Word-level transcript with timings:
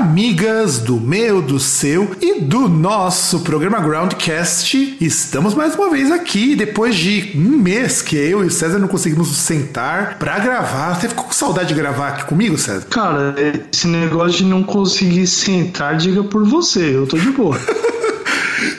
Amigas 0.00 0.78
do 0.78 0.98
meu, 0.98 1.42
do 1.42 1.60
seu 1.60 2.12
e 2.22 2.40
do 2.40 2.70
nosso 2.70 3.40
programa 3.40 3.78
Groundcast. 3.80 4.96
Estamos 4.98 5.52
mais 5.52 5.74
uma 5.74 5.90
vez 5.90 6.10
aqui, 6.10 6.56
depois 6.56 6.96
de 6.96 7.32
um 7.34 7.58
mês 7.58 8.00
que 8.00 8.16
eu 8.16 8.42
e 8.42 8.46
o 8.46 8.50
César 8.50 8.78
não 8.78 8.88
conseguimos 8.88 9.28
nos 9.28 9.36
sentar 9.36 10.18
pra 10.18 10.38
gravar. 10.38 10.94
Você 10.94 11.06
ficou 11.10 11.24
com 11.24 11.32
saudade 11.32 11.68
de 11.68 11.74
gravar 11.74 12.08
aqui 12.08 12.24
comigo, 12.24 12.56
César? 12.56 12.86
Cara, 12.88 13.34
esse 13.70 13.86
negócio 13.86 14.38
de 14.38 14.44
não 14.46 14.62
conseguir 14.62 15.26
sentar, 15.26 15.98
diga 15.98 16.24
por 16.24 16.46
você, 16.46 16.96
eu 16.96 17.06
tô 17.06 17.18
de 17.18 17.30
boa. 17.30 17.60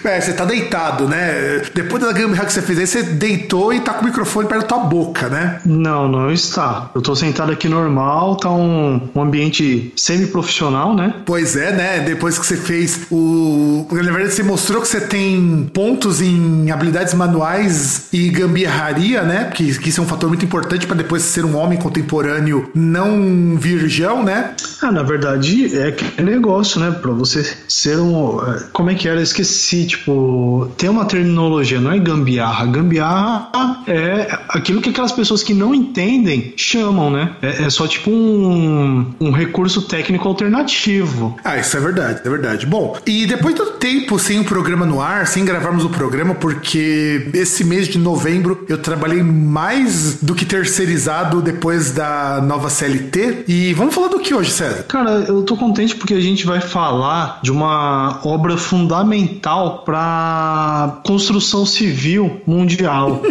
É, 0.03 0.19
você 0.19 0.33
tá 0.33 0.45
deitado, 0.45 1.07
né? 1.07 1.61
Depois 1.73 2.03
da 2.03 2.11
gambiarra 2.11 2.45
que 2.45 2.53
você 2.53 2.61
fez 2.61 2.79
aí, 2.79 2.87
você 2.87 3.03
deitou 3.03 3.73
e 3.73 3.79
tá 3.79 3.93
com 3.93 4.01
o 4.01 4.05
microfone 4.05 4.47
perto 4.47 4.61
da 4.61 4.67
tua 4.67 4.79
boca, 4.79 5.29
né? 5.29 5.59
Não, 5.65 6.07
não 6.07 6.31
está. 6.31 6.89
Eu 6.95 7.01
tô 7.01 7.15
sentado 7.15 7.51
aqui 7.51 7.69
normal, 7.69 8.35
tá 8.35 8.49
um, 8.49 9.09
um 9.13 9.21
ambiente 9.21 9.93
semi-profissional, 9.95 10.95
né? 10.95 11.13
Pois 11.25 11.55
é, 11.55 11.71
né? 11.71 11.99
Depois 11.99 12.37
que 12.39 12.45
você 12.45 12.57
fez 12.57 13.01
o. 13.11 13.87
Na 13.91 14.11
verdade, 14.11 14.33
você 14.33 14.43
mostrou 14.43 14.81
que 14.81 14.87
você 14.87 15.01
tem 15.01 15.69
pontos 15.73 16.21
em 16.21 16.71
habilidades 16.71 17.13
manuais 17.13 18.07
e 18.11 18.29
gambiarraria, 18.29 19.23
né? 19.23 19.51
Que, 19.53 19.77
que 19.77 19.89
isso 19.89 20.01
é 20.01 20.03
um 20.03 20.07
fator 20.07 20.29
muito 20.29 20.45
importante 20.45 20.87
para 20.87 20.95
depois 20.95 21.21
ser 21.23 21.45
um 21.45 21.55
homem 21.55 21.77
contemporâneo 21.77 22.69
não 22.73 23.55
virgão, 23.57 24.23
né? 24.23 24.55
Ah, 24.81 24.91
na 24.91 25.03
verdade, 25.03 25.77
é 25.77 25.91
que 25.91 26.21
negócio, 26.21 26.79
né? 26.79 26.91
Pra 26.91 27.11
você 27.11 27.45
ser 27.67 27.99
um. 27.99 28.39
Como 28.71 28.89
é 28.89 28.95
que 28.95 29.07
era? 29.07 29.19
Eu 29.19 29.23
esqueci, 29.23 29.85
tipo, 29.91 30.69
tem 30.77 30.89
uma 30.89 31.05
terminologia, 31.05 31.79
não 31.79 31.91
é 31.91 31.99
gambiarra. 31.99 32.65
Gambiarra 32.65 33.83
é 33.87 34.39
aquilo 34.49 34.81
que 34.81 34.89
aquelas 34.89 35.11
pessoas 35.11 35.43
que 35.43 35.53
não 35.53 35.73
entendem 35.73 36.53
chamam, 36.55 37.09
né? 37.09 37.35
É, 37.41 37.63
é 37.63 37.69
só 37.69 37.87
tipo 37.87 38.09
um, 38.09 39.13
um 39.19 39.31
recurso 39.31 39.81
técnico 39.83 40.27
alternativo. 40.27 41.37
Ah, 41.43 41.57
isso 41.57 41.75
é 41.77 41.79
verdade, 41.79 42.21
é 42.23 42.29
verdade. 42.29 42.65
Bom, 42.65 42.97
e 43.05 43.25
depois 43.25 43.55
do 43.55 43.65
tempo 43.71 44.17
sem 44.19 44.39
o 44.39 44.45
programa 44.45 44.85
no 44.85 45.01
ar, 45.01 45.27
sem 45.27 45.43
gravarmos 45.43 45.83
o 45.83 45.89
programa, 45.89 46.35
porque 46.35 47.29
esse 47.33 47.63
mês 47.63 47.87
de 47.87 47.97
novembro 47.97 48.65
eu 48.67 48.77
trabalhei 48.77 49.23
mais 49.23 50.21
do 50.21 50.33
que 50.33 50.45
terceirizado 50.45 51.41
depois 51.41 51.91
da 51.91 52.41
nova 52.41 52.69
CLT. 52.69 53.45
E 53.47 53.73
vamos 53.73 53.93
falar 53.93 54.07
do 54.07 54.19
que 54.19 54.33
hoje, 54.33 54.51
César? 54.51 54.83
Cara, 54.83 55.25
eu 55.27 55.43
tô 55.43 55.57
contente 55.57 55.95
porque 55.95 56.13
a 56.13 56.19
gente 56.19 56.45
vai 56.45 56.61
falar 56.61 57.39
de 57.41 57.51
uma 57.51 58.19
obra 58.23 58.57
fundamental 58.57 59.80
para 59.85 60.99
construção 61.05 61.65
civil 61.65 62.41
mundial. 62.45 63.21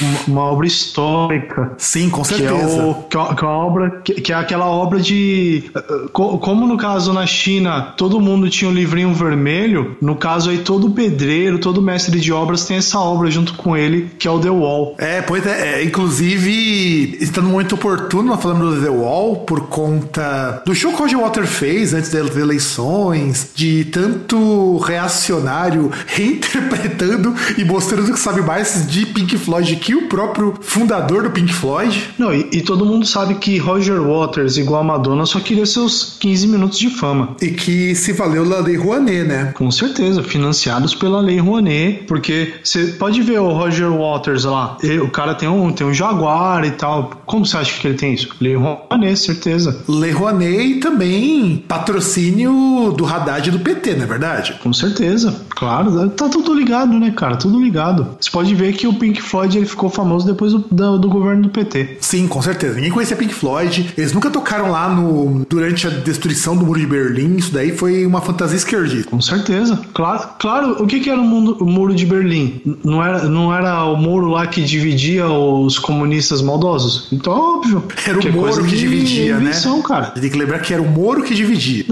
uma, 0.00 0.18
uma 0.26 0.40
obra 0.42 0.66
histórica. 0.66 1.72
Sim, 1.78 2.10
com 2.10 2.22
Que 2.22 2.34
é, 2.34 2.38
certeza. 2.38 2.82
o, 2.84 2.94
que, 3.08 3.16
é, 3.16 3.34
que 3.34 3.44
é 3.44 3.48
uma 3.48 3.56
obra 3.56 3.90
que, 4.04 4.14
que 4.14 4.32
é 4.32 4.34
aquela 4.36 4.66
obra 4.66 5.00
de 5.00 5.70
eh, 5.74 5.82
co- 6.12 6.38
como 6.38 6.66
no 6.66 6.76
caso 6.76 7.12
na 7.12 7.26
China 7.26 7.92
todo 7.96 8.20
mundo 8.20 8.48
tinha 8.50 8.70
um 8.70 8.74
livrinho 8.74 9.12
vermelho 9.14 9.96
no 10.00 10.16
caso 10.16 10.50
aí 10.50 10.58
todo 10.58 10.90
pedreiro 10.90 11.58
todo 11.58 11.80
mestre 11.80 12.18
de 12.20 12.32
obras 12.32 12.64
tem 12.64 12.76
essa 12.76 12.98
obra 12.98 13.30
junto 13.30 13.54
com 13.54 13.76
ele 13.76 14.10
que 14.18 14.26
é 14.26 14.30
o 14.30 14.38
The 14.40 14.50
Wall 14.50 14.94
É, 14.98 15.22
pois 15.22 15.46
é, 15.46 15.80
é, 15.80 15.84
inclusive 15.84 17.16
está 17.20 17.40
no 17.40 17.50
momento 17.50 17.74
oportuno 17.74 18.30
nós 18.30 18.42
falamos 18.42 18.76
do 18.76 18.82
The 18.82 18.90
Wall 18.90 19.36
por 19.44 19.68
conta 19.68 20.62
do 20.66 20.74
show 20.74 20.92
que 20.92 20.96
o 20.98 21.00
Roger 21.00 21.18
Water 21.20 21.46
fez 21.46 21.94
antes 21.94 22.10
das 22.10 22.36
eleições, 22.36 23.50
de 23.54 23.84
tanto 23.86 24.78
reacionário 24.78 25.73
reinterpretando 26.06 27.34
e 27.58 27.64
mostrando 27.64 28.12
que 28.12 28.18
sabe 28.18 28.42
mais 28.42 28.86
de 28.88 29.06
Pink 29.06 29.36
Floyd 29.38 29.76
que 29.76 29.94
o 29.94 30.08
próprio 30.08 30.54
fundador 30.60 31.22
do 31.24 31.30
Pink 31.30 31.52
Floyd. 31.52 32.10
não 32.18 32.32
e, 32.32 32.48
e 32.52 32.60
todo 32.62 32.84
mundo 32.84 33.06
sabe 33.06 33.34
que 33.36 33.58
Roger 33.58 34.00
Waters 34.00 34.56
igual 34.56 34.80
a 34.80 34.84
Madonna 34.84 35.26
só 35.26 35.40
queria 35.40 35.66
seus 35.66 36.16
15 36.20 36.46
minutos 36.48 36.78
de 36.78 36.90
fama 36.90 37.36
E 37.40 37.48
que 37.48 37.94
se 37.94 38.12
valeu 38.12 38.48
da 38.48 38.58
Lei 38.60 38.76
Rouanet, 38.76 39.24
né? 39.24 39.52
Com 39.54 39.70
certeza, 39.70 40.22
financiados 40.22 40.94
pela 40.94 41.20
Lei 41.20 41.38
Rouanet, 41.38 42.04
porque 42.06 42.54
você 42.62 42.86
pode 42.98 43.20
ver 43.22 43.40
o 43.40 43.52
Roger 43.52 43.90
Waters 43.90 44.44
lá, 44.44 44.76
ele- 44.82 45.00
o 45.00 45.08
cara 45.10 45.34
tem 45.34 45.48
um, 45.48 45.72
tem 45.72 45.86
um 45.86 45.92
Jaguar 45.94 46.64
e 46.64 46.70
tal. 46.72 47.10
Como 47.26 47.44
você 47.46 47.56
acha 47.56 47.78
que 47.80 47.86
ele 47.86 47.96
tem 47.96 48.14
isso? 48.14 48.28
Lei 48.40 48.54
Rouanet, 48.56 49.16
certeza. 49.18 49.82
Lei 49.88 50.10
Rouanet 50.10 50.62
e 50.64 50.80
também 50.80 51.64
patrocínio 51.68 52.92
do 52.96 53.04
Haddad 53.06 53.48
e 53.48 53.52
do 53.52 53.58
PT, 53.60 53.94
não 53.94 54.04
é 54.04 54.06
verdade? 54.06 54.54
Com 54.62 54.72
certeza, 54.72 55.34
claro, 55.64 56.10
tá 56.10 56.28
tudo 56.28 56.54
ligado, 56.54 56.92
né, 56.98 57.10
cara? 57.10 57.36
Tudo 57.36 57.60
ligado. 57.62 58.06
Você 58.20 58.30
pode 58.30 58.54
ver 58.54 58.72
que 58.74 58.86
o 58.86 58.94
Pink 58.94 59.20
Floyd 59.22 59.56
ele 59.58 59.66
ficou 59.66 59.88
famoso 59.90 60.26
depois 60.26 60.52
do, 60.52 60.58
do, 60.70 60.98
do 60.98 61.08
governo 61.08 61.42
do 61.44 61.48
PT. 61.48 61.98
Sim, 62.00 62.26
com 62.28 62.40
certeza. 62.42 62.74
Ninguém 62.74 62.90
conhecia 62.90 63.16
Pink 63.16 63.34
Floyd. 63.34 63.92
Eles 63.96 64.12
nunca 64.12 64.30
tocaram 64.30 64.70
lá 64.70 64.88
no 64.88 65.44
durante 65.48 65.86
a 65.86 65.90
destruição 65.90 66.56
do 66.56 66.64
Muro 66.66 66.78
de 66.80 66.86
Berlim. 66.86 67.36
Isso 67.36 67.52
daí 67.52 67.76
foi 67.76 68.04
uma 68.06 68.20
fantasia 68.20 68.56
esquerdista. 68.56 69.10
Com 69.10 69.20
certeza, 69.20 69.80
claro. 69.92 70.28
Claro, 70.38 70.82
o 70.82 70.86
que, 70.86 71.00
que 71.00 71.10
era 71.10 71.20
o, 71.20 71.24
mundo- 71.24 71.56
o 71.60 71.64
muro 71.66 71.94
de 71.94 72.04
Berlim? 72.06 72.60
Não 72.84 73.02
era, 73.02 73.24
não 73.28 73.54
era 73.54 73.84
o 73.84 73.96
muro 73.96 74.28
lá 74.28 74.46
que 74.46 74.62
dividia 74.62 75.26
os 75.28 75.78
comunistas 75.78 76.42
maldosos? 76.42 77.08
Então, 77.12 77.32
óbvio. 77.32 77.84
Era 78.06 78.18
o 78.18 78.26
é 78.28 78.30
Moro 78.30 78.64
que 78.64 78.70
de 78.70 78.78
dividia, 78.78 79.36
invenção, 79.36 79.78
né? 79.78 79.82
cara. 79.86 80.06
Tem 80.06 80.30
que 80.30 80.36
lembrar 80.38 80.58
que 80.60 80.72
era 80.72 80.82
o 80.82 80.88
Moro 80.88 81.22
que 81.22 81.34
dividia. 81.34 81.84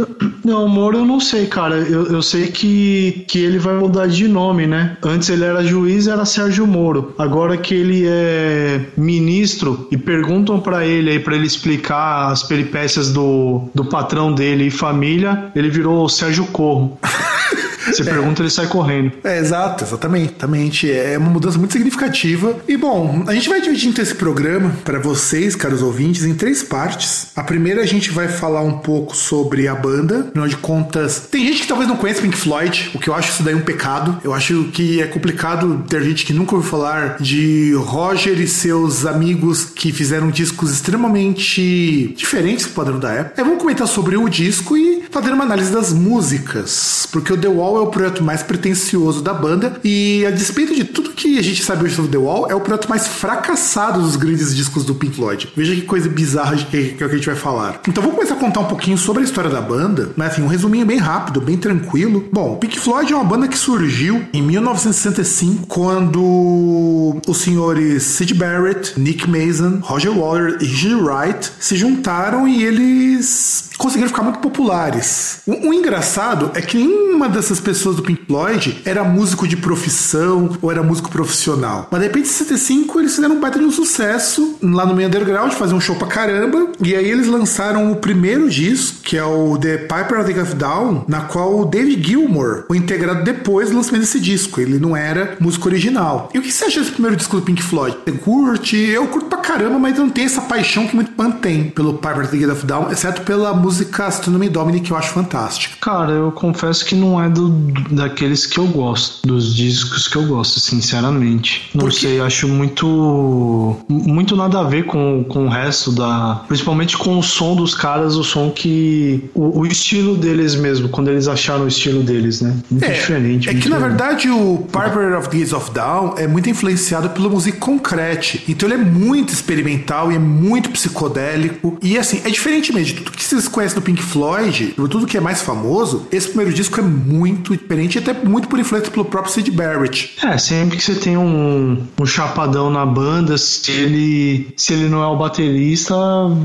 Não, 0.44 0.64
o 0.66 0.68
Moro 0.68 0.98
eu 0.98 1.04
não 1.06 1.20
sei, 1.20 1.46
cara. 1.46 1.76
Eu, 1.76 2.06
eu 2.06 2.22
sei 2.22 2.48
que, 2.48 3.24
que 3.28 3.38
ele 3.38 3.58
vai 3.62 3.74
mudar 3.74 4.06
de 4.06 4.28
nome, 4.28 4.66
né? 4.66 4.96
Antes 5.02 5.28
ele 5.28 5.44
era 5.44 5.64
juiz, 5.64 6.06
era 6.06 6.24
Sérgio 6.24 6.66
Moro. 6.66 7.14
Agora 7.18 7.56
que 7.56 7.74
ele 7.74 8.04
é 8.06 8.80
ministro 8.96 9.88
e 9.90 9.96
perguntam 9.96 10.60
pra 10.60 10.84
ele 10.84 11.10
aí 11.10 11.18
para 11.20 11.34
ele 11.34 11.46
explicar 11.46 12.30
as 12.30 12.42
peripécias 12.42 13.12
do, 13.12 13.68
do 13.74 13.84
patrão 13.84 14.32
dele 14.34 14.66
e 14.66 14.70
família, 14.70 15.50
ele 15.54 15.70
virou 15.70 16.08
Sérgio 16.08 16.46
Corro. 16.46 16.98
Você 17.86 18.04
pergunta, 18.04 18.42
ele 18.42 18.50
sai 18.50 18.66
correndo. 18.66 19.12
É, 19.24 19.38
exato, 19.38 19.84
exatamente. 19.84 20.32
exatamente. 20.32 20.90
É 20.90 21.18
uma 21.18 21.30
mudança 21.30 21.58
muito 21.58 21.72
significativa. 21.72 22.56
E 22.68 22.76
bom, 22.76 23.24
a 23.26 23.34
gente 23.34 23.48
vai 23.48 23.60
dividir 23.60 23.88
então 23.88 24.02
esse 24.02 24.14
programa 24.14 24.74
para 24.84 24.98
vocês, 24.98 25.54
caros 25.54 25.82
ouvintes, 25.82 26.24
em 26.24 26.34
três 26.34 26.62
partes. 26.62 27.28
A 27.36 27.42
primeira 27.42 27.82
a 27.82 27.86
gente 27.86 28.10
vai 28.10 28.28
falar 28.28 28.62
um 28.62 28.78
pouco 28.78 29.16
sobre 29.16 29.68
a 29.68 29.74
banda. 29.74 30.26
Afinal 30.28 30.48
de 30.48 30.56
contas, 30.56 31.20
tem 31.30 31.46
gente 31.46 31.62
que 31.62 31.68
talvez 31.68 31.88
não 31.88 31.96
conheça 31.96 32.22
Pink 32.22 32.36
Floyd, 32.36 32.90
o 32.94 32.98
que 32.98 33.08
eu 33.08 33.14
acho 33.14 33.32
isso 33.32 33.42
daí 33.42 33.54
um 33.54 33.60
pecado. 33.60 34.18
Eu 34.22 34.32
acho 34.32 34.64
que 34.72 35.00
é 35.00 35.06
complicado 35.06 35.84
ter 35.88 36.02
gente 36.02 36.24
que 36.24 36.32
nunca 36.32 36.54
ouviu 36.54 36.70
falar 36.70 37.16
de 37.20 37.72
Roger 37.74 38.40
e 38.40 38.46
seus 38.46 39.06
amigos 39.06 39.64
que 39.64 39.92
fizeram 39.92 40.30
discos 40.30 40.72
extremamente 40.72 42.14
diferentes 42.16 42.66
do 42.66 42.72
padrão 42.72 42.98
da 42.98 43.12
época. 43.12 43.40
É, 43.40 43.44
vamos 43.44 43.60
comentar 43.60 43.86
sobre 43.86 44.16
o 44.16 44.28
disco 44.28 44.76
e 44.76 45.01
fazer 45.12 45.30
uma 45.30 45.44
análise 45.44 45.70
das 45.70 45.92
músicas, 45.92 47.06
porque 47.12 47.32
o 47.32 47.36
The 47.36 47.46
Wall 47.46 47.76
é 47.76 47.80
o 47.80 47.88
projeto 47.88 48.24
mais 48.24 48.42
pretensioso 48.42 49.20
da 49.20 49.34
banda 49.34 49.78
e 49.84 50.24
a 50.26 50.30
despeito 50.30 50.74
de 50.74 50.84
tudo 50.84 51.10
que 51.10 51.38
a 51.38 51.42
gente 51.42 51.62
sabe 51.62 51.84
hoje 51.84 51.94
sobre 51.94 52.10
The 52.10 52.16
Wall, 52.16 52.50
é 52.50 52.54
o 52.54 52.60
projeto 52.60 52.88
mais 52.88 53.06
fracassado 53.06 54.00
dos 54.00 54.16
grandes 54.16 54.56
discos 54.56 54.86
do 54.86 54.94
Pink 54.94 55.14
Floyd. 55.14 55.52
Veja 55.54 55.74
que 55.74 55.82
coisa 55.82 56.08
bizarra 56.08 56.56
que, 56.56 56.94
que 56.94 57.04
é 57.04 57.06
a 57.06 57.10
gente 57.10 57.26
vai 57.26 57.36
falar. 57.36 57.80
Então 57.86 58.02
vamos 58.02 58.16
começar 58.16 58.34
a 58.34 58.38
contar 58.38 58.60
um 58.60 58.64
pouquinho 58.64 58.96
sobre 58.96 59.22
a 59.22 59.24
história 59.24 59.50
da 59.50 59.60
banda, 59.60 60.12
mas 60.16 60.32
assim, 60.32 60.42
um 60.42 60.46
resuminho 60.46 60.86
bem 60.86 60.96
rápido, 60.96 61.42
bem 61.42 61.58
tranquilo. 61.58 62.26
Bom, 62.32 62.56
Pink 62.56 62.80
Floyd 62.80 63.12
é 63.12 63.16
uma 63.16 63.24
banda 63.24 63.46
que 63.46 63.58
surgiu 63.58 64.24
em 64.32 64.40
1965 64.40 65.66
quando 65.66 67.20
os 67.28 67.36
senhores 67.36 68.02
Sid 68.04 68.32
Barrett, 68.32 68.98
Nick 68.98 69.28
Mason, 69.28 69.80
Roger 69.82 70.12
Waters 70.12 70.62
e 70.62 70.64
Gigi 70.64 70.94
Wright 70.94 71.52
se 71.60 71.76
juntaram 71.76 72.48
e 72.48 72.64
eles 72.64 73.70
conseguiram 73.76 74.08
ficar 74.08 74.22
muito 74.22 74.38
populares. 74.38 75.01
O, 75.46 75.68
o 75.68 75.74
engraçado 75.74 76.50
é 76.54 76.60
que 76.60 76.76
nenhuma 76.76 77.28
dessas 77.28 77.60
pessoas 77.60 77.96
do 77.96 78.02
Pink 78.02 78.26
Floyd 78.26 78.82
era 78.84 79.04
músico 79.04 79.46
de 79.46 79.56
profissão 79.56 80.56
ou 80.60 80.70
era 80.70 80.82
músico 80.82 81.10
profissional. 81.10 81.88
Mas 81.90 82.00
de 82.00 82.06
repente, 82.06 82.26
em 82.26 82.32
65, 82.32 83.00
eles 83.00 83.14
fizeram 83.14 83.36
um 83.36 83.40
baita 83.40 83.58
de 83.58 83.64
um 83.64 83.70
sucesso 83.70 84.56
lá 84.62 84.86
no 84.86 84.94
meio 84.94 85.08
underground, 85.08 85.52
faziam 85.52 85.78
um 85.78 85.80
show 85.80 85.96
pra 85.96 86.06
caramba. 86.06 86.68
E 86.82 86.94
aí 86.94 87.10
eles 87.10 87.26
lançaram 87.26 87.92
o 87.92 87.96
primeiro 87.96 88.48
disco, 88.48 89.00
que 89.02 89.16
é 89.16 89.24
o 89.24 89.56
The 89.58 89.78
Piper 89.78 90.20
of 90.20 90.26
the 90.26 90.32
Gaff 90.32 90.54
Down, 90.54 91.04
na 91.08 91.22
qual 91.22 91.60
o 91.60 91.64
David 91.64 92.06
Gilmour 92.06 92.64
foi 92.68 92.76
integrado 92.76 93.24
depois 93.24 93.70
do 93.70 93.76
lançamento 93.76 94.02
desse 94.02 94.20
disco. 94.20 94.60
Ele 94.60 94.78
não 94.78 94.96
era 94.96 95.36
músico 95.40 95.68
original. 95.68 96.30
E 96.34 96.38
o 96.38 96.42
que 96.42 96.52
você 96.52 96.64
acha 96.64 96.80
desse 96.80 96.92
primeiro 96.92 97.16
disco 97.16 97.36
do 97.36 97.42
Pink 97.42 97.62
Floyd? 97.62 97.96
Você 98.04 98.12
curte? 98.12 98.76
Eu 98.76 99.06
curto 99.06 99.26
pra 99.26 99.38
caramba, 99.38 99.78
mas 99.78 99.98
não 99.98 100.08
tem 100.08 100.24
essa 100.24 100.40
paixão 100.40 100.86
que 100.86 100.94
muito 100.94 101.12
fã 101.16 101.30
tem 101.30 101.70
pelo 101.70 101.94
Piper 101.94 102.24
of 102.24 102.36
the 102.36 102.46
Gaff 102.46 102.66
Down, 102.66 102.90
exceto 102.90 103.22
pela 103.22 103.54
música 103.54 104.06
Astronomy 104.06 104.48
Domini, 104.48 104.80
que 104.92 104.94
eu 104.94 104.98
acho 104.98 105.08
fantástica. 105.10 105.76
Cara, 105.80 106.12
eu 106.12 106.30
confesso 106.30 106.84
que 106.84 106.94
não 106.94 107.22
é 107.22 107.28
do, 107.28 107.48
daqueles 107.90 108.44
que 108.44 108.58
eu 108.58 108.66
gosto, 108.66 109.26
dos 109.26 109.54
discos 109.54 110.06
que 110.06 110.16
eu 110.16 110.26
gosto, 110.26 110.60
sinceramente. 110.60 111.70
Não 111.74 111.90
sei, 111.90 112.20
acho 112.20 112.46
muito. 112.46 113.76
muito 113.88 114.36
nada 114.36 114.60
a 114.60 114.64
ver 114.64 114.84
com, 114.84 115.24
com 115.28 115.46
o 115.46 115.48
resto 115.48 115.90
da. 115.92 116.42
Principalmente 116.46 116.96
com 116.98 117.18
o 117.18 117.22
som 117.22 117.56
dos 117.56 117.74
caras, 117.74 118.16
o 118.16 118.24
som 118.24 118.50
que. 118.50 119.30
o, 119.34 119.60
o 119.60 119.66
estilo 119.66 120.16
deles 120.16 120.54
mesmo, 120.54 120.88
quando 120.88 121.08
eles 121.08 121.26
acharam 121.26 121.64
o 121.64 121.68
estilo 121.68 122.02
deles, 122.02 122.40
né? 122.40 122.56
Muito 122.70 122.84
É, 122.84 122.92
diferente. 122.92 123.48
É 123.48 123.52
muito 123.52 123.64
que 123.64 123.68
na 123.70 123.78
verdade 123.78 124.28
o 124.28 124.66
Piper 124.70 125.18
of 125.18 125.28
the 125.28 125.56
of 125.56 125.70
Down 125.72 126.14
é 126.18 126.26
muito 126.26 126.48
influenciado 126.50 127.10
pela 127.10 127.28
música 127.28 127.56
concrete. 127.58 128.42
Então 128.48 128.68
ele 128.68 128.80
é 128.80 128.84
muito 128.84 129.32
experimental 129.32 130.12
e 130.12 130.16
é 130.16 130.18
muito 130.18 130.70
psicodélico. 130.70 131.78
E 131.82 131.96
assim, 131.98 132.20
é 132.24 132.30
diferente 132.30 132.72
mesmo 132.72 132.94
de 132.96 133.00
tudo 133.02 133.12
que 133.16 133.24
vocês 133.24 133.48
conhecem 133.48 133.78
do 133.78 133.82
Pink 133.82 134.02
Floyd, 134.02 134.74
tudo 134.88 135.06
que 135.06 135.16
é 135.16 135.20
mais 135.20 135.42
famoso. 135.42 136.06
Esse 136.10 136.28
primeiro 136.28 136.52
disco 136.52 136.80
é 136.80 136.82
muito 136.82 137.56
diferente, 137.56 137.98
até 137.98 138.12
muito 138.12 138.48
por 138.48 138.58
influência 138.58 138.90
pelo 138.90 139.04
próprio 139.04 139.32
Sid 139.32 139.50
Barrett. 139.50 140.16
É, 140.22 140.38
sempre 140.38 140.76
que 140.76 140.82
você 140.82 140.94
tem 140.94 141.16
um, 141.16 141.82
um 142.00 142.06
chapadão 142.06 142.70
na 142.70 142.84
banda, 142.84 143.36
se 143.38 143.70
ele, 143.70 144.54
se 144.56 144.72
ele 144.72 144.88
não 144.88 145.02
é 145.02 145.06
o 145.06 145.16
baterista, 145.16 145.94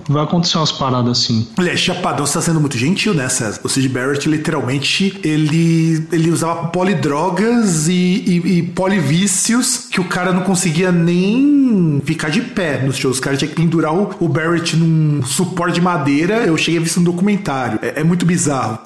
vai 0.07 0.23
acontecer 0.23 0.57
umas 0.57 0.71
paradas 0.71 1.19
assim. 1.19 1.47
Aliás, 1.57 1.79
Chapadão 1.79 2.25
está 2.25 2.41
sendo 2.41 2.59
muito 2.59 2.77
gentil, 2.77 3.13
né, 3.13 3.29
César? 3.29 3.59
O 3.63 3.69
Sid 3.69 3.87
Barrett, 3.89 4.27
literalmente, 4.29 5.19
ele, 5.23 6.05
ele 6.11 6.31
usava 6.31 6.67
polidrogas 6.67 7.87
e, 7.87 7.93
e, 7.93 8.57
e 8.57 8.63
polivícios 8.63 9.87
que 9.89 9.99
o 9.99 10.05
cara 10.05 10.31
não 10.31 10.41
conseguia 10.41 10.91
nem 10.91 12.01
ficar 12.05 12.29
de 12.29 12.41
pé 12.41 12.81
nos 12.83 12.97
shows. 12.97 13.19
O 13.19 13.21
cara 13.21 13.37
tinha 13.37 13.49
que 13.49 13.55
pendurar 13.55 13.93
o, 13.93 14.09
o 14.19 14.27
Barrett 14.27 14.75
num 14.75 15.23
suporte 15.23 15.75
de 15.75 15.81
madeira. 15.81 16.45
Eu 16.45 16.57
cheguei 16.57 16.79
a 16.79 16.81
ver 16.81 16.87
isso 16.87 16.99
no 16.99 17.05
documentário. 17.05 17.79
É, 17.81 18.01
é 18.01 18.03
muito 18.03 18.25
bizarro. 18.27 18.79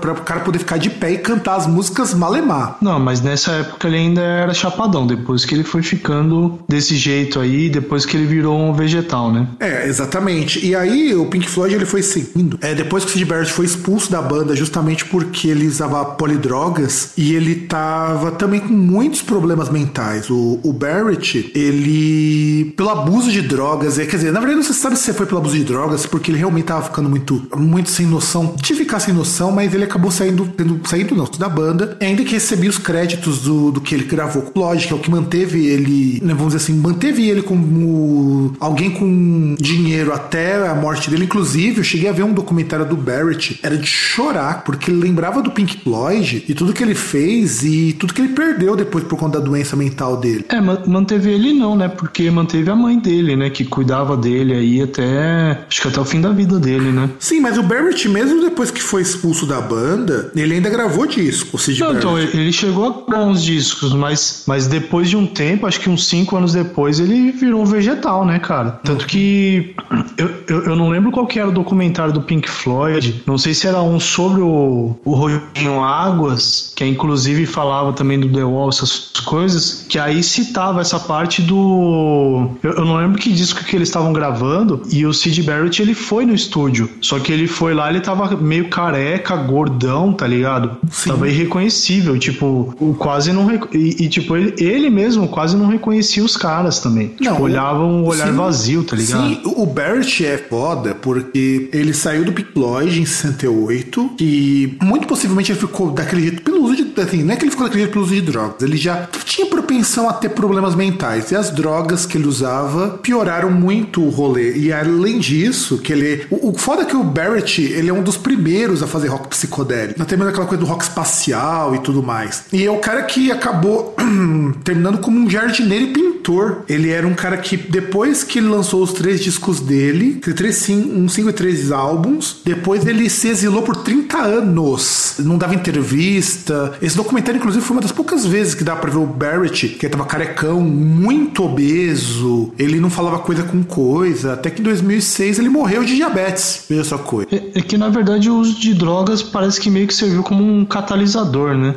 Para 0.00 0.12
o 0.12 0.22
cara 0.22 0.40
poder 0.40 0.58
ficar 0.58 0.78
de 0.78 0.90
pé 0.90 1.12
e 1.12 1.18
cantar 1.18 1.56
as 1.56 1.66
músicas 1.66 2.14
malemar. 2.14 2.78
Não, 2.80 2.98
mas 2.98 3.20
nessa 3.20 3.52
época 3.52 3.86
ele 3.86 3.96
ainda 3.96 4.20
era 4.20 4.54
chapadão, 4.54 5.06
depois 5.06 5.44
que 5.44 5.54
ele 5.54 5.62
foi 5.62 5.82
ficando 5.82 6.58
desse 6.68 6.96
jeito 6.96 7.38
aí, 7.38 7.68
depois 7.68 8.06
que 8.06 8.16
ele 8.16 8.26
virou 8.26 8.58
um 8.58 8.72
vegetal, 8.72 9.30
né? 9.30 9.46
É, 9.60 9.86
exatamente. 9.86 10.64
E 10.64 10.74
aí 10.74 11.14
o 11.14 11.26
Pink 11.26 11.48
Floyd 11.48 11.74
ele 11.74 11.86
foi 11.86 12.02
seguindo. 12.02 12.58
É, 12.62 12.74
depois 12.74 13.04
que 13.04 13.10
o 13.10 13.12
Sid 13.12 13.24
Barrett 13.24 13.52
foi 13.52 13.66
expulso 13.66 14.10
da 14.10 14.22
banda 14.22 14.56
justamente 14.56 15.04
porque 15.04 15.48
ele 15.48 15.66
usava 15.66 16.04
polidrogas 16.04 17.12
e 17.16 17.34
ele 17.34 17.54
tava 17.54 18.32
também 18.32 18.60
com 18.60 18.72
muitos 18.72 19.22
problemas 19.22 19.68
mentais. 19.68 20.30
O, 20.30 20.58
o 20.62 20.72
Barrett, 20.72 21.52
ele 21.54 22.72
pelo 22.76 22.90
abuso 22.90 23.30
de 23.30 23.42
drogas, 23.42 23.98
é, 23.98 24.06
quer 24.06 24.16
dizer, 24.16 24.32
na 24.32 24.40
verdade 24.40 24.56
não 24.56 24.64
se 24.64 24.74
sabe 24.74 24.96
se 24.96 25.12
foi 25.12 25.26
pelo 25.26 25.40
abuso 25.40 25.56
de 25.56 25.64
drogas, 25.64 26.06
porque 26.06 26.30
ele 26.30 26.38
realmente 26.38 26.66
tava 26.66 26.82
ficando 26.82 27.08
muito 27.08 27.46
muito 27.56 27.90
sem 27.90 28.06
noção, 28.06 28.54
de 28.56 28.74
ficar 28.86 29.00
sem 29.00 29.12
noção, 29.12 29.52
mas 29.52 29.74
ele 29.74 29.84
acabou 29.84 30.10
saindo, 30.10 30.46
tendo, 30.56 30.80
saindo 30.84 31.14
não, 31.14 31.28
da 31.38 31.48
banda, 31.48 31.96
ainda 32.00 32.24
que 32.24 32.32
recebia 32.32 32.70
os 32.70 32.78
créditos 32.78 33.40
do, 33.42 33.70
do 33.72 33.80
que 33.80 33.94
ele 33.94 34.04
gravou 34.04 34.42
com 34.42 34.66
que 34.76 34.92
é 34.92 34.96
o 34.96 34.98
que 34.98 35.10
manteve 35.10 35.66
ele, 35.66 36.20
né, 36.22 36.34
vamos 36.34 36.52
dizer 36.54 36.64
assim, 36.64 36.74
manteve 36.78 37.28
ele 37.28 37.42
como 37.42 38.52
alguém 38.58 38.90
com 38.90 39.54
dinheiro 39.58 40.12
até 40.12 40.66
a 40.68 40.74
morte 40.74 41.10
dele. 41.10 41.24
Inclusive, 41.24 41.78
eu 41.78 41.84
cheguei 41.84 42.08
a 42.08 42.12
ver 42.12 42.22
um 42.24 42.32
documentário 42.32 42.84
do 42.86 42.96
Barrett, 42.96 43.58
era 43.62 43.76
de 43.76 43.86
chorar, 43.86 44.64
porque 44.64 44.90
ele 44.90 45.00
lembrava 45.00 45.42
do 45.42 45.50
Pink 45.50 45.78
Floyd 45.82 46.44
e 46.48 46.54
tudo 46.54 46.72
que 46.72 46.82
ele 46.82 46.94
fez 46.94 47.62
e 47.62 47.92
tudo 47.98 48.12
que 48.14 48.20
ele 48.20 48.30
perdeu 48.32 48.76
depois 48.76 49.04
por 49.04 49.18
conta 49.18 49.38
da 49.38 49.44
doença 49.44 49.76
mental 49.76 50.16
dele. 50.16 50.44
É, 50.48 50.60
ma- 50.60 50.82
manteve 50.86 51.30
ele 51.30 51.52
não, 51.52 51.76
né? 51.76 51.88
Porque 51.88 52.30
manteve 52.30 52.70
a 52.70 52.76
mãe 52.76 52.98
dele, 52.98 53.36
né? 53.36 53.50
Que 53.50 53.64
cuidava 53.64 54.16
dele 54.16 54.54
aí 54.54 54.82
até. 54.82 55.64
Acho 55.68 55.82
que 55.82 55.88
até 55.88 56.00
o 56.00 56.04
fim 56.04 56.20
da 56.20 56.30
vida 56.32 56.58
dele, 56.58 56.90
né? 56.92 57.10
Sim, 57.18 57.40
mas 57.40 57.58
o 57.58 57.62
Barrett, 57.62 58.08
mesmo 58.08 58.40
depois 58.40 58.70
que 58.76 58.82
foi 58.82 59.02
expulso 59.02 59.46
da 59.46 59.60
banda, 59.60 60.30
ele 60.36 60.54
ainda 60.54 60.68
gravou 60.68 61.06
disco, 61.06 61.56
o 61.56 61.58
Sid 61.58 61.80
Não, 61.80 61.96
então, 61.96 62.18
ele 62.18 62.52
chegou 62.52 62.84
a 62.86 63.10
gravar 63.10 63.24
uns 63.24 63.42
discos, 63.42 63.92
mas, 63.94 64.44
mas 64.46 64.66
depois 64.66 65.08
de 65.08 65.16
um 65.16 65.26
tempo, 65.26 65.66
acho 65.66 65.80
que 65.80 65.88
uns 65.88 66.06
5 66.06 66.36
anos 66.36 66.52
depois, 66.52 67.00
ele 67.00 67.32
virou 67.32 67.62
um 67.62 67.64
vegetal, 67.64 68.24
né, 68.24 68.38
cara? 68.38 68.80
Tanto 68.84 69.06
que 69.06 69.74
eu, 70.18 70.30
eu, 70.46 70.64
eu 70.66 70.76
não 70.76 70.88
lembro 70.88 71.10
qual 71.10 71.26
que 71.26 71.38
era 71.38 71.48
o 71.48 71.52
documentário 71.52 72.12
do 72.12 72.20
Pink 72.20 72.48
Floyd, 72.48 73.22
não 73.26 73.38
sei 73.38 73.54
se 73.54 73.66
era 73.66 73.80
um 73.80 73.98
sobre 73.98 74.42
o, 74.42 74.96
o 75.04 75.14
Rodinho 75.14 75.82
Águas, 75.82 76.72
que 76.76 76.84
inclusive 76.84 77.46
falava 77.46 77.92
também 77.92 78.20
do 78.20 78.28
The 78.28 78.44
Wall, 78.44 78.68
essas 78.68 79.10
coisas, 79.24 79.86
que 79.88 79.98
aí 79.98 80.22
citava 80.22 80.80
essa 80.80 81.00
parte 81.00 81.42
do. 81.42 82.50
Eu, 82.62 82.72
eu 82.72 82.84
não 82.84 82.96
lembro 82.96 83.18
que 83.18 83.32
disco 83.32 83.64
que 83.64 83.74
eles 83.74 83.88
estavam 83.88 84.12
gravando, 84.12 84.82
e 84.90 85.06
o 85.06 85.12
Sid 85.12 85.42
Barrett 85.42 85.80
ele 85.80 85.94
foi 85.94 86.26
no 86.26 86.34
estúdio, 86.34 86.88
só 87.00 87.18
que 87.18 87.32
ele 87.32 87.46
foi 87.46 87.74
lá, 87.74 87.88
ele 87.90 88.00
tava 88.00 88.36
meio 88.36 88.65
careca, 88.66 89.34
gordão, 89.36 90.12
tá 90.12 90.26
ligado? 90.26 90.76
Sim. 90.90 91.10
Tava 91.10 91.28
irreconhecível, 91.28 92.18
tipo, 92.18 92.74
quase 92.98 93.32
não. 93.32 93.46
rec- 93.46 93.72
E, 93.74 94.04
e, 94.04 94.08
tipo, 94.08 94.36
ele, 94.36 94.54
ele 94.58 94.90
mesmo 94.90 95.28
quase 95.28 95.56
não 95.56 95.66
reconhecia 95.68 96.24
os 96.24 96.36
caras 96.36 96.80
também. 96.80 97.14
Não, 97.20 97.32
tipo, 97.32 97.44
olhava 97.44 97.80
um 97.84 98.04
olhar 98.04 98.28
sim. 98.28 98.34
vazio, 98.34 98.84
tá 98.84 98.96
ligado? 98.96 99.28
Sim, 99.28 99.40
o 99.44 99.66
Barrett 99.66 100.24
é 100.24 100.38
foda 100.38 100.94
porque 100.94 101.68
ele 101.72 101.92
saiu 101.94 102.24
do 102.24 102.32
Pink 102.32 102.52
Floyd 102.52 103.00
em 103.00 103.06
68 103.06 104.10
e 104.20 104.76
muito 104.82 105.06
possivelmente 105.06 105.52
ele 105.52 105.58
ficou 105.58 105.90
daquele 105.90 106.22
jeito 106.22 106.42
pelo 106.42 106.62
uso 106.64 106.76
de. 106.76 106.85
Assim, 107.00 107.22
não 107.22 107.34
é 107.34 107.36
que 107.36 107.44
ele 107.44 107.50
ficou 107.50 107.66
daquele 107.66 107.84
jeito 107.84 108.06
de 108.06 108.20
drogas, 108.20 108.62
ele 108.62 108.76
já 108.76 109.08
tinha 109.24 109.46
propensão 109.46 110.08
a 110.08 110.12
ter 110.12 110.30
problemas 110.30 110.74
mentais 110.74 111.30
e 111.30 111.36
as 111.36 111.50
drogas 111.50 112.06
que 112.06 112.16
ele 112.16 112.26
usava 112.26 112.98
pioraram 113.02 113.50
muito 113.50 114.02
o 114.02 114.08
rolê. 114.08 114.56
E 114.56 114.72
além 114.72 115.18
disso, 115.18 115.78
que 115.78 115.92
ele. 115.92 116.26
O, 116.30 116.50
o 116.50 116.58
foda 116.58 116.82
é 116.82 116.84
que 116.84 116.96
o 116.96 117.04
Barrett 117.04 117.62
ele 117.62 117.88
é 117.88 117.92
um 117.92 118.02
dos 118.02 118.16
primeiros 118.16 118.82
a 118.82 118.86
fazer 118.86 119.08
rock 119.08 119.28
psicodélico. 119.28 120.00
Até 120.00 120.16
mesmo 120.16 120.30
aquela 120.30 120.46
coisa 120.46 120.62
do 120.64 120.68
rock 120.68 120.84
espacial 120.84 121.74
e 121.74 121.78
tudo 121.80 122.02
mais. 122.02 122.44
E 122.52 122.64
é 122.64 122.70
o 122.70 122.78
cara 122.78 123.02
que 123.02 123.30
acabou 123.30 123.94
terminando 124.64 124.98
como 124.98 125.18
um 125.18 125.28
jardineiro 125.28 125.86
e 125.86 125.92
pintor. 125.92 126.64
Ele 126.68 126.90
era 126.90 127.06
um 127.06 127.14
cara 127.14 127.36
que, 127.36 127.56
depois 127.56 128.24
que 128.24 128.38
ele 128.38 128.48
lançou 128.48 128.82
os 128.82 128.92
três 128.92 129.20
discos 129.20 129.60
dele, 129.60 130.14
três, 130.34 130.56
sim, 130.56 130.92
um 130.94 131.08
cinco 131.08 131.30
e 131.30 131.32
três 131.32 131.70
álbuns, 131.70 132.40
depois 132.44 132.86
ele 132.86 133.08
se 133.08 133.28
exilou 133.28 133.62
por 133.62 133.76
30 133.76 134.18
anos. 134.18 135.14
Não 135.20 135.38
dava 135.38 135.54
entrevista. 135.54 136.74
Esse 136.86 136.96
documentário, 136.96 137.38
inclusive, 137.38 137.64
foi 137.64 137.74
uma 137.74 137.82
das 137.82 137.90
poucas 137.90 138.24
vezes 138.24 138.54
que 138.54 138.62
dá 138.62 138.76
pra 138.76 138.88
ver 138.88 138.98
o 138.98 139.06
Barrett, 139.06 139.70
que 139.70 139.88
tava 139.88 140.04
carecão, 140.04 140.60
muito 140.60 141.42
obeso. 141.42 142.52
Ele 142.56 142.78
não 142.78 142.88
falava 142.88 143.18
coisa 143.18 143.42
com 143.42 143.60
coisa. 143.64 144.34
Até 144.34 144.50
que 144.50 144.60
em 144.60 144.64
2006 144.64 145.40
ele 145.40 145.48
morreu 145.48 145.82
de 145.82 145.96
diabetes. 145.96 146.64
Veja 146.68 146.84
só 146.84 146.96
coisa. 146.96 147.26
É, 147.32 147.58
é 147.58 147.60
que 147.60 147.76
na 147.76 147.88
verdade 147.88 148.30
o 148.30 148.36
uso 148.36 148.60
de 148.60 148.72
drogas 148.72 149.20
parece 149.20 149.60
que 149.60 149.68
meio 149.68 149.88
que 149.88 149.94
serviu 149.94 150.22
como 150.22 150.44
um 150.44 150.64
catalisador, 150.64 151.56
né? 151.56 151.74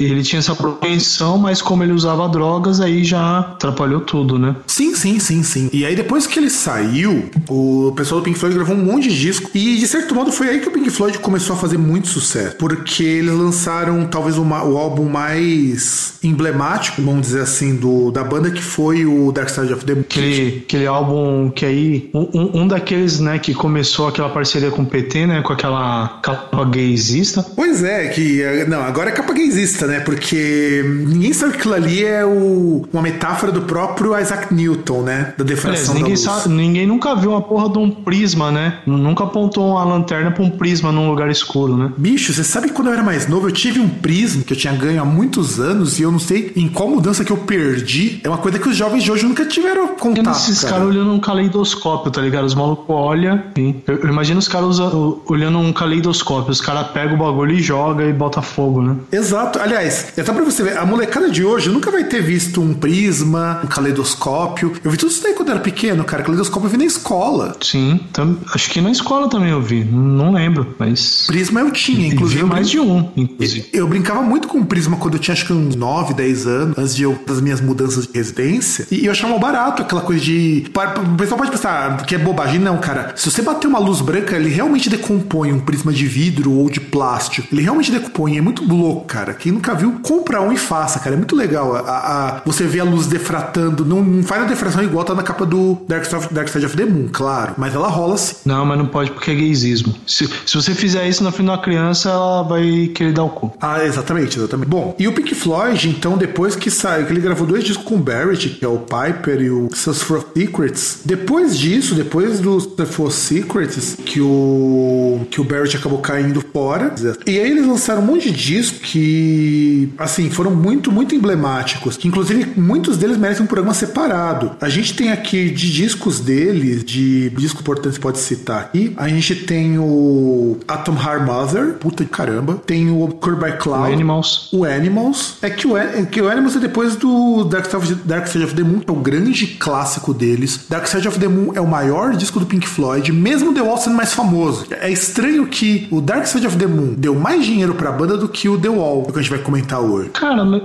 Ele 0.00 0.20
tinha 0.24 0.40
essa 0.40 0.56
propensão, 0.56 1.38
mas 1.38 1.62
como 1.62 1.84
ele 1.84 1.92
usava 1.92 2.28
drogas, 2.28 2.80
aí 2.80 3.04
já 3.04 3.38
atrapalhou 3.38 4.00
tudo, 4.00 4.36
né? 4.36 4.56
Sim, 4.66 4.96
sim, 4.96 5.20
sim, 5.20 5.44
sim. 5.44 5.70
E 5.72 5.86
aí 5.86 5.94
depois 5.94 6.26
que 6.26 6.40
ele 6.40 6.50
saiu, 6.50 7.30
o 7.48 7.92
pessoal 7.94 8.20
do 8.20 8.24
Pink 8.24 8.36
Floyd 8.36 8.56
gravou 8.56 8.74
um 8.74 8.84
monte 8.84 9.08
de 9.08 9.16
disco. 9.16 9.48
E 9.54 9.78
de 9.78 9.86
certo 9.86 10.12
modo 10.12 10.32
foi 10.32 10.48
aí 10.48 10.58
que 10.58 10.66
o 10.66 10.72
Pink 10.72 10.90
Floyd 10.90 11.20
começou 11.20 11.54
a 11.54 11.58
fazer 11.58 11.78
muito 11.78 12.08
sucesso. 12.08 12.56
Porque 12.56 13.04
eles 13.04 13.32
lançaram 13.32 14.04
talvez 14.06 14.39
uma- 14.42 14.64
o 14.64 14.76
álbum 14.78 15.08
mais 15.08 16.14
emblemático, 16.22 17.00
vamos 17.02 17.22
dizer 17.22 17.40
assim, 17.42 17.76
do, 17.76 18.10
da 18.10 18.22
banda, 18.24 18.50
que 18.50 18.62
foi 18.62 19.04
o 19.06 19.32
Dark 19.32 19.48
Side 19.48 19.72
of 19.72 19.84
the 19.84 19.94
Moon. 19.94 20.00
Aquele, 20.02 20.62
aquele 20.66 20.86
álbum 20.86 21.50
que 21.50 21.64
aí. 21.64 22.10
Um, 22.14 22.62
um- 22.62 22.68
daqueles, 22.68 23.18
né, 23.20 23.38
que 23.38 23.52
começou 23.54 24.06
aquela 24.08 24.28
parceria 24.28 24.70
com 24.70 24.82
o 24.82 24.86
PT, 24.86 25.26
né? 25.26 25.42
Com 25.42 25.52
aquela 25.52 26.20
capa 26.22 26.64
gaysista. 26.64 27.44
Pois 27.56 27.82
é, 27.82 28.08
que. 28.08 28.42
eh, 28.42 28.64
Não, 28.68 28.82
agora 28.82 29.10
é 29.10 29.12
capa 29.12 29.32
gaysista, 29.32 29.86
né? 29.86 30.00
Porque 30.00 30.82
ninguém 31.06 31.32
sabe 31.32 31.52
que 31.52 31.58
aquilo 31.58 31.74
ali 31.74 32.04
é 32.04 32.24
o, 32.24 32.84
uma 32.92 33.02
metáfora 33.02 33.50
do 33.52 33.62
próprio 33.62 34.18
Isaac 34.18 34.52
Newton, 34.54 35.02
né? 35.02 35.34
Da 35.36 35.44
defração 35.44 35.70
Aliás, 35.70 35.88
ninguém, 36.10 36.24
da 36.24 36.30
luz. 36.32 36.42
sabe- 36.42 36.54
ninguém 36.54 36.86
nunca 36.86 37.14
viu 37.16 37.30
uma 37.30 37.42
porra 37.42 37.68
de 37.70 37.78
um 37.78 37.90
prisma, 37.90 38.50
né? 38.52 38.78
Nunca 38.86 39.24
apontou 39.24 39.70
uma 39.72 39.84
lanterna 39.84 40.30
pra 40.30 40.42
um 40.44 40.50
prisma 40.50 40.92
num 40.92 41.08
lugar 41.08 41.30
escuro, 41.30 41.76
né? 41.76 41.90
Bicho, 41.96 42.32
você 42.32 42.44
sabe 42.44 42.68
que 42.68 42.74
quando 42.74 42.88
eu 42.88 42.94
era 42.94 43.02
mais 43.02 43.26
novo, 43.26 43.48
eu 43.48 43.52
tive 43.52 43.80
um 43.80 43.88
prisma 43.88 44.29
que 44.38 44.52
eu 44.52 44.56
tinha 44.56 44.72
ganho 44.74 45.00
há 45.00 45.04
muitos 45.04 45.58
anos 45.60 45.98
e 45.98 46.02
eu 46.02 46.10
não 46.12 46.18
sei 46.18 46.52
em 46.56 46.68
qual 46.68 46.88
mudança 46.88 47.24
que 47.24 47.30
eu 47.32 47.36
perdi. 47.36 48.20
É 48.24 48.28
uma 48.28 48.38
coisa 48.38 48.58
que 48.58 48.68
os 48.68 48.76
jovens 48.76 49.02
de 49.04 49.10
hoje 49.12 49.24
nunca 49.26 49.44
tiveram 49.44 49.88
Tem 49.88 49.96
contato. 49.96 50.36
esses 50.36 50.60
cara. 50.60 50.72
caras 50.74 50.88
olhando 50.88 51.12
um 51.12 51.20
caleidoscópio, 51.20 52.10
tá 52.10 52.20
ligado? 52.20 52.44
Os 52.44 52.54
malucos 52.54 52.86
olham. 52.88 53.42
Eu, 53.86 53.96
eu 54.02 54.08
imagino 54.08 54.38
os 54.38 54.48
caras 54.48 54.78
olhando 55.26 55.58
um 55.58 55.72
caleidoscópio. 55.72 56.50
Os 56.50 56.60
caras 56.60 56.88
pegam 56.88 57.14
o 57.14 57.18
bagulho 57.18 57.52
e 57.52 57.60
joga 57.62 58.04
e 58.04 58.12
bota 58.12 58.40
fogo, 58.42 58.82
né? 58.82 58.96
Exato. 59.12 59.58
Aliás, 59.58 60.12
é 60.16 60.24
só 60.24 60.32
pra 60.32 60.44
você 60.44 60.62
ver, 60.62 60.76
a 60.78 60.84
molecada 60.86 61.30
de 61.30 61.44
hoje 61.44 61.68
nunca 61.70 61.90
vai 61.90 62.04
ter 62.04 62.22
visto 62.22 62.60
um 62.60 62.74
prisma, 62.74 63.60
um 63.64 63.66
caleidoscópio. 63.66 64.72
Eu 64.84 64.90
vi 64.90 64.96
tudo 64.96 65.10
isso 65.12 65.22
daí 65.22 65.34
quando 65.34 65.48
eu 65.48 65.54
era 65.54 65.62
pequeno, 65.62 66.04
cara. 66.04 66.22
Caleidoscópio 66.22 66.66
eu 66.66 66.70
vi 66.70 66.76
na 66.78 66.84
escola. 66.84 67.54
Sim, 67.60 68.00
tam- 68.12 68.38
acho 68.54 68.70
que 68.70 68.80
na 68.80 68.90
escola 68.90 69.28
também 69.28 69.50
eu 69.50 69.60
vi. 69.60 69.84
Não 69.84 70.32
lembro, 70.32 70.74
mas. 70.78 71.24
Prisma 71.26 71.60
eu 71.60 71.70
tinha, 71.70 72.06
inclusive. 72.08 72.40
eu 72.40 72.46
mais 72.46 72.68
de 72.68 72.80
um, 72.80 73.08
inclusive. 73.16 73.68
Eu 73.72 73.86
brincava 73.86 74.09
muito 74.14 74.48
com 74.48 74.64
prisma 74.64 74.96
quando 74.96 75.14
eu 75.14 75.20
tinha 75.20 75.32
acho 75.34 75.46
que 75.46 75.52
uns 75.52 75.74
9, 75.76 76.14
10 76.14 76.46
anos, 76.46 76.78
antes 76.78 76.94
de 76.94 77.02
eu, 77.04 77.18
das 77.26 77.40
minhas 77.40 77.60
mudanças 77.60 78.06
de 78.06 78.12
residência. 78.12 78.86
E 78.90 79.06
eu 79.06 79.12
achava 79.12 79.38
barato 79.38 79.82
aquela 79.82 80.00
coisa 80.02 80.22
de. 80.22 80.64
O 81.12 81.16
pessoal 81.16 81.38
pode 81.38 81.50
pensar 81.50 81.96
que 82.04 82.14
é 82.14 82.18
bobagem. 82.18 82.58
Não, 82.60 82.78
cara. 82.78 83.12
Se 83.16 83.30
você 83.30 83.42
bater 83.42 83.66
uma 83.66 83.78
luz 83.78 84.00
branca, 84.00 84.36
ele 84.36 84.48
realmente 84.48 84.88
decompõe 84.90 85.52
um 85.52 85.60
prisma 85.60 85.92
de 85.92 86.06
vidro 86.06 86.52
ou 86.52 86.68
de 86.70 86.80
plástico. 86.80 87.48
Ele 87.52 87.62
realmente 87.62 87.90
decompõe. 87.90 88.36
É 88.38 88.40
muito 88.40 88.64
louco, 88.64 89.06
cara. 89.06 89.34
Quem 89.34 89.52
nunca 89.52 89.74
viu, 89.74 90.00
compra 90.02 90.40
um 90.40 90.52
e 90.52 90.56
faça, 90.56 90.98
cara. 90.98 91.14
É 91.14 91.18
muito 91.18 91.36
legal. 91.36 91.74
A, 91.76 91.80
a- 91.80 92.42
você 92.44 92.64
vê 92.64 92.80
a 92.80 92.84
luz 92.84 93.06
defratando. 93.06 93.84
Não, 93.84 94.02
não 94.02 94.22
faz 94.22 94.42
a 94.42 94.46
defração 94.46 94.82
igual 94.82 95.04
tá 95.04 95.14
na 95.14 95.22
capa 95.22 95.44
do 95.46 95.78
Dark 95.88 96.04
Side, 96.04 96.16
of, 96.16 96.34
Dark 96.34 96.48
Side 96.48 96.66
of 96.66 96.76
the 96.76 96.84
Moon, 96.84 97.08
claro. 97.12 97.54
Mas 97.56 97.74
ela 97.74 97.88
rola 97.88 98.14
assim. 98.14 98.36
Não, 98.44 98.64
mas 98.66 98.78
não 98.78 98.86
pode 98.86 99.10
porque 99.10 99.30
é 99.30 99.34
gaysismo. 99.34 99.94
Se, 100.06 100.28
se 100.46 100.54
você 100.54 100.74
fizer 100.74 101.08
isso 101.08 101.22
na 101.22 101.30
frente 101.30 101.46
de 101.46 101.50
uma 101.52 101.58
criança, 101.62 102.08
ela 102.10 102.42
vai 102.42 102.90
querer 102.94 103.12
dar 103.12 103.24
o 103.24 103.30
cu. 103.30 103.52
Ah, 103.60 103.78
exatamente, 104.00 104.38
exatamente. 104.38 104.68
Bom, 104.68 104.94
e 104.98 105.06
o 105.06 105.12
Pink 105.12 105.34
Floyd, 105.34 105.88
então, 105.88 106.16
depois 106.16 106.56
que 106.56 106.70
saiu, 106.70 107.06
que 107.06 107.12
ele 107.12 107.20
gravou 107.20 107.46
dois 107.46 107.64
discos 107.64 107.84
com 107.84 107.96
o 107.96 107.98
Barrett, 107.98 108.50
que 108.50 108.64
é 108.64 108.68
o 108.68 108.78
Piper 108.78 109.40
e 109.40 109.50
o 109.50 109.68
Search 109.72 110.04
for 110.04 110.26
Secrets. 110.36 111.00
Depois 111.04 111.58
disso, 111.58 111.94
depois 111.94 112.40
do 112.40 112.60
Search 112.60 112.92
for 112.92 113.12
Secrets, 113.12 113.96
que 114.04 114.20
o 114.20 115.20
que 115.30 115.40
o 115.40 115.44
Barrett 115.44 115.76
acabou 115.76 115.98
caindo 115.98 116.42
fora. 116.52 116.94
E 117.26 117.38
aí 117.38 117.50
eles 117.50 117.66
lançaram 117.66 118.02
um 118.02 118.06
monte 118.06 118.30
de 118.30 118.36
discos 118.36 118.80
que, 118.90 119.92
assim, 119.98 120.30
foram 120.30 120.50
muito, 120.50 120.90
muito 120.90 121.14
emblemáticos. 121.14 121.96
Que 121.96 122.08
inclusive 122.08 122.52
muitos 122.56 122.96
deles 122.96 123.16
merecem 123.16 123.44
um 123.44 123.46
programa 123.46 123.74
separado. 123.74 124.52
A 124.60 124.68
gente 124.68 124.94
tem 124.94 125.10
aqui 125.10 125.50
de 125.50 125.72
discos 125.72 126.20
deles, 126.20 126.84
de 126.84 127.30
discos 127.30 127.60
importantes 127.60 127.98
pode 127.98 128.18
citar 128.18 128.60
aqui. 128.60 128.92
A 128.96 129.08
gente 129.08 129.34
tem 129.34 129.78
o 129.78 130.58
Atom 130.66 130.94
Heart 130.94 131.26
Mother, 131.26 131.74
puta 131.74 132.04
de 132.04 132.10
caramba. 132.10 132.60
Tem 132.66 132.90
o 132.90 133.08
Curb 133.08 133.44
by 133.44 133.56
Cloud. 133.58 133.89
Animals. 133.92 134.48
O 134.52 134.64
Animals. 134.64 135.34
É 135.42 135.50
que 135.50 135.66
o, 135.66 135.76
é 135.76 136.02
que 136.06 136.20
o 136.20 136.28
Animals 136.28 136.56
é 136.56 136.58
depois 136.60 136.96
do 136.96 137.44
Dark 137.44 137.66
Side, 137.66 137.76
of, 137.76 137.94
Dark 138.04 138.26
Side 138.28 138.44
of 138.44 138.54
the 138.54 138.62
Moon, 138.62 138.80
que 138.80 138.90
é 138.90 138.92
o 138.92 138.96
grande 138.96 139.46
clássico 139.46 140.12
deles. 140.14 140.66
Dark 140.68 140.86
Side 140.86 141.06
of 141.08 141.18
the 141.18 141.28
Moon 141.28 141.52
é 141.54 141.60
o 141.60 141.66
maior 141.66 142.14
disco 142.16 142.40
do 142.40 142.46
Pink 142.46 142.66
Floyd, 142.68 143.12
mesmo 143.12 143.52
The 143.54 143.60
Wall 143.62 143.78
sendo 143.78 143.96
mais 143.96 144.12
famoso. 144.12 144.66
É 144.70 144.90
estranho 144.90 145.46
que 145.46 145.86
o 145.90 146.00
Dark 146.00 146.26
Side 146.26 146.46
of 146.46 146.56
the 146.56 146.66
Moon 146.66 146.94
deu 146.96 147.14
mais 147.14 147.44
dinheiro 147.44 147.74
pra 147.74 147.90
banda 147.92 148.16
do 148.16 148.28
que 148.28 148.48
o 148.48 148.58
The 148.58 148.68
Wall, 148.68 149.04
que 149.04 149.18
a 149.18 149.22
gente 149.22 149.30
vai 149.30 149.38
comentar 149.40 149.80
hoje. 149.80 150.10
Cara, 150.10 150.44
ma- 150.44 150.60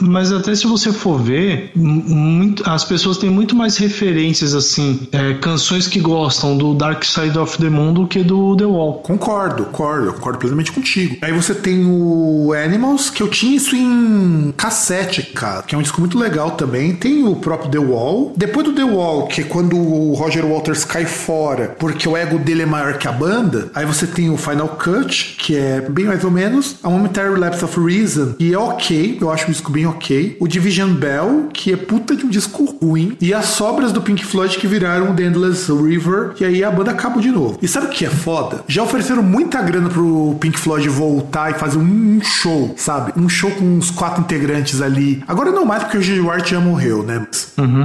mas 0.00 0.32
até 0.32 0.54
se 0.54 0.66
você 0.66 0.92
for 0.92 1.18
ver, 1.20 1.70
muito- 1.74 2.62
as 2.68 2.84
pessoas 2.84 3.16
têm 3.18 3.30
muito 3.30 3.54
mais 3.56 3.76
referências, 3.76 4.54
assim, 4.54 5.08
é, 5.12 5.34
canções 5.34 5.86
que 5.86 6.00
gostam 6.00 6.56
do 6.56 6.74
Dark 6.74 7.04
Side 7.04 7.38
of 7.38 7.58
the 7.58 7.68
Moon 7.70 7.92
do 7.92 8.06
que 8.06 8.22
do 8.22 8.56
The 8.56 8.64
Wall. 8.64 8.94
Concordo, 8.94 9.64
concordo, 9.66 10.12
concordo 10.14 10.38
plenamente 10.38 10.72
contigo. 10.72 11.16
Aí 11.22 11.32
você 11.32 11.54
tem 11.54 11.84
o 11.86 12.52
Animals, 12.64 13.10
que 13.10 13.22
eu 13.22 13.28
tinha 13.28 13.56
isso 13.56 13.74
em 13.74 14.52
cassete, 14.56 15.22
cara, 15.22 15.62
que 15.62 15.74
é 15.74 15.78
um 15.78 15.82
disco 15.82 16.00
muito 16.00 16.18
legal 16.18 16.52
também. 16.52 16.94
Tem 16.94 17.26
o 17.26 17.36
próprio 17.36 17.70
The 17.70 17.78
Wall. 17.78 18.32
Depois 18.36 18.66
do 18.66 18.72
The 18.72 18.84
Wall, 18.84 19.26
que 19.26 19.42
é 19.42 19.44
quando 19.44 19.76
o 19.76 20.14
Roger 20.14 20.46
Waters 20.46 20.84
cai 20.84 21.04
fora, 21.04 21.76
porque 21.78 22.08
o 22.08 22.16
ego 22.16 22.38
dele 22.38 22.62
é 22.62 22.66
maior 22.66 22.98
que 22.98 23.08
a 23.08 23.12
banda. 23.12 23.70
Aí 23.74 23.86
você 23.86 24.06
tem 24.06 24.30
o 24.30 24.36
Final 24.36 24.68
Cut, 24.68 25.36
que 25.38 25.56
é 25.56 25.80
bem 25.80 26.04
mais 26.04 26.24
ou 26.24 26.30
menos. 26.30 26.76
A 26.82 26.88
Momentary 26.88 27.38
Lapse 27.38 27.64
of 27.64 27.78
Reason, 27.80 28.34
que 28.38 28.52
é 28.52 28.58
ok, 28.58 29.18
eu 29.20 29.30
acho 29.30 29.46
um 29.46 29.50
disco 29.50 29.70
bem 29.70 29.86
ok. 29.86 30.36
O 30.40 30.48
Division 30.48 30.92
Bell, 30.92 31.48
que 31.52 31.72
é 31.72 31.76
puta 31.76 32.14
de 32.16 32.24
um 32.24 32.28
disco 32.28 32.64
ruim. 32.82 33.16
E 33.20 33.32
as 33.32 33.46
sobras 33.46 33.92
do 33.92 34.02
Pink 34.02 34.24
Floyd 34.24 34.58
que 34.58 34.66
viraram 34.66 35.14
The 35.14 35.24
Endless 35.24 35.70
River, 35.72 36.32
e 36.40 36.44
aí 36.44 36.64
a 36.64 36.70
banda 36.70 36.90
acabou 36.90 37.20
de 37.20 37.30
novo. 37.30 37.58
E 37.62 37.68
sabe 37.68 37.86
o 37.86 37.90
que 37.90 38.04
é 38.04 38.10
foda? 38.10 38.64
Já 38.66 38.82
ofereceram 38.82 39.22
muita 39.22 39.60
grana 39.62 39.88
pro 39.88 40.36
Pink 40.40 40.58
Floyd 40.58 40.88
voltar 40.88 41.50
e 41.50 41.54
fazer 41.54 41.78
um 41.78 42.20
show, 42.22 42.47
sabe? 42.76 43.12
Um 43.16 43.28
show 43.28 43.50
com 43.50 43.64
uns 43.64 43.90
quatro 43.90 44.20
integrantes 44.20 44.80
ali. 44.80 45.22
Agora 45.26 45.50
não 45.50 45.64
mais, 45.64 45.82
porque 45.82 45.98
o 45.98 46.02
Stewart 46.02 46.48
já 46.48 46.60
morreu, 46.60 47.02
né? 47.02 47.26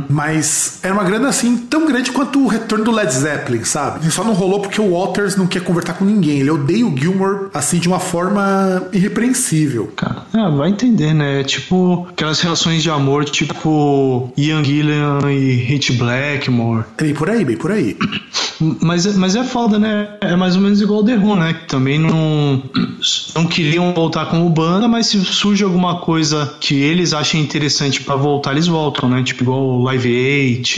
Mas, 0.09 0.23
mas 0.43 0.79
era 0.83 0.93
uma 0.93 1.03
grana 1.03 1.29
assim 1.29 1.57
tão 1.57 1.87
grande 1.87 2.11
quanto 2.11 2.43
o 2.43 2.47
retorno 2.47 2.85
do 2.85 2.91
Led 2.91 3.11
Zeppelin, 3.13 3.63
sabe? 3.63 4.07
E 4.07 4.11
só 4.11 4.23
não 4.23 4.33
rolou 4.33 4.59
porque 4.59 4.79
o 4.79 4.97
Waters 4.97 5.35
não 5.35 5.47
quer 5.47 5.63
conversar 5.63 5.93
com 5.93 6.05
ninguém. 6.05 6.39
Ele 6.39 6.51
odeia 6.51 6.85
o 6.85 6.95
Gilmore 6.95 7.49
assim 7.53 7.79
de 7.79 7.87
uma 7.87 7.99
forma 7.99 8.83
irrepreensível. 8.91 9.91
Cara, 9.95 10.23
ah, 10.33 10.49
vai 10.49 10.69
entender, 10.69 11.13
né? 11.13 11.41
É 11.41 11.43
tipo 11.43 12.07
aquelas 12.09 12.39
relações 12.39 12.83
de 12.83 12.89
amor, 12.89 13.25
tipo 13.25 14.31
Ian 14.37 14.63
Gillan 14.63 15.31
e 15.31 15.55
Hit 15.55 15.93
Blackmore. 15.93 16.85
É 16.97 17.03
bem 17.03 17.13
por 17.13 17.29
aí, 17.29 17.45
bem 17.45 17.57
por 17.57 17.71
aí. 17.71 17.97
Mas, 18.81 19.05
é- 19.05 19.13
mas 19.13 19.35
é 19.35 19.43
foda, 19.43 19.77
né? 19.79 20.07
É 20.21 20.35
mais 20.35 20.55
ou 20.55 20.61
menos 20.61 20.81
igual 20.81 21.01
o 21.01 21.05
The 21.05 21.15
Who, 21.15 21.35
né? 21.35 21.53
Que 21.53 21.67
também 21.67 21.99
não, 21.99 22.61
não 23.35 23.45
queriam 23.45 23.93
voltar 23.93 24.27
como 24.27 24.49
banda, 24.49 24.87
mas 24.87 25.07
se 25.07 25.19
surge 25.23 25.63
alguma 25.63 25.99
coisa 25.99 26.53
que 26.59 26.75
eles 26.75 27.13
achem 27.13 27.41
interessante 27.41 28.01
pra 28.01 28.15
voltar, 28.15 28.51
eles 28.51 28.67
voltam, 28.67 29.09
né? 29.09 29.23
Tipo 29.23 29.43
igual 29.43 29.61
o 29.61 29.83
Live 29.83 30.09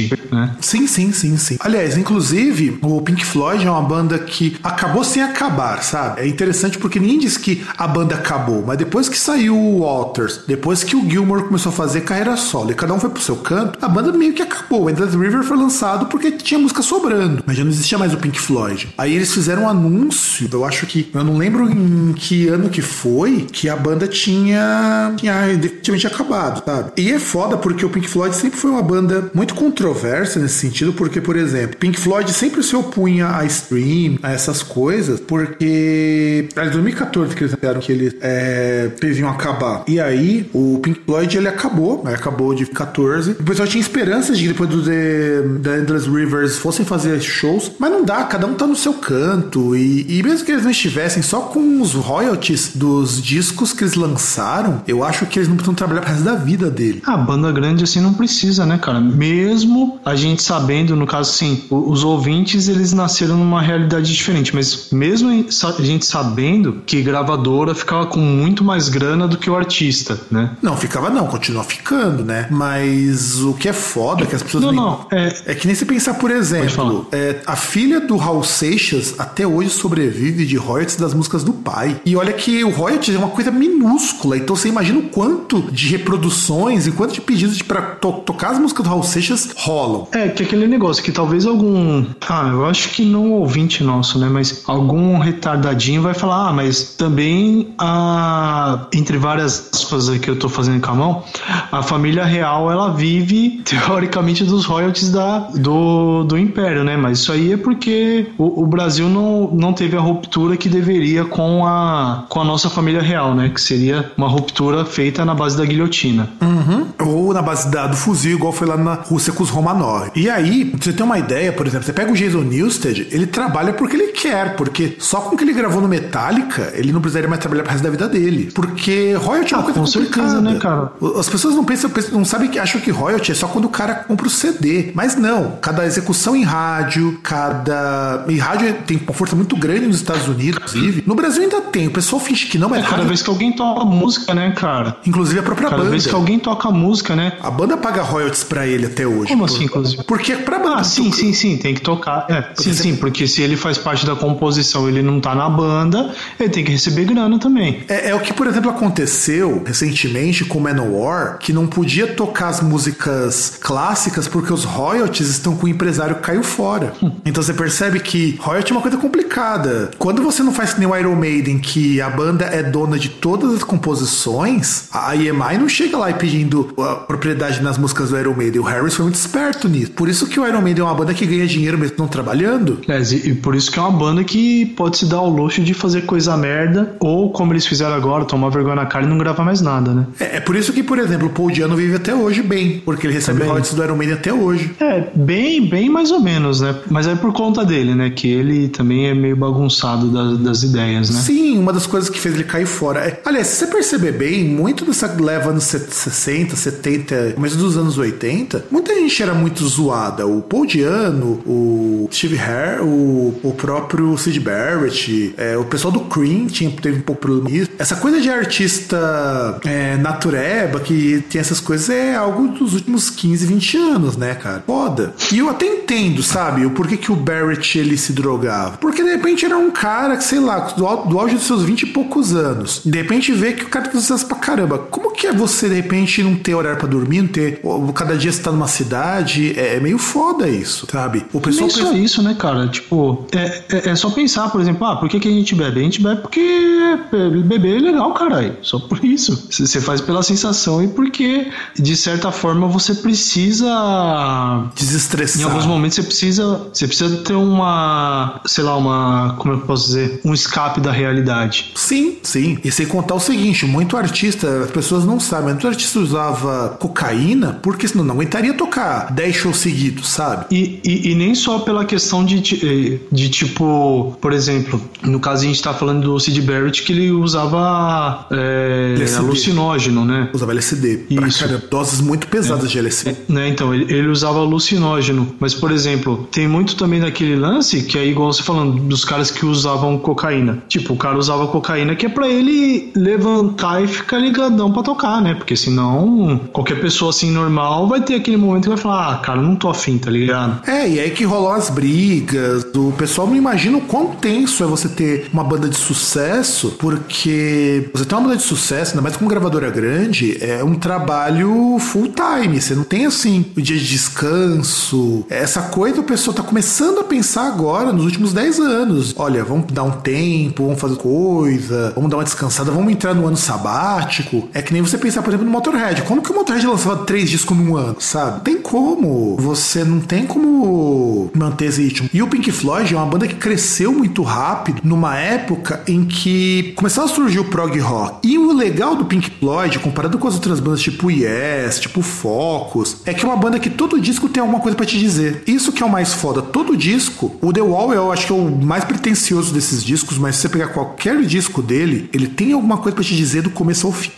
8, 0.09 0.35
né? 0.35 0.55
Sim, 0.59 0.87
sim, 0.87 1.11
sim, 1.11 1.37
sim. 1.37 1.57
Aliás, 1.59 1.97
inclusive, 1.97 2.77
o 2.81 3.01
Pink 3.01 3.25
Floyd 3.25 3.65
é 3.65 3.69
uma 3.69 3.81
banda 3.81 4.17
que 4.19 4.55
acabou 4.63 5.03
sem 5.03 5.21
acabar, 5.21 5.83
sabe? 5.83 6.21
É 6.21 6.27
interessante 6.27 6.77
porque 6.77 6.99
ninguém 6.99 7.19
disse 7.19 7.39
que 7.39 7.63
a 7.77 7.87
banda 7.87 8.15
acabou, 8.15 8.63
mas 8.65 8.77
depois 8.77 9.09
que 9.09 9.17
saiu 9.17 9.55
o 9.57 9.81
Waters, 9.81 10.41
depois 10.47 10.83
que 10.83 10.95
o 10.95 11.09
Gilmore 11.09 11.43
começou 11.45 11.69
a 11.71 11.73
fazer 11.73 12.01
carreira 12.01 12.35
solo 12.37 12.71
e 12.71 12.75
cada 12.75 12.93
um 12.93 12.99
foi 12.99 13.09
pro 13.09 13.21
seu 13.21 13.35
canto, 13.37 13.77
a 13.81 13.87
banda 13.87 14.11
meio 14.11 14.33
que 14.33 14.41
acabou. 14.41 14.83
O 14.85 14.89
Endless 14.89 15.15
River 15.17 15.43
foi 15.43 15.57
lançado 15.57 16.05
porque 16.07 16.31
tinha 16.31 16.59
música 16.59 16.81
sobrando, 16.81 17.43
mas 17.45 17.57
já 17.57 17.63
não 17.63 17.71
existia 17.75 17.97
mais 17.97 18.13
o 18.13 18.17
Pink 18.17 18.39
Floyd. 18.39 18.89
Aí 18.97 19.15
eles 19.15 19.33
fizeram 19.33 19.63
um 19.63 19.69
anúncio, 19.69 20.47
eu 20.51 20.65
acho 20.65 20.85
que, 20.85 21.09
eu 21.13 21.23
não 21.23 21.37
lembro 21.37 21.69
em 21.69 22.13
que 22.13 22.47
ano 22.47 22.69
que 22.69 22.81
foi, 22.81 23.47
que 23.51 23.69
a 23.69 23.75
banda 23.75 24.07
tinha, 24.07 25.13
tinha 25.17 25.55
definitivamente 25.57 26.07
acabado, 26.07 26.63
sabe? 26.65 26.91
E 26.97 27.11
é 27.11 27.19
foda 27.19 27.57
porque 27.57 27.85
o 27.85 27.89
Pink 27.89 28.07
Floyd 28.07 28.35
sempre 28.35 28.59
foi 28.59 28.71
uma 28.71 28.81
banda 28.81 29.29
muito 29.33 29.53
controversa 29.53 30.39
nesse 30.39 30.55
sentido, 30.55 30.93
porque, 30.93 31.21
por 31.21 31.35
exemplo, 31.35 31.77
Pink 31.77 31.99
Floyd 31.99 32.31
sempre 32.33 32.63
se 32.63 32.75
opunha 32.75 33.35
a 33.35 33.45
stream, 33.45 34.17
a 34.23 34.31
essas 34.31 34.63
coisas, 34.63 35.19
porque 35.19 36.47
em 36.55 36.69
2014 36.69 37.35
que 37.35 37.43
eles 37.43 37.53
disseram 37.53 37.79
que 37.79 37.91
eles, 37.91 38.15
é, 38.21 38.91
eles 39.01 39.17
iam 39.17 39.29
acabar. 39.29 39.83
E 39.87 39.99
aí, 39.99 40.49
o 40.53 40.79
Pink 40.81 41.01
Floyd 41.05 41.37
ele 41.37 41.47
acabou, 41.47 42.03
né? 42.03 42.13
acabou 42.13 42.53
de 42.53 42.65
14. 42.65 43.31
O 43.31 43.43
pessoal 43.43 43.67
tinha 43.67 43.81
esperanças 43.81 44.37
de 44.37 44.43
que 44.43 44.49
depois 44.49 44.69
do 44.69 44.83
The, 44.83 45.43
The 45.63 45.79
Endless 45.79 46.09
Rivers 46.09 46.57
fossem 46.57 46.85
fazer 46.85 47.19
shows, 47.55 47.71
mas 47.79 47.91
não 47.91 48.03
dá, 48.03 48.23
cada 48.23 48.45
um 48.47 48.53
tá 48.53 48.67
no 48.67 48.75
seu 48.75 48.93
canto. 48.93 49.75
E, 49.75 50.05
e 50.19 50.23
mesmo 50.23 50.45
que 50.45 50.51
eles 50.51 50.63
não 50.63 50.71
estivessem 50.71 51.21
só 51.21 51.41
com 51.41 51.81
os 51.81 51.93
royalties 51.93 52.71
dos 52.75 53.21
discos 53.21 53.73
que 53.73 53.83
eles 53.83 53.95
lançaram, 53.95 54.81
eu 54.87 55.03
acho 55.03 55.25
que 55.25 55.39
eles 55.39 55.47
não 55.47 55.55
precisam 55.55 55.75
trabalhar 55.75 56.01
pro 56.01 56.09
resto 56.11 56.23
da 56.23 56.35
vida 56.35 56.69
dele. 56.69 57.01
A 57.05 57.17
banda 57.17 57.51
grande 57.51 57.83
assim 57.83 57.99
não 58.01 58.13
precisa, 58.13 58.65
né, 58.65 58.77
cara? 58.77 58.99
Mesmo 58.99 59.99
a 60.05 60.15
gente 60.15 60.41
sabendo, 60.43 60.95
no 60.95 61.05
caso 61.07 61.31
assim, 61.31 61.63
os 61.69 62.03
ouvintes 62.03 62.67
eles 62.67 62.93
nasceram 62.93 63.37
numa 63.37 63.61
realidade 63.61 64.13
diferente, 64.13 64.53
mas 64.53 64.89
mesmo 64.91 65.29
a 65.29 65.81
gente 65.81 66.05
sabendo 66.05 66.81
que 66.85 67.01
gravadora 67.01 67.73
ficava 67.75 68.05
com 68.07 68.19
muito 68.19 68.63
mais 68.63 68.89
grana 68.89 69.27
do 69.27 69.37
que 69.37 69.49
o 69.49 69.55
artista, 69.55 70.19
né? 70.29 70.51
Não, 70.61 70.75
ficava 70.77 71.09
não, 71.09 71.27
continua 71.27 71.63
ficando, 71.63 72.23
né? 72.23 72.47
Mas 72.49 73.41
o 73.41 73.53
que 73.53 73.69
é 73.69 73.73
foda 73.73 74.23
é 74.23 74.25
que 74.25 74.35
as 74.35 74.43
pessoas. 74.43 74.63
Não, 74.63 74.71
nem- 74.71 74.79
não, 74.81 75.05
é- 75.11 75.35
É 75.47 75.55
que 75.55 75.67
nem 75.67 75.75
se 75.75 75.85
pensar, 75.85 76.15
por 76.15 76.31
exemplo, 76.31 77.07
é, 77.11 77.41
a 77.45 77.55
filha 77.55 77.99
do 77.99 78.17
Raul 78.17 78.43
Seixas 78.43 79.15
até 79.17 79.45
hoje 79.45 79.69
sobrevive 79.69 80.45
de 80.45 80.55
royalties 80.55 80.95
das 80.95 81.13
músicas 81.13 81.43
do 81.43 81.53
pai. 81.53 81.99
E 82.05 82.15
olha 82.15 82.33
que 82.33 82.63
o 82.63 82.69
royalties 82.69 83.15
é 83.15 83.17
uma 83.17 83.29
coisa 83.29 83.51
minúscula, 83.51 84.37
então 84.37 84.55
você 84.55 84.69
imagina 84.69 84.99
o 84.99 85.03
quanto 85.09 85.61
de 85.71 85.87
reproduções 85.89 86.87
e 86.87 86.91
quanto 86.91 87.13
de 87.13 87.21
pedidos 87.21 87.61
para 87.61 87.81
to 87.81 88.13
tocar 88.25 88.51
as 88.51 88.59
músicas 88.59 88.83
do 88.83 88.89
Raul 88.89 89.03
Seixas 89.03 89.49
rolam. 89.55 90.07
É, 90.11 90.29
que 90.29 90.43
aquele 90.43 90.67
negócio 90.67 91.03
que 91.03 91.11
talvez 91.11 91.45
algum. 91.45 92.05
Ah, 92.27 92.49
eu 92.51 92.65
acho 92.65 92.89
que 92.89 93.05
não 93.05 93.31
ouvinte 93.31 93.83
nosso, 93.83 94.19
né? 94.19 94.27
Mas 94.29 94.63
algum 94.67 95.17
retardadinho 95.17 96.01
vai 96.01 96.13
falar, 96.13 96.49
ah, 96.49 96.53
mas 96.53 96.95
também 96.95 97.73
a. 97.77 98.87
Entre 98.93 99.17
várias 99.17 99.69
aspas 99.73 100.09
que 100.17 100.29
eu 100.29 100.37
tô 100.37 100.49
fazendo 100.49 100.81
com 100.81 100.91
a 100.91 100.95
mão, 100.95 101.23
a 101.71 101.81
família 101.81 102.25
real 102.25 102.71
ela 102.71 102.91
vive 102.93 103.61
teoricamente 103.65 104.43
dos 104.43 104.65
royalties 104.65 105.11
da, 105.11 105.39
do, 105.55 106.23
do 106.23 106.37
Império, 106.37 106.83
né? 106.83 106.97
Mas 106.97 107.19
isso 107.19 107.31
aí 107.35 107.53
é 107.53 107.57
porque 107.57 108.27
o, 108.37 108.63
o 108.63 108.65
Brasil 108.65 109.07
não, 109.09 109.51
não 109.51 109.73
teve 109.73 109.95
a 109.95 109.99
ruptura 109.99 110.57
que 110.57 110.69
deveria 110.69 111.25
com 111.25 111.65
a, 111.65 112.25
com 112.29 112.41
a 112.41 112.43
nossa 112.43 112.69
família 112.69 113.01
real, 113.01 113.35
né? 113.35 113.49
Que 113.49 113.61
seria 113.61 114.11
uma 114.17 114.27
ruptura 114.27 114.85
feita 114.85 115.23
na 115.23 115.35
base 115.35 115.57
da 115.57 115.65
guilhotina. 115.65 116.29
Uhum. 116.41 116.87
Ou 116.99 117.33
na 117.33 117.41
base 117.41 117.69
da, 117.69 117.87
do 117.87 117.95
fuzil, 117.95 118.37
igual 118.37 118.51
foi 118.51 118.67
lá 118.67 118.77
na 118.77 118.93
Rússia 118.95 119.33
com 119.33 119.43
os 119.43 119.49
Romanov. 119.49 120.09
E 120.15 120.29
aí, 120.29 120.65
pra 120.65 120.81
você 120.81 120.93
ter 120.93 121.03
uma 121.03 121.19
ideia, 121.19 121.51
por 121.51 121.67
exemplo, 121.67 121.85
você 121.85 121.93
pega 121.93 122.11
o 122.11 122.15
Jason 122.15 122.41
Newsted, 122.41 123.07
ele 123.11 123.27
trabalha 123.27 123.73
porque 123.73 123.95
ele 123.95 124.07
quer, 124.07 124.55
porque 124.55 124.95
só 124.99 125.21
com 125.21 125.35
o 125.35 125.37
que 125.37 125.43
ele 125.43 125.53
gravou 125.53 125.81
no 125.81 125.87
Metallica, 125.87 126.71
ele 126.75 126.91
não 126.91 127.01
precisaria 127.01 127.29
mais 127.29 127.39
trabalhar 127.39 127.63
pro 127.63 127.71
resto 127.71 127.83
da 127.83 127.89
vida 127.89 128.07
dele. 128.07 128.51
Porque 128.53 129.13
royalty 129.13 129.53
é 129.53 129.57
uma 129.57 129.61
ah, 129.61 129.65
coisa 129.65 129.79
com 129.79 129.85
complicada. 129.85 130.29
certeza, 130.29 130.41
né, 130.41 130.59
cara? 130.59 130.91
As 131.19 131.29
pessoas 131.29 131.55
não 131.55 131.63
pensam, 131.63 131.91
não 132.11 132.25
sabem 132.25 132.49
que 132.49 132.59
acham 132.59 132.79
que 132.79 132.91
royalty 132.91 133.31
é 133.31 133.35
só 133.35 133.47
quando 133.47 133.65
o 133.65 133.69
cara 133.69 133.95
compra 133.95 134.27
o 134.27 134.29
CD. 134.29 134.91
Mas 134.93 135.15
não, 135.15 135.57
cada 135.61 135.85
execução 135.85 136.35
em 136.35 136.43
rádio, 136.43 137.19
cada. 137.25 138.23
E 138.29 138.37
rádio 138.37 138.71
tem 138.85 138.97
uma 138.97 139.13
força 139.13 139.35
muito 139.35 139.55
grande 139.55 139.87
nos 139.87 139.97
Estados 139.97 140.27
Unidos, 140.27 140.75
inclusive. 140.75 141.03
No 141.07 141.15
Brasil 141.15 141.41
ainda 141.41 141.59
tem. 141.59 141.87
O 141.87 141.91
pessoal 141.91 142.21
finge 142.21 142.45
que 142.45 142.59
não, 142.59 142.69
mas. 142.69 142.79
É, 142.79 142.83
cada 142.83 142.95
rádio... 142.97 143.07
vez 143.07 143.21
que 143.23 143.29
alguém 143.29 143.51
toca 143.51 143.83
música, 143.83 144.33
né, 144.35 144.51
cara? 144.51 144.97
Inclusive 145.05 145.39
a 145.39 145.43
própria 145.43 145.69
cada 145.69 145.77
banda. 145.77 145.89
Cada 145.89 145.91
vez 145.91 146.07
que 146.07 146.13
alguém 146.13 146.37
toca 146.37 146.69
música, 146.69 147.15
né? 147.15 147.33
A 147.41 147.49
banda 147.49 147.75
paga 147.75 148.03
royalties 148.03 148.43
pra 148.43 148.67
ele 148.67 148.85
até 148.85 149.07
hoje. 149.07 149.29
Como 149.29 149.45
por... 149.45 149.53
assim, 149.53 149.63
inclusive? 149.63 150.03
Porque 150.03 150.35
pra 150.35 150.59
banda. 150.59 150.75
Ah, 150.75 150.83
sim, 150.83 151.11
sim, 151.11 151.33
sim, 151.33 151.57
tem 151.57 151.73
que 151.73 151.81
tocar. 151.81 152.27
É, 152.29 152.53
sim, 152.53 152.73
você... 152.73 152.83
sim, 152.83 152.95
porque 152.95 153.27
se 153.27 153.41
ele 153.41 153.57
faz 153.57 153.77
parte 153.77 154.05
da 154.05 154.15
composição 154.15 154.87
ele 154.87 155.01
não 155.01 155.19
tá 155.19 155.33
na 155.33 155.49
banda, 155.49 156.13
ele 156.39 156.49
tem 156.49 156.63
que 156.63 156.71
receber 156.71 157.05
grana 157.05 157.39
também. 157.39 157.83
É, 157.87 158.09
é 158.09 158.15
o 158.15 158.19
que, 158.19 158.33
por 158.33 158.45
exemplo, 158.45 158.69
aconteceu 158.69 159.63
recentemente 159.65 160.45
com 160.45 160.59
Manowar, 160.59 161.39
que 161.39 161.51
não 161.51 161.65
podia 161.65 162.07
tocar 162.07 162.49
as 162.49 162.61
músicas 162.61 163.57
clássicas 163.59 164.27
porque 164.27 164.53
os 164.53 164.63
royalties 164.63 165.29
estão 165.29 165.55
com 165.55 165.65
o 165.65 165.69
empresário 165.69 166.15
que 166.15 166.21
caiu 166.21 166.43
fora. 166.43 166.93
Hum. 167.01 167.14
Então 167.23 167.41
você 167.41 167.53
percebe 167.53 167.99
que 167.99 168.37
royalty 168.39 168.71
é 168.71 168.75
uma 168.75 168.81
coisa 168.81 168.97
complicada. 168.97 169.91
Quando 169.97 170.21
você 170.21 170.43
não 170.43 170.51
faz 170.51 170.73
que 170.73 170.79
nem 170.79 170.89
o 170.89 170.95
Iron 170.95 171.15
Maiden, 171.15 171.59
que 171.59 172.01
a 172.01 172.09
banda 172.09 172.45
é 172.45 172.63
dona 172.63 172.97
de 172.97 173.09
todas 173.09 173.53
as 173.53 173.63
composições, 173.63 174.87
a 174.91 175.15
EMI 175.15 175.57
não 175.59 175.69
chega 175.69 175.97
lá 175.97 176.09
e 176.09 176.13
pedindo 176.13 176.73
a 176.77 176.95
propriedade 176.95 177.61
nas 177.61 177.77
músicas 177.77 178.09
do 178.09 178.19
Iron 178.19 178.33
Maiden. 178.33 178.61
O 178.61 178.63
Harris 178.63 178.95
foi 178.95 179.03
muito 179.03 179.15
esperto 179.15 179.67
nisso. 179.67 179.91
Por 179.91 180.09
isso 180.09 180.27
que 180.27 180.39
o 180.39 180.47
Iron 180.47 180.61
Maiden 180.61 180.83
é 180.83 180.87
uma 180.87 180.95
banda 180.95 181.13
que 181.13 181.25
ganha 181.25 181.47
dinheiro 181.47 181.77
mesmo 181.77 181.95
não 181.97 182.07
trabalhando. 182.07 182.79
É, 182.87 183.01
e 183.01 183.33
por 183.33 183.55
isso 183.55 183.71
que 183.71 183.79
é 183.79 183.81
uma 183.81 183.91
banda 183.91 184.23
que 184.23 184.65
pode 184.77 184.97
se 184.97 185.05
dar 185.05 185.17
ao 185.17 185.29
luxo 185.29 185.61
de 185.61 185.73
fazer 185.73 186.01
coisa 186.01 186.35
merda, 186.37 186.95
ou 186.99 187.31
como 187.31 187.53
eles 187.53 187.65
fizeram 187.65 187.95
agora, 187.95 188.25
tomar 188.25 188.49
vergonha 188.49 188.75
na 188.75 188.85
cara 188.85 189.05
e 189.05 189.07
não 189.07 189.17
gravar 189.17 189.43
mais 189.43 189.61
nada, 189.61 189.93
né? 189.93 190.05
É, 190.19 190.37
é 190.37 190.39
por 190.39 190.55
isso 190.55 190.73
que, 190.73 190.83
por 190.83 190.99
exemplo, 190.99 191.27
o 191.27 191.29
Paul 191.29 191.51
Diano 191.51 191.75
vive 191.75 191.95
até 191.95 192.13
hoje 192.13 192.41
bem, 192.41 192.81
porque 192.83 193.07
ele 193.07 193.13
recebe 193.13 193.43
royalties 193.43 193.73
do 193.73 193.83
Iron 193.83 193.95
Maiden 193.95 194.15
até 194.15 194.33
hoje. 194.33 194.75
É, 194.79 195.07
bem, 195.15 195.67
bem 195.67 195.89
mais 195.89 196.11
ou 196.11 196.19
menos, 196.19 196.61
né? 196.61 196.75
Mas 196.89 197.04
é 197.07 197.15
por 197.15 197.33
conta 197.33 197.65
dele, 197.65 197.93
né? 197.95 198.09
Que 198.09 198.27
ele 198.31 198.67
também 198.67 199.07
é 199.07 199.13
meio 199.13 199.35
bagunçado 199.35 200.07
das, 200.07 200.37
das 200.39 200.63
ideias, 200.63 201.09
né? 201.09 201.19
Sim, 201.21 201.57
uma 201.57 201.73
das 201.73 201.87
coisas 201.87 202.09
que 202.09 202.19
fez 202.19 202.35
ele 202.35 202.43
cair 202.43 202.65
fora. 202.65 202.99
É, 202.99 203.21
aliás, 203.25 203.47
se 203.47 203.57
você 203.57 203.67
perceber 203.67 204.13
bem, 204.13 204.45
muito 204.45 204.85
dessa 204.85 205.07
leva 205.19 205.49
anos 205.49 205.63
60, 205.63 206.55
70, 206.55 207.33
começo 207.33 207.57
dos 207.57 207.77
anos 207.77 207.97
80, 207.97 208.65
muita 208.71 208.93
gente 208.93 209.21
era 209.21 209.33
muito 209.33 209.67
zoada. 209.67 210.25
O 210.25 210.41
Paul 210.41 210.65
Diano, 210.65 211.41
o 211.45 212.09
Steve 212.11 212.37
Hare, 212.37 212.81
o, 212.81 213.33
o 213.43 213.53
próprio 213.53 214.17
Sid 214.17 214.39
Barrett, 214.39 215.33
é, 215.37 215.57
o 215.57 215.65
pessoal 215.65 215.91
do 215.91 216.01
Cream 216.01 216.47
tinha, 216.47 216.69
teve 216.71 216.99
um 216.99 217.01
pouco 217.01 217.21
problema. 217.21 217.67
Essa 217.77 217.95
coisa 217.95 218.19
de 218.19 218.29
artista 218.29 219.59
é, 219.65 219.97
natureba, 219.97 220.79
que 220.79 221.23
tem 221.29 221.39
essas 221.39 221.59
coisas, 221.59 221.89
é 221.89 222.15
algo 222.15 222.47
dos 222.49 222.73
últimos 222.73 223.09
15, 223.09 223.45
20 223.45 223.77
anos, 223.77 224.17
né, 224.17 224.35
cara? 224.35 224.63
Foda. 224.65 225.13
E 225.31 225.39
eu 225.39 225.49
até 225.49 225.65
entendo, 225.65 226.21
sabe, 226.23 226.65
o 226.65 226.71
porquê 226.71 226.94
que 226.97 227.11
o 227.11 227.15
Barrett 227.15 227.77
ele 227.77 227.97
se 227.97 228.13
drogava. 228.13 228.77
Porque 228.77 229.03
de 229.03 229.09
repente 229.09 229.45
era 229.45 229.57
um 229.57 229.71
cara 229.71 230.17
que, 230.17 230.23
sei 230.23 230.39
lá, 230.39 230.59
do, 230.59 230.95
do 231.07 231.19
auge 231.19 231.35
dos 231.35 231.45
seus 231.45 231.63
20 231.63 231.81
e 231.83 231.85
poucos 231.87 232.33
anos. 232.33 232.81
De 232.85 232.97
repente 232.97 233.31
vê 233.31 233.53
que 233.53 233.63
o 233.63 233.69
cara 233.69 233.87
tem 233.87 233.99
sucesso 233.99 234.25
pra 234.25 234.37
caramba. 234.37 234.77
Como 234.77 235.11
que 235.11 235.27
é 235.27 235.33
você, 235.33 235.69
de 235.69 235.75
repente, 235.75 236.23
não 236.23 236.35
ter 236.35 236.53
horário 236.55 236.77
pra 236.77 236.87
dormir, 236.87 237.21
não 237.21 237.27
ter. 237.27 237.61
Cada 237.93 238.17
dia 238.17 238.31
você 238.31 238.41
tá 238.41 238.51
numa 238.51 238.67
cidade? 238.67 239.57
É, 239.57 239.75
é 239.75 239.79
meio 239.79 239.97
foda 239.97 240.47
isso, 240.47 240.87
sabe? 240.91 241.25
O 241.33 241.39
pessoal. 241.39 241.67
Nem 241.67 241.75
só 241.75 241.93
isso, 241.93 242.23
né, 242.23 242.35
cara? 242.37 242.67
Tipo, 242.67 243.25
é, 243.31 243.63
é, 243.69 243.89
é, 243.89 243.95
só 243.95 244.09
pensar, 244.09 244.49
por 244.49 244.61
exemplo, 244.61 244.85
ah, 244.85 244.95
por 244.97 245.09
que, 245.09 245.19
que 245.19 245.27
a 245.27 245.31
gente 245.31 245.55
bebe? 245.55 245.79
A 245.79 245.83
gente 245.83 246.01
bebe 246.01 246.21
porque 246.21 246.97
beber 247.45 247.77
é 247.77 247.79
legal, 247.79 248.13
caralho. 248.13 248.57
Só 248.61 248.79
por 248.79 249.03
isso. 249.03 249.47
Você 249.49 249.81
faz 249.81 250.01
pela 250.01 250.23
sensação 250.23 250.83
e 250.83 250.87
porque, 250.87 251.51
de 251.77 251.95
certa 251.95 252.31
forma, 252.31 252.67
você 252.67 252.93
precisa. 252.95 254.69
Desestressar. 254.75 255.41
Em 255.41 255.45
alguns 255.45 255.65
momentos 255.65 255.95
você 255.95 256.03
precisa. 256.03 256.67
Você 256.71 256.84
precisa 256.87 257.17
ter 257.17 257.33
uma. 257.33 258.41
Sei 258.45 258.63
lá, 258.63 258.75
uma. 258.77 259.35
Como 259.37 259.53
eu 259.53 259.59
posso 259.61 259.87
dizer? 259.87 260.21
Um 260.23 260.33
escape 260.33 260.79
da 260.79 260.91
realidade. 260.91 261.71
Sim, 261.75 262.17
sim. 262.23 262.57
E 262.63 262.71
sem 262.71 262.85
contar 262.85 263.15
o 263.15 263.19
seguinte: 263.19 263.65
muito 263.65 263.97
artista, 263.97 264.63
as 264.63 264.71
pessoas 264.71 265.05
não 265.05 265.19
sabem, 265.19 265.51
muito 265.51 265.67
artista 265.67 265.99
usava 265.99 266.69
cocaína 266.79 267.59
porque 267.61 267.87
senão 267.87 268.03
não 268.03 268.15
aguentaria 268.15 268.53
tocar 268.53 269.11
10 269.11 269.35
shows 269.35 269.57
seguidos, 269.57 270.09
sabe? 270.09 270.45
E, 270.51 270.79
e, 270.83 271.11
e 271.11 271.15
nem 271.15 271.33
só 271.35 271.59
pela 271.59 271.85
questão 271.85 272.23
de, 272.23 272.39
de, 272.39 272.99
de, 273.11 273.29
tipo, 273.29 274.17
por 274.21 274.33
exemplo, 274.33 274.81
no 275.01 275.19
caso 275.19 275.43
a 275.43 275.47
gente 275.47 275.61
tá 275.61 275.73
falando 275.73 276.03
do 276.03 276.19
Sid 276.19 276.41
Barrett 276.41 276.83
que 276.83 276.91
ele 276.91 277.11
usava 277.11 278.27
é, 278.31 278.95
alucinógeno, 279.17 280.05
né? 280.05 280.29
Usava 280.33 280.51
LSD. 280.51 281.05
Isso. 281.09 281.39
Cara, 281.39 281.63
doses 281.69 282.01
muito 282.01 282.27
pesadas 282.27 282.65
é. 282.65 282.67
de 282.67 282.79
LSD. 282.79 283.09
É, 283.11 283.15
né? 283.27 283.49
Então, 283.49 283.73
ele, 283.73 283.91
ele 283.93 284.07
usava 284.07 284.39
alucinógeno. 284.39 285.35
Mas, 285.39 285.53
por 285.53 285.71
exemplo, 285.71 286.27
tem 286.31 286.47
muito 286.47 286.64
também 286.73 286.99
daquele 286.99 287.35
lance 287.35 287.83
que 287.83 287.97
é 287.97 288.05
igual 288.05 288.31
você 288.31 288.41
falando 288.41 288.79
dos 288.83 289.03
caras 289.03 289.29
que 289.29 289.45
usavam 289.45 289.97
cocaína. 289.97 290.63
Tipo, 290.67 290.93
o 290.93 290.97
cara 290.97 291.17
usava 291.17 291.47
cocaína 291.47 291.95
que 291.95 292.05
é 292.05 292.09
para 292.09 292.27
ele 292.27 292.91
levantar 292.95 293.83
e 293.83 293.87
ficar 293.87 294.17
ligadão 294.17 294.71
para 294.71 294.83
tocar, 294.83 295.21
né? 295.21 295.33
Porque 295.35 295.55
senão 295.55 296.39
qualquer 296.51 296.79
pessoa 296.79 297.09
assim 297.09 297.31
normal 297.31 297.87
vai 297.87 298.01
ter 298.01 298.15
aquele 298.15 298.37
momento 298.37 298.63
que 298.63 298.69
vai 298.69 298.77
falar, 298.77 299.13
ah, 299.13 299.17
cara, 299.17 299.41
não 299.41 299.55
tô 299.55 299.69
afim, 299.69 299.97
tá 299.97 300.09
ligado? 300.09 300.67
É, 300.67 300.87
e 300.89 300.99
aí 300.99 301.11
que 301.11 301.23
rolou 301.23 301.51
as 301.51 301.69
brigas. 301.69 302.65
O 302.75 302.91
pessoal 302.93 303.27
não 303.27 303.35
imagina 303.35 303.77
o 303.77 303.81
quão 303.81 304.07
tenso 304.15 304.63
é 304.63 304.67
você 304.67 304.87
ter 304.87 305.27
uma 305.31 305.43
banda 305.43 305.67
de 305.67 305.77
sucesso, 305.77 306.75
porque 306.79 307.89
você 307.93 308.05
tem 308.05 308.17
uma 308.17 308.27
banda 308.27 308.37
de 308.37 308.43
sucesso, 308.43 308.91
ainda 308.91 309.01
mais 309.01 309.17
com 309.17 309.27
gravadora 309.27 309.69
grande, 309.69 310.37
é 310.41 310.63
um 310.63 310.75
trabalho 310.75 311.77
full 311.79 312.11
time. 312.13 312.59
Você 312.59 312.75
não 312.75 312.83
tem 312.83 313.05
assim 313.05 313.45
o 313.55 313.61
dia 313.61 313.77
de 313.77 313.87
descanso. 313.87 315.25
Essa 315.29 315.63
coisa 315.63 316.01
o 316.01 316.03
pessoal 316.03 316.35
tá 316.35 316.43
começando 316.55 316.99
a 316.99 317.03
pensar 317.03 317.47
agora, 317.47 317.91
nos 317.91 318.05
últimos 318.05 318.31
10 318.31 318.61
anos. 318.61 319.13
Olha, 319.17 319.43
vamos 319.43 319.65
dar 319.73 319.83
um 319.83 319.91
tempo, 319.91 320.63
vamos 320.63 320.79
fazer 320.79 320.95
coisa, 320.95 321.91
vamos 321.93 322.09
dar 322.09 322.15
uma 322.15 322.23
descansada, 322.23 322.71
vamos 322.71 322.93
entrar 322.93 323.13
no 323.13 323.27
ano 323.27 323.35
sabático. 323.35 324.47
É 324.53 324.61
que 324.61 324.71
nem 324.71 324.81
você 324.81 324.97
pensar, 324.97 325.21
por 325.21 325.31
exemplo, 325.31 325.45
no 325.45 325.51
Motorhead. 325.51 326.03
Como 326.03 326.21
que 326.21 326.31
o 326.31 326.33
Motorhead 326.33 326.65
lançava 326.65 327.03
três 327.03 327.29
discos 327.29 327.57
num 327.57 327.75
ano, 327.75 327.97
sabe? 327.99 328.39
Tem 328.39 328.61
como. 328.61 329.35
Você 329.35 329.83
não 329.83 329.99
tem 329.99 330.25
como 330.25 331.29
manter 331.35 331.65
esse 331.65 331.81
ritmo. 331.81 332.09
E 332.13 332.23
o 332.23 332.27
Pink 332.27 332.49
Floyd 332.53 332.93
é 332.93 332.95
uma 332.95 333.05
banda 333.05 333.27
que 333.27 333.35
cresceu 333.35 333.91
muito 333.91 334.23
rápido 334.23 334.79
numa 334.81 335.17
época 335.17 335.83
em 335.85 336.05
que 336.05 336.71
começava 336.77 337.11
a 337.11 337.13
surgir 337.13 337.39
o 337.39 337.49
prog 337.49 337.77
rock. 337.79 338.25
E 338.25 338.37
o 338.37 338.53
legal 338.53 338.95
do 338.95 339.03
Pink 339.03 339.29
Floyd, 339.41 339.77
comparado 339.79 340.17
com 340.17 340.29
as 340.29 340.35
outras 340.35 340.61
bandas 340.61 340.81
tipo 340.81 341.11
Yes, 341.11 341.81
tipo 341.81 342.01
Focus, 342.01 343.01
é 343.05 343.13
que 343.13 343.25
é 343.25 343.27
uma 343.27 343.35
banda 343.35 343.59
que 343.59 343.69
todo 343.69 343.99
disco 343.99 344.29
tem 344.29 344.39
alguma 344.39 344.61
coisa 344.61 344.77
para 344.77 344.85
te 344.85 344.97
dizer. 344.97 345.43
Isso 345.45 345.73
que 345.73 345.83
é 345.83 345.85
o 345.85 345.89
mais 345.89 346.13
foda. 346.13 346.44
Todo 346.45 346.75
disco, 346.77 347.35
o 347.41 347.51
The 347.51 347.61
Wall 347.61 347.93
eu 347.93 348.11
acho 348.11 348.27
que 348.27 348.33
é 348.33 348.35
o 348.35 348.49
mais 348.49 348.83
pretencioso 348.83 349.53
desses 349.53 349.83
discos, 349.83 350.17
mas 350.17 350.35
se 350.35 350.43
você 350.43 350.49
pegar 350.49 350.67
qualquer 350.69 351.21
disco 351.23 351.61
dele, 351.61 352.09
ele 352.13 352.27
tem 352.27 352.53
alguma 352.53 352.77
coisa 352.77 352.95
para 352.95 353.03
te 353.03 353.15
dizer 353.15 353.41
do 353.41 353.49
começo 353.49 353.87
ao 353.87 353.93
fim. 353.93 354.11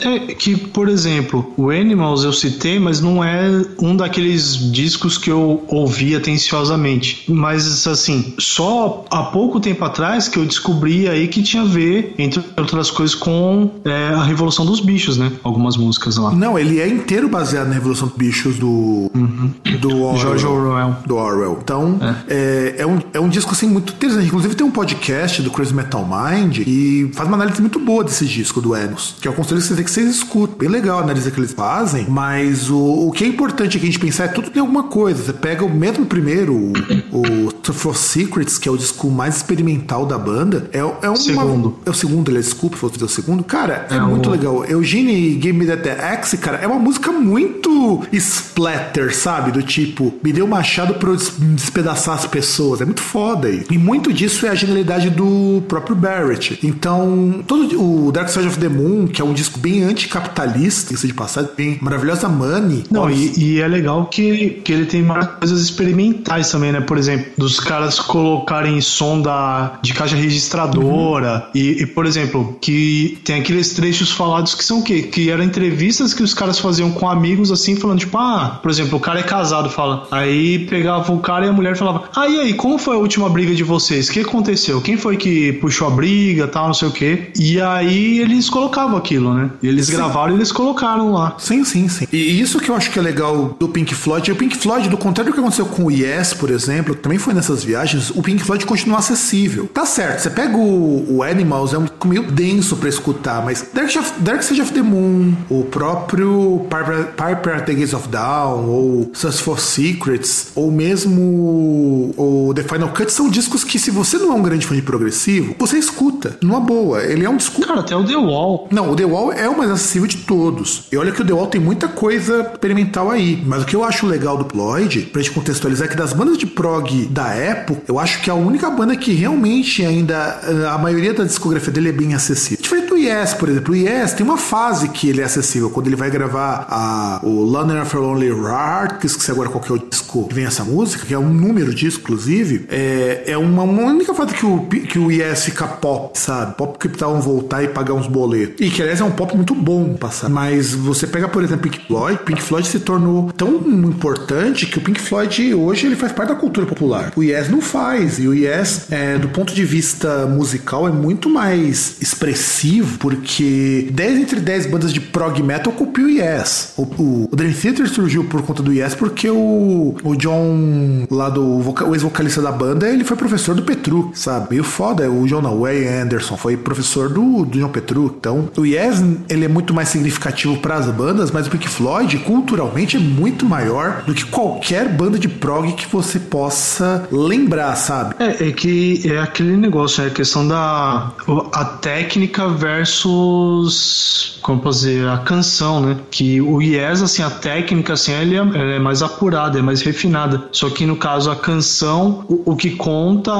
É 0.00 0.34
que, 0.34 0.56
por 0.56 0.88
exemplo, 0.88 1.52
o 1.56 1.70
Animals 1.70 2.24
eu 2.24 2.32
citei, 2.32 2.78
mas 2.78 3.00
não 3.00 3.22
é 3.22 3.48
um 3.80 3.96
daqueles 3.96 4.72
discos 4.72 5.16
que 5.16 5.30
eu 5.30 5.64
ouvi 5.68 6.14
atenciosamente. 6.16 7.24
Mas, 7.28 7.86
assim, 7.86 8.34
só 8.38 9.04
há 9.10 9.22
pouco 9.24 9.60
tempo 9.60 9.84
atrás 9.84 10.28
que 10.28 10.38
eu 10.38 10.44
descobri 10.44 11.08
aí 11.08 11.28
que 11.28 11.42
tinha 11.42 11.62
a 11.62 11.66
ver, 11.66 12.14
entre 12.18 12.42
outras 12.56 12.90
coisas, 12.90 13.14
com 13.14 13.70
é, 13.84 14.08
a 14.08 14.22
Revolução 14.24 14.66
dos 14.66 14.80
Bichos, 14.80 15.16
né? 15.16 15.32
Algumas 15.42 15.76
músicas 15.76 16.16
lá. 16.16 16.32
Não, 16.32 16.58
ele 16.58 16.80
é 16.80 16.88
inteiro 16.88 17.28
baseado 17.28 17.68
na 17.68 17.74
Revolução 17.74 18.08
dos 18.08 18.16
Bichos 18.16 18.56
do. 18.56 19.10
Uhum. 19.14 19.52
Do 19.80 20.02
Orwell, 20.02 20.18
George 20.18 20.46
Orwell. 20.46 20.96
Do 21.06 21.16
Orwell. 21.16 21.61
Então, 21.62 21.98
é. 22.28 22.74
É, 22.76 22.82
é, 22.82 22.86
um, 22.86 22.98
é 23.14 23.20
um 23.20 23.28
disco 23.28 23.52
assim 23.52 23.68
muito 23.68 23.92
interessante. 23.92 24.26
Inclusive, 24.26 24.54
tem 24.54 24.66
um 24.66 24.70
podcast 24.70 25.40
do 25.42 25.50
Crazy 25.50 25.74
Metal 25.74 26.04
Mind 26.04 26.58
e 26.58 27.10
faz 27.14 27.28
uma 27.28 27.36
análise 27.36 27.60
muito 27.60 27.78
boa 27.78 28.02
desse 28.02 28.26
disco 28.26 28.60
do 28.60 28.74
Enos, 28.74 29.16
que 29.20 29.28
é 29.28 29.30
o 29.30 29.34
conselho 29.34 29.60
que 29.60 29.66
vocês, 29.66 29.80
que 29.80 29.90
vocês 29.90 30.10
escutam. 30.16 30.56
Bem 30.58 30.68
legal 30.68 30.98
a 30.98 31.02
análise 31.02 31.30
que 31.30 31.38
eles 31.38 31.52
fazem, 31.52 32.06
mas 32.08 32.68
o, 32.68 33.08
o 33.08 33.12
que 33.12 33.24
é 33.24 33.26
importante 33.26 33.76
aqui 33.76 33.86
a 33.86 33.90
gente 33.90 33.98
pensar 33.98 34.24
é 34.24 34.28
tudo 34.28 34.50
tem 34.50 34.60
alguma 34.60 34.84
coisa. 34.84 35.22
Você 35.22 35.32
pega 35.32 35.64
o 35.64 35.70
mesmo 35.70 36.04
primeiro, 36.06 36.54
o, 36.54 37.22
o 37.22 37.72
For 37.72 37.96
Secrets, 37.96 38.58
que 38.58 38.68
é 38.68 38.72
o 38.72 38.76
disco 38.76 39.10
mais 39.10 39.36
experimental 39.36 40.04
da 40.04 40.18
banda, 40.18 40.68
é, 40.72 40.78
é 40.78 41.08
uma. 41.08 41.16
Segundo. 41.16 41.78
É 41.86 41.90
o 41.90 41.94
segundo, 41.94 42.30
ele 42.30 42.38
desculpa, 42.38 42.76
vou 42.76 42.90
fazer 42.90 43.04
o 43.04 43.08
segundo. 43.08 43.44
Cara, 43.44 43.86
é, 43.90 43.96
é 43.96 44.00
muito 44.00 44.28
o... 44.28 44.32
legal. 44.32 44.64
Eugene 44.64 45.34
Game 45.34 45.58
Me 45.58 45.66
That 45.66 45.88
X, 45.88 46.34
cara, 46.40 46.58
é 46.58 46.66
uma 46.66 46.78
música 46.78 47.12
muito 47.12 48.02
splatter, 48.12 49.14
sabe? 49.16 49.52
Do 49.52 49.62
tipo, 49.62 50.14
me 50.22 50.32
deu 50.32 50.46
machado 50.46 50.94
pra 50.94 51.10
eu 51.10 51.16
despedaçar 51.54 52.14
as 52.14 52.26
pessoas. 52.26 52.80
É 52.80 52.84
muito 52.84 53.02
foda 53.02 53.48
aí. 53.48 53.64
E 53.70 53.78
muito 53.78 54.12
disso 54.12 54.46
é 54.46 54.50
a 54.50 54.54
genialidade 54.54 55.10
do 55.10 55.62
próprio 55.68 55.94
Barrett. 55.96 56.58
Então, 56.62 57.42
todo 57.46 57.80
o 57.80 58.12
Dark 58.12 58.28
Side 58.28 58.46
of 58.46 58.58
the 58.58 58.68
Moon, 58.68 59.06
que 59.06 59.20
é 59.20 59.24
um 59.24 59.32
disco 59.32 59.58
bem 59.58 59.82
anticapitalista, 59.82 60.94
isso 60.94 61.06
de 61.06 61.14
passagem, 61.14 61.50
bem 61.56 61.78
maravilhosa 61.80 62.28
Money. 62.28 62.84
Não, 62.90 63.10
e, 63.10 63.32
e, 63.38 63.60
é 63.60 63.68
legal 63.68 64.06
que, 64.06 64.60
que 64.64 64.72
ele 64.72 64.86
tem 64.86 65.02
mais 65.02 65.26
coisas 65.26 65.60
experimentais 65.60 66.50
também, 66.50 66.72
né? 66.72 66.80
Por 66.80 66.98
exemplo, 66.98 67.32
dos 67.36 67.60
caras 67.60 67.98
colocarem 67.98 68.80
som 68.80 69.20
da, 69.20 69.78
de 69.82 69.94
caixa 69.94 70.16
registradora. 70.16 71.46
Uhum. 71.46 71.50
E, 71.54 71.82
e, 71.82 71.86
por 71.86 72.06
exemplo, 72.06 72.56
que 72.60 73.18
tem 73.24 73.40
aqueles 73.40 73.72
trechos 73.72 74.10
falados 74.10 74.54
que 74.54 74.64
são 74.64 74.80
o 74.80 74.82
quê? 74.82 75.02
Que 75.02 75.30
eram 75.30 75.44
entrevistas 75.44 76.14
que 76.14 76.22
os 76.22 76.34
caras 76.34 76.58
faziam 76.58 76.90
com 76.90 77.08
amigos 77.08 77.50
assim, 77.50 77.76
falando, 77.76 78.00
tipo, 78.00 78.16
ah, 78.18 78.58
por 78.62 78.70
exemplo, 78.70 78.98
o 78.98 79.00
cara 79.00 79.20
é 79.20 79.22
casado, 79.22 79.68
fala. 79.68 80.06
Aí 80.10 80.60
pegava 80.66 81.12
o 81.12 81.20
cara 81.20 81.41
e 81.46 81.48
a 81.48 81.52
mulher 81.52 81.76
falava, 81.76 82.04
ah, 82.14 82.28
e 82.28 82.40
aí, 82.40 82.54
como 82.54 82.78
foi 82.78 82.96
a 82.96 82.98
última 82.98 83.28
briga 83.28 83.54
de 83.54 83.62
vocês? 83.62 84.08
O 84.08 84.12
que 84.12 84.20
aconteceu? 84.20 84.80
Quem 84.80 84.96
foi 84.96 85.16
que 85.16 85.52
puxou 85.54 85.88
a 85.88 85.90
briga, 85.90 86.46
tal, 86.48 86.66
não 86.66 86.74
sei 86.74 86.88
o 86.88 86.92
quê? 86.92 87.30
E 87.38 87.60
aí 87.60 88.18
eles 88.20 88.48
colocavam 88.48 88.96
aquilo, 88.96 89.34
né? 89.34 89.50
Eles 89.62 89.86
sim. 89.86 89.92
gravaram 89.92 90.32
e 90.32 90.36
eles 90.36 90.52
colocaram 90.52 91.12
lá. 91.12 91.36
Sim, 91.38 91.64
sim, 91.64 91.88
sim. 91.88 92.06
E 92.12 92.40
isso 92.40 92.58
que 92.58 92.70
eu 92.70 92.74
acho 92.74 92.90
que 92.90 92.98
é 92.98 93.02
legal 93.02 93.56
do 93.58 93.68
Pink 93.68 93.94
Floyd. 93.94 94.30
O 94.30 94.36
Pink 94.36 94.56
Floyd, 94.56 94.88
do 94.88 94.96
contrário 94.96 95.32
do 95.32 95.34
que 95.34 95.40
aconteceu 95.40 95.66
com 95.66 95.84
o 95.84 95.90
Yes, 95.90 96.34
por 96.34 96.50
exemplo, 96.50 96.94
que 96.94 97.02
também 97.02 97.18
foi 97.18 97.34
nessas 97.34 97.64
viagens, 97.64 98.10
o 98.10 98.22
Pink 98.22 98.42
Floyd 98.42 98.64
continua 98.66 98.98
acessível. 98.98 99.68
Tá 99.72 99.86
certo, 99.86 100.20
você 100.20 100.30
pega 100.30 100.56
o, 100.56 101.16
o 101.16 101.22
Animals, 101.22 101.72
é 101.74 101.78
um 101.78 101.86
meio 102.04 102.22
denso 102.30 102.76
para 102.76 102.88
escutar, 102.88 103.44
mas 103.44 103.66
Dark, 103.72 103.90
Dark 104.18 104.42
Side 104.42 104.60
of 104.60 104.72
the 104.72 104.82
Moon, 104.82 105.34
o 105.48 105.64
próprio 105.64 106.66
Piper 106.68 107.56
at 107.56 107.64
the 107.64 107.74
Gates 107.74 107.94
of 107.94 108.08
Dawn, 108.08 108.66
ou 108.66 109.10
Such 109.14 109.42
for 109.42 109.58
Secrets, 109.60 110.52
ou 110.54 110.70
mesmo 110.70 111.22
o 111.32 112.52
The 112.54 112.62
Final 112.62 112.88
Cut, 112.90 113.12
são 113.12 113.28
discos 113.28 113.64
que, 113.64 113.78
se 113.78 113.90
você 113.90 114.18
não 114.18 114.32
é 114.32 114.34
um 114.34 114.42
grande 114.42 114.66
fã 114.66 114.74
de 114.74 114.82
progressivo, 114.82 115.54
você 115.58 115.78
escuta, 115.78 116.36
numa 116.42 116.60
boa. 116.60 117.02
Ele 117.02 117.24
é 117.24 117.30
um 117.30 117.36
disco. 117.36 117.62
Cara, 117.62 117.80
até 117.80 117.96
o 117.96 118.04
The 118.04 118.16
Wall. 118.16 118.68
Não, 118.70 118.90
o 118.90 118.96
The 118.96 119.04
Wall 119.04 119.32
é 119.32 119.48
o 119.48 119.56
mais 119.56 119.70
acessível 119.70 120.06
de 120.06 120.18
todos. 120.18 120.84
E 120.90 120.96
olha 120.96 121.12
que 121.12 121.22
o 121.22 121.24
The 121.24 121.32
Wall 121.32 121.46
tem 121.46 121.60
muita 121.60 121.88
coisa 121.88 122.50
experimental 122.52 123.10
aí. 123.10 123.42
Mas 123.46 123.62
o 123.62 123.66
que 123.66 123.76
eu 123.76 123.84
acho 123.84 124.06
legal 124.06 124.36
do 124.36 124.44
Ployd, 124.44 125.02
pra 125.12 125.22
gente 125.22 125.32
contextualizar, 125.32 125.86
é 125.86 125.90
que 125.90 125.96
das 125.96 126.12
bandas 126.12 126.38
de 126.38 126.46
prog 126.46 127.06
da 127.06 127.28
época, 127.28 127.82
eu 127.88 127.98
acho 127.98 128.20
que 128.22 128.30
a 128.30 128.34
única 128.34 128.70
banda 128.70 128.96
que 128.96 129.12
realmente 129.12 129.84
ainda 129.84 130.40
a 130.72 130.78
maioria 130.78 131.14
da 131.14 131.24
discografia 131.24 131.72
dele 131.72 131.88
é 131.88 131.92
bem 131.92 132.14
acessível. 132.14 132.62
Diferente 132.62 132.88
do 132.88 132.96
Yes, 132.96 133.34
por 133.34 133.48
exemplo. 133.48 133.72
O 133.72 133.76
Yes 133.76 134.12
tem 134.12 134.24
uma 134.24 134.36
fase 134.36 134.88
que 134.88 135.08
ele 135.08 135.20
é 135.20 135.24
acessível, 135.24 135.70
quando 135.70 135.86
ele 135.86 135.96
vai 135.96 136.10
gravar 136.10 136.66
a, 136.68 137.20
o 137.22 137.42
London 137.42 137.80
of 137.80 137.96
Lonely 137.96 138.28
Heart, 138.28 138.98
que 139.00 139.06
esqueci 139.06 139.30
agora 139.30 139.48
qual 139.48 139.62
que 139.62 139.72
é 139.72 139.74
o 139.74 139.78
disco 139.78 140.26
que 140.28 140.34
vem 140.34 140.44
essa 140.44 140.64
música, 140.64 141.06
que 141.06 141.14
é 141.14 141.18
um 141.22 141.32
número 141.32 141.74
disso, 141.74 142.00
inclusive. 142.00 142.66
É, 142.70 143.24
é 143.26 143.38
uma, 143.38 143.62
uma 143.62 143.82
única 143.84 144.14
fase 144.14 144.34
que 144.34 144.46
o, 144.46 144.60
que 144.66 144.98
o 144.98 145.10
Yes 145.10 145.44
fica 145.44 145.66
pop, 145.66 146.18
sabe? 146.18 146.56
Pop 146.56 146.78
que 146.78 146.88
precisavam 146.88 147.20
voltar 147.20 147.62
e 147.62 147.68
pagar 147.68 147.94
uns 147.94 148.06
boletos. 148.06 148.64
E 148.64 148.70
que 148.70 148.82
aliás 148.82 149.00
é 149.00 149.04
um 149.04 149.10
pop 149.10 149.34
muito 149.34 149.54
bom 149.54 149.94
passar. 149.94 150.28
Mas 150.28 150.74
você 150.74 151.06
pega, 151.06 151.28
por 151.28 151.42
exemplo, 151.42 151.62
Pink 151.62 151.86
Floyd, 151.86 152.20
Pink 152.24 152.42
Floyd 152.42 152.66
se 152.66 152.80
tornou 152.80 153.32
tão 153.32 153.56
importante 153.66 154.66
que 154.66 154.78
o 154.78 154.80
Pink 154.80 155.00
Floyd 155.00 155.54
hoje 155.54 155.86
ele 155.86 155.96
faz 155.96 156.12
parte 156.12 156.30
da 156.30 156.34
cultura 156.34 156.66
popular. 156.66 157.12
O 157.16 157.22
Yes 157.22 157.48
não 157.48 157.60
faz. 157.60 158.18
E 158.18 158.28
o 158.28 158.34
Yes, 158.34 158.86
é, 158.90 159.18
do 159.18 159.28
ponto 159.28 159.54
de 159.54 159.64
vista 159.64 160.26
musical, 160.26 160.88
é 160.88 160.92
muito 160.92 161.28
mais 161.28 161.96
expressivo, 162.00 162.98
porque 162.98 163.88
10 163.92 164.18
entre 164.18 164.40
10 164.40 164.66
bandas 164.66 164.92
de 164.92 165.00
prog 165.00 165.42
metal 165.42 165.72
copiam 165.72 166.06
o 166.06 166.10
Yes. 166.10 166.72
O, 166.76 166.82
o, 166.82 167.28
o 167.30 167.36
Dream 167.36 167.52
Theater 167.52 167.88
surgiu 167.88 168.24
por 168.24 168.42
conta 168.42 168.62
do 168.62 168.72
Yes 168.72 168.94
porque 168.94 169.28
o, 169.30 169.94
o 170.02 170.16
John, 170.16 171.06
lá 171.12 171.28
do 171.28 171.60
ex-vocalista 171.92 172.40
da 172.40 172.50
banda, 172.50 172.88
ele 172.88 173.04
foi 173.04 173.16
professor 173.16 173.54
do 173.54 173.62
Petru, 173.62 174.10
sabe? 174.14 174.48
Meio 174.50 174.64
foda. 174.64 175.10
O 175.10 175.26
John 175.26 175.42
Way 175.60 175.86
Anderson 175.88 176.36
foi 176.36 176.56
professor 176.56 177.08
do, 177.08 177.44
do 177.44 177.58
John 177.58 177.68
Petru. 177.68 178.14
Então, 178.18 178.48
o 178.56 178.64
Yes, 178.64 179.02
ele 179.28 179.44
é 179.44 179.48
muito 179.48 179.74
mais 179.74 179.88
significativo 179.88 180.56
para 180.58 180.76
as 180.76 180.86
bandas, 180.86 181.30
mas 181.30 181.46
o 181.46 181.50
Pink 181.50 181.68
Floyd, 181.68 182.18
culturalmente, 182.18 182.96
é 182.96 183.00
muito 183.00 183.46
maior 183.46 184.02
do 184.06 184.14
que 184.14 184.24
qualquer 184.24 184.88
banda 184.88 185.18
de 185.18 185.28
prog 185.28 185.72
que 185.72 185.86
você 185.86 186.18
possa 186.18 187.06
lembrar, 187.10 187.76
sabe? 187.76 188.14
É, 188.18 188.48
é 188.48 188.52
que 188.52 189.02
é 189.04 189.18
aquele 189.18 189.56
negócio, 189.56 190.02
é 190.02 190.06
a 190.08 190.10
questão 190.10 190.46
da 190.46 191.12
a 191.52 191.64
técnica 191.64 192.48
versus 192.48 194.32
como 194.42 194.60
posso 194.60 194.80
dizer, 194.80 195.08
a 195.08 195.18
canção, 195.18 195.80
né? 195.80 195.96
Que 196.10 196.40
o 196.40 196.60
Yes, 196.60 197.00
assim, 197.00 197.22
a 197.22 197.30
técnica, 197.30 197.94
assim, 197.94 198.12
ele 198.12 198.36
é, 198.36 198.76
é, 198.76 198.78
mais 198.78 199.02
apurada, 199.02 199.58
é 199.58 199.62
mais 199.62 199.80
refinada. 199.80 200.48
Só 200.52 200.68
que 200.68 200.84
no 200.84 200.91
caso 200.96 201.30
a 201.30 201.36
canção, 201.36 202.24
o, 202.28 202.52
o 202.52 202.56
que 202.56 202.70
conta 202.70 203.32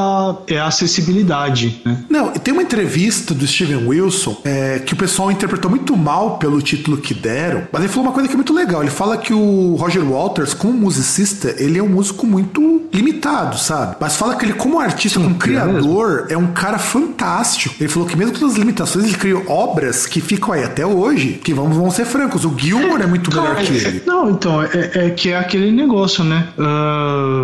é 0.47 0.59
a 0.59 0.67
acessibilidade, 0.67 1.81
né? 1.85 2.05
Não, 2.09 2.31
tem 2.33 2.53
uma 2.53 2.63
entrevista 2.63 3.35
do 3.35 3.47
Steven 3.47 3.87
Wilson 3.87 4.37
é, 4.45 4.79
que 4.81 4.95
o 4.95 4.97
pessoal 4.97 5.31
interpretou 5.31 5.71
muito 5.71 5.97
mal 5.97 6.39
pelo 6.39 6.61
título 6.61 6.97
que 6.97 7.15
deram, 7.15 7.67
mas 7.73 7.83
ele 7.83 7.93
falou 7.93 8.07
uma 8.07 8.13
coisa 8.13 8.29
que 8.29 8.35
é 8.35 8.37
muito 8.37 8.53
legal. 8.53 8.83
Ele 8.83 8.91
fala 8.91 9.17
que 9.17 9.33
o 9.33 9.75
Roger 9.77 10.05
Waters, 10.05 10.55
como 10.55 10.73
musicista, 10.73 11.55
ele 11.59 11.79
é 11.79 11.83
um 11.83 11.89
músico 11.89 12.27
muito 12.27 12.83
limitado, 12.93 13.59
sabe? 13.59 13.97
Mas 14.01 14.17
fala 14.17 14.37
que 14.37 14.45
ele, 14.45 14.55
como 14.55 14.79
artista, 14.79 15.19
Sim, 15.19 15.25
como 15.25 15.37
criador, 15.37 16.27
é, 16.29 16.35
é 16.35 16.39
um 16.39 16.49
cara 16.49 16.79
fantástico. 16.79 17.75
Ele 17.81 17.89
falou 17.89 18.09
que 18.09 18.17
mesmo 18.17 18.39
com 18.39 18.47
as 18.47 18.55
limitações, 18.55 19.07
ele 19.07 19.17
criou 19.17 19.45
obras 19.49 20.07
que 20.07 20.21
ficam 20.21 20.53
aí 20.53 20.65
até 20.65 20.85
hoje, 20.85 21.41
que 21.43 21.55
vamos, 21.55 21.77
vamos 21.77 21.95
ser 21.95 22.05
francos, 22.05 22.45
o 22.45 22.57
Gilmore 22.57 23.03
é, 23.03 23.05
é 23.05 23.07
muito 23.07 23.31
melhor 23.35 23.57
que 23.57 23.73
ele. 23.73 24.03
Não, 24.07 24.31
então, 24.31 24.63
é, 24.63 24.91
é, 24.95 25.11
que 25.11 25.31
é 25.31 25.37
aquele 25.37 25.71
negócio, 25.71 26.25
né? 26.25 26.49
Uh, 26.59 27.42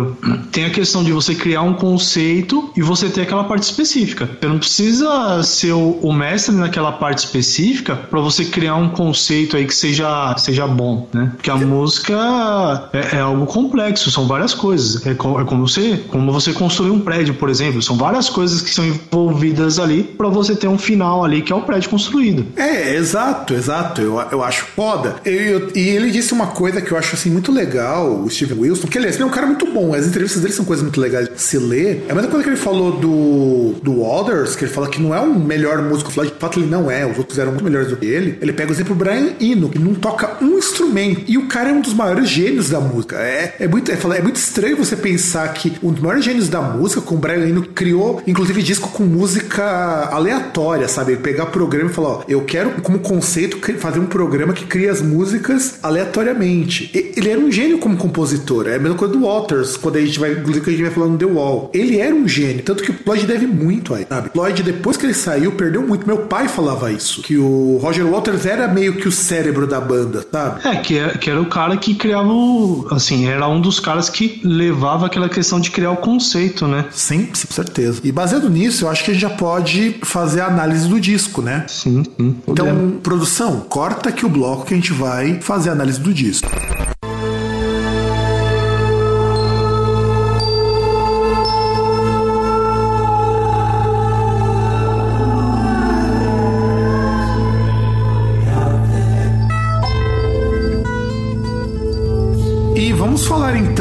tem 0.51 0.65
a 0.65 0.69
questão 0.69 1.03
de 1.03 1.11
você 1.11 1.35
criar 1.35 1.61
um 1.61 1.73
conceito 1.73 2.71
e 2.75 2.81
você 2.81 3.09
ter 3.09 3.21
aquela 3.21 3.43
parte 3.43 3.63
específica. 3.63 4.29
Você 4.39 4.47
não 4.47 4.59
precisa 4.59 5.43
ser 5.43 5.73
o, 5.73 5.99
o 6.01 6.13
mestre 6.13 6.55
naquela 6.55 6.91
parte 6.91 7.19
específica 7.19 7.95
para 7.95 8.19
você 8.19 8.45
criar 8.45 8.75
um 8.75 8.89
conceito 8.89 9.57
aí 9.57 9.65
que 9.65 9.75
seja, 9.75 10.35
seja 10.37 10.67
bom, 10.67 11.07
né? 11.13 11.31
Porque 11.35 11.49
a 11.49 11.55
música 11.55 12.89
é, 12.93 13.17
é, 13.17 13.19
algo 13.19 13.45
complexo, 13.45 14.11
são 14.11 14.27
várias 14.27 14.53
coisas. 14.53 15.05
É, 15.05 15.11
é 15.11 15.15
como 15.15 15.67
você, 15.67 16.03
como 16.09 16.31
você 16.31 16.53
construir 16.53 16.91
um 16.91 16.99
prédio, 16.99 17.33
por 17.33 17.49
exemplo. 17.49 17.81
São 17.81 17.95
várias 17.95 18.29
coisas 18.29 18.61
que 18.61 18.73
são 18.73 18.85
envolvidas 18.85 19.79
ali 19.79 20.03
para 20.03 20.29
você 20.29 20.55
ter 20.55 20.67
um 20.67 20.77
final 20.77 21.23
ali 21.23 21.41
que 21.41 21.51
é 21.51 21.55
o 21.55 21.61
prédio 21.61 21.89
construído. 21.89 22.45
É, 22.55 22.95
exato, 22.95 23.53
exato. 23.53 24.01
Eu, 24.01 24.19
eu 24.31 24.43
acho 24.43 24.65
foda. 24.75 25.15
Eu, 25.25 25.71
e 25.75 25.79
ele 25.79 26.11
disse 26.11 26.33
uma 26.33 26.47
coisa 26.47 26.81
que 26.81 26.91
eu 26.91 26.97
acho 26.97 27.15
assim 27.15 27.29
muito 27.29 27.51
legal, 27.51 28.21
o 28.21 28.29
Steven 28.29 28.59
Wilson, 28.59 28.87
que 28.87 28.97
ele 28.97 29.07
é 29.07 29.25
um 29.25 29.29
cara 29.29 29.47
muito 29.47 29.65
bom. 29.71 29.88
As 29.93 30.05
entrevistas 30.05 30.41
dele 30.41 30.53
são 30.53 30.65
coisas 30.65 30.83
muito 30.83 30.99
legais 30.99 31.29
de 31.29 31.41
se 31.41 31.57
ler. 31.57 32.05
É 32.07 32.11
a 32.11 32.15
mesma 32.15 32.29
coisa 32.29 32.43
que 32.43 32.49
ele 32.49 32.57
falou 32.57 32.91
do, 32.91 33.73
do 33.81 34.01
Waters, 34.01 34.55
que 34.55 34.65
ele 34.65 34.71
fala 34.71 34.87
que 34.87 35.01
não 35.01 35.13
é 35.13 35.21
um 35.21 35.39
melhor 35.39 35.81
músico, 35.81 36.11
de 36.11 36.33
fato 36.39 36.59
ele 36.59 36.67
não 36.67 36.89
é, 36.89 37.05
os 37.05 37.17
outros 37.17 37.37
eram 37.37 37.51
muito 37.51 37.63
melhores 37.63 37.89
do 37.89 37.97
que 37.97 38.05
ele. 38.05 38.37
Ele 38.41 38.53
pega 38.53 38.69
o 38.69 38.73
exemplo 38.73 38.95
do 38.95 38.99
Brian 39.03 39.33
Eno, 39.39 39.69
que 39.69 39.79
não 39.79 39.93
toca 39.93 40.43
um 40.43 40.57
instrumento. 40.57 41.23
E 41.27 41.37
o 41.37 41.47
cara 41.47 41.69
é 41.69 41.73
um 41.73 41.81
dos 41.81 41.93
maiores 41.93 42.29
gênios 42.29 42.69
da 42.69 42.79
música. 42.79 43.17
É, 43.17 43.55
é, 43.59 43.67
muito, 43.67 43.91
é, 43.91 43.95
é 43.95 44.21
muito 44.21 44.35
estranho 44.35 44.77
você 44.77 44.95
pensar 44.95 45.47
que 45.53 45.73
um 45.81 45.91
dos 45.91 46.01
maiores 46.01 46.23
gênios 46.23 46.49
da 46.49 46.61
música, 46.61 47.01
com 47.01 47.15
o 47.15 47.17
Brian 47.17 47.47
Eno, 47.47 47.63
criou, 47.63 48.21
inclusive, 48.25 48.61
disco 48.61 48.89
com 48.89 49.03
música 49.03 50.09
aleatória, 50.11 50.87
sabe? 50.87 51.13
Ele 51.13 51.21
pegar 51.21 51.47
programa 51.47 51.89
e 51.89 51.93
falar, 51.93 52.09
ó, 52.09 52.23
eu 52.27 52.41
quero, 52.41 52.81
como 52.81 52.99
conceito, 52.99 53.59
fazer 53.77 53.99
um 53.99 54.05
programa 54.05 54.53
que 54.53 54.65
cria 54.65 54.91
as 54.91 55.01
músicas 55.01 55.79
aleatoriamente. 55.81 56.89
Ele 56.93 57.29
era 57.29 57.39
um 57.39 57.51
gênio 57.51 57.77
como 57.79 57.97
compositor. 57.97 58.67
É 58.67 58.75
a 58.75 58.79
mesma 58.79 58.97
coisa 58.97 59.13
do 59.13 59.21
Waters, 59.21 59.77
quando 59.79 59.97
a 59.97 60.01
gente 60.01 60.19
vai, 60.19 60.31
inclusive, 60.33 60.61
que 60.61 60.69
a 60.69 60.73
gente 60.73 60.83
vai 60.83 60.91
falando 60.91 61.17
do 61.17 61.27
The 61.27 61.33
Wall. 61.33 61.71
Ele 61.73 61.97
era 61.97 62.13
um 62.13 62.27
gênio, 62.27 62.63
tanto 62.63 62.83
que 62.83 62.91
o 62.91 62.93
Floyd 62.93 63.25
deve 63.25 63.47
muito 63.47 63.93
aí, 63.93 64.05
sabe? 64.07 64.29
Floyd, 64.29 64.63
depois 64.63 64.97
que 64.97 65.05
ele 65.05 65.13
saiu, 65.13 65.51
perdeu 65.53 65.81
muito. 65.81 66.05
Meu 66.05 66.19
pai 66.19 66.47
falava 66.47 66.91
isso, 66.91 67.21
que 67.21 67.37
o 67.37 67.77
Roger 67.81 68.05
Waters 68.05 68.45
era 68.45 68.67
meio 68.67 68.95
que 68.95 69.07
o 69.07 69.11
cérebro 69.11 69.67
da 69.67 69.79
banda, 69.79 70.25
sabe? 70.31 70.67
É, 70.67 70.75
que 70.77 70.97
era, 70.97 71.17
que 71.17 71.29
era 71.29 71.41
o 71.41 71.45
cara 71.45 71.77
que 71.77 71.95
criava 71.95 72.27
o, 72.27 72.87
assim, 72.91 73.27
era 73.27 73.47
um 73.47 73.61
dos 73.61 73.79
caras 73.79 74.09
que 74.09 74.41
levava 74.43 75.05
aquela 75.05 75.29
questão 75.29 75.59
de 75.59 75.71
criar 75.71 75.91
o 75.91 75.97
conceito, 75.97 76.67
né? 76.67 76.85
Sim, 76.91 77.29
sim, 77.33 77.47
com 77.47 77.53
certeza. 77.53 78.01
E 78.03 78.11
baseado 78.11 78.49
nisso, 78.49 78.85
eu 78.85 78.89
acho 78.89 79.03
que 79.03 79.11
a 79.11 79.13
gente 79.13 79.21
já 79.21 79.29
pode 79.29 79.95
fazer 80.03 80.41
a 80.41 80.47
análise 80.47 80.87
do 80.87 80.99
disco, 80.99 81.41
né? 81.41 81.65
Sim, 81.67 82.03
sim. 82.03 82.35
Então, 82.47 82.99
produção, 83.01 83.61
corta 83.61 84.09
aqui 84.09 84.25
o 84.25 84.29
bloco 84.29 84.65
que 84.65 84.73
a 84.73 84.77
gente 84.77 84.93
vai 84.93 85.39
fazer 85.41 85.69
a 85.69 85.73
análise 85.73 85.99
do 85.99 86.13
disco. 86.13 86.47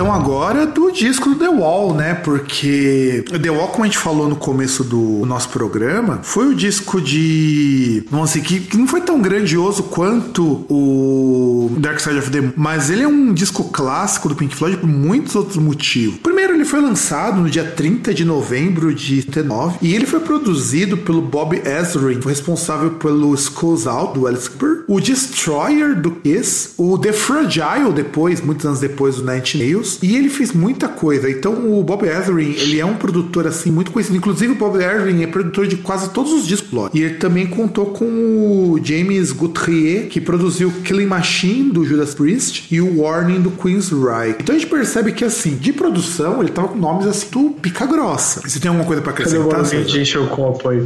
Agora 0.06 0.66
do 0.66 0.90
disco 0.90 1.34
The 1.34 1.48
Wall, 1.48 1.94
né? 1.94 2.14
Porque 2.14 3.24
The 3.42 3.50
Wall, 3.50 3.68
como 3.68 3.84
a 3.84 3.86
gente 3.86 3.98
falou 3.98 4.28
no 4.28 4.36
começo 4.36 4.84
do 4.84 5.24
nosso 5.26 5.48
programa, 5.48 6.20
foi 6.22 6.48
o 6.48 6.54
disco 6.54 7.00
de. 7.00 8.04
Vamos 8.10 8.32
dizer, 8.32 8.44
que, 8.44 8.60
que 8.60 8.76
não 8.76 8.86
foi 8.86 9.00
tão 9.00 9.20
grandioso 9.20 9.84
quanto 9.84 10.64
o 10.68 11.70
Dark 11.78 12.00
Side 12.00 12.18
of 12.18 12.30
the 12.30 12.40
Moon, 12.40 12.52
mas 12.56 12.90
ele 12.90 13.02
é 13.02 13.08
um 13.08 13.32
disco 13.32 13.64
clássico 13.64 14.28
do 14.28 14.34
Pink 14.34 14.54
Floyd 14.54 14.76
por 14.76 14.86
muitos 14.86 15.34
outros 15.34 15.56
motivos. 15.56 16.18
Primeiro, 16.18 16.54
ele 16.54 16.64
foi 16.64 16.80
lançado 16.80 17.40
no 17.40 17.48
dia 17.48 17.64
30 17.64 18.12
de 18.14 18.24
novembro 18.24 18.94
de 18.94 19.22
79 19.22 19.78
e 19.82 19.94
ele 19.94 20.06
foi 20.06 20.20
produzido 20.20 20.96
pelo 20.98 21.22
Bob 21.22 21.60
Ezrin, 21.64 22.20
responsável 22.20 22.90
pelo 22.92 23.34
Skulls 23.34 23.86
Out 23.86 24.14
do 24.18 24.26
Alice 24.26 24.50
Cooper, 24.50 24.84
o 24.86 25.00
Destroyer 25.00 26.00
do 26.00 26.10
Kiss, 26.10 26.70
o 26.76 26.98
The 26.98 27.12
Fragile 27.12 27.92
depois, 27.94 28.40
muitos 28.40 28.66
anos 28.66 28.80
depois 28.80 29.16
do 29.16 29.24
Nine 29.24 29.42
Nails, 29.54 29.87
e 30.02 30.16
ele 30.16 30.28
fez 30.28 30.52
muita 30.52 30.88
coisa. 30.88 31.30
Então 31.30 31.78
o 31.78 31.82
Bob 31.82 32.04
Ezrin, 32.06 32.54
ele 32.58 32.80
é 32.80 32.84
um 32.84 32.96
produtor 32.96 33.46
assim 33.46 33.70
muito 33.70 33.90
conhecido. 33.90 34.16
Inclusive 34.16 34.52
o 34.52 34.56
Bob 34.56 34.76
Ezrin 34.76 35.22
é 35.22 35.26
produtor 35.26 35.66
de 35.66 35.76
quase 35.76 36.10
todos 36.10 36.32
os 36.32 36.46
discos. 36.46 36.90
E 36.92 37.00
ele 37.00 37.14
também 37.14 37.46
contou 37.46 37.86
com 37.86 38.04
o 38.04 38.80
James 38.82 39.32
Guthrie, 39.32 40.06
que 40.10 40.20
produziu 40.20 40.70
Killing 40.84 41.06
Machine 41.06 41.70
do 41.70 41.84
Judas 41.84 42.14
Priest 42.14 42.66
e 42.70 42.80
o 42.80 43.00
Warning 43.00 43.40
do 43.40 43.50
Queen's 43.50 43.90
Reich. 43.90 44.36
Então 44.40 44.54
a 44.54 44.58
gente 44.58 44.68
percebe 44.68 45.12
que 45.12 45.24
assim, 45.24 45.56
de 45.56 45.72
produção, 45.72 46.40
ele 46.42 46.50
tava 46.50 46.68
com 46.68 46.78
nomes 46.78 47.06
assim 47.06 47.28
do 47.30 47.50
pica 47.50 47.86
grossa. 47.86 48.40
Você 48.46 48.58
tem 48.58 48.68
alguma 48.68 48.86
coisa 48.86 49.00
para 49.00 49.12
acrescentar? 49.12 49.62
Cadê 49.62 49.76
o 49.76 49.84
de 49.84 50.00
encher 50.00 50.20
o 50.20 50.26
copo 50.28 50.68
aí? 50.68 50.84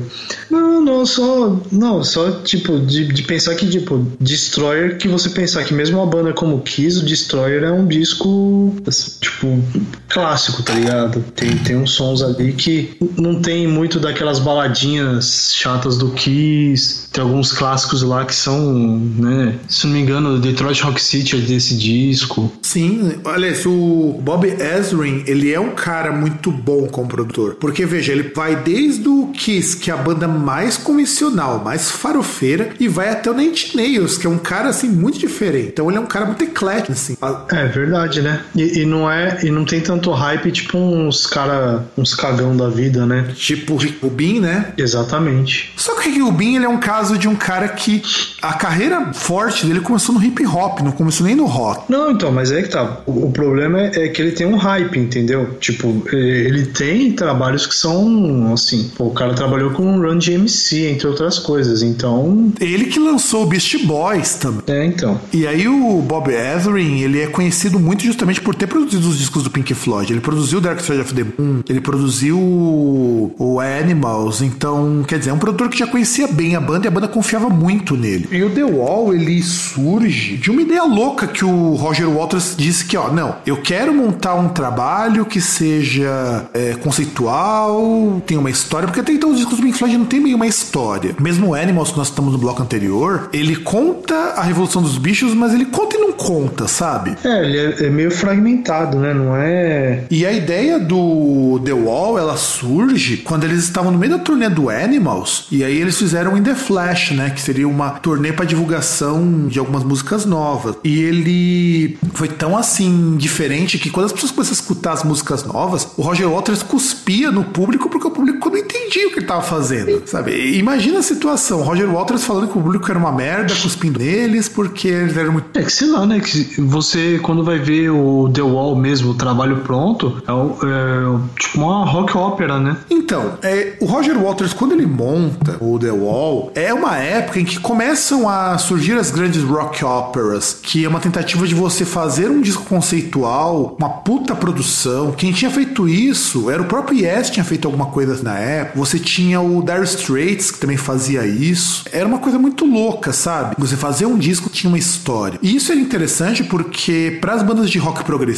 Não, 0.50 0.80
não, 0.80 1.06
só 1.06 1.60
não, 1.70 2.04
só 2.04 2.30
tipo 2.42 2.78
de, 2.78 3.06
de 3.06 3.22
pensar 3.22 3.54
que 3.54 3.68
tipo 3.68 4.06
Destroyer, 4.20 4.98
que 4.98 5.08
você 5.08 5.30
pensar 5.30 5.64
que 5.64 5.74
mesmo 5.74 5.98
uma 5.98 6.06
banda 6.06 6.32
como 6.32 6.60
Kiss, 6.60 6.98
o 6.98 7.04
Destroyer 7.04 7.64
é 7.64 7.72
um 7.72 7.86
disco 7.86 8.74
tipo 9.20 9.62
clássico, 10.08 10.62
tá 10.62 10.74
ligado? 10.74 11.24
Tem, 11.34 11.56
tem 11.58 11.76
uns 11.76 11.92
sons 11.92 12.22
ali 12.22 12.52
que 12.52 12.96
não 13.16 13.40
tem 13.40 13.66
muito 13.66 13.98
daquelas 13.98 14.38
baladinhas 14.38 15.52
chatas 15.54 15.96
do 15.96 16.10
Kiss. 16.10 17.08
Tem 17.12 17.22
alguns 17.22 17.52
clássicos 17.52 18.02
lá 18.02 18.24
que 18.24 18.34
são, 18.34 18.98
né? 19.16 19.54
Se 19.68 19.86
não 19.86 19.94
me 19.94 20.00
engano, 20.00 20.38
Detroit 20.38 20.82
Rock 20.82 21.02
City 21.02 21.36
é 21.36 21.40
desse 21.40 21.76
disco. 21.76 22.52
Sim, 22.62 23.20
olha, 23.24 23.52
o 23.66 24.18
Bob 24.22 24.46
Ezrin, 24.46 25.24
ele 25.26 25.52
é 25.52 25.60
um 25.60 25.70
cara 25.70 26.12
muito 26.12 26.50
bom 26.50 26.86
como 26.86 27.08
produtor. 27.08 27.56
Porque, 27.56 27.84
veja, 27.86 28.12
ele 28.12 28.32
vai 28.34 28.56
desde 28.56 29.08
o 29.08 29.28
Kiss, 29.28 29.76
que 29.76 29.90
é 29.90 29.94
a 29.94 29.96
banda 29.96 30.26
mais 30.26 30.76
convencional, 30.76 31.62
mais 31.62 31.90
farofeira, 31.90 32.70
e 32.78 32.88
vai 32.88 33.10
até 33.10 33.30
o 33.30 33.34
Nine 33.34 33.52
Nails, 33.74 34.16
que 34.18 34.26
é 34.26 34.30
um 34.30 34.38
cara, 34.38 34.68
assim, 34.68 34.88
muito 34.88 35.18
diferente. 35.18 35.68
Então 35.68 35.88
ele 35.88 35.98
é 35.98 36.00
um 36.00 36.06
cara 36.06 36.26
muito 36.26 36.42
eclético, 36.42 36.92
assim. 36.92 37.16
É 37.50 37.66
verdade, 37.66 38.22
né? 38.22 38.42
E, 38.54 38.80
e 38.80 38.81
não 38.84 39.10
é, 39.10 39.40
e 39.42 39.50
não 39.50 39.64
tem 39.64 39.80
tanto 39.80 40.10
hype, 40.10 40.50
tipo 40.50 40.78
uns 40.78 41.26
cara, 41.26 41.84
uns 41.96 42.14
cagão 42.14 42.56
da 42.56 42.68
vida, 42.68 43.06
né? 43.06 43.32
Tipo 43.34 43.78
o 44.02 44.10
Bin, 44.10 44.40
né? 44.40 44.72
Exatamente. 44.76 45.72
Só 45.76 45.94
que 45.94 46.20
o 46.22 46.32
Bin, 46.32 46.56
ele 46.56 46.64
é 46.64 46.68
um 46.68 46.80
caso 46.80 47.18
de 47.18 47.28
um 47.28 47.34
cara 47.34 47.68
que 47.68 48.02
a 48.40 48.54
carreira 48.54 49.12
forte 49.12 49.66
dele 49.66 49.80
começou 49.80 50.14
no 50.14 50.22
hip 50.22 50.44
hop, 50.46 50.80
não 50.80 50.92
começou 50.92 51.26
nem 51.26 51.34
no 51.34 51.46
rock. 51.46 51.90
Não, 51.90 52.10
então, 52.10 52.32
mas 52.32 52.50
é 52.50 52.62
que 52.62 52.68
tá. 52.68 53.00
O, 53.06 53.26
o 53.26 53.32
problema 53.32 53.80
é, 53.80 54.04
é, 54.04 54.08
que 54.08 54.20
ele 54.20 54.32
tem 54.32 54.46
um 54.46 54.56
hype, 54.56 54.98
entendeu? 54.98 55.56
Tipo, 55.60 56.02
ele 56.12 56.66
tem 56.66 57.12
trabalhos 57.12 57.66
que 57.66 57.74
são, 57.74 58.52
assim, 58.52 58.90
pô, 58.96 59.06
o 59.06 59.10
cara 59.10 59.34
trabalhou 59.34 59.70
com 59.70 60.00
Run 60.00 60.18
DMC, 60.18 60.88
entre 60.88 61.06
outras 61.06 61.38
coisas, 61.38 61.82
então... 61.82 62.52
Ele 62.60 62.86
que 62.86 62.98
lançou 62.98 63.44
o 63.44 63.46
Beast 63.46 63.84
Boys 63.84 64.34
também. 64.34 64.62
É, 64.68 64.84
então. 64.84 65.20
E 65.32 65.46
aí 65.46 65.68
o 65.68 66.00
Bob 66.02 66.30
Ezrin, 66.30 67.00
ele 67.00 67.20
é 67.20 67.26
conhecido 67.26 67.78
muito 67.78 68.04
justamente 68.04 68.40
por 68.40 68.54
ter 68.54 68.66
produzido 68.72 69.06
os 69.06 69.18
discos 69.18 69.42
do 69.42 69.50
Pink 69.50 69.74
Floyd. 69.74 70.10
Ele 70.10 70.20
produziu 70.20 70.60
Dark 70.60 70.80
Side 70.80 71.00
of 71.00 71.14
the 71.14 71.24
Moon, 71.24 71.62
ele 71.68 71.80
produziu 71.80 72.38
o 72.38 73.60
Animals, 73.60 74.40
então, 74.40 75.04
quer 75.06 75.18
dizer, 75.18 75.30
é 75.30 75.32
um 75.34 75.38
produtor 75.38 75.68
que 75.68 75.78
já 75.78 75.86
conhecia 75.86 76.26
bem 76.26 76.56
a 76.56 76.60
banda 76.60 76.86
e 76.86 76.88
a 76.88 76.90
banda 76.90 77.06
confiava 77.06 77.50
muito 77.50 77.94
nele. 77.96 78.26
E 78.32 78.42
o 78.42 78.48
The 78.48 78.64
Wall, 78.64 79.12
ele 79.12 79.42
surge 79.42 80.38
de 80.38 80.50
uma 80.50 80.62
ideia 80.62 80.84
louca 80.84 81.26
que 81.26 81.44
o 81.44 81.74
Roger 81.74 82.08
Waters 82.08 82.54
disse 82.56 82.86
que, 82.86 82.96
ó, 82.96 83.12
não, 83.12 83.36
eu 83.44 83.58
quero 83.58 83.92
montar 83.92 84.34
um 84.36 84.48
trabalho 84.48 85.26
que 85.26 85.40
seja 85.40 86.46
é, 86.54 86.74
conceitual, 86.74 88.22
tem 88.26 88.38
uma 88.38 88.50
história, 88.50 88.88
porque 88.88 89.00
até 89.00 89.12
então 89.12 89.30
os 89.30 89.36
discos 89.36 89.58
do 89.58 89.62
Pink 89.62 89.76
Floyd 89.76 89.98
não 89.98 90.06
tem 90.06 90.20
meio 90.20 90.36
uma 90.36 90.46
história. 90.46 91.14
Mesmo 91.20 91.48
o 91.48 91.54
Animals, 91.54 91.90
que 91.90 91.98
nós 91.98 92.08
estamos 92.08 92.32
no 92.32 92.38
bloco 92.38 92.62
anterior, 92.62 93.28
ele 93.32 93.56
conta 93.56 94.14
a 94.36 94.42
revolução 94.42 94.80
dos 94.80 94.96
bichos, 94.96 95.34
mas 95.34 95.52
ele 95.52 95.66
conta 95.66 95.96
e 95.96 96.00
não 96.00 96.12
conta, 96.12 96.66
sabe? 96.66 97.16
É, 97.22 97.44
ele 97.44 97.58
é, 97.58 97.86
é 97.86 97.90
meio 97.90 98.10
fragmentado, 98.10 98.51
né? 98.98 99.14
Não 99.14 99.36
é. 99.36 100.04
E 100.10 100.26
a 100.26 100.32
ideia 100.32 100.78
do 100.78 101.60
The 101.64 101.72
Wall, 101.72 102.18
ela 102.18 102.36
surge 102.36 103.18
quando 103.18 103.44
eles 103.44 103.64
estavam 103.64 103.90
no 103.90 103.98
meio 103.98 104.12
da 104.12 104.18
turnê 104.18 104.48
do 104.48 104.68
Animals, 104.68 105.46
e 105.50 105.62
aí 105.64 105.80
eles 105.80 105.98
fizeram 105.98 106.36
In 106.36 106.42
The 106.42 106.54
Flash, 106.54 107.12
né? 107.12 107.30
Que 107.30 107.40
seria 107.40 107.68
uma 107.68 107.90
turnê 107.90 108.32
para 108.32 108.44
divulgação 108.44 109.46
de 109.48 109.58
algumas 109.58 109.84
músicas 109.84 110.24
novas. 110.24 110.76
E 110.84 111.02
ele 111.02 111.98
foi 112.14 112.28
tão 112.28 112.56
assim 112.56 113.16
diferente 113.16 113.78
que 113.78 113.90
quando 113.90 114.06
as 114.06 114.12
pessoas 114.12 114.32
começaram 114.32 114.52
a 114.52 114.60
escutar 114.60 114.92
as 114.92 115.04
músicas 115.04 115.44
novas, 115.44 115.88
o 115.96 116.02
Roger 116.02 116.28
Waters 116.28 116.62
cuspia 116.62 117.30
no 117.30 117.44
público 117.44 117.88
porque 117.88 118.06
o 118.06 118.10
público 118.10 118.50
não 118.50 118.56
entendia 118.56 119.08
o 119.08 119.10
que 119.12 119.18
ele 119.20 119.26
tava 119.26 119.42
fazendo, 119.42 120.02
sabe? 120.06 120.58
Imagina 120.58 120.98
a 120.98 121.02
situação, 121.02 121.62
Roger 121.62 121.88
Waters 121.88 122.24
falando 122.24 122.48
que 122.48 122.58
o 122.58 122.62
público 122.62 122.90
era 122.90 122.98
uma 122.98 123.12
merda, 123.12 123.54
cuspindo 123.54 123.98
neles 123.98 124.48
porque 124.48 124.88
eles 124.88 125.16
eram 125.16 125.32
muito... 125.32 125.58
É 125.58 125.62
que 125.62 125.72
sei 125.72 125.88
lá, 125.88 126.06
né? 126.06 126.20
Que 126.20 126.60
você, 126.60 127.20
quando 127.22 127.44
vai 127.44 127.58
ver 127.58 127.90
o 127.90 128.30
The 128.32 128.41
Wall 128.42 128.76
mesmo, 128.76 129.10
o 129.10 129.14
trabalho 129.14 129.58
pronto, 129.58 130.22
é, 130.26 130.32
é 130.32 131.38
tipo 131.38 131.58
uma 131.60 131.84
rock 131.84 132.16
ópera, 132.16 132.58
né? 132.58 132.76
Então, 132.90 133.34
é, 133.42 133.74
o 133.80 133.86
Roger 133.86 134.18
Waters, 134.18 134.52
quando 134.52 134.72
ele 134.72 134.86
monta 134.86 135.56
o 135.60 135.78
The 135.78 135.90
Wall, 135.90 136.50
é 136.54 136.72
uma 136.72 136.96
época 136.96 137.40
em 137.40 137.44
que 137.44 137.58
começam 137.58 138.28
a 138.28 138.56
surgir 138.58 138.94
as 138.94 139.10
grandes 139.10 139.42
rock 139.42 139.84
operas, 139.84 140.58
que 140.62 140.84
é 140.84 140.88
uma 140.88 141.00
tentativa 141.00 141.46
de 141.46 141.54
você 141.54 141.84
fazer 141.84 142.30
um 142.30 142.40
disco 142.40 142.64
conceitual, 142.64 143.76
uma 143.78 143.88
puta 143.88 144.34
produção. 144.34 145.12
Quem 145.12 145.32
tinha 145.32 145.50
feito 145.50 145.88
isso 145.88 146.50
era 146.50 146.62
o 146.62 146.66
próprio 146.66 146.98
Yes, 146.98 147.30
tinha 147.30 147.44
feito 147.44 147.66
alguma 147.66 147.86
coisa 147.86 148.22
na 148.22 148.38
época. 148.38 148.78
Você 148.78 148.98
tinha 148.98 149.40
o 149.40 149.62
Dire 149.62 149.84
Straits, 149.84 150.50
que 150.50 150.58
também 150.58 150.76
fazia 150.76 151.26
isso. 151.26 151.84
Era 151.92 152.06
uma 152.06 152.18
coisa 152.18 152.38
muito 152.38 152.64
louca, 152.64 153.12
sabe? 153.12 153.56
Você 153.58 153.76
fazer 153.76 154.06
um 154.06 154.18
disco 154.18 154.50
tinha 154.50 154.68
uma 154.68 154.78
história. 154.78 155.38
E 155.42 155.56
isso 155.56 155.72
era 155.72 155.80
interessante 155.80 156.44
porque, 156.44 157.18
para 157.20 157.34
as 157.34 157.42
bandas 157.42 157.70
de 157.70 157.78
rock 157.78 158.04
progressivo, 158.04 158.31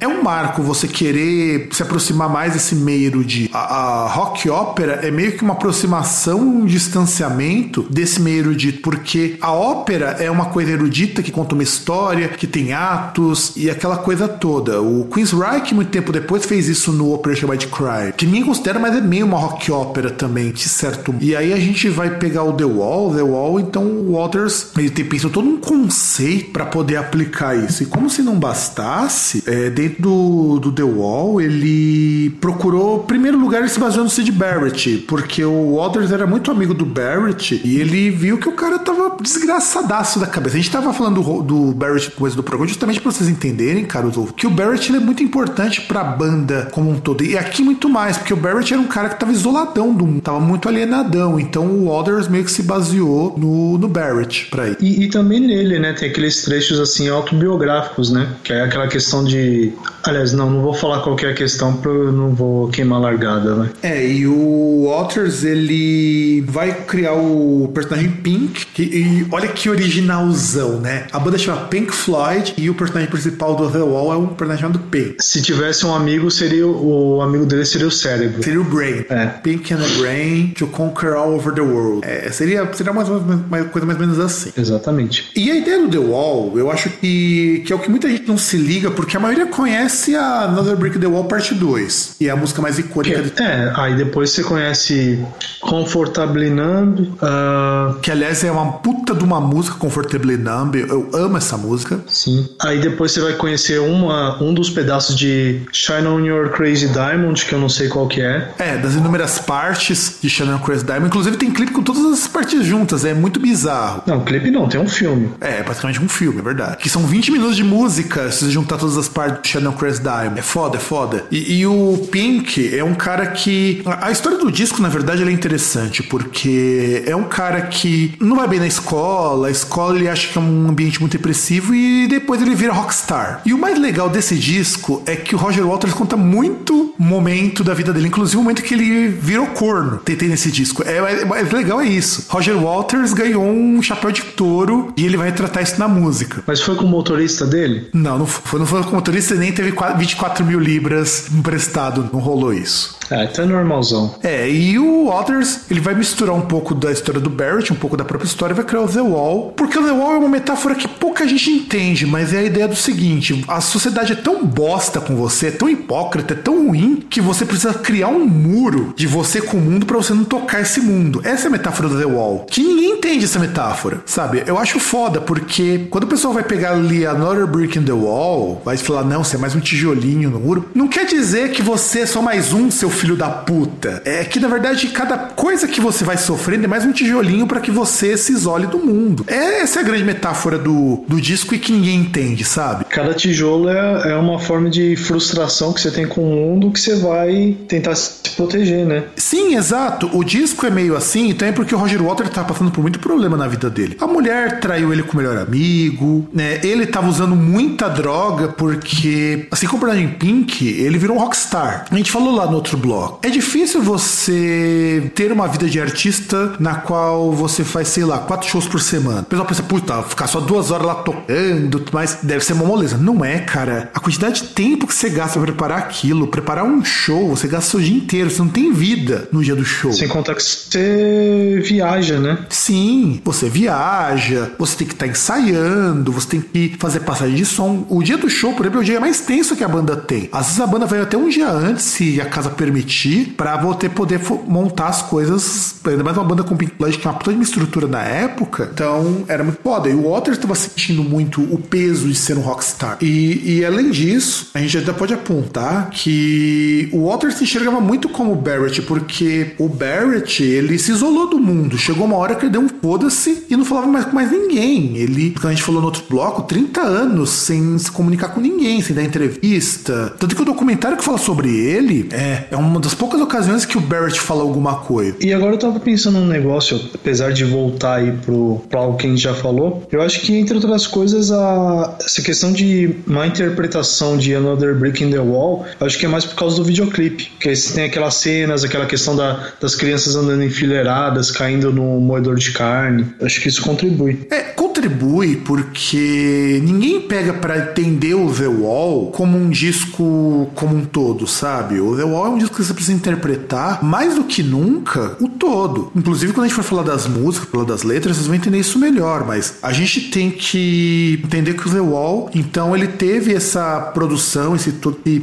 é 0.00 0.06
um 0.06 0.22
marco 0.22 0.62
você 0.62 0.86
querer 0.86 1.68
se 1.72 1.82
aproximar 1.82 2.28
mais 2.28 2.52
desse 2.52 2.74
meio 2.74 3.24
de. 3.24 3.50
A, 3.52 4.04
a 4.04 4.08
rock 4.08 4.48
ópera 4.48 5.00
é 5.02 5.10
meio 5.10 5.36
que 5.36 5.42
uma 5.42 5.54
aproximação, 5.54 6.40
um 6.40 6.64
distanciamento 6.64 7.82
desse 7.90 8.20
meio 8.20 8.38
erudito, 8.38 8.82
porque 8.82 9.36
a 9.40 9.52
ópera 9.52 10.16
é 10.18 10.30
uma 10.30 10.46
coisa 10.46 10.70
erudita 10.70 11.22
que 11.22 11.30
conta 11.30 11.54
uma 11.54 11.62
história, 11.62 12.28
que 12.28 12.46
tem 12.46 12.72
atos 12.72 13.52
e 13.56 13.70
aquela 13.70 13.98
coisa 13.98 14.28
toda. 14.28 14.80
O 14.80 15.06
Queensryche, 15.06 15.74
muito 15.74 15.90
tempo 15.90 16.12
depois, 16.12 16.44
fez 16.44 16.68
isso 16.68 16.92
no 16.92 17.12
Operation 17.12 17.48
White 17.48 17.68
Cry, 17.68 18.12
que 18.16 18.26
ninguém 18.26 18.44
considera, 18.44 18.78
mas 18.78 18.96
é 18.96 19.00
meio 19.00 19.26
uma 19.26 19.38
rock 19.38 19.70
ópera 19.70 20.10
também, 20.10 20.52
de 20.52 20.68
certo. 20.68 21.14
E 21.20 21.34
aí 21.34 21.52
a 21.52 21.58
gente 21.58 21.88
vai 21.88 22.18
pegar 22.18 22.44
o 22.44 22.52
The 22.52 22.64
Wall, 22.64 23.14
The 23.14 23.22
Wall, 23.22 23.60
então 23.60 23.82
o 23.82 24.16
Waters, 24.16 24.68
ele 24.76 24.90
tem 24.90 25.04
pensado 25.04 25.32
todo 25.32 25.48
um 25.48 25.58
conceito 25.58 26.50
para 26.50 26.66
poder 26.66 26.96
aplicar 26.96 27.56
isso. 27.56 27.82
E 27.82 27.86
como 27.86 28.08
se 28.08 28.22
não 28.22 28.38
bastasse, 28.38 29.09
é, 29.46 29.70
dentro 29.70 30.02
do, 30.02 30.58
do 30.60 30.72
The 30.72 30.82
Wall, 30.82 31.40
ele 31.40 32.30
procurou, 32.40 33.02
em 33.02 33.06
primeiro 33.06 33.38
lugar, 33.38 33.60
ele 33.60 33.68
se 33.68 33.78
baseou 33.78 34.04
no 34.04 34.10
Sid 34.10 34.30
Barrett, 34.32 35.04
porque 35.08 35.44
o 35.44 35.76
Waters 35.76 36.12
era 36.12 36.26
muito 36.26 36.50
amigo 36.50 36.74
do 36.74 36.84
Barrett 36.84 37.60
e 37.64 37.80
ele 37.80 38.10
viu 38.10 38.38
que 38.38 38.48
o 38.48 38.52
cara 38.52 38.78
tava 38.78 39.16
desgraçadaço 39.20 40.18
da 40.18 40.26
cabeça. 40.26 40.56
A 40.56 40.60
gente 40.60 40.70
tava 40.70 40.92
falando 40.92 41.22
do, 41.22 41.42
do 41.42 41.72
Barrett 41.72 42.10
coisa 42.12 42.36
do 42.36 42.42
programa 42.42 42.68
justamente 42.68 43.00
para 43.00 43.10
vocês 43.10 43.28
entenderem, 43.28 43.84
cara, 43.84 44.10
que 44.36 44.46
o 44.46 44.50
Barrett 44.50 44.94
é 44.94 44.98
muito 44.98 45.22
importante 45.22 45.80
pra 45.82 46.02
banda 46.02 46.68
como 46.72 46.90
um 46.90 46.98
todo. 46.98 47.24
E 47.24 47.36
aqui 47.36 47.62
muito 47.62 47.88
mais, 47.88 48.16
porque 48.16 48.32
o 48.32 48.36
Barrett 48.36 48.72
era 48.72 48.82
um 48.82 48.86
cara 48.86 49.08
que 49.08 49.18
tava 49.18 49.32
isoladão 49.32 49.94
do 49.94 50.06
mundo, 50.06 50.20
tava 50.20 50.40
muito 50.40 50.68
alienadão. 50.68 51.38
Então 51.38 51.66
o 51.66 51.88
Waters 51.88 52.28
meio 52.28 52.44
que 52.44 52.50
se 52.50 52.62
baseou 52.62 53.36
no, 53.38 53.78
no 53.78 53.88
Barrett 53.88 54.46
pra 54.50 54.68
ir. 54.68 54.76
E, 54.80 55.04
e 55.04 55.08
também 55.08 55.40
nele, 55.40 55.78
né? 55.78 55.92
Tem 55.92 56.10
aqueles 56.10 56.42
trechos 56.42 56.78
assim 56.80 57.08
autobiográficos, 57.08 58.10
né? 58.10 58.36
Que 58.42 58.52
é 58.52 58.62
aquela 58.62 58.88
questão 58.88 58.99
de. 59.24 59.72
Aliás, 60.02 60.32
não, 60.32 60.50
não 60.50 60.62
vou 60.62 60.74
falar 60.74 61.00
qual 61.00 61.16
é 61.20 61.26
a 61.26 61.34
questão, 61.34 61.74
porque 61.74 61.88
eu 61.88 62.12
não 62.12 62.30
vou 62.30 62.68
queimar 62.68 62.98
a 62.98 63.02
largada, 63.02 63.54
né? 63.54 63.70
É, 63.82 64.06
e 64.06 64.26
o 64.26 64.86
Waters, 64.88 65.44
ele 65.44 66.42
vai 66.42 66.72
criar 66.72 67.14
o 67.14 67.70
personagem 67.74 68.10
Pink, 68.10 68.66
que, 68.66 68.82
e 68.82 69.26
olha 69.30 69.48
que 69.48 69.68
originalzão, 69.68 70.80
né? 70.80 71.06
A 71.12 71.18
banda 71.18 71.38
chama 71.38 71.62
Pink 71.66 71.92
Floyd 71.92 72.54
e 72.56 72.70
o 72.70 72.74
personagem 72.74 73.10
principal 73.10 73.54
do 73.54 73.70
The 73.70 73.78
Wall 73.78 74.12
é 74.12 74.16
um 74.16 74.26
personagem 74.28 74.62
chamado 74.62 74.78
Pink. 74.90 75.16
Se 75.20 75.42
tivesse 75.42 75.84
um 75.86 75.94
amigo, 75.94 76.30
seria 76.30 76.66
o, 76.66 77.16
o 77.16 77.22
amigo 77.22 77.44
dele 77.46 77.64
seria 77.64 77.86
o 77.86 77.90
cérebro. 77.90 78.42
Seria 78.42 78.60
o 78.60 78.64
Brain. 78.64 79.04
É. 79.08 79.26
Pink 79.26 79.72
and 79.72 79.78
the 79.78 79.88
Brain 79.98 80.54
to 80.56 80.66
conquer 80.66 81.14
all 81.14 81.34
over 81.34 81.52
the 81.52 81.60
world. 81.60 82.06
É, 82.06 82.30
seria 82.30 82.70
seria 82.72 82.92
mais, 82.92 83.08
uma 83.08 83.64
coisa 83.64 83.86
mais 83.86 83.98
ou 83.98 84.06
menos 84.06 84.20
assim. 84.20 84.52
Exatamente. 84.56 85.30
E 85.34 85.50
a 85.50 85.56
ideia 85.56 85.80
do 85.80 85.88
The 85.88 85.98
Wall, 85.98 86.58
eu 86.58 86.70
acho 86.70 86.90
que, 86.90 87.62
que 87.64 87.72
é 87.72 87.76
o 87.76 87.78
que 87.78 87.90
muita 87.90 88.08
gente 88.08 88.26
não 88.26 88.38
se 88.38 88.56
liga, 88.56 88.89
porque 88.90 89.10
porque 89.10 89.16
a 89.16 89.20
maioria 89.20 89.46
conhece 89.46 90.14
a 90.14 90.42
Another 90.42 90.76
Brick 90.76 90.96
the 90.96 91.06
Wall 91.08 91.24
parte 91.24 91.52
2, 91.52 92.14
e 92.20 92.28
é 92.28 92.30
a 92.30 92.36
música 92.36 92.62
mais 92.62 92.78
icônica. 92.78 93.20
Que, 93.20 93.42
é, 93.42 93.72
aí 93.74 93.96
depois 93.96 94.30
você 94.30 94.44
conhece 94.44 95.18
Comfortably 95.60 96.48
Numb. 96.48 97.00
Uh... 97.00 97.98
Que 98.00 98.12
aliás 98.12 98.44
é 98.44 98.52
uma 98.52 98.74
puta 98.74 99.12
de 99.12 99.24
uma 99.24 99.40
música, 99.40 99.76
Comfortably 99.76 100.36
Numb. 100.36 100.76
Eu 100.76 101.10
amo 101.12 101.36
essa 101.36 101.56
música. 101.56 101.98
Sim. 102.06 102.48
Aí 102.62 102.80
depois 102.80 103.10
você 103.10 103.20
vai 103.20 103.32
conhecer 103.32 103.80
uma, 103.80 104.40
um 104.40 104.54
dos 104.54 104.70
pedaços 104.70 105.16
de 105.16 105.62
Shine 105.72 106.06
on 106.06 106.20
Your 106.20 106.50
Crazy 106.50 106.86
Diamond, 106.86 107.44
que 107.44 107.52
eu 107.52 107.58
não 107.58 107.68
sei 107.68 107.88
qual 107.88 108.06
que 108.06 108.20
é. 108.20 108.52
É, 108.60 108.78
das 108.78 108.94
inúmeras 108.94 109.40
partes 109.40 110.18
de 110.22 110.30
Shine 110.30 110.50
on 110.50 110.60
Crazy 110.60 110.84
Diamond. 110.84 111.08
Inclusive 111.08 111.36
tem 111.36 111.50
clipe 111.50 111.72
com 111.72 111.82
todas 111.82 112.04
as 112.04 112.28
partes 112.28 112.64
juntas, 112.64 113.04
é 113.04 113.12
muito 113.12 113.40
bizarro. 113.40 114.04
Não, 114.06 114.20
clipe 114.20 114.52
não, 114.52 114.68
tem 114.68 114.80
um 114.80 114.88
filme. 114.88 115.32
É, 115.40 115.58
é 115.58 115.62
praticamente 115.64 116.00
um 116.00 116.08
filme, 116.08 116.38
é 116.38 116.42
verdade. 116.42 116.76
Que 116.76 116.88
são 116.88 117.04
20 117.04 117.32
minutos 117.32 117.56
de 117.56 117.64
música 117.64 118.30
se 118.30 118.44
você 118.44 118.50
juntar 118.50 118.76
todas 118.80 118.96
as 118.96 119.08
partes 119.08 119.42
de 119.42 119.48
Shine 119.48 119.68
on 119.68 119.72
Crazy 119.72 120.02
Diamond. 120.02 120.38
É 120.38 120.42
foda, 120.42 120.76
é 120.76 120.80
foda. 120.80 121.24
E, 121.30 121.60
e 121.60 121.66
o 121.66 122.08
Pink 122.10 122.76
é 122.76 122.82
um 122.82 122.94
cara 122.94 123.26
que. 123.26 123.82
A 124.00 124.10
história 124.10 124.38
do 124.38 124.50
disco, 124.50 124.80
na 124.82 124.88
verdade, 124.88 125.22
é 125.22 125.30
interessante, 125.30 126.02
porque 126.02 127.02
é 127.06 127.14
um 127.14 127.24
cara 127.24 127.62
que 127.62 128.14
não 128.20 128.36
vai 128.36 128.48
bem 128.48 128.58
na 128.58 128.66
escola, 128.66 129.48
a 129.48 129.50
escola 129.50 129.96
ele 129.96 130.08
acha 130.08 130.28
que 130.28 130.38
é 130.38 130.40
um 130.40 130.68
ambiente 130.68 131.00
muito 131.00 131.12
depressivo 131.12 131.74
e 131.74 132.06
depois 132.08 132.40
ele 132.40 132.54
vira 132.54 132.72
rockstar. 132.72 133.42
E 133.44 133.52
o 133.52 133.58
mais 133.58 133.78
legal 133.78 134.08
desse 134.08 134.36
disco 134.36 135.02
é 135.06 135.14
que 135.16 135.34
o 135.34 135.38
Roger 135.38 135.66
Waters 135.66 135.94
conta 135.94 136.16
muito 136.16 136.94
momento 136.98 137.64
da 137.64 137.72
vida 137.72 137.92
dele, 137.92 138.08
inclusive 138.08 138.36
o 138.36 138.42
momento 138.42 138.62
que 138.62 138.74
ele 138.74 139.08
virou 139.08 139.46
corno. 139.48 139.98
Tentei 139.98 140.28
nesse 140.28 140.50
disco. 140.50 140.82
É, 140.84 140.98
é, 140.98 141.22
é, 141.22 141.54
legal 141.54 141.80
é 141.80 141.86
isso. 141.86 142.26
Roger 142.28 142.56
Waters 142.56 143.14
ganhou 143.14 143.42
um 143.42 143.80
chapéu 143.82 144.12
de 144.12 144.22
touro 144.22 144.92
e 144.96 145.06
ele 145.06 145.16
vai 145.16 145.32
tratar 145.32 145.62
isso 145.62 145.78
na 145.78 145.88
música. 145.88 146.42
Mas 146.46 146.60
foi 146.60 146.76
com 146.76 146.84
o 146.84 146.88
motorista 146.88 147.46
dele? 147.46 147.88
Não, 147.92 148.18
não 148.18 148.26
foi, 148.26 148.60
não 148.60 148.66
foi 148.70 148.82
motorista, 148.92 149.34
nem 149.34 149.52
teve 149.52 149.74
24 149.98 150.44
mil 150.44 150.60
libras 150.60 151.26
emprestado, 151.32 152.08
não 152.12 152.20
rolou 152.20 152.54
isso. 152.54 153.00
É, 153.10 153.26
tá 153.26 153.44
normalzão. 153.44 154.14
É, 154.22 154.48
e 154.48 154.78
o 154.78 155.08
Waters, 155.08 155.62
ele 155.68 155.80
vai 155.80 155.94
misturar 155.94 156.34
um 156.34 156.42
pouco 156.42 156.74
da 156.74 156.92
história 156.92 157.20
do 157.20 157.28
Barrett, 157.28 157.72
um 157.72 157.76
pouco 157.76 157.96
da 157.96 158.04
própria 158.04 158.28
história, 158.28 158.54
e 158.54 158.56
vai 158.56 158.64
criar 158.64 158.82
o 158.82 158.88
The 158.88 159.00
Wall. 159.00 159.52
Porque 159.56 159.76
o 159.76 159.82
The 159.82 159.90
Wall 159.90 160.12
é 160.12 160.18
uma 160.18 160.28
metáfora 160.28 160.76
que 160.76 160.86
pouca 160.86 161.26
gente 161.26 161.50
entende, 161.50 162.06
mas 162.06 162.32
é 162.32 162.38
a 162.38 162.42
ideia 162.44 162.68
do 162.68 162.76
seguinte: 162.76 163.44
a 163.48 163.60
sociedade 163.60 164.12
é 164.12 164.16
tão 164.16 164.46
bosta 164.46 165.00
com 165.00 165.16
você, 165.16 165.48
é 165.48 165.50
tão 165.50 165.68
hipócrita, 165.68 166.34
é 166.34 166.36
tão 166.36 166.68
ruim, 166.68 167.04
que 167.10 167.20
você 167.20 167.44
precisa 167.44 167.74
criar 167.74 168.08
um 168.08 168.24
muro 168.24 168.94
de 168.96 169.08
você 169.08 169.40
com 169.40 169.56
o 169.56 169.60
mundo 169.60 169.86
para 169.86 169.96
você 169.96 170.14
não 170.14 170.24
tocar 170.24 170.60
esse 170.60 170.80
mundo. 170.80 171.20
Essa 171.24 171.46
é 171.46 171.48
a 171.48 171.50
metáfora 171.50 171.88
do 171.88 171.98
The 171.98 172.06
Wall. 172.06 172.46
Que 172.48 172.62
ninguém 172.62 172.92
entende 172.92 173.24
essa 173.24 173.40
metáfora, 173.40 174.02
sabe? 174.06 174.44
Eu 174.46 174.56
acho 174.56 174.78
foda, 174.78 175.20
porque 175.20 175.88
quando 175.90 176.04
o 176.04 176.08
pessoal 176.08 176.32
vai 176.32 176.44
pegar 176.44 176.72
ali 176.72 177.04
Another 177.04 177.46
Brick 177.46 177.76
in 177.76 177.82
the 177.82 177.92
Wall, 177.92 178.49
vai 178.64 178.76
falar, 178.76 179.04
não, 179.04 179.22
você 179.22 179.36
é 179.36 179.38
mais 179.38 179.54
um 179.54 179.60
tijolinho 179.60 180.30
no 180.30 180.40
muro, 180.40 180.70
não 180.74 180.88
quer 180.88 181.06
dizer 181.06 181.50
que 181.50 181.62
você 181.62 182.00
é 182.00 182.06
só 182.06 182.22
mais 182.22 182.52
um, 182.52 182.70
seu 182.70 182.90
filho 182.90 183.16
da 183.16 183.28
puta. 183.28 184.02
É 184.04 184.24
que 184.24 184.40
na 184.40 184.48
verdade 184.48 184.88
cada 184.88 185.16
coisa 185.16 185.68
que 185.68 185.80
você 185.80 186.04
vai 186.04 186.16
sofrendo 186.16 186.64
é 186.64 186.68
mais 186.68 186.84
um 186.84 186.92
tijolinho 186.92 187.46
para 187.46 187.60
que 187.60 187.70
você 187.70 188.16
se 188.16 188.32
isole 188.32 188.66
do 188.66 188.78
mundo. 188.78 189.24
É, 189.26 189.60
essa 189.60 189.80
é 189.80 189.82
a 189.82 189.86
grande 189.86 190.04
metáfora 190.04 190.58
do, 190.58 191.04
do 191.06 191.20
disco 191.20 191.54
e 191.54 191.58
que 191.58 191.72
ninguém 191.72 192.00
entende, 192.00 192.44
sabe? 192.44 192.84
Cada 192.86 193.14
tijolo 193.14 193.68
é, 193.68 194.12
é 194.12 194.16
uma 194.16 194.38
forma 194.38 194.70
de 194.70 194.96
frustração 194.96 195.72
que 195.72 195.80
você 195.80 195.90
tem 195.90 196.06
com 196.06 196.22
o 196.22 196.36
mundo 196.36 196.70
que 196.70 196.80
você 196.80 196.96
vai 196.96 197.56
tentar 197.68 197.94
se 197.94 198.30
proteger, 198.36 198.86
né? 198.86 199.04
Sim, 199.16 199.56
exato. 199.56 200.10
O 200.12 200.24
disco 200.24 200.66
é 200.66 200.70
meio 200.70 200.96
assim, 200.96 201.30
então 201.30 201.46
é 201.46 201.52
porque 201.52 201.74
o 201.74 201.78
Roger 201.78 202.02
Waters 202.02 202.30
tá 202.30 202.44
passando 202.44 202.70
por 202.70 202.82
muito 202.82 202.98
problema 202.98 203.36
na 203.36 203.48
vida 203.48 203.68
dele. 203.68 203.96
A 204.00 204.06
mulher 204.06 204.60
traiu 204.60 204.92
ele 204.92 205.02
com 205.02 205.14
o 205.14 205.16
melhor 205.16 205.36
amigo, 205.36 206.28
né? 206.32 206.60
Ele 206.62 206.86
tava 206.86 207.08
usando 207.08 207.34
muita 207.36 207.88
droga 207.88 208.39
porque, 208.48 209.46
assim 209.50 209.66
como 209.66 209.86
o 209.86 210.08
Pink, 210.18 210.66
ele 210.66 210.98
virou 210.98 211.16
um 211.16 211.20
rockstar. 211.20 211.86
A 211.90 211.96
gente 211.96 212.10
falou 212.10 212.34
lá 212.34 212.46
no 212.46 212.54
outro 212.54 212.76
bloco. 212.76 213.20
É 213.26 213.30
difícil 213.30 213.82
você 213.82 215.10
ter 215.14 215.32
uma 215.32 215.48
vida 215.48 215.68
de 215.68 215.80
artista 215.80 216.54
na 216.58 216.76
qual 216.76 217.32
você 217.32 217.64
faz, 217.64 217.88
sei 217.88 218.04
lá, 218.04 218.18
quatro 218.18 218.48
shows 218.48 218.66
por 218.66 218.80
semana. 218.80 219.20
O 219.20 219.24
pessoal 219.24 219.46
pensa, 219.46 219.62
puta, 219.62 220.02
ficar 220.02 220.26
só 220.26 220.40
duas 220.40 220.70
horas 220.70 220.86
lá 220.86 220.94
tocando, 220.96 221.84
mas 221.92 222.18
deve 222.22 222.44
ser 222.44 222.52
uma 222.52 222.64
moleza. 222.64 222.96
Não 222.96 223.24
é, 223.24 223.38
cara. 223.38 223.90
A 223.94 224.00
quantidade 224.00 224.42
de 224.42 224.48
tempo 224.48 224.86
que 224.86 224.94
você 224.94 225.08
gasta 225.10 225.38
pra 225.38 225.46
preparar 225.46 225.78
aquilo, 225.78 226.28
preparar 226.28 226.64
um 226.64 226.84
show, 226.84 227.30
você 227.30 227.48
gasta 227.48 227.76
o 227.76 227.80
dia 227.80 227.96
inteiro, 227.96 228.30
você 228.30 228.42
não 228.42 228.48
tem 228.48 228.72
vida 228.72 229.28
no 229.32 229.42
dia 229.42 229.54
do 229.54 229.64
show. 229.64 229.92
Sem 229.92 230.08
contar 230.08 230.34
que 230.34 230.42
você 230.42 231.60
viaja, 231.64 232.18
né? 232.18 232.38
Sim, 232.48 233.20
você 233.24 233.48
viaja, 233.48 234.52
você 234.58 234.76
tem 234.76 234.86
que 234.86 234.94
estar 234.94 235.06
tá 235.06 235.10
ensaiando, 235.10 236.12
você 236.12 236.28
tem 236.28 236.40
que 236.40 236.76
fazer 236.78 237.00
passagem 237.00 237.36
de 237.36 237.44
som. 237.44 237.86
O 237.88 238.02
dia 238.02 238.16
do 238.16 238.29
show, 238.30 238.52
por 238.54 238.64
exemplo, 238.64 238.80
é 238.80 238.82
o 238.82 238.84
dia 238.84 239.00
mais 239.00 239.20
tenso 239.20 239.56
que 239.56 239.64
a 239.64 239.68
banda 239.68 239.96
tem. 239.96 240.28
Às 240.32 240.46
vezes 240.46 240.60
a 240.60 240.66
banda 240.66 240.86
vai 240.86 241.00
até 241.00 241.16
um 241.16 241.28
dia 241.28 241.50
antes, 241.50 241.84
se 241.84 242.20
a 242.20 242.24
casa 242.24 242.50
permitir 242.50 243.34
para 243.36 243.56
você 243.56 243.88
poder 243.88 244.20
montar 244.46 244.88
as 244.88 245.02
coisas. 245.02 245.74
Ainda 245.84 246.04
mais 246.04 246.16
uma 246.16 246.24
banda 246.24 246.42
com 246.42 246.56
Pink 246.56 246.74
Floyd 246.76 246.96
que 246.96 247.02
tinha 247.02 247.12
uma 247.12 247.18
puta 247.18 247.30
de 247.30 247.36
uma 247.36 247.42
estrutura 247.42 247.86
na 247.86 248.02
época. 248.02 248.70
Então 248.72 249.24
era 249.28 249.42
muito 249.42 249.60
foda. 249.62 249.88
E 249.88 249.94
o 249.94 250.10
Waters 250.10 250.36
estava 250.36 250.54
sentindo 250.54 251.02
muito 251.02 251.42
o 251.42 251.58
peso 251.58 252.08
de 252.08 252.14
ser 252.14 252.38
um 252.38 252.40
rockstar. 252.40 252.98
E, 253.00 253.58
e 253.58 253.64
além 253.64 253.90
disso, 253.90 254.50
a 254.54 254.58
gente 254.60 254.78
até 254.78 254.92
pode 254.92 255.12
apontar 255.12 255.90
que 255.90 256.88
o 256.92 257.08
Waters 257.08 257.34
se 257.34 257.44
enxergava 257.44 257.80
muito 257.80 258.08
como 258.08 258.32
o 258.32 258.36
Barrett, 258.36 258.82
porque 258.82 259.54
o 259.58 259.68
Barrett 259.68 260.42
ele 260.42 260.78
se 260.78 260.92
isolou 260.92 261.28
do 261.28 261.38
mundo. 261.38 261.78
Chegou 261.78 262.06
uma 262.06 262.16
hora 262.16 262.34
que 262.34 262.44
ele 262.44 262.52
deu 262.52 262.60
um 262.60 262.68
foda-se 262.68 263.46
e 263.48 263.56
não 263.56 263.64
falava 263.64 263.86
mais 263.86 264.04
com 264.04 264.12
mais 264.12 264.30
ninguém. 264.30 264.96
Ele, 264.96 265.30
como 265.30 265.48
a 265.48 265.50
gente 265.50 265.62
falou 265.62 265.80
no 265.80 265.86
outro 265.86 266.04
bloco, 266.08 266.42
30 266.42 266.80
anos 266.80 267.30
sem 267.30 267.78
se 267.78 267.90
comunicar 267.90 268.19
com 268.28 268.40
ninguém, 268.40 268.80
sem 268.80 268.94
dar 268.94 269.02
entrevista. 269.02 270.14
Tanto 270.18 270.34
que 270.34 270.42
o 270.42 270.44
documentário 270.44 270.96
que 270.96 271.04
fala 271.04 271.18
sobre 271.18 271.48
ele 271.48 272.08
é, 272.12 272.44
é 272.50 272.56
uma 272.56 272.80
das 272.80 272.94
poucas 272.94 273.20
ocasiões 273.20 273.64
que 273.64 273.78
o 273.78 273.80
Barrett 273.80 274.20
fala 274.20 274.42
alguma 274.42 274.76
coisa. 274.76 275.16
E 275.20 275.32
agora 275.32 275.54
eu 275.54 275.58
tava 275.58 275.80
pensando 275.80 276.18
num 276.18 276.26
negócio, 276.26 276.80
apesar 276.94 277.32
de 277.32 277.44
voltar 277.44 277.96
aí 277.96 278.12
pro, 278.12 278.62
pro 278.68 278.78
algo 278.78 278.96
que 278.96 279.06
a 279.06 279.10
gente 279.10 279.22
já 279.22 279.34
falou, 279.34 279.86
eu 279.90 280.02
acho 280.02 280.20
que, 280.20 280.36
entre 280.36 280.54
outras 280.54 280.86
coisas, 280.86 281.30
a, 281.30 281.96
essa 282.00 282.22
questão 282.22 282.52
de 282.52 282.96
má 283.06 283.26
interpretação 283.26 284.16
de 284.16 284.34
Another 284.34 284.74
Brick 284.74 285.02
in 285.02 285.10
the 285.10 285.18
Wall, 285.18 285.64
acho 285.80 285.98
que 285.98 286.06
é 286.06 286.08
mais 286.08 286.24
por 286.24 286.34
causa 286.36 286.56
do 286.56 286.64
videoclipe. 286.64 287.30
Que 287.40 287.52
tem 287.72 287.84
aquelas 287.84 288.14
cenas, 288.14 288.64
aquela 288.64 288.86
questão 288.86 289.16
da, 289.16 289.52
das 289.60 289.74
crianças 289.74 290.16
andando 290.16 290.42
enfileiradas, 290.42 291.30
caindo 291.30 291.72
no 291.72 292.00
moedor 292.00 292.36
de 292.36 292.52
carne. 292.52 293.06
Acho 293.20 293.40
que 293.40 293.48
isso 293.48 293.62
contribui. 293.62 294.26
É, 294.30 294.40
contribui 294.40 295.36
porque 295.36 296.60
ninguém 296.62 297.00
pega 297.00 297.34
para 297.34 297.58
entender 297.58 298.09
o 298.14 298.32
The 298.32 298.48
Wall 298.48 299.10
como 299.12 299.36
um 299.36 299.50
disco 299.50 300.48
como 300.54 300.76
um 300.76 300.84
todo, 300.84 301.26
sabe? 301.26 301.80
O 301.80 301.96
The 301.96 302.04
Wall 302.04 302.26
é 302.26 302.28
um 302.30 302.38
disco 302.38 302.56
que 302.56 302.64
você 302.64 302.74
precisa 302.74 302.96
interpretar 302.96 303.82
mais 303.82 304.14
do 304.14 304.24
que 304.24 304.42
nunca 304.42 305.16
o 305.20 305.28
todo. 305.28 305.90
Inclusive, 305.94 306.32
quando 306.32 306.44
a 306.44 306.48
gente 306.48 306.56
for 306.56 306.64
falar 306.64 306.82
das 306.82 307.06
músicas, 307.06 307.48
falar 307.48 307.64
das 307.64 307.82
letras, 307.82 308.16
vocês 308.16 308.26
vão 308.26 308.36
entender 308.36 308.58
isso 308.58 308.78
melhor. 308.78 309.26
Mas 309.26 309.54
a 309.62 309.72
gente 309.72 310.10
tem 310.10 310.30
que 310.30 311.20
entender 311.24 311.54
que 311.54 311.68
o 311.68 311.70
The 311.70 311.80
Wall, 311.80 312.30
então, 312.34 312.74
ele 312.74 312.88
teve 312.88 313.34
essa 313.34 313.80
produção, 313.94 314.54
esse, 314.54 314.74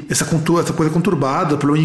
essa, 0.09 0.25
essa 0.25 0.73
coisa 0.73 0.91
conturbada, 0.91 1.57
de 1.57 1.81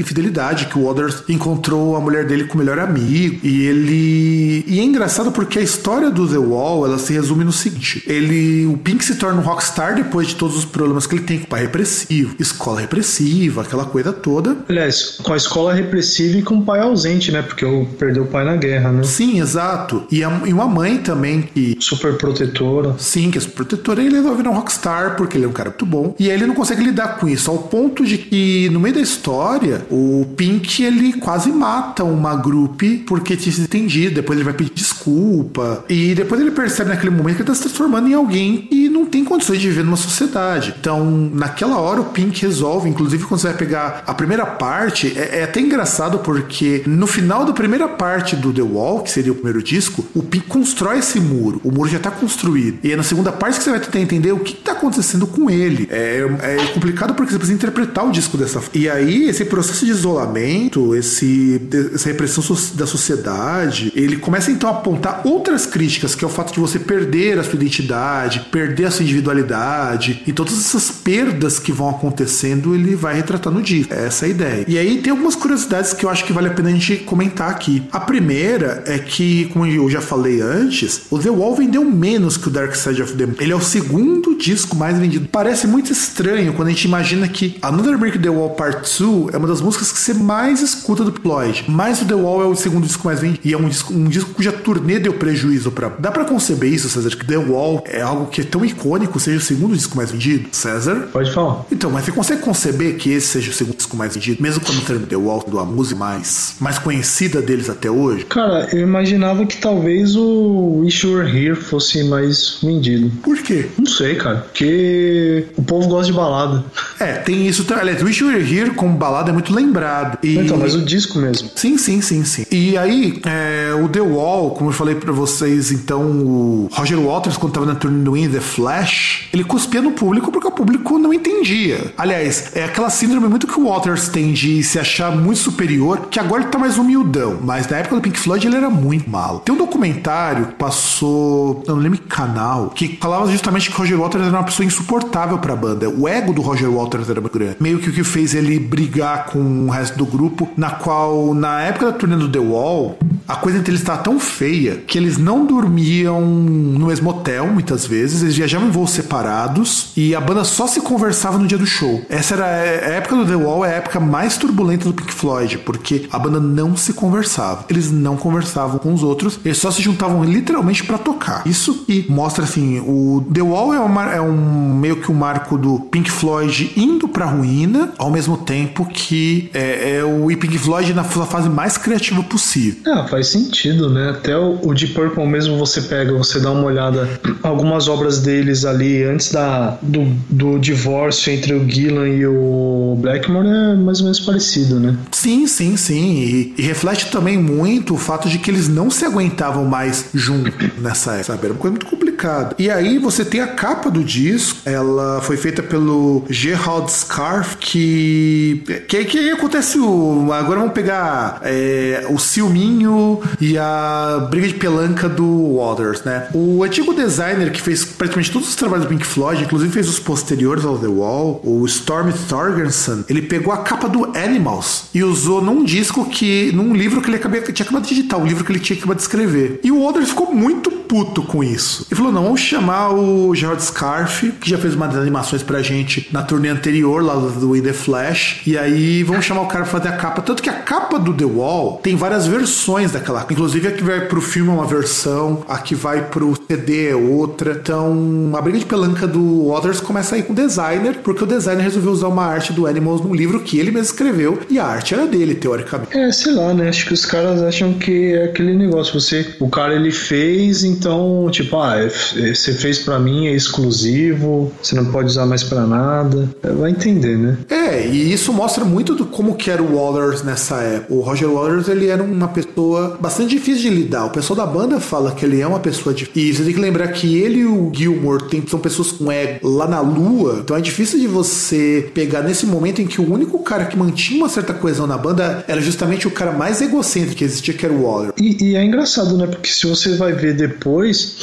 infidelidade, 0.00 0.66
que 0.66 0.78
o 0.78 0.86
Waters 0.86 1.24
encontrou 1.28 1.96
a 1.96 2.00
mulher 2.00 2.26
dele 2.26 2.44
com 2.44 2.54
o 2.54 2.58
melhor 2.58 2.78
amigo. 2.78 3.40
E 3.42 3.62
ele. 3.62 4.64
E 4.66 4.80
é 4.80 4.82
engraçado 4.82 5.32
porque 5.32 5.58
a 5.58 5.62
história 5.62 6.10
do 6.10 6.26
The 6.26 6.38
Wall 6.38 6.86
ela 6.86 6.98
se 6.98 7.12
resume 7.12 7.44
no 7.44 7.52
seguinte: 7.52 8.02
ele, 8.06 8.66
o 8.66 8.76
Pink 8.78 9.04
se 9.04 9.16
torna 9.16 9.40
um 9.40 9.44
rockstar 9.44 9.94
depois 9.94 10.28
de 10.28 10.36
todos 10.40 10.56
os 10.56 10.64
problemas 10.64 11.06
que 11.06 11.16
ele 11.16 11.24
tem 11.24 11.38
com 11.38 11.44
o 11.44 11.48
pai 11.48 11.60
repressivo, 11.60 12.34
escola 12.38 12.80
repressiva, 12.80 13.60
aquela 13.60 13.84
coisa 13.84 14.10
toda. 14.10 14.56
Aliás, 14.70 15.18
com 15.22 15.34
a 15.34 15.36
escola 15.36 15.74
repressiva 15.74 16.38
e 16.38 16.42
com 16.42 16.56
o 16.56 16.62
pai 16.64 16.80
ausente, 16.80 17.30
né? 17.30 17.42
Porque 17.42 17.62
eu 17.62 17.86
perdeu 17.98 18.22
o 18.22 18.26
pai 18.26 18.42
na 18.42 18.56
guerra, 18.56 18.90
né? 18.90 19.02
Sim, 19.02 19.38
exato. 19.38 20.04
E, 20.10 20.24
a, 20.24 20.40
e 20.46 20.52
uma 20.54 20.66
mãe 20.66 20.96
também 20.96 21.42
que. 21.42 21.76
Super 21.78 22.16
protetora. 22.16 22.94
Sim, 22.98 23.30
que 23.30 23.36
é 23.36 23.40
super 23.42 23.66
protetora. 23.66 24.02
E 24.02 24.06
ele 24.06 24.16
resolve 24.16 24.38
virar 24.38 24.50
um 24.50 24.54
rockstar 24.54 25.14
porque 25.14 25.36
ele 25.36 25.44
é 25.44 25.48
um 25.48 25.52
cara 25.52 25.68
muito 25.68 25.84
bom. 25.84 26.14
E 26.18 26.30
aí 26.30 26.36
ele 26.36 26.46
não 26.46 26.54
consegue 26.54 26.82
lidar 26.82 27.18
com 27.18 27.28
isso, 27.28 27.50
ao 27.50 27.58
ponto 27.58 28.02
de 28.02 28.16
que 28.16 28.70
no 28.70 28.80
meio 28.80 28.94
da 28.94 29.00
história, 29.02 29.84
o 29.90 30.26
Pink 30.38 30.82
ele 30.82 31.12
quase 31.12 31.52
mata 31.52 32.02
uma 32.02 32.34
grupe 32.34 33.04
porque 33.06 33.36
tinha 33.36 33.54
se 33.54 33.60
entendido. 33.60 34.14
Depois 34.14 34.38
ele 34.38 34.44
vai 34.44 34.54
pedir 34.54 34.72
desculpa. 34.72 35.84
E 35.86 36.14
depois 36.14 36.40
ele 36.40 36.50
percebe 36.50 36.88
naquele 36.88 37.10
momento 37.10 37.36
que 37.36 37.42
ele 37.42 37.48
tá 37.48 37.54
se 37.54 37.60
transformando 37.60 38.08
em 38.08 38.14
alguém 38.14 38.66
e 38.70 38.88
não 38.88 39.04
tem 39.04 39.22
condições 39.22 39.60
de 39.60 39.68
viver 39.68 39.84
numa 39.84 39.98
sociedade. 39.98 40.29
Então, 40.78 41.30
naquela 41.32 41.78
hora, 41.78 42.00
o 42.00 42.06
Pink 42.06 42.42
resolve, 42.42 42.88
inclusive 42.88 43.24
quando 43.24 43.40
você 43.40 43.48
vai 43.48 43.56
pegar 43.56 44.02
a 44.06 44.14
primeira 44.14 44.46
parte 44.46 45.12
é, 45.16 45.40
é, 45.40 45.44
até 45.44 45.60
engraçado 45.60 46.18
porque 46.18 46.82
no 46.86 47.06
final 47.06 47.44
da 47.44 47.52
primeira 47.52 47.88
parte 47.88 48.36
do 48.36 48.52
The 48.52 48.62
Wall, 48.62 49.02
que 49.02 49.10
seria 49.10 49.32
o 49.32 49.34
primeiro 49.34 49.62
disco, 49.62 50.04
o 50.14 50.22
Pink 50.22 50.46
constrói 50.46 50.98
esse 50.98 51.20
muro. 51.20 51.60
O 51.64 51.70
muro 51.70 51.88
já 51.88 51.98
está 51.98 52.10
construído. 52.10 52.78
E 52.82 52.92
é 52.92 52.96
na 52.96 53.02
segunda 53.02 53.32
parte 53.32 53.58
que 53.58 53.64
você 53.64 53.70
vai 53.70 53.80
tentar 53.80 54.00
entender 54.00 54.32
o 54.32 54.40
que 54.40 54.52
está 54.52 54.72
acontecendo 54.72 55.26
com 55.26 55.50
ele. 55.50 55.88
É, 55.90 56.26
é, 56.42 56.66
complicado 56.72 57.14
porque 57.14 57.32
você 57.32 57.38
precisa 57.38 57.56
interpretar 57.56 58.06
o 58.06 58.10
disco 58.10 58.36
dessa 58.36 58.60
forma. 58.60 58.70
E 58.74 58.88
aí, 58.88 59.28
esse 59.28 59.44
processo 59.44 59.84
de 59.84 59.90
isolamento, 59.90 60.94
esse, 60.94 61.60
essa 61.94 62.08
repressão 62.08 62.42
da 62.74 62.86
sociedade, 62.86 63.92
ele 63.94 64.16
começa 64.16 64.50
então 64.50 64.68
a 64.68 64.72
apontar 64.72 65.22
outras 65.24 65.66
críticas, 65.66 66.14
que 66.14 66.24
é 66.24 66.26
o 66.26 66.30
fato 66.30 66.52
de 66.52 66.60
você 66.60 66.78
perder 66.78 67.38
a 67.38 67.42
sua 67.42 67.54
identidade, 67.54 68.46
perder 68.50 68.86
a 68.86 68.90
sua 68.90 69.02
individualidade. 69.02 70.19
E 70.26 70.32
todas 70.32 70.58
essas 70.58 70.90
perdas 70.90 71.58
que 71.58 71.72
vão 71.72 71.88
acontecendo, 71.88 72.74
ele 72.74 72.94
vai 72.94 73.14
retratar 73.14 73.52
no 73.52 73.62
disco. 73.62 73.92
É 73.92 74.06
essa 74.06 74.26
a 74.26 74.28
ideia. 74.28 74.64
E 74.66 74.78
aí 74.78 74.98
tem 74.98 75.10
algumas 75.10 75.34
curiosidades 75.34 75.92
que 75.92 76.04
eu 76.04 76.10
acho 76.10 76.24
que 76.24 76.32
vale 76.32 76.48
a 76.48 76.50
pena 76.50 76.68
a 76.68 76.72
gente 76.72 76.96
comentar 76.98 77.50
aqui. 77.50 77.82
A 77.92 78.00
primeira 78.00 78.82
é 78.86 78.98
que, 78.98 79.46
como 79.46 79.66
eu 79.66 79.88
já 79.90 80.00
falei 80.00 80.40
antes, 80.40 81.02
o 81.10 81.18
The 81.18 81.30
Wall 81.30 81.56
vendeu 81.56 81.84
menos 81.84 82.36
que 82.36 82.48
o 82.48 82.50
Dark 82.50 82.74
Side 82.74 83.02
of 83.02 83.14
the 83.14 83.26
Moon. 83.26 83.34
Ele 83.38 83.52
é 83.52 83.56
o 83.56 83.60
segundo 83.60 84.36
disco 84.36 84.76
mais 84.76 84.98
vendido. 84.98 85.28
Parece 85.30 85.66
muito 85.66 85.92
estranho 85.92 86.52
quando 86.52 86.68
a 86.68 86.70
gente 86.70 86.84
imagina 86.84 87.28
que 87.28 87.56
Another 87.62 87.98
Brick 87.98 88.18
The 88.18 88.30
Wall 88.30 88.50
Part 88.50 88.80
2 89.02 89.34
é 89.34 89.38
uma 89.38 89.48
das 89.48 89.60
músicas 89.60 89.92
que 89.92 89.98
você 89.98 90.14
mais 90.14 90.60
escuta 90.60 91.04
do 91.04 91.12
Floyd. 91.12 91.64
Mas 91.68 92.02
o 92.02 92.04
The 92.04 92.14
Wall 92.14 92.42
é 92.42 92.46
o 92.46 92.54
segundo 92.54 92.86
disco 92.86 93.06
mais 93.06 93.20
vendido. 93.20 93.40
E 93.44 93.52
é 93.52 93.58
um 93.58 93.68
disco, 93.68 93.92
um 93.92 94.08
disco 94.08 94.30
cuja 94.34 94.52
turnê 94.52 94.98
deu 94.98 95.14
prejuízo 95.14 95.70
para. 95.70 95.88
Dá 95.88 96.10
para 96.10 96.24
conceber 96.24 96.72
isso, 96.72 96.88
César? 96.88 97.10
Que 97.10 97.26
The 97.26 97.38
Wall 97.38 97.84
é 97.86 98.00
algo 98.00 98.26
que 98.26 98.40
é 98.40 98.44
tão 98.44 98.64
icônico, 98.64 99.18
seja 99.18 99.38
o 99.38 99.40
segundo 99.40 99.74
disco 99.74 99.96
mais 99.96 100.09
vendido? 100.10 100.48
César? 100.52 101.08
Pode 101.12 101.30
falar. 101.32 101.64
Então, 101.70 101.90
mas 101.90 102.04
você 102.04 102.12
consegue 102.12 102.42
conceber 102.42 102.96
que 102.96 103.10
esse 103.10 103.28
seja 103.28 103.50
o 103.50 103.54
segundo 103.54 103.76
disco 103.76 103.96
mais 103.96 104.14
vendido, 104.14 104.42
mesmo 104.42 104.62
quando 104.64 104.78
o 104.78 105.06
The 105.06 105.16
Wall 105.16 105.44
a 105.58 105.64
música 105.64 105.98
mais, 105.98 106.56
mais 106.60 106.78
conhecida 106.78 107.42
deles 107.42 107.68
até 107.68 107.90
hoje? 107.90 108.24
Cara, 108.24 108.68
eu 108.72 108.80
imaginava 108.80 109.44
que 109.46 109.56
talvez 109.56 110.16
o 110.16 110.80
Wish 110.80 111.06
You 111.06 111.14
Were 111.14 111.28
Here 111.28 111.54
fosse 111.54 112.02
mais 112.04 112.58
vendido. 112.62 113.10
Por 113.22 113.38
quê? 113.38 113.66
Não 113.78 113.86
sei, 113.86 114.14
cara. 114.14 114.38
Porque 114.38 115.46
o 115.56 115.62
povo 115.62 115.88
gosta 115.88 116.06
de 116.06 116.12
balada. 116.12 116.64
É, 116.98 117.14
tem 117.14 117.46
isso. 117.46 117.66
Aliás, 117.74 118.02
Wish 118.02 118.22
You 118.22 118.30
Were 118.30 118.42
Here 118.42 118.70
como 118.70 118.96
balada 118.96 119.30
é 119.30 119.32
muito 119.32 119.52
lembrado. 119.54 120.18
E... 120.22 120.38
Então, 120.38 120.56
mas 120.56 120.74
o 120.74 120.84
disco 120.84 121.18
mesmo. 121.18 121.50
Sim, 121.54 121.76
sim, 121.78 122.00
sim, 122.00 122.24
sim. 122.24 122.46
E 122.50 122.76
aí, 122.76 123.20
é, 123.24 123.72
o 123.74 123.88
The 123.88 124.00
Wall, 124.00 124.50
como 124.50 124.70
eu 124.70 124.74
falei 124.74 124.94
pra 124.94 125.12
vocês, 125.12 125.70
então, 125.70 126.02
o 126.02 126.68
Roger 126.72 126.98
Waters, 126.98 127.36
quando 127.36 127.52
tava 127.52 127.66
na 127.66 127.74
turnê 127.74 128.02
do 128.02 128.16
In 128.16 128.28
The 128.28 128.40
Flash, 128.40 129.28
ele 129.32 129.44
cuspia 129.44 129.80
no 129.80 129.89
público 129.92 130.30
porque 130.30 130.46
o 130.46 130.50
público 130.50 130.98
não 130.98 131.12
entendia. 131.12 131.92
Aliás, 131.96 132.52
é 132.54 132.64
aquela 132.64 132.90
síndrome 132.90 133.28
muito 133.28 133.46
que 133.46 133.58
o 133.58 133.68
Waters 133.68 134.08
tem 134.08 134.32
de 134.32 134.62
se 134.62 134.78
achar 134.78 135.14
muito 135.14 135.38
superior, 135.38 136.08
que 136.10 136.18
agora 136.18 136.42
ele 136.42 136.50
tá 136.50 136.58
mais 136.58 136.78
humildão. 136.78 137.38
Mas 137.42 137.68
na 137.68 137.78
época 137.78 137.96
do 137.96 138.02
Pink 138.02 138.18
Floyd 138.18 138.46
ele 138.46 138.56
era 138.56 138.70
muito 138.70 139.08
malo. 139.08 139.40
Tem 139.40 139.54
um 139.54 139.58
documentário 139.58 140.46
que 140.46 140.54
passou, 140.54 141.62
eu 141.66 141.74
não 141.74 141.82
lembro 141.82 141.98
que 141.98 142.06
canal, 142.06 142.70
que 142.70 142.98
falava 143.00 143.30
justamente 143.30 143.70
que 143.70 143.76
Roger 143.76 143.98
Waters 143.98 144.26
era 144.26 144.36
uma 144.36 144.44
pessoa 144.44 144.66
insuportável 144.66 145.38
pra 145.38 145.56
banda. 145.56 145.88
O 145.88 146.08
ego 146.08 146.32
do 146.32 146.42
Roger 146.42 146.70
Waters 146.70 147.08
era 147.08 147.20
muito 147.20 147.38
grande. 147.38 147.56
Meio 147.60 147.78
que 147.78 147.88
o 147.88 147.92
que 147.92 148.04
fez 148.04 148.34
ele 148.34 148.58
brigar 148.58 149.26
com 149.26 149.66
o 149.66 149.70
resto 149.70 149.96
do 149.96 150.06
grupo, 150.06 150.48
na 150.56 150.70
qual, 150.70 151.34
na 151.34 151.62
época 151.62 151.86
da 151.86 151.92
turnê 151.92 152.16
do 152.16 152.28
The 152.28 152.38
Wall, 152.38 152.98
a 153.26 153.36
coisa 153.36 153.58
entre 153.58 153.70
eles 153.70 153.80
estava 153.80 154.02
tão 154.02 154.18
feia 154.18 154.76
que 154.76 154.98
eles 154.98 155.18
não 155.18 155.46
dormiam 155.46 156.20
no 156.20 156.86
mesmo 156.86 157.10
hotel, 157.10 157.46
muitas 157.46 157.86
vezes, 157.86 158.22
eles 158.22 158.36
viajavam 158.36 158.68
em 158.68 158.70
voos 158.70 158.90
separados 158.90 159.79
e 159.96 160.14
a 160.14 160.20
banda 160.20 160.44
só 160.44 160.66
se 160.66 160.80
conversava 160.80 161.38
no 161.38 161.46
dia 161.46 161.58
do 161.58 161.66
show. 161.66 162.02
Essa 162.08 162.34
era 162.34 162.46
a 162.46 162.92
época 162.94 163.16
do 163.16 163.26
The 163.26 163.36
Wall, 163.36 163.64
é 163.64 163.74
a 163.74 163.76
época 163.76 164.00
mais 164.00 164.36
turbulenta 164.36 164.84
do 164.84 164.94
Pink 164.94 165.12
Floyd, 165.12 165.58
porque 165.58 166.08
a 166.10 166.18
banda 166.18 166.40
não 166.40 166.76
se 166.76 166.92
conversava. 166.92 167.64
Eles 167.68 167.90
não 167.90 168.16
conversavam 168.16 168.78
com 168.78 168.92
os 168.92 169.02
outros, 169.02 169.38
eles 169.44 169.58
só 169.58 169.70
se 169.70 169.82
juntavam 169.82 170.24
literalmente 170.24 170.84
para 170.84 170.98
tocar. 170.98 171.42
Isso 171.46 171.84
e 171.88 172.06
mostra 172.08 172.44
assim, 172.44 172.80
o 172.80 173.24
The 173.32 173.42
Wall 173.42 173.74
é, 173.74 173.80
uma, 173.80 174.12
é 174.12 174.20
um 174.20 174.74
meio 174.74 174.96
que 174.96 175.10
um 175.10 175.14
marco 175.14 175.56
do 175.58 175.80
Pink 175.80 176.10
Floyd 176.10 176.72
indo 176.76 177.08
pra 177.08 177.26
ruína, 177.26 177.92
ao 177.98 178.10
mesmo 178.10 178.36
tempo 178.36 178.86
que 178.86 179.50
é, 179.52 179.98
é 179.98 180.04
o 180.04 180.26
Pink 180.36 180.58
Floyd 180.58 180.92
na 180.94 181.04
fase 181.04 181.48
mais 181.48 181.76
criativa 181.76 182.22
possível. 182.22 182.80
Ah, 182.86 183.06
faz 183.08 183.28
sentido, 183.28 183.90
né? 183.90 184.10
Até 184.10 184.36
o, 184.36 184.58
o 184.62 184.74
Deep 184.74 184.94
Purple 184.94 185.26
mesmo 185.26 185.58
você 185.58 185.82
pega, 185.82 186.12
você 186.16 186.40
dá 186.40 186.50
uma 186.50 186.64
olhada 186.64 187.08
algumas 187.42 187.88
obras 187.88 188.20
deles 188.20 188.64
ali 188.64 189.04
antes 189.04 189.32
da, 189.32 189.69
do, 189.82 190.04
do 190.28 190.58
divórcio 190.58 191.32
entre 191.32 191.54
o 191.54 191.68
Gillan 191.68 192.08
e 192.08 192.26
o 192.26 192.96
Blackmore 193.00 193.46
é 193.46 193.74
mais 193.74 193.98
ou 194.00 194.04
menos 194.04 194.20
parecido, 194.20 194.78
né? 194.78 194.96
Sim, 195.10 195.46
sim, 195.46 195.76
sim. 195.76 196.14
E, 196.20 196.54
e 196.58 196.62
reflete 196.62 197.10
também 197.10 197.38
muito 197.38 197.94
o 197.94 197.98
fato 197.98 198.28
de 198.28 198.38
que 198.38 198.50
eles 198.50 198.68
não 198.68 198.90
se 198.90 199.04
aguentavam 199.04 199.64
mais 199.64 200.06
junto 200.14 200.52
nessa 200.80 201.12
época, 201.12 201.24
sabe? 201.24 201.44
Era 201.44 201.52
uma 201.54 201.60
coisa 201.60 201.72
muito 201.72 201.86
complicada. 201.86 202.54
E 202.58 202.70
aí 202.70 202.98
você 202.98 203.24
tem 203.24 203.40
a 203.40 203.48
capa 203.48 203.90
do 203.90 204.02
disco, 204.04 204.58
ela 204.64 205.20
foi 205.22 205.36
feita 205.36 205.62
pelo 205.62 206.24
Gerald 206.28 206.90
Scarf, 206.90 207.56
que. 207.58 208.62
Que, 208.88 209.04
que 209.04 209.18
aí 209.18 209.30
acontece 209.30 209.78
o. 209.78 210.32
Agora 210.32 210.60
vamos 210.60 210.74
pegar 210.74 211.40
é, 211.42 212.06
o 212.10 212.18
ciúminho 212.18 213.20
e 213.40 213.56
a 213.58 214.26
briga 214.30 214.48
de 214.48 214.54
pelanca 214.54 215.08
do 215.08 215.56
Waters, 215.56 216.02
né? 216.04 216.28
O 216.32 216.62
antigo 216.62 216.94
designer 216.94 217.50
que 217.50 217.60
fez 217.60 217.84
praticamente 217.84 218.30
todos 218.30 218.48
os 218.48 218.56
trabalhos 218.56 218.84
do 218.86 218.88
Pink 218.88 219.06
Floyd, 219.06 219.42
inclusive 219.42 219.59
fez 219.68 219.88
os 219.88 219.98
posteriores 219.98 220.64
ao 220.64 220.78
The 220.78 220.86
Wall, 220.86 221.40
o 221.44 221.64
Storm 221.66 222.10
Thorgerson, 222.28 223.04
ele 223.08 223.22
pegou 223.22 223.52
a 223.52 223.58
capa 223.58 223.88
do 223.88 224.04
Animals 224.16 224.84
e 224.94 225.02
usou 225.02 225.42
num 225.42 225.64
disco 225.64 226.08
que. 226.08 226.50
num 226.52 226.74
livro 226.74 227.00
que 227.00 227.08
ele 227.08 227.16
acabei, 227.16 227.40
tinha 227.42 227.64
acabado 227.64 227.82
de 227.82 227.90
digitar, 227.90 228.18
um 228.18 228.26
livro 228.26 228.44
que 228.44 228.52
ele 228.52 228.60
tinha 228.60 228.78
acabado 228.78 228.96
de 228.96 229.02
escrever. 229.02 229.60
E 229.62 229.70
o 229.70 229.84
Waters 229.84 230.10
ficou 230.10 230.34
muito 230.34 230.70
puto 230.90 231.22
com 231.22 231.44
isso. 231.44 231.86
Ele 231.88 231.96
falou: 231.96 232.12
não, 232.12 232.24
vamos 232.24 232.40
chamar 232.40 232.90
o 232.92 233.32
Gerald 233.32 233.62
Scarfe, 233.62 234.32
que 234.32 234.50
já 234.50 234.58
fez 234.58 234.74
umas 234.74 234.96
animações 234.96 235.42
pra 235.42 235.62
gente 235.62 236.08
na 236.12 236.22
turnê 236.22 236.48
anterior, 236.48 237.02
lá 237.02 237.14
do 237.14 237.56
In 237.56 237.62
The 237.62 237.72
Flash. 237.72 238.42
E 238.44 238.58
aí 238.58 239.04
vamos 239.04 239.24
chamar 239.24 239.42
o 239.42 239.46
cara 239.46 239.64
pra 239.64 239.78
fazer 239.78 239.88
a 239.88 239.96
capa. 239.96 240.20
Tanto 240.20 240.42
que 240.42 240.50
a 240.50 240.54
capa 240.54 240.98
do 240.98 241.14
The 241.14 241.24
Wall 241.24 241.78
tem 241.82 241.94
várias 241.94 242.26
versões 242.26 242.90
daquela. 242.90 243.24
Inclusive 243.30 243.68
a 243.68 243.70
que 243.70 243.84
vai 243.84 244.00
pro 244.06 244.20
filme 244.20 244.50
é 244.50 244.52
uma 244.52 244.66
versão, 244.66 245.44
a 245.48 245.58
que 245.58 245.76
vai 245.76 246.08
pro 246.08 246.36
CD 246.48 246.88
é 246.88 246.96
outra. 246.96 247.52
Então 247.52 248.32
a 248.36 248.42
briga 248.42 248.58
de 248.58 248.66
pelanca 248.66 249.06
do 249.06 249.49
Waters 249.50 249.80
começa 249.80 250.14
aí 250.14 250.22
com 250.22 250.32
o 250.32 250.36
designer, 250.36 250.98
porque 251.02 251.24
o 251.24 251.26
designer 251.26 251.62
resolveu 251.62 251.92
usar 251.92 252.08
uma 252.08 252.24
arte 252.24 252.52
do 252.52 252.66
Animals 252.66 253.00
num 253.02 253.14
livro 253.14 253.40
que 253.40 253.58
ele 253.58 253.70
mesmo 253.70 253.86
escreveu 253.86 254.38
e 254.48 254.58
a 254.58 254.64
arte 254.64 254.94
era 254.94 255.06
dele, 255.06 255.34
teoricamente. 255.34 255.96
É, 255.96 256.10
sei 256.12 256.32
lá, 256.32 256.54
né? 256.54 256.68
Acho 256.68 256.86
que 256.86 256.94
os 256.94 257.04
caras 257.04 257.42
acham 257.42 257.74
que 257.74 258.12
é 258.12 258.24
aquele 258.24 258.54
negócio. 258.54 258.98
Você, 258.98 259.26
o 259.40 259.48
cara 259.48 259.74
ele 259.74 259.90
fez, 259.90 260.62
então, 260.64 261.28
tipo, 261.30 261.58
ah, 261.58 261.78
é, 261.78 261.86
é, 261.86 262.34
você 262.34 262.52
fez 262.52 262.78
para 262.78 262.98
mim, 262.98 263.26
é 263.26 263.34
exclusivo, 263.34 264.52
você 264.62 264.74
não 264.74 264.86
pode 264.86 265.08
usar 265.08 265.26
mais 265.26 265.42
para 265.42 265.66
nada. 265.66 266.28
É, 266.42 266.50
vai 266.50 266.70
entender, 266.70 267.16
né? 267.16 267.38
É, 267.48 267.86
e 267.86 268.12
isso 268.12 268.32
mostra 268.32 268.64
muito 268.64 268.94
do 268.94 269.06
como 269.06 269.34
que 269.34 269.50
era 269.50 269.62
o 269.62 269.76
Waters 269.76 270.22
nessa 270.22 270.56
época. 270.62 270.94
O 270.94 271.00
Roger 271.00 271.28
Waters, 271.28 271.68
ele 271.68 271.88
era 271.88 272.02
uma 272.02 272.28
pessoa 272.28 272.96
bastante 273.00 273.30
difícil 273.30 273.70
de 273.70 273.70
lidar. 273.70 274.06
O 274.06 274.10
pessoal 274.10 274.36
da 274.36 274.46
banda 274.46 274.80
fala 274.80 275.12
que 275.12 275.24
ele 275.24 275.40
é 275.40 275.46
uma 275.46 275.60
pessoa 275.60 275.94
difícil. 275.94 276.22
E 276.22 276.34
você 276.34 276.44
tem 276.44 276.54
que 276.54 276.60
lembrar 276.60 276.88
que 276.88 277.16
ele 277.16 277.40
e 277.40 277.46
o 277.46 277.70
Gilmore 277.74 278.28
tem, 278.28 278.46
são 278.46 278.58
pessoas 278.58 278.92
com 278.92 279.10
ego 279.10 279.39
lá 279.42 279.66
na 279.66 279.80
lua, 279.80 280.40
então 280.42 280.56
é 280.56 280.60
difícil 280.60 280.98
de 280.98 281.06
você 281.06 281.90
pegar 281.94 282.22
nesse 282.22 282.46
momento 282.46 282.80
em 282.80 282.86
que 282.86 283.00
o 283.00 283.12
único 283.12 283.38
cara 283.40 283.64
que 283.64 283.76
mantinha 283.76 284.20
uma 284.20 284.28
certa 284.28 284.52
coesão 284.52 284.86
na 284.86 284.98
banda 284.98 285.44
era 285.48 285.60
justamente 285.60 286.06
o 286.06 286.10
cara 286.10 286.32
mais 286.32 286.60
egocêntrico 286.60 287.16
que 287.16 287.24
existia, 287.24 287.54
que 287.54 287.64
era 287.64 287.74
o 287.74 287.84
Waller. 287.84 288.12
E, 288.18 288.50
e 288.50 288.56
é 288.56 288.64
engraçado, 288.64 289.16
né? 289.16 289.26
Porque 289.26 289.50
se 289.50 289.66
você 289.66 289.96
vai 289.96 290.12
ver 290.12 290.34
depois, 290.34 291.16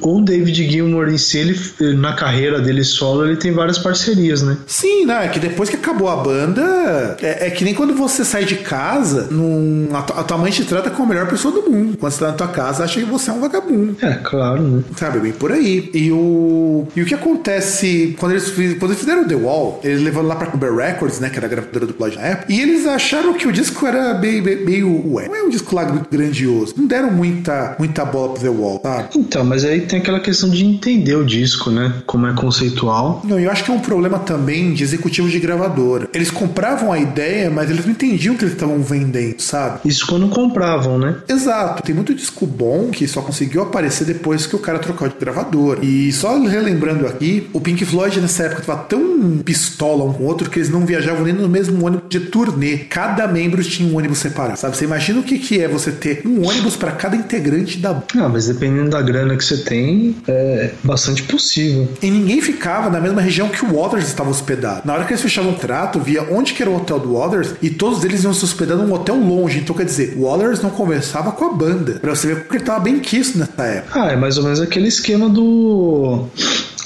o 0.00 0.20
David 0.20 0.70
Gilmour 0.70 1.08
em 1.08 1.18
si, 1.18 1.38
ele, 1.38 1.94
na 1.94 2.14
carreira 2.14 2.60
dele 2.60 2.84
solo, 2.84 3.26
ele 3.26 3.36
tem 3.36 3.52
várias 3.52 3.78
parcerias, 3.78 4.42
né? 4.42 4.56
Sim, 4.66 5.06
né? 5.06 5.26
É 5.26 5.28
que 5.28 5.38
depois 5.38 5.68
que 5.68 5.76
acabou 5.76 6.08
a 6.08 6.16
banda, 6.16 7.16
é, 7.20 7.46
é 7.46 7.50
que 7.50 7.64
nem 7.64 7.74
quando 7.74 7.94
você 7.94 8.24
sai 8.24 8.44
de 8.44 8.56
casa, 8.56 9.28
num, 9.30 9.88
a, 9.92 9.98
a, 9.98 10.24
tua 10.24 10.38
mãe 10.38 10.50
te 10.50 10.64
trata 10.64 10.90
como 10.90 11.04
a 11.04 11.14
melhor 11.14 11.28
pessoa 11.28 11.54
do 11.54 11.70
mundo. 11.70 11.96
Quando 11.96 12.12
você 12.12 12.20
tá 12.20 12.26
na 12.28 12.32
tua 12.32 12.48
casa, 12.48 12.84
acha 12.84 13.00
que 13.00 13.06
você 13.06 13.30
é 13.30 13.32
um 13.32 13.40
vagabundo. 13.40 13.96
É, 14.02 14.14
claro, 14.22 14.62
né? 14.62 14.84
Sabe, 14.96 15.18
bem 15.20 15.32
por 15.32 15.52
aí. 15.52 15.90
E 15.94 16.10
o, 16.10 16.86
e 16.94 17.02
o 17.02 17.06
que 17.06 17.14
acontece 17.14 18.16
quando 18.18 18.32
eles, 18.32 18.50
quando 18.50 18.90
eles 18.90 18.98
fizeram 18.98 19.26
The 19.26 19.34
Wall, 19.34 19.80
eles 19.84 20.02
levaram 20.02 20.28
lá 20.28 20.36
pra 20.36 20.46
Cuber 20.46 20.74
Records, 20.74 21.20
né? 21.20 21.30
Que 21.30 21.36
era 21.36 21.46
a 21.46 21.50
gravadora 21.50 21.86
do 21.86 21.94
Plot 21.94 22.16
na 22.16 22.22
época, 22.22 22.52
e 22.52 22.60
eles 22.60 22.86
acharam 22.86 23.34
que 23.34 23.46
o 23.46 23.52
disco 23.52 23.86
era 23.86 24.14
meio, 24.14 24.42
meio, 24.42 25.14
ué, 25.14 25.28
não 25.28 25.36
é 25.36 25.42
um 25.42 25.48
disco 25.48 25.74
lá 25.74 25.84
muito 25.84 26.08
grandioso. 26.10 26.74
Não 26.76 26.86
deram 26.86 27.10
muita, 27.10 27.76
muita 27.78 28.04
bola 28.04 28.34
pro 28.34 28.42
The 28.42 28.48
Wall, 28.48 28.80
sabe? 28.82 29.08
Então, 29.16 29.44
mas 29.44 29.53
mas 29.54 29.64
aí 29.64 29.82
tem 29.82 30.00
aquela 30.00 30.18
questão 30.18 30.50
de 30.50 30.64
entender 30.64 31.14
o 31.14 31.24
disco, 31.24 31.70
né? 31.70 32.02
Como 32.06 32.26
é 32.26 32.32
conceitual. 32.32 33.22
Não, 33.22 33.38
eu 33.38 33.48
acho 33.52 33.62
que 33.62 33.70
é 33.70 33.74
um 33.74 33.78
problema 33.78 34.18
também 34.18 34.72
de 34.72 34.82
executivos 34.82 35.30
de 35.30 35.38
gravadora. 35.38 36.08
Eles 36.12 36.28
compravam 36.28 36.92
a 36.92 36.98
ideia, 36.98 37.48
mas 37.48 37.70
eles 37.70 37.84
não 37.84 37.92
entendiam 37.92 38.34
o 38.34 38.36
que 38.36 38.42
eles 38.42 38.54
estavam 38.54 38.82
vendendo, 38.82 39.38
sabe? 39.38 39.78
Isso 39.84 40.08
quando 40.08 40.26
compravam, 40.28 40.98
né? 40.98 41.18
Exato. 41.28 41.84
Tem 41.84 41.94
muito 41.94 42.12
disco 42.12 42.44
bom 42.44 42.90
que 42.90 43.06
só 43.06 43.22
conseguiu 43.22 43.62
aparecer 43.62 44.04
depois 44.04 44.44
que 44.44 44.56
o 44.56 44.58
cara 44.58 44.80
trocou 44.80 45.06
de 45.06 45.14
gravadora. 45.20 45.84
E 45.84 46.12
só 46.12 46.36
relembrando 46.36 47.06
aqui, 47.06 47.48
o 47.52 47.60
Pink 47.60 47.84
Floyd 47.84 48.20
nessa 48.20 48.42
época 48.42 48.62
tava 48.62 48.82
tão 48.82 49.38
pistola 49.38 50.02
um 50.02 50.12
com 50.12 50.24
o 50.24 50.26
outro 50.26 50.50
que 50.50 50.58
eles 50.58 50.68
não 50.68 50.84
viajavam 50.84 51.22
nem 51.22 51.32
no 51.32 51.48
mesmo 51.48 51.86
ônibus 51.86 52.08
de 52.08 52.18
turnê. 52.18 52.78
Cada 52.78 53.28
membro 53.28 53.62
tinha 53.62 53.88
um 53.88 53.96
ônibus 53.96 54.18
separado, 54.18 54.58
sabe? 54.58 54.76
Você 54.76 54.84
imagina 54.84 55.20
o 55.20 55.22
que, 55.22 55.38
que 55.38 55.60
é 55.60 55.68
você 55.68 55.92
ter 55.92 56.22
um 56.26 56.44
ônibus 56.44 56.74
para 56.74 56.90
cada 56.90 57.14
integrante 57.14 57.78
da. 57.78 58.02
Ah, 58.16 58.28
mas 58.28 58.48
dependendo 58.48 58.90
da 58.90 59.04
grana 59.04 59.36
que 59.36 59.43
você 59.44 59.58
tem, 59.58 60.16
é 60.26 60.72
bastante 60.82 61.22
possível. 61.22 61.88
E 62.02 62.10
ninguém 62.10 62.40
ficava 62.40 62.90
na 62.90 63.00
mesma 63.00 63.20
região 63.20 63.48
que 63.48 63.64
o 63.64 63.80
Waters 63.80 64.06
estava 64.06 64.30
hospedado. 64.30 64.82
Na 64.84 64.94
hora 64.94 65.04
que 65.04 65.12
eles 65.12 65.22
fechavam 65.22 65.52
o 65.52 65.56
trato, 65.56 66.00
via 66.00 66.22
onde 66.30 66.52
que 66.52 66.62
era 66.62 66.70
o 66.70 66.76
hotel 66.76 66.98
do 66.98 67.14
Waters 67.14 67.54
e 67.62 67.70
todos 67.70 68.04
eles 68.04 68.24
iam 68.24 68.34
se 68.34 68.44
hospedar 68.44 68.76
num 68.76 68.92
hotel 68.92 69.16
longe. 69.16 69.58
Então 69.58 69.74
quer 69.74 69.84
dizer, 69.84 70.14
o 70.16 70.28
Waters 70.28 70.62
não 70.62 70.70
conversava 70.70 71.32
com 71.32 71.44
a 71.44 71.52
banda. 71.52 71.98
Pra 72.00 72.14
você 72.14 72.28
ver 72.28 72.40
porque 72.42 72.56
ele 72.56 72.64
tava 72.64 72.80
bem 72.80 72.98
quisto 73.00 73.38
nessa 73.38 73.64
época. 73.64 74.02
Ah, 74.02 74.12
é 74.12 74.16
mais 74.16 74.38
ou 74.38 74.44
menos 74.44 74.60
aquele 74.60 74.88
esquema 74.88 75.28
do 75.28 76.26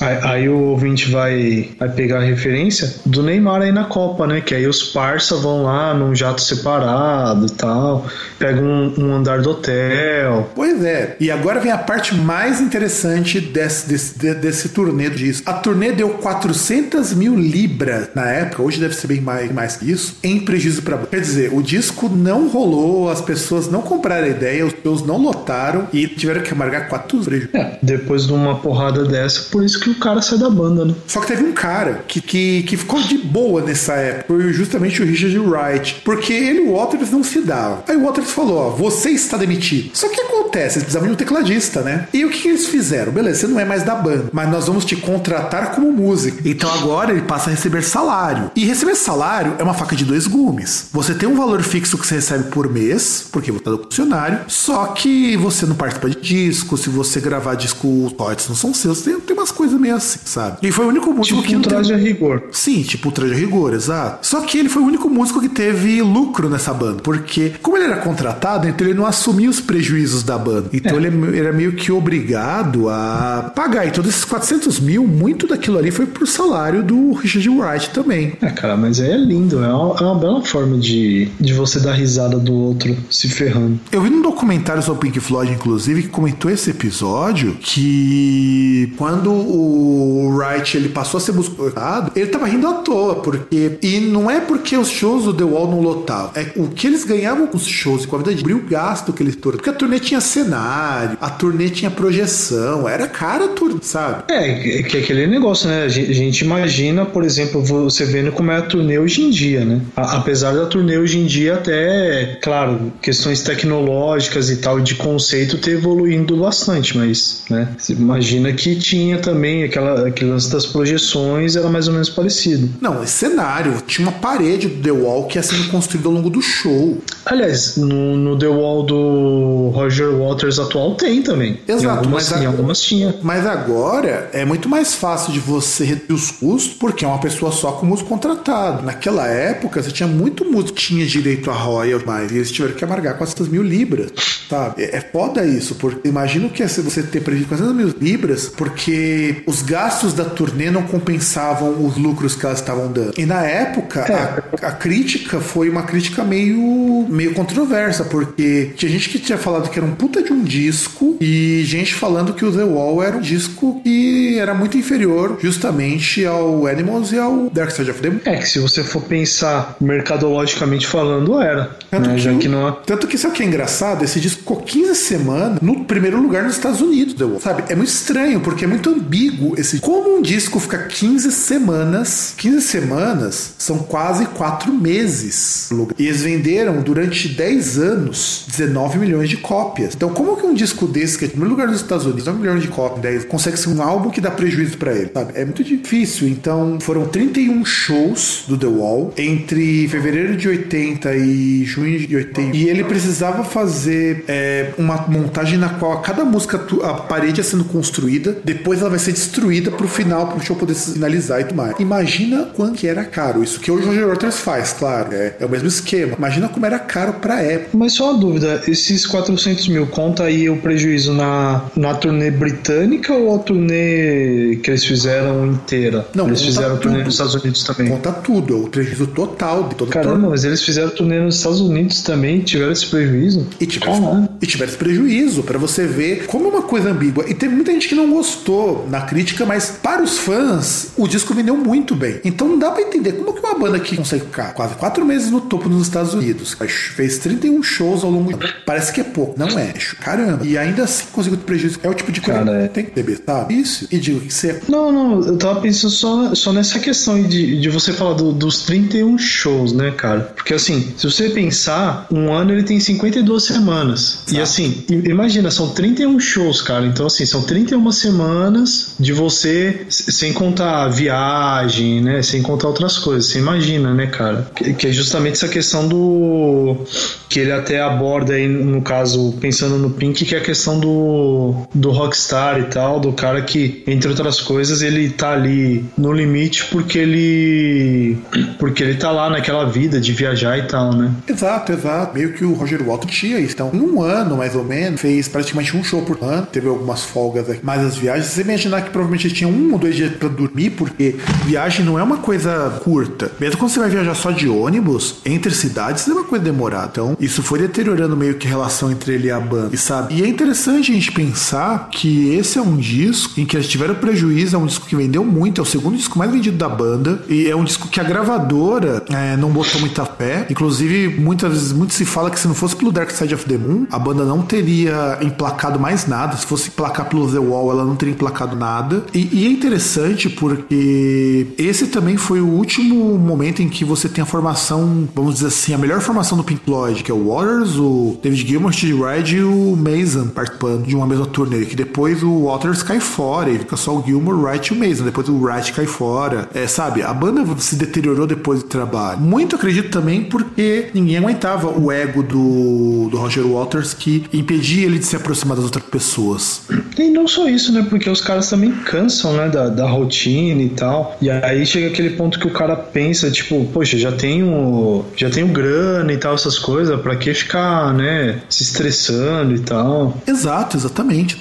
Aí, 0.01 0.18
aí, 0.22 0.49
o 0.49 0.59
ouvinte 0.59 1.11
vai, 1.11 1.70
vai 1.78 1.88
pegar 1.88 2.18
a 2.18 2.24
referência 2.24 2.94
do 3.05 3.22
Neymar 3.22 3.62
aí 3.62 3.72
na 3.72 3.84
Copa, 3.84 4.26
né? 4.26 4.40
Que 4.40 4.55
aí 4.55 4.66
os 4.66 4.82
parça 4.82 5.36
vão 5.36 5.64
lá 5.64 5.92
num 5.94 6.14
jato 6.14 6.40
separado 6.40 7.46
e 7.46 7.51
tal, 7.51 8.07
pegam 8.38 8.64
um, 8.64 8.94
um, 8.99 9.14
andar 9.14 9.40
do 9.40 9.51
hotel. 9.51 10.51
Pois 10.55 10.84
é. 10.84 11.16
E 11.18 11.30
agora 11.30 11.61
vem 11.61 11.72
a 11.72 11.78
parte 11.78 12.14
mais 12.14 12.61
interessante 12.61 13.40
desse, 13.40 13.88
desse, 13.88 14.34
desse 14.34 14.68
turnê 14.70 15.11
disso. 15.11 15.42
A 15.46 15.55
turnê 15.55 15.92
deu 15.92 16.11
400 16.11 17.14
mil 17.14 17.36
libras 17.36 18.09
na 18.14 18.28
época, 18.28 18.62
hoje 18.62 18.80
deve 18.80 18.94
ser 18.94 19.09
bem 19.09 19.20
mais, 19.20 19.53
mais 19.53 19.76
que 19.76 19.90
isso, 19.90 20.16
em 20.22 20.40
prejuízo 20.40 20.82
para 20.82 20.99
Quer 20.99 21.20
dizer, 21.20 21.53
o 21.53 21.62
disco 21.62 22.09
não 22.09 22.49
rolou, 22.49 23.09
as 23.11 23.20
pessoas 23.20 23.68
não 23.70 23.82
compraram 23.82 24.26
a 24.26 24.30
ideia, 24.30 24.66
os 24.66 24.74
shows 24.82 25.07
não 25.07 25.16
lotaram 25.16 25.88
e 25.92 26.07
tiveram 26.07 26.42
que 26.42 26.53
amargar 26.53 26.88
4 26.88 27.18
prejuízos. 27.24 27.55
É, 27.55 27.78
depois 27.82 28.26
de 28.26 28.32
uma 28.32 28.57
porrada 28.57 29.05
dessa, 29.05 29.42
por 29.51 29.64
isso 29.64 29.80
que 29.80 29.88
que 29.95 30.01
o 30.01 30.03
cara 30.03 30.22
sai 30.22 30.39
da 30.39 30.51
banda, 30.51 30.84
né? 30.84 30.95
Só 31.07 31.20
que 31.20 31.26
teve 31.26 31.45
um 31.45 31.53
cara 31.53 32.05
que, 32.07 32.20
que, 32.20 32.62
que 32.64 32.76
ficou 32.76 33.01
de 33.01 33.18
boa 33.18 33.62
nessa 33.62 33.95
época, 33.95 34.26
foi 34.28 34.53
justamente 34.53 35.03
o 35.03 35.07
Richard 35.07 35.39
Wright, 35.39 36.03
porque 36.05 36.32
ele 36.32 36.59
e 36.59 36.68
o 36.68 36.74
Waters 36.74 37.11
não 37.11 37.22
se 37.22 37.41
davam. 37.41 37.82
Aí 37.86 37.97
o 37.97 38.05
Waters 38.05 38.30
falou: 38.30 38.59
Ó, 38.59 38.70
você 38.70 39.11
está 39.11 39.36
demitido. 39.36 39.91
Só 39.95 40.09
que 40.09 40.20
acontece, 40.20 40.76
eles 40.76 40.84
precisavam 40.84 41.09
de 41.09 41.14
um 41.14 41.16
tecladista, 41.16 41.82
né? 41.82 42.09
E 42.12 42.24
o 42.24 42.30
que, 42.30 42.43
que 42.43 42.49
eles 42.49 42.66
fizeram? 42.66 43.12
Beleza, 43.12 43.41
você 43.41 43.47
não 43.47 43.61
é 43.61 43.64
mais 43.64 43.82
da 43.82 43.95
banda, 43.95 44.30
mas 44.32 44.51
nós 44.51 44.66
vamos 44.66 44.84
te 44.84 44.97
contratar 44.97 45.72
como 45.74 45.91
músico. 45.93 46.39
Então 46.45 46.72
agora 46.72 47.12
ele 47.12 47.22
passa 47.22 47.51
a 47.51 47.53
receber 47.53 47.82
salário. 47.82 48.51
E 48.55 48.64
receber 48.64 48.95
salário 48.95 49.55
é 49.59 49.62
uma 49.62 49.74
faca 49.74 49.95
de 49.95 50.05
dois 50.05 50.26
gumes. 50.26 50.89
Você 50.93 51.14
tem 51.14 51.28
um 51.28 51.36
valor 51.36 51.62
fixo 51.62 51.99
que 51.99 52.07
você 52.07 52.16
recebe 52.16 52.45
por 52.51 52.70
mês, 52.70 53.26
porque 53.30 53.51
você 53.51 53.68
é 53.68 53.70
do 53.70 53.78
funcionário, 53.84 54.41
só 54.49 54.86
que 54.86 55.36
você 55.36 55.66
não 55.66 55.74
participa 55.74 56.11
de 56.11 56.20
disco, 56.20 56.76
se 56.76 56.89
você 56.89 57.20
gravar 57.20 57.55
disco, 57.55 57.89
os 57.89 58.49
não 58.49 58.57
são 58.57 58.74
seus, 58.74 59.03
tem, 59.03 59.18
tem 59.20 59.36
umas 59.36 59.51
coisas 59.51 59.78
meio 59.79 59.97
assim, 59.97 60.18
sabe? 60.24 60.59
E 60.62 60.72
foi 60.72 60.85
o 60.85 60.89
único 60.89 61.12
músico 61.12 61.41
tipo 61.41 61.49
que. 61.49 61.57
Tipo 61.57 61.68
traje 61.68 61.95
a 61.95 61.97
rigor. 61.97 62.43
Sim, 62.53 62.83
tipo 62.83 63.11
traje 63.11 63.33
a 63.33 63.37
rigor, 63.37 63.74
exato. 63.74 64.26
Só 64.26 64.41
que 64.41 64.59
ele 64.59 64.68
foi 64.68 64.83
o 64.83 64.87
único 64.87 65.09
músico 65.09 65.41
que 65.41 65.49
teve 65.49 66.03
lucro 66.03 66.49
nessa 66.49 66.72
banda. 66.72 67.03
Porque, 67.03 67.53
como 67.62 67.76
ele 67.76 67.87
era 67.87 67.97
contratado, 67.97 68.68
então 68.68 68.87
ele 68.87 68.97
não 68.97 69.07
assumia 69.07 69.49
os 69.49 69.61
prejuízos 69.61 70.22
da 70.22 70.39
banda. 70.39 70.68
Então 70.72 70.99
é. 70.99 71.03
ele 71.03 71.39
era 71.39 71.53
meio 71.53 71.72
que 71.72 71.91
obrigado 71.93 72.89
a 72.89 73.53
pagar. 73.55 73.87
E 73.87 73.91
todos 73.91 74.11
esses 74.11 74.24
400 74.24 74.81
mil, 74.81 75.07
muito 75.07 75.47
daquilo 75.47 75.79
ali 75.79 75.91
foi 75.91 76.07
pro 76.07 76.26
salário 76.26 76.83
do 76.83 77.12
Richard 77.12 77.49
Wright 77.49 77.91
também. 77.91 78.33
É, 78.41 78.51
cara, 78.51 78.76
mas 78.76 79.01
é 79.01 79.16
lindo. 79.16 79.62
É 79.62 79.72
uma, 79.72 79.97
é 79.97 80.03
uma 80.03 80.18
bela 80.18 80.43
forma 80.43 80.79
de, 80.79 81.29
de 81.41 81.53
você 81.53 81.81
dar 81.81 81.93
risada 81.93 82.39
do 82.39 82.55
outro 82.55 82.97
se 83.11 83.29
ferrando. 83.29 83.79
Eu 83.91 84.01
vi 84.03 84.11
num 84.11 84.22
documentário 84.22 84.83
sobre 84.83 85.09
Pink 85.09 85.20
Floyd, 85.20 85.53
inclusive, 85.53 86.03
que 86.03 86.09
comentou 86.09 86.51
esse 86.51 86.70
episódio 86.70 87.57
que 87.61 88.93
quando 88.97 89.31
o 89.31 89.68
o 89.69 90.37
Wright 90.37 90.77
ele 90.77 90.89
passou 90.89 91.19
a 91.19 91.21
ser 91.21 91.33
musculado, 91.33 92.12
ele 92.14 92.27
tava 92.27 92.47
rindo 92.47 92.66
à 92.66 92.75
toa, 92.75 93.16
porque. 93.16 93.79
E 93.83 94.01
não 94.01 94.31
é 94.31 94.41
porque 94.41 94.77
os 94.77 94.89
shows 94.89 95.25
do 95.25 95.35
The 95.35 95.45
Wall 95.45 95.71
não 95.71 95.81
lotavam, 95.81 96.31
é 96.35 96.53
o 96.57 96.69
que 96.69 96.87
eles 96.87 97.05
ganhavam 97.05 97.47
com 97.47 97.57
os 97.57 97.66
shows 97.66 98.07
com 98.07 98.16
a 98.16 98.19
vida 98.19 98.35
de 98.35 98.43
brilho 98.43 98.64
gasto 98.69 99.12
que 99.12 99.23
eles 99.23 99.37
tornaram. 99.37 99.59
Porque 99.59 99.71
a 99.71 99.73
turnê 99.73 99.99
tinha 99.99 100.21
cenário, 100.21 101.16
a 101.21 101.31
turnê 101.31 101.69
tinha 101.69 101.91
projeção, 101.91 102.89
era 102.89 103.07
cara 103.07 103.47
a 103.47 103.49
turnê, 103.49 103.79
sabe? 103.83 104.25
É, 104.29 104.83
que 104.83 104.97
é 104.97 105.01
aquele 105.01 105.27
negócio, 105.27 105.69
né? 105.69 105.85
A 105.85 105.89
gente 105.89 106.45
imagina, 106.45 107.05
por 107.05 107.25
exemplo, 107.25 107.62
você 107.62 108.05
vendo 108.05 108.33
como 108.33 108.51
é 108.51 108.59
a 108.59 108.62
turnê 108.62 108.99
hoje 108.99 109.23
em 109.23 109.31
dia, 109.31 109.64
né? 109.64 109.81
apesar 109.97 110.53
da 110.53 110.66
turnê 110.66 110.99
hoje 110.99 111.19
em 111.19 111.27
dia, 111.27 111.55
até, 111.55 112.39
claro, 112.43 112.93
questões 113.01 113.43
tecnológicas 113.43 114.51
e 114.51 114.57
tal, 114.57 114.81
de 114.81 114.95
conceito 114.95 115.59
ter 115.59 115.73
evoluindo 115.73 116.37
bastante, 116.37 116.97
mas, 116.97 117.45
né? 117.51 117.69
Você 117.77 117.93
imagina 117.93 118.53
que 118.53 118.77
tinha 118.77 119.19
também 119.19 119.58
aquela, 119.65 120.09
aquele 120.09 120.31
lance 120.31 120.51
das 120.51 120.67
projeções 120.67 121.57
era 121.57 121.69
mais 121.69 121.87
ou 121.87 121.93
menos 121.93 122.09
parecido. 122.09 122.69
Não, 122.81 123.03
esse 123.03 123.13
cenário 123.13 123.81
tinha 123.87 124.07
uma 124.07 124.19
parede 124.19 124.69
do 124.69 124.83
The 124.83 124.93
Wall 124.93 125.25
que 125.25 125.39
ia 125.39 125.43
sendo 125.43 125.69
construída 125.71 126.09
ao 126.09 126.15
longo 126.15 126.31
do 126.31 126.41
show. 126.43 126.99
Aliás, 127.25 127.77
no, 127.77 128.17
no 128.17 128.39
The 128.39 128.49
Wall 128.49 128.85
do 128.85 129.71
Roger 129.75 130.13
Waters 130.13 130.59
atual 130.59 130.95
tem 130.95 131.23
também. 131.23 131.61
Exato, 131.67 131.99
algumas, 131.99 132.31
mas, 132.31 132.43
em 132.43 132.47
algumas 132.47 132.81
tinha. 132.81 133.15
Mas 133.23 133.47
agora 133.47 134.31
é 134.33 134.45
muito 134.45 134.69
mais 134.69 134.95
fácil 134.95 135.33
de 135.33 135.41
você 135.41 135.85
reduzir 135.85 136.13
os 136.13 136.31
custos 136.31 136.75
porque 136.75 137.05
é 137.05 137.09
uma 137.09 137.21
pessoa 137.21 137.53
só 137.53 137.73
com 137.73 137.87
músico 137.87 138.09
contratado. 138.09 138.85
Naquela 138.85 139.27
época, 139.27 139.83
você 139.83 139.91
tinha 139.91 140.09
muito 140.09 140.45
músico 140.45 140.75
que 140.75 140.83
tinha 140.83 141.07
direito 141.07 141.51
a 141.51 141.55
royalties, 141.55 142.07
mas 142.07 142.33
eles 142.33 142.51
tiveram 142.51 142.75
que 142.75 142.85
amargar 142.85 143.17
400 143.17 143.49
mil 143.49 143.63
libras, 143.63 144.11
sabe? 144.49 144.83
É, 144.83 144.97
é 144.97 145.01
foda 145.01 145.45
isso, 145.45 145.75
porque 145.75 146.09
imagina 146.09 146.47
o 146.47 146.51
que 146.51 146.63
é 146.63 146.69
você 146.69 147.03
ter 147.03 147.21
perdido 147.21 147.49
400 147.49 147.75
mil 147.75 147.95
libras 148.01 148.49
porque 148.57 149.43
os 149.49 149.62
gastos 149.62 150.12
da 150.12 150.26
turnê 150.26 150.70
não 150.70 150.82
compensavam 150.82 151.86
os 151.86 151.96
lucros 151.96 152.36
que 152.36 152.44
elas 152.44 152.59
estavam 152.59 152.92
dando. 152.92 153.14
E 153.16 153.24
na 153.24 153.42
época, 153.44 154.01
é. 154.01 154.12
a, 154.12 154.68
a, 154.68 154.72
crítica 154.72 155.40
foi 155.40 155.70
uma 155.70 155.82
crítica 155.82 156.22
meio, 156.22 157.07
meio 157.09 157.32
controversa, 157.32 158.05
porque 158.05 158.72
tinha 158.76 158.92
gente 158.92 159.09
que 159.09 159.18
tinha 159.18 159.38
falado 159.38 159.70
que 159.70 159.78
era 159.78 159.86
um 159.86 159.94
puta 159.94 160.22
de 160.22 160.32
um 160.32 160.44
disco 160.44 161.16
e 161.18 161.62
gente 161.64 161.94
falando 161.94 162.34
que 162.34 162.44
o 162.44 162.53
The 162.53 162.64
Wall 162.64 163.03
era 163.03 163.16
um 163.16 163.20
disco 163.20 163.80
que 163.82 164.38
era 164.38 164.53
muito 164.53 164.76
inferior 164.76 165.38
justamente 165.40 166.26
ao 166.26 166.66
Animals 166.66 167.12
e 167.12 167.18
ao 167.18 167.49
Dark 167.49 167.70
Side 167.70 167.90
of 167.90 168.03
the 168.03 168.11
Moon. 168.11 168.20
É 168.26 168.36
que 168.36 168.49
se 168.49 168.59
você 168.59 168.84
for 168.84 169.03
pensar 169.03 169.76
mercadologicamente 169.80 170.86
falando, 170.86 171.40
era. 171.40 171.70
Tanto, 171.90 172.09
né? 172.11 172.16
que, 172.16 172.20
Já 172.20 172.34
que 172.34 172.49
não... 172.49 172.72
tanto 172.84 173.07
que 173.07 173.16
sabe 173.16 173.32
o 173.32 173.36
que 173.36 173.42
é 173.42 173.46
engraçado? 173.46 174.05
Esse 174.05 174.20
disco 174.20 174.40
ficou 174.40 174.59
15 174.59 174.94
semanas 174.94 175.59
no 175.62 175.84
primeiro 175.84 176.20
lugar 176.20 176.44
nos 176.44 176.53
Estados 176.53 176.82
Unidos, 176.82 177.14
The 177.14 177.24
Wall. 177.24 177.40
Sabe? 177.40 177.64
É 177.68 177.74
muito 177.74 177.88
estranho, 177.88 178.40
porque 178.40 178.64
é 178.64 178.68
muito 178.68 178.90
ambíguo 178.90 179.38
esse. 179.57 179.80
Como 179.80 180.16
um 180.16 180.22
disco 180.22 180.59
fica 180.59 180.78
15 180.78 181.30
semanas, 181.32 182.34
15 182.36 182.62
semanas 182.62 183.55
são 183.59 183.78
quase 183.78 184.26
4 184.26 184.72
meses. 184.72 185.70
E 185.99 186.07
eles 186.07 186.22
venderam 186.22 186.82
durante 186.82 187.28
10 187.28 187.78
anos 187.78 188.45
19 188.49 188.99
milhões 188.99 189.28
de 189.28 189.36
cópias. 189.36 189.95
Então, 189.95 190.11
como 190.11 190.36
que 190.36 190.47
um 190.47 190.55
disco 190.55 190.86
desse, 190.86 191.18
que 191.18 191.24
é 191.24 191.28
no 191.28 191.32
primeiro 191.32 191.55
lugar 191.55 191.68
dos 191.68 191.80
Estados 191.80 192.05
Unidos, 192.05 192.24
9 192.24 192.39
milhões 192.39 192.62
de 192.62 192.68
cópias, 192.68 193.01
10, 193.01 193.24
consegue 193.26 193.57
ser 193.59 193.68
um 193.68 193.82
álbum 193.82 194.11
que 194.11 194.20
dá 194.20 194.30
prejuízo 194.30 194.76
para 194.78 194.93
ele? 194.93 195.11
Sabe? 195.12 195.32
É 195.34 195.45
muito 195.45 195.62
difícil. 195.62 196.28
Então, 196.28 196.78
foram 196.80 197.07
31 197.07 197.64
shows 197.64 198.45
do 198.47 198.57
The 198.57 198.66
Wall 198.66 199.12
entre 199.16 199.89
fevereiro 199.89 200.36
de 200.36 200.49
80 200.49 201.14
e 201.16 201.64
junho 201.64 201.99
de 202.07 202.16
80. 202.16 202.57
E 202.57 202.68
ele 202.68 202.84
precisava 202.84 203.45
fazer 203.45 204.24
é, 204.28 204.72
uma 204.78 205.07
montagem 205.09 205.59
na 205.59 205.68
qual 205.70 205.93
a 205.93 206.01
cada 206.01 206.24
música, 206.24 206.61
a 206.84 206.95
parede 206.95 207.41
ia 207.41 207.45
sendo 207.45 207.64
construída, 207.64 208.36
depois 208.45 208.80
ela 208.80 208.91
vai 208.91 208.99
ser 208.99 209.12
destruída 209.19 209.71
pro 209.71 209.89
final, 209.89 210.29
pro 210.29 210.41
show 210.41 210.57
poder 210.57 210.75
se 210.75 210.93
finalizar 210.93 211.41
e 211.41 211.45
tudo 211.45 211.57
mais. 211.57 211.75
Imagina 211.79 212.51
quanto 212.55 212.79
que 212.79 212.87
era 212.87 213.05
caro. 213.05 213.43
Isso 213.43 213.61
que 213.61 213.71
hoje 213.71 213.85
o 213.85 213.89
Roger 213.89 214.09
Waters 214.09 214.39
faz, 214.39 214.73
claro. 214.73 215.12
É, 215.12 215.35
é 215.41 215.47
o 215.47 215.49
mesmo 215.49 215.69
esquema. 215.69 216.14
Imagina 216.16 216.49
como 216.49 216.64
era 216.64 216.79
caro 216.79 217.14
pra 217.14 217.43
época. 217.43 217.77
Mas 217.77 217.95
só 217.95 218.12
uma 218.12 218.21
dúvida: 218.21 218.62
esses 218.66 219.07
400 219.07 219.69
mil, 219.69 219.87
conta 219.87 220.25
aí 220.25 220.49
o 220.49 220.57
prejuízo 220.57 221.12
na, 221.12 221.64
na 221.77 221.95
turnê 221.95 222.31
britânica 222.31 223.12
ou 223.12 223.35
a 223.35 223.39
turnê 223.39 224.59
que 224.62 224.71
eles 224.71 224.85
fizeram 224.85 225.47
inteira? 225.47 226.07
Não, 226.14 226.29
eles 226.29 226.43
fizeram 226.43 226.77
tudo. 226.77 226.83
turnê 226.83 227.05
nos 227.05 227.14
Estados 227.14 227.35
Unidos 227.35 227.64
também. 227.64 227.89
Conta 227.89 228.12
tudo, 228.12 228.55
é 228.55 228.61
o 228.61 228.69
prejuízo 228.69 229.07
total 229.09 229.69
de 229.69 229.75
todo 229.75 229.91
Caramba, 229.91 230.29
mas 230.31 230.45
eles 230.45 230.62
fizeram 230.62 230.91
turnê 230.91 231.21
nos 231.21 231.37
Estados 231.37 231.61
Unidos 231.61 232.03
também, 232.03 232.41
tiveram 232.41 232.73
esse 232.73 232.87
prejuízo. 232.87 233.47
E 233.61 233.66
tiveram, 233.66 234.29
e 234.41 234.47
tiveram 234.47 234.71
esse 234.71 234.79
prejuízo, 234.79 235.43
para 235.43 235.59
você 235.59 235.87
ver 235.87 236.27
como 236.27 236.47
é 236.47 236.49
uma 236.51 236.62
coisa 236.62 236.91
ambígua. 236.91 237.25
E 237.29 237.35
teve 237.35 237.55
muita 237.55 237.73
gente 237.73 237.89
que 237.89 237.95
não 237.95 238.11
gostou 238.11 238.87
na 238.89 239.01
crítica, 239.09 239.47
mas 239.47 239.71
para 239.83 240.03
os 240.03 240.19
fãs, 240.19 240.89
o 240.97 241.09
disco 241.09 241.35
vendeu 241.35 241.57
muito 241.57 241.95
bem. 241.95 242.21
Então 242.25 242.49
não 242.49 242.59
dá 242.59 242.71
pra 242.71 242.83
entender 242.83 243.13
como 243.13 243.33
que 243.33 243.41
uma 243.41 243.59
banda 243.59 243.81
que 243.81 243.97
consegue 243.97 244.25
ficar 244.25 244.53
quase 244.53 244.75
quatro 244.75 245.05
meses 245.05 245.31
no 245.31 245.41
topo 245.41 245.69
nos 245.69 245.83
Estados 245.83 246.15
Unidos, 246.15 246.57
fez 246.95 247.19
31 247.19 247.63
shows 247.63 248.05
ao 248.05 248.11
longo 248.11 248.37
de... 248.37 248.55
Parece 248.65 248.93
que 248.93 249.01
é 249.01 249.05
pouco, 249.05 249.39
não 249.39 249.59
é? 249.59 249.73
Caramba. 250.01 250.45
E 250.45 250.59
ainda 250.59 250.85
assim 250.85 251.07
conseguiu 251.13 251.39
ter 251.39 251.45
prejuízo. 251.45 251.81
É 251.83 251.89
o 251.89 251.95
tipo 251.95 252.13
de 252.13 252.21
coisa 252.21 252.45
Cara, 252.45 252.59
que 252.59 252.65
é. 252.65 252.69
tem 252.69 252.85
que 252.85 252.91
beber, 252.93 253.21
sabe? 253.25 253.55
Isso. 253.55 253.89
E 253.91 253.99
digo 253.99 254.21
que 254.21 254.33
você... 254.33 254.61
Não, 254.69 254.93
não, 254.93 255.25
eu 255.25 255.37
tava 255.37 255.61
pensando 255.61 255.91
só, 255.91 256.35
só 256.35 256.53
nessa 256.53 256.79
questão 256.79 257.23
de, 257.23 257.61
de 257.61 257.69
você 257.69 257.93
falar 257.93 258.15
do, 258.15 258.33
dos 258.33 258.63
31 258.63 259.19
shows, 259.19 259.73
né, 259.73 259.91
cara? 259.93 260.21
Porque 260.37 260.55
assim, 260.55 260.93
se 260.97 261.05
você 261.05 261.31
pensar, 261.31 262.07
um 262.11 262.33
ano 262.33 262.53
ele 262.53 262.63
tem 262.63 262.79
52 262.79 263.43
semanas. 263.43 264.19
Exato. 264.27 264.35
E 264.35 264.41
assim, 264.41 264.85
imagina, 264.89 265.51
são 265.51 265.71
31 265.71 266.19
shows, 266.21 266.61
cara. 266.63 266.87
Então 266.87 267.07
assim, 267.07 267.25
são 267.25 267.43
31 267.43 267.91
semanas 267.93 268.95
de 268.99 269.12
você, 269.12 269.86
sem 269.88 270.32
contar 270.32 270.88
viagem, 270.88 272.01
né? 272.01 272.22
Sem 272.22 272.42
contar 272.42 272.68
outras 272.68 272.99
coisas. 272.99 273.26
Você 273.26 273.38
imagina, 273.38 273.94
né, 273.94 274.07
cara? 274.07 274.51
Que, 274.55 274.74
que 274.74 274.86
é 274.88 274.92
justamente 274.92 275.34
essa 275.34 275.49
questão 275.49 275.86
do. 275.86 276.84
que 277.28 277.38
ele 277.38 277.53
até 277.53 277.80
aborda 277.80 278.34
aí, 278.34 278.49
no 278.49 278.82
caso, 278.82 279.34
pensando 279.40 279.78
no 279.78 279.90
Pink, 279.90 280.24
que 280.24 280.34
é 280.34 280.38
a 280.38 280.42
questão 280.42 280.80
do, 280.80 281.55
do 281.74 281.90
rockstar 281.90 282.59
e 282.59 282.64
tal, 282.64 282.99
do 282.99 283.12
cara 283.12 283.40
que, 283.42 283.84
entre 283.86 284.09
outras 284.09 284.40
coisas, 284.40 284.82
ele 284.82 285.11
tá 285.11 285.32
ali 285.32 285.84
no 285.96 286.12
limite 286.12 286.64
porque 286.66 286.99
ele. 286.99 288.18
porque 288.59 288.82
ele 288.82 288.94
tá 288.94 289.11
lá 289.11 289.30
naquela 289.30 289.64
vida 289.64 290.01
de 290.01 290.12
viajar 290.12 290.59
e 290.59 290.62
tal, 290.62 290.92
né? 290.92 291.12
Exato, 291.28 291.72
exato. 291.72 292.14
Meio 292.14 292.32
que 292.32 292.44
o 292.44 292.55
Roger 292.55 292.82
Walton 292.82 293.07
tinha 293.07 293.38
isso. 293.38 293.55
Então, 293.55 293.70
em 293.72 293.80
um 293.80 294.03
ano, 294.03 294.36
mais 294.36 294.57
ou 294.57 294.64
menos, 294.64 295.01
fez 295.01 295.28
praticamente 295.28 295.76
um 295.76 295.84
show 295.84 296.03
por 296.03 296.18
ano, 296.22 296.46
teve 296.46 296.68
algumas 296.68 297.05
folgas 297.05 297.49
aqui, 297.49 297.61
mas 297.62 297.84
as 297.84 297.96
viagens, 297.96 298.26
você 298.26 298.40
imaginar 298.40 298.88
que 298.89 298.93
provavelmente 298.93 299.26
ele 299.26 299.34
tinha 299.34 299.49
um 299.49 299.72
ou 299.72 299.78
dois 299.78 299.95
dias 299.95 300.12
para 300.12 300.28
dormir, 300.28 300.70
porque 300.70 301.16
viagem 301.45 301.84
não 301.84 301.99
é 301.99 302.03
uma 302.03 302.18
coisa 302.18 302.80
curta. 302.82 303.30
Mesmo 303.39 303.59
quando 303.59 303.70
você 303.70 303.80
vai 303.80 303.89
viajar 303.89 304.14
só 304.14 304.30
de 304.30 304.49
ônibus, 304.49 305.16
entre 305.24 305.53
cidades 305.55 306.09
é 306.09 306.12
uma 306.12 306.24
coisa 306.24 306.45
demorada. 306.45 306.89
Então, 306.93 307.16
isso 307.20 307.43
foi 307.43 307.59
deteriorando 307.59 308.16
meio 308.16 308.34
que 308.34 308.47
a 308.47 308.51
relação 308.51 308.91
entre 308.91 309.14
ele 309.14 309.28
e 309.28 309.30
a 309.30 309.41
banda. 309.41 309.70
E 309.72 309.78
sabe? 309.78 310.14
E 310.14 310.22
é 310.22 310.28
interessante 310.28 310.91
a 310.91 310.95
gente 310.95 311.12
pensar 311.12 311.89
que 311.91 312.34
esse 312.34 312.59
é 312.59 312.62
um 312.62 312.76
disco 312.76 313.41
em 313.41 313.47
que 313.47 313.57
eles 313.57 313.68
tiveram 313.68 313.95
prejuízo, 313.95 314.57
é 314.57 314.59
um 314.59 314.66
disco 314.66 314.86
que 314.86 314.97
vendeu 314.97 315.24
muito, 315.24 315.61
é 315.61 315.62
o 315.62 315.66
segundo 315.66 315.97
disco 315.97 316.18
mais 316.18 316.30
vendido 316.30 316.57
da 316.57 316.68
banda, 316.68 317.22
e 317.28 317.49
é 317.49 317.55
um 317.55 317.64
disco 317.64 317.89
que 317.89 318.01
a 318.01 318.05
gravadora 318.05 319.05
é, 319.11 319.36
não 319.36 319.51
botou 319.51 319.80
muita 319.80 320.05
fé. 320.05 320.47
Inclusive, 320.51 321.20
muitas 321.20 321.53
vezes 321.53 321.72
muito 321.72 321.95
se 321.95 322.05
fala 322.05 322.30
que 322.30 322.39
se 322.39 322.49
não 322.49 322.55
fosse 322.55 322.74
pelo 322.76 322.91
Dark 322.91 323.11
Side 323.11 323.34
of 323.34 323.45
the 323.45 323.57
Moon, 323.59 323.86
a 323.91 323.99
banda 323.99 324.24
não 324.24 324.43
teria 324.43 325.18
emplacado 325.20 325.78
mais 325.78 326.07
nada. 326.07 326.36
Se 326.36 326.47
fosse 326.47 326.68
emplacar 326.68 327.07
pelo 327.07 327.30
The 327.30 327.39
Wall, 327.39 327.70
ela 327.72 327.84
não 327.84 327.97
teria 327.97 328.14
emplacado 328.14 328.57
nada. 328.57 328.78
E, 329.14 329.29
e 329.33 329.47
é 329.47 329.51
interessante 329.51 330.29
porque 330.29 331.47
esse 331.57 331.89
também 331.89 332.16
foi 332.16 332.41
o 332.41 332.47
último 332.47 333.18
momento 333.18 333.62
em 333.62 333.68
que 333.68 333.85
você 333.85 334.09
tem 334.09 334.22
a 334.22 334.26
formação, 334.26 335.09
vamos 335.14 335.35
dizer 335.35 335.49
assim, 335.49 335.74
a 335.74 335.79
melhor 335.79 336.01
formação 336.01 336.37
do 336.37 336.45
Pink 336.45 336.62
Floyd, 336.64 337.03
que 337.03 337.11
é 337.11 337.14
o 337.14 337.29
Waters, 337.29 337.76
o 337.76 338.18
David 338.22 338.47
Gilmour, 338.47 338.72
Steve 338.72 339.01
Reid 339.01 339.37
e 339.37 339.43
o 339.43 339.76
Mason 339.76 340.29
participando 340.29 340.87
de 340.87 340.95
uma 340.95 341.07
mesma 341.07 341.26
turnê. 341.26 341.64
Que 341.64 341.76
depois 341.76 342.22
o 342.22 342.45
Waters 342.47 342.83
cai 342.83 343.01
fora 343.01 343.51
e 343.51 343.59
fica 343.59 343.76
só 343.76 343.97
o 343.97 344.05
Gilmour, 344.05 344.41
Wright 344.43 344.72
e 344.72 344.76
o 344.76 344.79
Mason. 344.79 345.05
Depois 345.05 345.29
o 345.29 345.37
Wright 345.39 345.72
cai 345.72 345.87
fora. 345.87 346.49
É, 346.55 346.66
sabe, 346.66 347.03
a 347.03 347.12
banda 347.12 347.45
se 347.59 347.76
deteriorou 347.76 348.26
depois 348.26 348.62
do 348.62 348.68
trabalho. 348.68 349.20
Muito 349.20 349.57
acredito 349.57 349.91
também 349.91 350.24
porque 350.24 350.91
ninguém 350.95 351.18
aguentava 351.18 351.68
o 351.68 351.91
ego 351.91 352.22
do, 352.22 353.09
do 353.11 353.16
Roger 353.16 353.47
Waters 353.47 353.95
que 353.95 354.24
impedia 354.33 354.87
ele 354.87 354.99
de 354.99 355.07
se 355.07 355.16
aproximar 355.16 355.57
das 355.57 355.64
outras 355.64 355.85
pessoas. 355.85 356.62
E 356.99 357.11
não 357.11 357.26
só 357.26 357.49
isso, 357.49 357.72
né? 357.72 357.87
Porque 357.89 358.09
os 358.09 358.20
caras 358.20 358.49
também 358.49 358.68
cansam, 358.73 359.33
né? 359.35 359.49
Da, 359.49 359.69
da 359.69 359.87
rotina 359.87 360.62
e 360.62 360.69
tal. 360.71 361.16
E 361.21 361.31
aí 361.31 361.64
chega 361.66 361.89
aquele 361.89 362.11
ponto 362.11 362.39
que 362.39 362.47
o 362.47 362.53
cara 362.53 362.77
pensa, 362.77 363.31
tipo, 363.31 363.64
poxa, 363.73 363.99
já 363.99 364.12
tenho, 364.12 365.05
já 365.16 365.31
tenho 365.31 365.49
grana 365.49 366.12
e 366.12 366.16
tal, 366.16 366.35
essas 366.35 366.59
coisas, 366.59 367.01
pra 367.01 367.16
que 367.16 367.33
ficar, 367.35 367.93
né? 367.95 368.41
Se 368.49 368.62
estressando 368.62 369.55
e 369.55 369.61
tal. 369.61 370.16
Exato, 370.27 370.77
exatamente. 370.77 371.39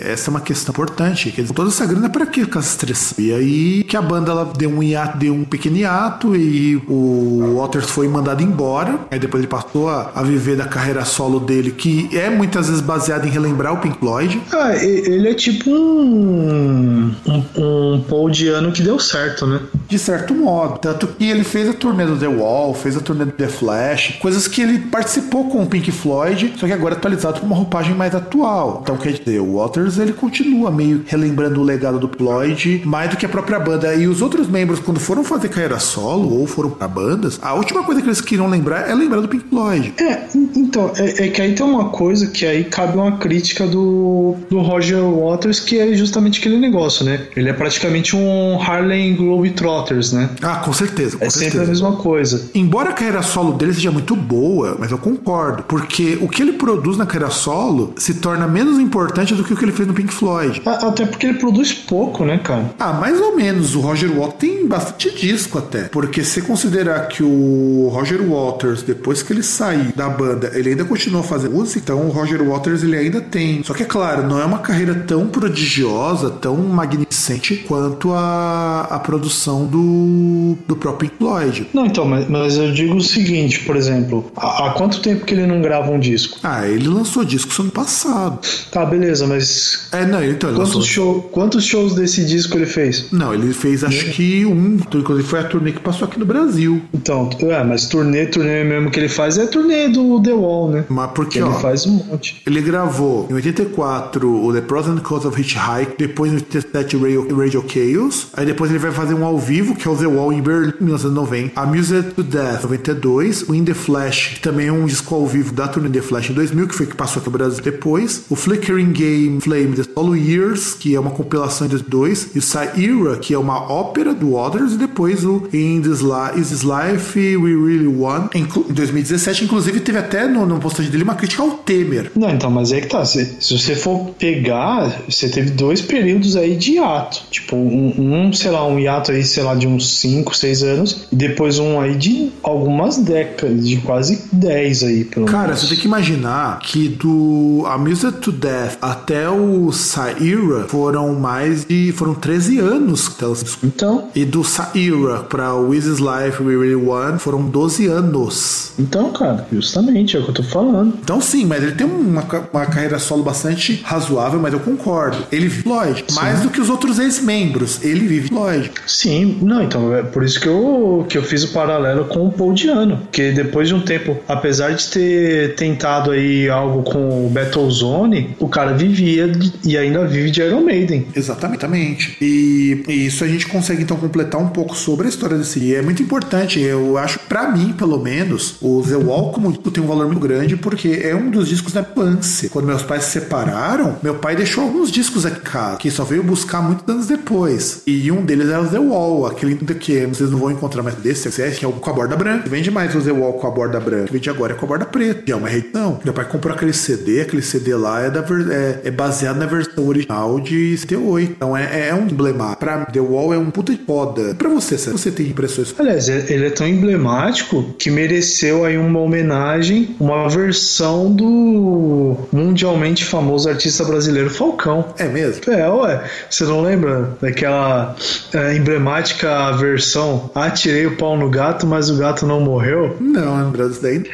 Essa 0.00 0.28
é 0.28 0.30
uma 0.30 0.40
questão 0.40 0.72
importante. 0.72 1.30
Quer 1.30 1.42
dizer, 1.42 1.54
toda 1.54 1.68
essa 1.68 1.86
grana 1.86 2.06
é 2.06 2.10
pra 2.10 2.26
que 2.26 2.44
ficar 2.44 2.62
se 2.62 2.70
estressando? 2.70 3.20
E 3.20 3.32
aí 3.32 3.84
que 3.84 3.96
a 3.96 4.02
banda 4.02 4.30
ela 4.30 4.44
deu 4.56 4.70
um 4.70 4.82
hiato, 4.82 5.18
deu 5.18 5.34
um 5.34 5.44
pequeno 5.44 5.76
hiato 5.76 6.36
e 6.36 6.76
o 6.88 7.56
Waters 7.56 7.90
foi 7.90 8.08
mandado 8.08 8.42
embora. 8.42 8.98
Aí 9.10 9.18
depois 9.18 9.42
ele 9.42 9.50
passou 9.50 9.88
a, 9.88 10.10
a 10.14 10.22
viver 10.22 10.56
da 10.56 10.64
carreira 10.64 11.04
solo 11.04 11.40
dele, 11.40 11.70
que 11.70 12.08
é 12.12 12.28
muitas 12.30 12.68
vezes 12.68 12.80
baseada 12.80 13.26
em 13.26 13.30
relembrar 13.30 13.72
o 13.72 13.78
Pink 13.78 13.98
Floyd. 13.98 14.40
Ah, 14.52 14.74
ele 14.74 15.28
é 15.28 15.34
tipo 15.34 15.70
um, 15.70 16.65
um, 16.66 17.14
um 17.56 18.00
Paul 18.08 18.30
de 18.30 18.48
ano 18.48 18.72
que 18.72 18.82
deu 18.82 18.98
certo, 18.98 19.46
né? 19.46 19.60
De 19.88 19.98
certo 19.98 20.34
modo. 20.34 20.78
Tanto 20.78 21.06
que 21.06 21.28
ele 21.28 21.44
fez 21.44 21.68
a 21.68 21.72
turnê 21.72 22.04
do 22.04 22.16
The 22.16 22.28
Wall, 22.28 22.74
fez 22.74 22.96
a 22.96 23.00
turnê 23.00 23.24
do 23.24 23.32
The 23.32 23.48
Flash, 23.48 24.18
coisas 24.20 24.48
que 24.48 24.62
ele 24.62 24.78
participou 24.78 25.48
com 25.48 25.62
o 25.62 25.66
Pink 25.66 25.90
Floyd, 25.90 26.54
só 26.56 26.66
que 26.66 26.72
agora 26.72 26.94
atualizado 26.94 27.40
com 27.40 27.46
uma 27.46 27.56
roupagem 27.56 27.94
mais 27.94 28.14
atual. 28.14 28.80
Então, 28.82 28.96
quer 28.96 29.12
dizer, 29.12 29.40
o 29.40 29.56
Waters 29.56 29.98
ele 29.98 30.12
continua 30.12 30.70
meio 30.70 31.04
relembrando 31.06 31.60
o 31.60 31.64
legado 31.64 31.98
do 31.98 32.08
Floyd 32.08 32.82
mais 32.84 33.10
do 33.10 33.16
que 33.16 33.26
a 33.26 33.28
própria 33.28 33.58
banda. 33.58 33.94
E 33.94 34.06
os 34.06 34.22
outros 34.22 34.48
membros, 34.48 34.80
quando 34.80 35.00
foram 35.00 35.24
fazer 35.24 35.48
carreira 35.48 35.78
solo 35.78 36.40
ou 36.40 36.46
foram 36.46 36.70
pra 36.70 36.88
bandas, 36.88 37.38
a 37.42 37.54
última 37.54 37.82
coisa 37.82 38.00
que 38.00 38.08
eles 38.08 38.20
queriam 38.20 38.48
lembrar 38.48 38.88
é 38.88 38.94
lembrar 38.94 39.20
do 39.20 39.28
Pink 39.28 39.48
Floyd. 39.48 39.94
É, 39.98 40.26
então, 40.34 40.92
é, 40.96 41.26
é 41.26 41.28
que 41.28 41.40
aí 41.40 41.54
tem 41.54 41.64
uma 41.64 41.90
coisa 41.90 42.26
que 42.28 42.44
aí 42.46 42.64
cabe 42.64 42.96
uma 42.96 43.18
crítica 43.18 43.66
do, 43.66 44.36
do 44.50 44.60
Roger 44.60 45.02
Waters, 45.02 45.60
que 45.60 45.78
é 45.78 45.94
justamente 45.94 46.40
aquele 46.56 46.60
negócio, 46.60 47.04
né? 47.04 47.20
Ele 47.36 47.48
é 47.48 47.52
praticamente 47.52 48.16
um 48.16 48.60
Harlem 48.60 49.14
Globetrotters, 49.14 50.12
né? 50.12 50.30
Ah, 50.42 50.56
com 50.56 50.72
certeza. 50.72 51.18
Com 51.18 51.24
é 51.24 51.30
certeza. 51.30 51.50
sempre 51.52 51.66
a 51.66 51.68
mesma 51.68 51.92
coisa. 51.96 52.50
Embora 52.54 52.90
a 52.90 52.92
carreira 52.92 53.22
solo 53.22 53.52
dele 53.52 53.74
seja 53.74 53.90
muito 53.90 54.16
boa, 54.16 54.76
mas 54.78 54.90
eu 54.90 54.98
concordo, 54.98 55.62
porque 55.64 56.18
o 56.20 56.28
que 56.28 56.42
ele 56.42 56.52
produz 56.52 56.96
na 56.96 57.06
carreira 57.06 57.30
solo 57.30 57.92
se 57.96 58.14
torna 58.14 58.46
menos 58.46 58.78
importante 58.78 59.34
do 59.34 59.44
que 59.44 59.52
o 59.52 59.56
que 59.56 59.64
ele 59.64 59.72
fez 59.72 59.86
no 59.86 59.94
Pink 59.94 60.12
Floyd. 60.12 60.62
Até 60.64 61.06
porque 61.06 61.26
ele 61.26 61.38
produz 61.38 61.72
pouco, 61.72 62.24
né, 62.24 62.38
cara? 62.38 62.70
Ah, 62.78 62.92
mais 62.92 63.20
ou 63.20 63.36
menos. 63.36 63.74
O 63.74 63.80
Roger 63.80 64.10
Waters 64.10 64.36
tem 64.38 64.66
bastante 64.66 65.10
disco 65.14 65.58
até. 65.58 65.84
Porque 65.84 66.24
se 66.24 66.42
considerar 66.42 67.08
que 67.08 67.22
o 67.22 67.90
Roger 67.92 68.22
Waters, 68.22 68.82
depois 68.82 69.22
que 69.22 69.32
ele 69.32 69.42
sair 69.42 69.92
da 69.94 70.08
banda, 70.08 70.50
ele 70.54 70.70
ainda 70.70 70.84
continuou 70.84 71.22
fazendo 71.22 71.54
música, 71.54 71.78
então 71.78 72.06
o 72.06 72.10
Roger 72.10 72.42
Waters 72.42 72.82
ele 72.82 72.96
ainda 72.96 73.20
tem. 73.20 73.62
Só 73.62 73.74
que 73.74 73.82
é 73.82 73.86
claro, 73.86 74.26
não 74.26 74.40
é 74.40 74.44
uma 74.44 74.58
carreira 74.58 74.94
tão 74.94 75.26
prodigiosa, 75.26 76.30
tão 76.36 76.56
magnificente 76.56 77.56
quanto 77.66 78.12
a, 78.12 78.82
a 78.90 78.98
produção 78.98 79.64
do, 79.66 80.56
do 80.66 80.76
próprio 80.76 81.10
Floyd. 81.18 81.68
Não, 81.72 81.86
então, 81.86 82.04
mas, 82.04 82.28
mas 82.28 82.56
eu 82.56 82.72
digo 82.72 82.96
o 82.96 83.02
seguinte, 83.02 83.60
por 83.60 83.76
exemplo, 83.76 84.30
há, 84.36 84.66
há, 84.66 84.70
quanto 84.72 85.00
tempo 85.00 85.24
que 85.24 85.34
ele 85.34 85.46
não 85.46 85.60
grava 85.60 85.90
um 85.90 85.98
disco? 85.98 86.38
Ah, 86.42 86.66
ele 86.66 86.88
lançou 86.88 87.24
disco 87.24 87.62
ano 87.62 87.70
passado. 87.70 88.38
Tá, 88.70 88.84
beleza, 88.84 89.26
mas. 89.26 89.88
É, 89.92 90.04
não, 90.04 90.22
então 90.22 90.50
ele 90.50 90.58
quantos, 90.58 90.74
lançou... 90.74 90.82
show, 90.82 91.22
quantos 91.32 91.64
shows 91.64 91.94
desse 91.94 92.24
disco 92.24 92.56
ele 92.56 92.66
fez? 92.66 93.10
Não, 93.12 93.32
ele 93.32 93.52
fez 93.52 93.82
acho 93.82 94.10
que 94.12 94.44
um, 94.44 94.78
inclusive 94.94 95.26
foi 95.26 95.40
a 95.40 95.44
turnê 95.44 95.72
que 95.72 95.80
passou 95.80 96.06
aqui 96.06 96.18
no 96.18 96.26
Brasil. 96.26 96.82
Então, 96.92 97.30
é, 97.40 97.62
mas 97.64 97.86
turnê, 97.86 98.26
turnê 98.26 98.64
mesmo 98.64 98.90
que 98.90 98.98
ele 98.98 99.08
faz 99.08 99.38
é 99.38 99.46
turnê 99.46 99.88
do 99.88 100.20
The 100.20 100.32
Wall, 100.32 100.70
né? 100.70 100.84
Mas 100.88 101.10
porque, 101.12 101.38
que 101.38 101.42
ó, 101.42 101.50
ele 101.50 101.60
faz 101.60 101.86
um 101.86 101.92
monte. 101.92 102.42
Ele 102.46 102.60
gravou 102.60 103.26
em 103.30 103.34
84 103.34 104.44
o 104.44 104.52
The 104.52 104.60
Pros 104.60 104.86
and 104.88 104.98
Cons 104.98 105.24
of 105.24 105.40
Hitchhike, 105.40 105.94
depois 105.98 106.25
em 106.26 106.34
87 106.34 106.96
Radio, 106.96 107.36
Radio 107.36 107.64
Chaos, 107.68 108.28
aí 108.34 108.46
depois 108.46 108.70
ele 108.70 108.78
vai 108.78 108.92
fazer 108.92 109.14
um 109.14 109.24
ao 109.24 109.38
vivo, 109.38 109.74
que 109.74 109.86
é 109.86 109.90
o 109.90 109.96
The 109.96 110.06
Wall 110.06 110.32
em 110.32 110.40
Berlim, 110.40 110.72
1990, 110.80 111.60
Amused 111.60 112.02
to 112.14 112.22
Death, 112.22 112.62
92, 112.62 113.48
o 113.48 113.54
In 113.54 113.64
The 113.64 113.74
Flash, 113.74 114.34
que 114.34 114.40
também 114.40 114.68
é 114.68 114.72
um 114.72 114.86
disco 114.86 115.14
ao 115.14 115.26
vivo 115.26 115.52
da 115.52 115.68
turnê 115.68 115.88
The 115.88 116.02
Flash 116.02 116.30
em 116.30 116.34
2000, 116.34 116.68
que 116.68 116.74
foi 116.74 116.86
que 116.86 116.96
passou 116.96 117.20
aqui 117.20 117.30
no 117.30 117.38
Brasil 117.38 117.62
depois, 117.62 118.24
o 118.28 118.36
Flickering 118.36 118.92
Game 118.92 119.40
Flame 119.40 119.76
The 119.76 119.84
Solo 119.94 120.16
Years, 120.16 120.74
que 120.74 120.94
é 120.94 121.00
uma 121.00 121.10
compilação 121.10 121.66
de 121.66 121.78
dois, 121.78 122.30
e 122.34 122.38
o 122.38 122.42
Saira, 122.42 123.16
que 123.20 123.34
é 123.34 123.38
uma 123.38 123.70
ópera 123.70 124.14
do 124.14 124.32
Waters, 124.32 124.72
e 124.72 124.76
depois 124.76 125.24
o 125.24 125.48
In 125.52 125.82
This, 125.82 126.00
Li 126.00 126.40
Is 126.40 126.50
This 126.50 126.62
Life 126.62 127.18
We 127.18 127.54
Really 127.54 127.86
Want. 127.86 128.34
Em 128.34 128.44
2017, 128.44 129.44
inclusive, 129.44 129.80
teve 129.80 129.98
até 129.98 130.26
no, 130.26 130.46
no 130.46 130.58
postagem 130.58 130.90
dele 130.90 131.04
uma 131.04 131.14
crítica 131.14 131.42
ao 131.42 131.50
Temer. 131.50 132.10
Não, 132.14 132.30
então, 132.30 132.50
mas 132.50 132.72
é 132.72 132.80
que 132.80 132.88
tá. 132.88 133.04
Se, 133.04 133.36
se 133.40 133.58
você 133.58 133.74
for 133.74 134.10
pegar, 134.18 135.02
você 135.08 135.28
teve 135.28 135.50
dois 135.50 135.80
períodos 135.80 136.15
aí 136.36 136.56
de 136.56 136.72
hiato. 136.74 137.22
Tipo, 137.30 137.56
um, 137.56 137.94
um, 138.26 138.32
sei 138.32 138.50
lá, 138.50 138.66
um 138.66 138.78
hiato 138.78 139.12
aí, 139.12 139.22
sei 139.24 139.42
lá, 139.42 139.54
de 139.54 139.66
uns 139.66 139.98
5, 140.00 140.34
6 140.36 140.62
anos, 140.62 141.06
e 141.12 141.16
depois 141.16 141.58
um 141.58 141.80
aí 141.80 141.94
de 141.94 142.30
algumas 142.42 142.96
décadas, 142.98 143.66
de 143.66 143.76
quase 143.78 144.24
10 144.32 144.82
aí, 144.84 145.04
pelo 145.04 145.26
Cara, 145.26 145.48
menos. 145.48 145.60
você 145.60 145.68
tem 145.68 145.78
que 145.78 145.86
imaginar 145.86 146.58
que 146.60 146.88
do 146.88 147.64
Amused 147.66 148.12
to 148.20 148.32
Death 148.32 148.78
até 148.80 149.28
o 149.28 149.70
Saira 149.72 150.66
foram 150.68 151.14
mais 151.18 151.64
de. 151.64 151.92
foram 151.92 152.14
13 152.14 152.58
anos 152.58 153.08
que 153.08 153.22
elas 153.24 153.42
discutiram. 153.42 153.66
Então, 153.76 154.08
E 154.14 154.24
do 154.24 154.42
Saira 154.44 155.18
pra 155.28 155.54
Wiz 155.54 155.86
Life 155.86 156.42
We 156.42 156.54
Really 156.56 156.74
Want 156.76 157.18
foram 157.18 157.42
12 157.46 157.86
anos. 157.86 158.72
então, 158.78 159.10
cara, 159.12 159.46
justamente, 159.52 160.16
é 160.16 160.20
o 160.20 160.24
que 160.24 160.30
eu 160.30 160.34
tô 160.34 160.42
falando. 160.42 160.94
Então 161.02 161.20
sim, 161.20 161.44
mas 161.46 161.62
ele 161.62 161.72
tem 161.72 161.86
uma, 161.86 162.22
uma 162.52 162.66
carreira 162.66 162.98
solo 162.98 163.22
bastante 163.22 163.80
razoável, 163.84 164.40
mas 164.40 164.52
eu 164.52 164.60
concordo. 164.60 165.18
Ele 165.32 165.48
vive 165.48 165.68
Floyd. 166.12 166.14
Mais 166.14 166.40
do 166.42 166.50
que 166.50 166.60
os 166.60 166.68
outros 166.68 166.98
ex-membros. 166.98 167.82
Ele 167.82 168.06
vive 168.06 168.28
Floyd. 168.28 168.70
Sim, 168.86 169.38
não, 169.42 169.62
então 169.62 169.94
é 169.94 170.02
por 170.02 170.24
isso 170.24 170.40
que 170.40 170.48
eu, 170.48 171.06
que 171.08 171.16
eu 171.16 171.22
fiz 171.22 171.44
o 171.44 171.48
paralelo 171.48 172.04
com 172.06 172.26
o 172.26 172.32
Paul 172.32 172.52
Diano, 172.52 173.00
que 173.10 173.32
depois 173.32 173.68
de 173.68 173.74
um 173.74 173.80
tempo, 173.80 174.16
apesar 174.28 174.72
de 174.72 174.86
ter 174.88 175.54
tentado 175.54 176.10
aí 176.10 176.48
algo 176.48 176.82
com 176.82 177.26
o 177.26 177.30
Battlezone, 177.30 178.36
o 178.38 178.48
cara 178.48 178.72
vivia 178.72 179.30
e 179.64 179.76
ainda 179.76 180.06
vive 180.06 180.30
de 180.30 180.40
Iron 180.42 180.62
Maiden. 180.62 181.06
Exatamente. 181.14 182.16
E, 182.20 182.84
e 182.88 183.06
isso 183.06 183.24
a 183.24 183.28
gente 183.28 183.46
consegue 183.46 183.82
então 183.82 183.96
completar 183.96 184.40
um 184.40 184.48
pouco 184.48 184.76
sobre 184.76 185.06
a 185.06 185.08
história 185.08 185.36
desse. 185.36 185.58
E 185.60 185.74
é 185.74 185.82
muito 185.82 186.02
importante. 186.02 186.60
Eu 186.60 186.98
acho, 186.98 187.18
pra 187.20 187.50
mim, 187.50 187.72
pelo 187.72 187.98
menos, 187.98 188.56
o 188.60 188.82
The 188.82 188.96
Wall 188.96 189.32
como 189.32 189.52
disco 189.52 189.70
tem 189.70 189.82
um 189.82 189.86
valor 189.86 190.06
muito 190.06 190.20
grande 190.20 190.56
porque 190.56 191.00
é 191.02 191.14
um 191.14 191.30
dos 191.30 191.48
discos 191.48 191.72
da 191.72 191.80
infância. 191.80 192.48
Quando 192.50 192.66
meus 192.66 192.82
pais 192.82 193.04
se 193.04 193.12
separaram, 193.12 193.96
meu 194.02 194.16
pai 194.16 194.36
deixou 194.36 194.64
alguns 194.64 194.90
discos 194.90 195.24
aqui 195.24 195.40
casa, 195.40 195.76
que 195.76 195.90
só 195.96 196.04
veio 196.04 196.22
buscar 196.22 196.60
muitos 196.60 196.86
anos 196.88 197.06
depois. 197.06 197.82
E 197.86 198.10
um 198.12 198.22
deles 198.24 198.48
era 198.48 198.60
o 198.60 198.68
The 198.68 198.78
Wall, 198.78 199.26
aquele 199.26 199.56
que 199.56 200.06
vocês 200.06 200.30
não 200.30 200.38
vão 200.38 200.50
encontrar 200.50 200.82
mais 200.82 200.96
desse, 200.96 201.30
que 201.30 201.64
é 201.64 201.68
o 201.68 201.72
com 201.72 201.90
a 201.90 201.92
borda 201.92 202.16
branca. 202.16 202.48
Vende 202.48 202.70
mais 202.70 202.94
o 202.94 203.00
The 203.00 203.12
Wall 203.12 203.34
com 203.34 203.46
a 203.46 203.50
borda 203.50 203.80
branca. 203.80 204.12
Vende 204.12 204.28
agora 204.28 204.52
é 204.52 204.56
com 204.56 204.66
a 204.66 204.68
borda 204.68 204.84
preta. 204.84 205.22
Que 205.22 205.32
é 205.32 205.36
uma 205.36 205.48
reedição. 205.48 205.98
Meu 206.04 206.12
pai 206.12 206.26
comprou 206.26 206.54
aquele 206.54 206.72
CD, 206.72 207.20
aquele 207.22 207.42
CD 207.42 207.74
lá 207.74 208.02
é, 208.02 208.10
da, 208.10 208.20
é, 208.20 208.80
é 208.84 208.90
baseado 208.90 209.38
na 209.38 209.46
versão 209.46 209.86
original 209.86 210.38
de 210.40 210.76
78. 210.76 211.32
Então 211.32 211.56
é, 211.56 211.88
é 211.88 211.94
um 211.94 212.06
emblema. 212.06 212.54
Pra 212.56 212.84
The 212.84 213.00
Wall 213.00 213.32
é 213.32 213.38
um 213.38 213.50
puta 213.50 213.72
de 213.72 213.78
foda. 213.84 214.30
E 214.30 214.34
pra 214.34 214.48
você, 214.48 214.76
se 214.76 214.90
você 214.90 215.10
tem 215.10 215.26
impressões. 215.28 215.74
Aliás, 215.78 216.08
é- 216.08 216.26
ele 216.28 216.46
é 216.46 216.50
tão 216.50 216.66
emblemático 216.66 217.74
que 217.78 217.90
mereceu 217.90 218.64
aí 218.64 218.76
uma 218.76 219.00
homenagem, 219.00 219.96
uma 219.98 220.28
versão 220.28 221.12
do 221.12 222.16
mundialmente 222.32 223.04
famoso 223.04 223.48
artista 223.48 223.84
brasileiro 223.84 224.30
Falcão. 224.30 224.86
É 224.98 225.08
mesmo? 225.08 225.52
É, 225.52 225.68
ué, 225.86 226.04
você 226.28 226.44
não 226.44 226.62
lembra 226.62 227.10
daquela 227.20 227.94
é, 228.32 228.56
emblemática 228.56 229.52
versão 229.52 230.30
Atirei 230.34 230.86
o 230.86 230.96
pau 230.96 231.16
no 231.16 231.30
gato, 231.30 231.66
mas 231.66 231.90
o 231.90 231.96
gato 231.96 232.26
não 232.26 232.40
morreu? 232.40 232.96
Não, 233.00 233.44
lembrando 233.44 233.70
disso 233.70 233.82
daí. 233.82 234.04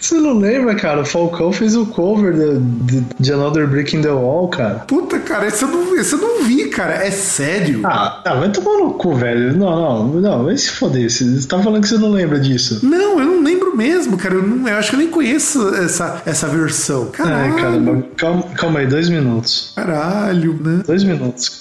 Você 0.00 0.14
não 0.16 0.38
lembra, 0.38 0.74
cara? 0.74 1.00
O 1.00 1.04
Falcão 1.04 1.52
fez 1.52 1.74
o 1.76 1.86
cover 1.86 2.32
de, 2.32 2.58
de, 2.60 3.06
de 3.18 3.32
Another 3.32 3.66
Brick 3.66 3.96
in 3.96 4.02
the 4.02 4.10
Wall, 4.10 4.48
cara. 4.48 4.80
Puta, 4.86 5.18
cara, 5.18 5.46
esse 5.46 5.62
eu 5.62 5.68
não, 5.68 5.96
esse 5.96 6.12
eu 6.14 6.18
não 6.18 6.44
vi, 6.44 6.68
cara. 6.68 6.94
É 6.94 7.10
sério? 7.10 7.80
Ah, 7.84 8.22
ah, 8.24 8.34
vai 8.34 8.50
tomar 8.50 8.78
no 8.78 8.92
cu, 8.94 9.14
velho. 9.14 9.56
Não, 9.56 10.06
não, 10.06 10.20
não, 10.20 10.44
vai 10.44 10.56
se 10.56 10.70
foder. 10.70 11.10
Você 11.10 11.46
tá 11.46 11.58
falando 11.60 11.82
que 11.82 11.88
você 11.88 11.98
não 11.98 12.10
lembra 12.10 12.38
disso. 12.38 12.80
Não, 12.82 13.18
eu 13.18 13.26
não 13.26 13.42
lembro 13.42 13.76
mesmo, 13.76 14.16
cara. 14.16 14.34
Eu, 14.34 14.42
não, 14.42 14.68
eu 14.68 14.76
acho 14.76 14.90
que 14.90 14.96
eu 14.96 15.00
nem 15.00 15.08
conheço 15.08 15.74
essa, 15.74 16.22
essa 16.26 16.48
versão. 16.48 17.06
Caralho. 17.06 17.54
Ai, 17.54 17.60
cara, 17.60 18.02
calma, 18.16 18.42
calma 18.54 18.80
aí, 18.80 18.86
dois 18.86 19.08
minutos. 19.08 19.72
Caralho, 19.74 20.58
né? 20.62 20.82
Dois 20.86 21.02
minutos. 21.02 21.11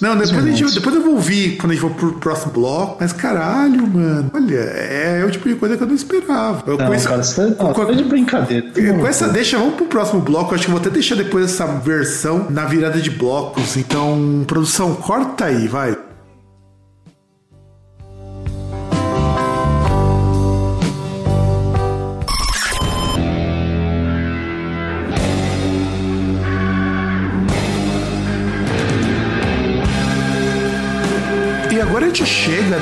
Não, 0.01 0.15
Dois 0.15 0.29
depois, 0.29 0.45
a 0.45 0.47
gente, 0.49 0.55
minutos. 0.57 0.73
depois 0.75 0.95
eu 0.95 1.01
vou 1.01 1.13
ouvir 1.13 1.57
quando 1.57 1.71
a 1.71 1.75
gente 1.75 1.81
for 1.81 1.91
pro 1.91 2.13
próximo 2.13 2.51
bloco. 2.53 2.97
Mas 2.99 3.13
caralho, 3.13 3.87
mano. 3.87 4.31
Olha, 4.33 4.55
é, 4.57 5.23
o 5.25 5.31
tipo 5.31 5.47
de 5.49 5.55
coisa 5.55 5.77
que 5.77 5.83
eu 5.83 5.87
não 5.87 5.95
esperava. 5.95 6.63
Eu 6.67 6.77
Não, 6.77 6.85
conheço- 6.87 7.07
cara, 7.07 7.23
você 7.23 7.35
tá, 7.35 7.63
não, 7.63 7.73
com- 7.73 7.85
tá 7.85 7.91
de 7.93 8.03
brincadeira. 8.03 8.67
com, 8.73 8.99
com 8.99 9.07
essa 9.07 9.27
deixa, 9.27 9.57
vamos 9.57 9.75
pro 9.75 9.85
próximo 9.85 10.21
bloco. 10.21 10.51
Eu 10.51 10.55
acho 10.55 10.65
que 10.65 10.71
vou 10.71 10.79
até 10.79 10.89
deixar 10.89 11.15
depois 11.15 11.45
essa 11.45 11.65
versão 11.65 12.47
na 12.49 12.65
virada 12.65 12.99
de 12.99 13.09
blocos. 13.09 13.77
Então, 13.77 14.43
produção, 14.47 14.95
corta 14.95 15.45
aí, 15.45 15.67
vai. 15.67 15.97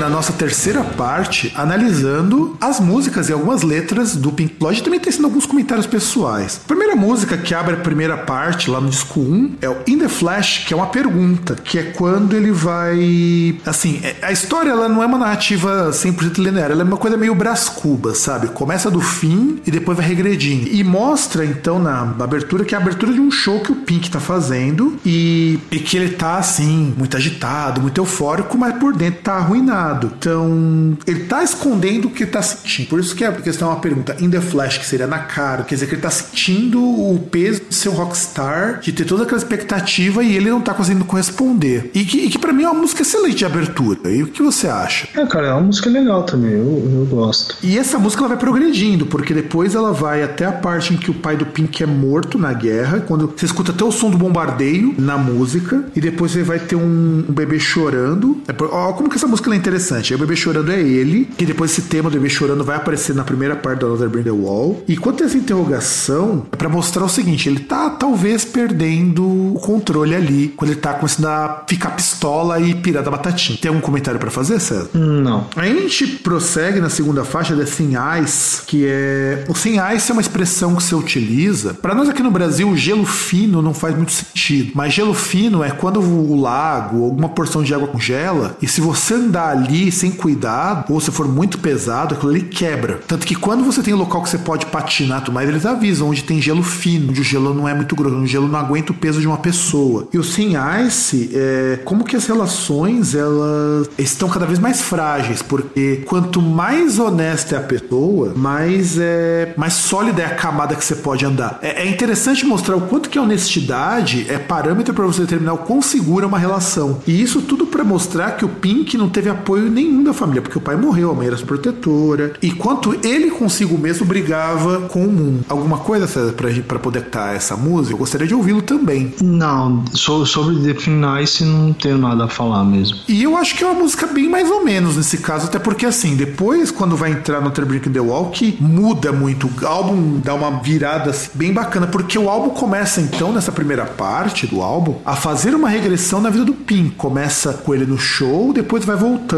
Nossa 0.10 0.34
terceira 0.34 0.84
parte, 0.84 1.52
analisando 1.56 2.58
as 2.60 2.80
músicas 2.80 3.30
e 3.30 3.34
algumas 3.34 3.62
letras 3.62 4.16
do 4.16 4.32
Pink 4.32 4.56
Floyd 4.60 4.82
também 4.84 5.00
tecendo 5.00 5.26
alguns 5.28 5.46
comentários 5.46 5.86
pessoais. 5.88 6.62
A 6.64 6.68
primeira 6.68 6.96
música 6.96 7.38
que 7.38 7.54
abre 7.54 7.76
a 7.76 7.78
primeira 7.80 8.18
parte, 8.18 8.70
lá 8.70 8.82
no 8.82 8.90
disco 8.90 9.20
1, 9.20 9.56
é 9.62 9.70
o 9.70 9.78
In 9.88 10.00
The 10.00 10.10
Flash, 10.10 10.66
que 10.66 10.74
é 10.74 10.78
uma 10.78 10.88
pergunta, 10.88 11.56
que 11.56 11.78
é 11.78 11.84
quando 11.84 12.36
ele 12.36 12.52
vai... 12.52 13.58
Assim, 13.66 14.00
é- 14.04 14.16
a 14.22 14.32
história 14.32 14.70
ela 14.72 14.90
não 14.90 15.02
é 15.04 15.06
uma 15.06 15.18
narrativa 15.18 15.90
100% 15.92 16.38
linear, 16.40 16.72
ela 16.72 16.82
é 16.82 16.86
uma 16.86 16.98
coisa 16.98 17.18
meio 17.18 17.36
Brás 17.36 17.70
Cubas, 17.70 18.18
sabe? 18.20 18.48
Começa 18.48 18.90
do 18.90 19.02
fim 19.02 19.60
e 19.66 19.72
depois 19.72 19.98
vai 19.98 20.08
regredindo. 20.08 20.68
E 20.70 20.84
mostra, 20.84 21.46
então, 21.46 21.80
na 21.80 22.00
na 22.06 22.24
abertura, 22.24 22.64
que 22.66 22.74
é 22.74 22.78
a 22.78 22.82
abertura 22.82 23.14
de 23.14 23.20
um 23.20 23.32
show 23.32 23.60
que 23.62 23.72
o 23.72 23.76
Pink 23.76 24.10
tá 24.10 24.20
fazendo 24.20 24.98
e, 25.06 25.60
e 25.72 25.80
que 25.80 25.98
ele 25.98 26.10
tá, 26.10 26.38
assim, 26.38 26.94
muito 26.98 27.16
agitado, 27.18 27.82
muito 27.82 28.00
eufórico, 28.00 28.58
mas 28.58 28.76
por 28.76 28.94
dentro 28.96 29.22
tá 29.22 29.34
arruinado. 29.34 29.99
Então, 30.08 30.98
ele 31.06 31.26
tá 31.26 31.44
escondendo 31.44 32.08
o 32.08 32.12
que 32.12 32.26
tá 32.26 32.42
sentindo. 32.42 32.90
Por 32.90 33.00
isso 33.00 33.16
que 33.16 33.24
a 33.24 33.32
questão 33.32 33.70
é 33.70 33.72
uma 33.74 33.80
pergunta 33.80 34.16
in 34.20 34.30
the 34.30 34.42
flash, 34.42 34.78
que 34.78 34.86
seria 34.86 35.08
na 35.08 35.20
cara. 35.20 35.64
Quer 35.64 35.76
dizer 35.76 35.88
que 35.88 35.96
ele 35.96 36.02
tá 36.02 36.10
sentindo 36.10 36.82
o 36.82 37.20
peso 37.32 37.62
de 37.70 37.76
ser 37.76 37.90
um 37.90 37.94
rockstar, 37.94 38.80
de 38.80 38.92
ter 38.92 39.06
toda 39.06 39.24
aquela 39.24 39.38
expectativa 39.38 40.24
e 40.24 40.36
ele 40.36 40.50
não 40.50 40.62
tá 40.62 40.74
conseguindo 40.74 41.06
corresponder. 41.06 41.92
E 41.94 42.04
que, 42.06 42.18
e 42.18 42.30
que 42.30 42.40
para 42.40 42.54
mim 42.54 42.64
é 42.64 42.70
uma 42.70 42.82
música 42.82 43.02
excelente 43.02 43.38
de 43.38 43.46
abertura. 43.46 44.12
E 44.12 44.24
o 44.24 44.28
que 44.28 44.42
você 44.42 44.68
acha? 44.68 45.08
É, 45.16 45.26
cara, 45.26 45.48
é 45.48 45.54
uma 45.54 45.64
música 45.64 45.90
legal 45.90 46.24
também, 46.24 46.52
eu, 46.52 46.60
eu 46.60 47.06
gosto. 47.10 47.56
E 47.64 47.78
essa 47.78 47.98
música 47.98 48.22
ela 48.22 48.30
vai 48.30 48.38
progredindo, 48.38 49.06
porque 49.06 49.34
depois 49.34 49.76
ela 49.76 49.92
vai 49.92 50.24
até 50.24 50.46
a 50.46 50.52
parte 50.52 50.94
em 50.94 50.98
que 50.98 51.12
o 51.12 51.14
pai 51.14 51.36
do 51.36 51.46
Pink 51.46 51.82
é 51.84 51.86
morto 51.86 52.38
na 52.38 52.54
guerra, 52.54 53.00
quando 53.02 53.34
você 53.36 53.46
escuta 53.46 53.72
até 53.72 53.84
o 53.84 53.92
som 53.92 54.10
do 54.10 54.18
bombardeio 54.18 54.94
na 54.98 55.18
música, 55.18 55.84
e 55.96 56.02
depois 56.02 56.32
você 56.32 56.44
vai 56.44 56.60
ter 56.60 56.76
um, 56.76 57.26
um 57.28 57.34
bebê 57.34 57.60
chorando. 57.60 58.42
É 58.48 58.54
Ó, 58.72 58.94
como 58.94 59.10
que 59.10 59.16
essa 59.16 59.28
música 59.28 59.52
é 59.52 59.56
interessante. 59.56 59.89
Aí 59.96 60.16
o 60.16 60.20
bebê 60.20 60.36
chorando 60.36 60.72
é 60.72 60.80
ele, 60.80 61.28
que 61.38 61.46
depois 61.46 61.72
esse 61.72 61.84
tema 61.84 62.10
do 62.10 62.14
bebê 62.14 62.30
chorando 62.30 62.64
vai 62.64 62.78
aparecer 62.78 63.16
na 63.16 63.24
primeira 63.24 63.56
parte 63.56 63.80
do 63.80 63.88
Another 63.88 64.10
Bring 64.10 64.24
the 64.24 64.32
Wall. 64.32 64.84
E 64.88 64.98
quanto 64.98 65.24
a 65.24 65.26
essa 65.26 65.38
interrogação, 65.38 66.46
é 66.52 66.56
pra 66.56 66.70
mostrar 66.70 67.04
o 67.04 67.10
seguinte: 67.10 67.50
ele 67.50 67.60
tá 67.60 67.90
talvez 67.90 68.46
perdendo 68.46 69.24
o 69.24 69.60
controle 69.62 70.16
ali, 70.16 70.54
quando 70.56 70.72
ele 70.72 70.80
tá 70.80 70.94
começando 70.94 71.26
a 71.26 71.64
ficar 71.68 71.92
pistola 71.92 72.60
e 72.60 72.76
pirar 72.76 73.04
da 73.04 73.12
batatinha. 73.12 73.58
Tem 73.60 73.70
algum 73.70 73.82
comentário 73.82 74.20
pra 74.20 74.30
fazer, 74.30 74.60
César? 74.60 74.90
Não. 74.94 75.48
Aí 75.56 75.72
a 75.72 75.82
gente 75.82 76.08
prossegue 76.08 76.80
na 76.80 76.90
segunda 76.90 77.24
faixa 77.24 77.56
da 77.56 77.66
Thin 77.66 77.94
Ice, 78.24 78.62
que 78.66 78.86
é. 78.88 79.46
O 79.48 79.54
Thin 79.54 79.78
Ice 79.96 80.12
é 80.12 80.14
uma 80.14 80.22
expressão 80.22 80.76
que 80.76 80.84
você 80.84 80.96
utiliza. 80.96 81.74
Para 81.74 81.96
nós 81.96 82.10
aqui 82.10 82.24
no 82.24 82.32
Brasil, 82.32 82.70
o 82.70 82.78
gelo 82.78 83.06
fino 83.06 83.62
não 83.62 83.74
faz 83.74 83.96
muito 83.96 84.12
sentido. 84.12 84.72
Mas 84.74 84.94
gelo 84.94 85.14
fino 85.14 85.64
é 85.64 85.72
quando 85.72 86.00
o 86.00 86.40
lago, 86.40 87.06
alguma 87.06 87.30
porção 87.30 87.64
de 87.64 87.74
água 87.74 87.88
congela, 87.88 88.58
e 88.62 88.68
se 88.68 88.82
você 88.82 89.14
andar 89.14 89.50
ali 89.50 89.69
sem 89.92 90.12
cuidado, 90.12 90.92
ou 90.94 91.00
se 91.00 91.12
for 91.12 91.28
muito 91.28 91.58
pesado, 91.60 92.16
aquilo 92.16 92.32
ali 92.32 92.42
quebra. 92.42 93.00
Tanto 93.08 93.26
que 93.26 93.36
quando 93.36 93.64
você 93.64 93.82
tem 93.82 93.94
um 93.94 93.98
local 93.98 94.22
que 94.22 94.30
você 94.30 94.38
pode 94.38 94.66
patinar, 94.68 95.22
tudo 95.22 95.34
mais, 95.34 95.48
eles 95.48 95.66
avisam 95.66 96.10
onde 96.10 96.24
tem 96.24 96.42
gelo 96.42 96.64
fino, 96.64 97.10
onde 97.10 97.22
o 97.22 97.24
gelo 97.24 97.54
não 97.54 97.68
é 97.68 97.74
muito 97.74 97.96
grosso, 97.96 98.16
onde 98.16 98.26
o 98.26 98.28
gelo 98.28 98.48
não 98.48 98.60
aguenta 98.60 98.92
o 98.92 98.96
peso 98.96 99.20
de 99.22 99.28
uma 99.28 99.38
pessoa. 99.38 100.08
E 100.14 100.18
o 100.18 100.24
Thin 100.24 100.54
Ice 100.86 101.32
é 101.34 101.80
como 101.86 102.04
que 102.04 102.16
as 102.16 102.26
relações 102.26 103.16
elas 103.16 103.90
estão 103.98 104.30
cada 104.30 104.46
vez 104.46 104.60
mais 104.60 104.82
frágeis, 104.82 105.42
porque 105.42 106.04
quanto 106.06 106.42
mais 106.42 107.00
honesta 107.00 107.56
é 107.56 107.60
a 107.60 107.62
pessoa, 107.62 108.34
mais 108.36 108.98
é 109.00 109.54
mais 109.58 109.74
sólida 109.74 110.22
é 110.22 110.26
a 110.26 110.36
camada 110.36 110.76
que 110.76 110.84
você 110.84 110.96
pode 110.96 111.26
andar. 111.26 111.60
É, 111.62 111.84
é 111.84 111.90
interessante 111.90 112.46
mostrar 112.46 112.76
o 112.76 112.82
quanto 112.82 113.10
que 113.10 113.18
a 113.18 113.22
honestidade 113.22 114.26
é 114.30 114.38
parâmetro 114.38 114.94
para 114.94 115.06
você 115.06 115.22
determinar 115.22 115.54
o 115.54 115.58
quão 115.60 115.82
segura 115.82 116.26
é 116.26 116.28
uma 116.28 116.40
relação. 116.40 117.02
E 117.08 117.22
isso 117.22 117.42
tudo 117.42 117.66
para 117.66 117.84
mostrar 117.84 118.32
que 118.32 118.46
o 118.46 118.50
Pink 118.50 118.98
não 118.98 119.10
teve 119.10 119.30
apoio 119.30 119.59
nenhum 119.62 120.04
da 120.04 120.14
família, 120.14 120.42
porque 120.42 120.58
o 120.58 120.62
pai 120.62 120.76
morreu, 120.76 121.12
a 121.12 121.14
mãe 121.14 121.28
era 121.28 121.38
sua 121.38 121.48
protetora, 121.48 122.34
e 122.42 122.52
quanto 122.52 122.96
ele 123.06 123.32
consigo 123.32 123.78
mesmo 123.78 124.06
brigava 124.06 124.82
com 124.82 125.06
o 125.06 125.12
mundo. 125.12 125.46
Alguma 125.50 125.78
coisa, 125.80 126.08
César, 126.08 126.34
pra, 126.34 126.80
poder 126.80 127.00
estar 127.00 127.36
essa 127.36 127.56
música? 127.56 127.94
Eu 127.94 127.98
gostaria 127.98 128.28
de 128.28 128.36
ouvi-lo 128.36 128.62
também. 128.62 129.14
Não, 129.22 129.84
so- 129.94 130.26
sobre 130.26 130.56
The 130.60 130.74
Thin 130.74 131.02
Ice 131.24 131.44
não 131.44 131.74
tenho 131.74 131.98
nada 131.98 132.26
a 132.26 132.28
falar 132.28 132.64
mesmo. 132.64 132.98
E 133.08 133.24
eu 133.24 133.36
acho 133.38 133.56
que 133.56 133.64
é 133.64 133.68
uma 133.68 133.80
música 133.80 134.08
bem 134.08 134.30
mais 134.30 134.50
ou 134.50 134.64
menos 134.64 134.98
nesse 134.98 135.18
caso, 135.18 135.48
até 135.48 135.60
porque 135.60 135.86
assim, 135.86 136.16
depois 136.16 136.72
quando 136.72 136.96
vai 136.96 137.12
entrar 137.12 137.42
no 137.42 137.50
in 137.50 137.80
the 137.80 138.00
que 138.32 138.58
muda 138.60 139.12
muito, 139.12 139.48
o 139.62 139.68
álbum 139.68 140.20
dá 140.24 140.34
uma 140.34 140.62
virada 140.62 141.10
assim, 141.12 141.30
bem 141.34 141.52
bacana, 141.54 141.88
porque 141.88 142.18
o 142.18 142.30
álbum 142.30 142.50
começa 142.50 143.02
então, 143.02 143.32
nessa 143.32 143.52
primeira 143.52 143.86
parte 143.86 144.48
do 144.48 144.62
álbum, 144.62 144.96
a 145.06 145.16
fazer 145.16 145.54
uma 145.54 145.70
regressão 145.70 146.22
na 146.22 146.30
vida 146.30 146.46
do 146.46 146.54
Pink. 146.54 146.96
Começa 146.96 147.54
com 147.54 147.74
ele 147.74 147.86
no 147.86 147.98
show, 147.98 148.54
depois 148.54 148.86
vai 148.86 148.96
voltando 148.96 149.30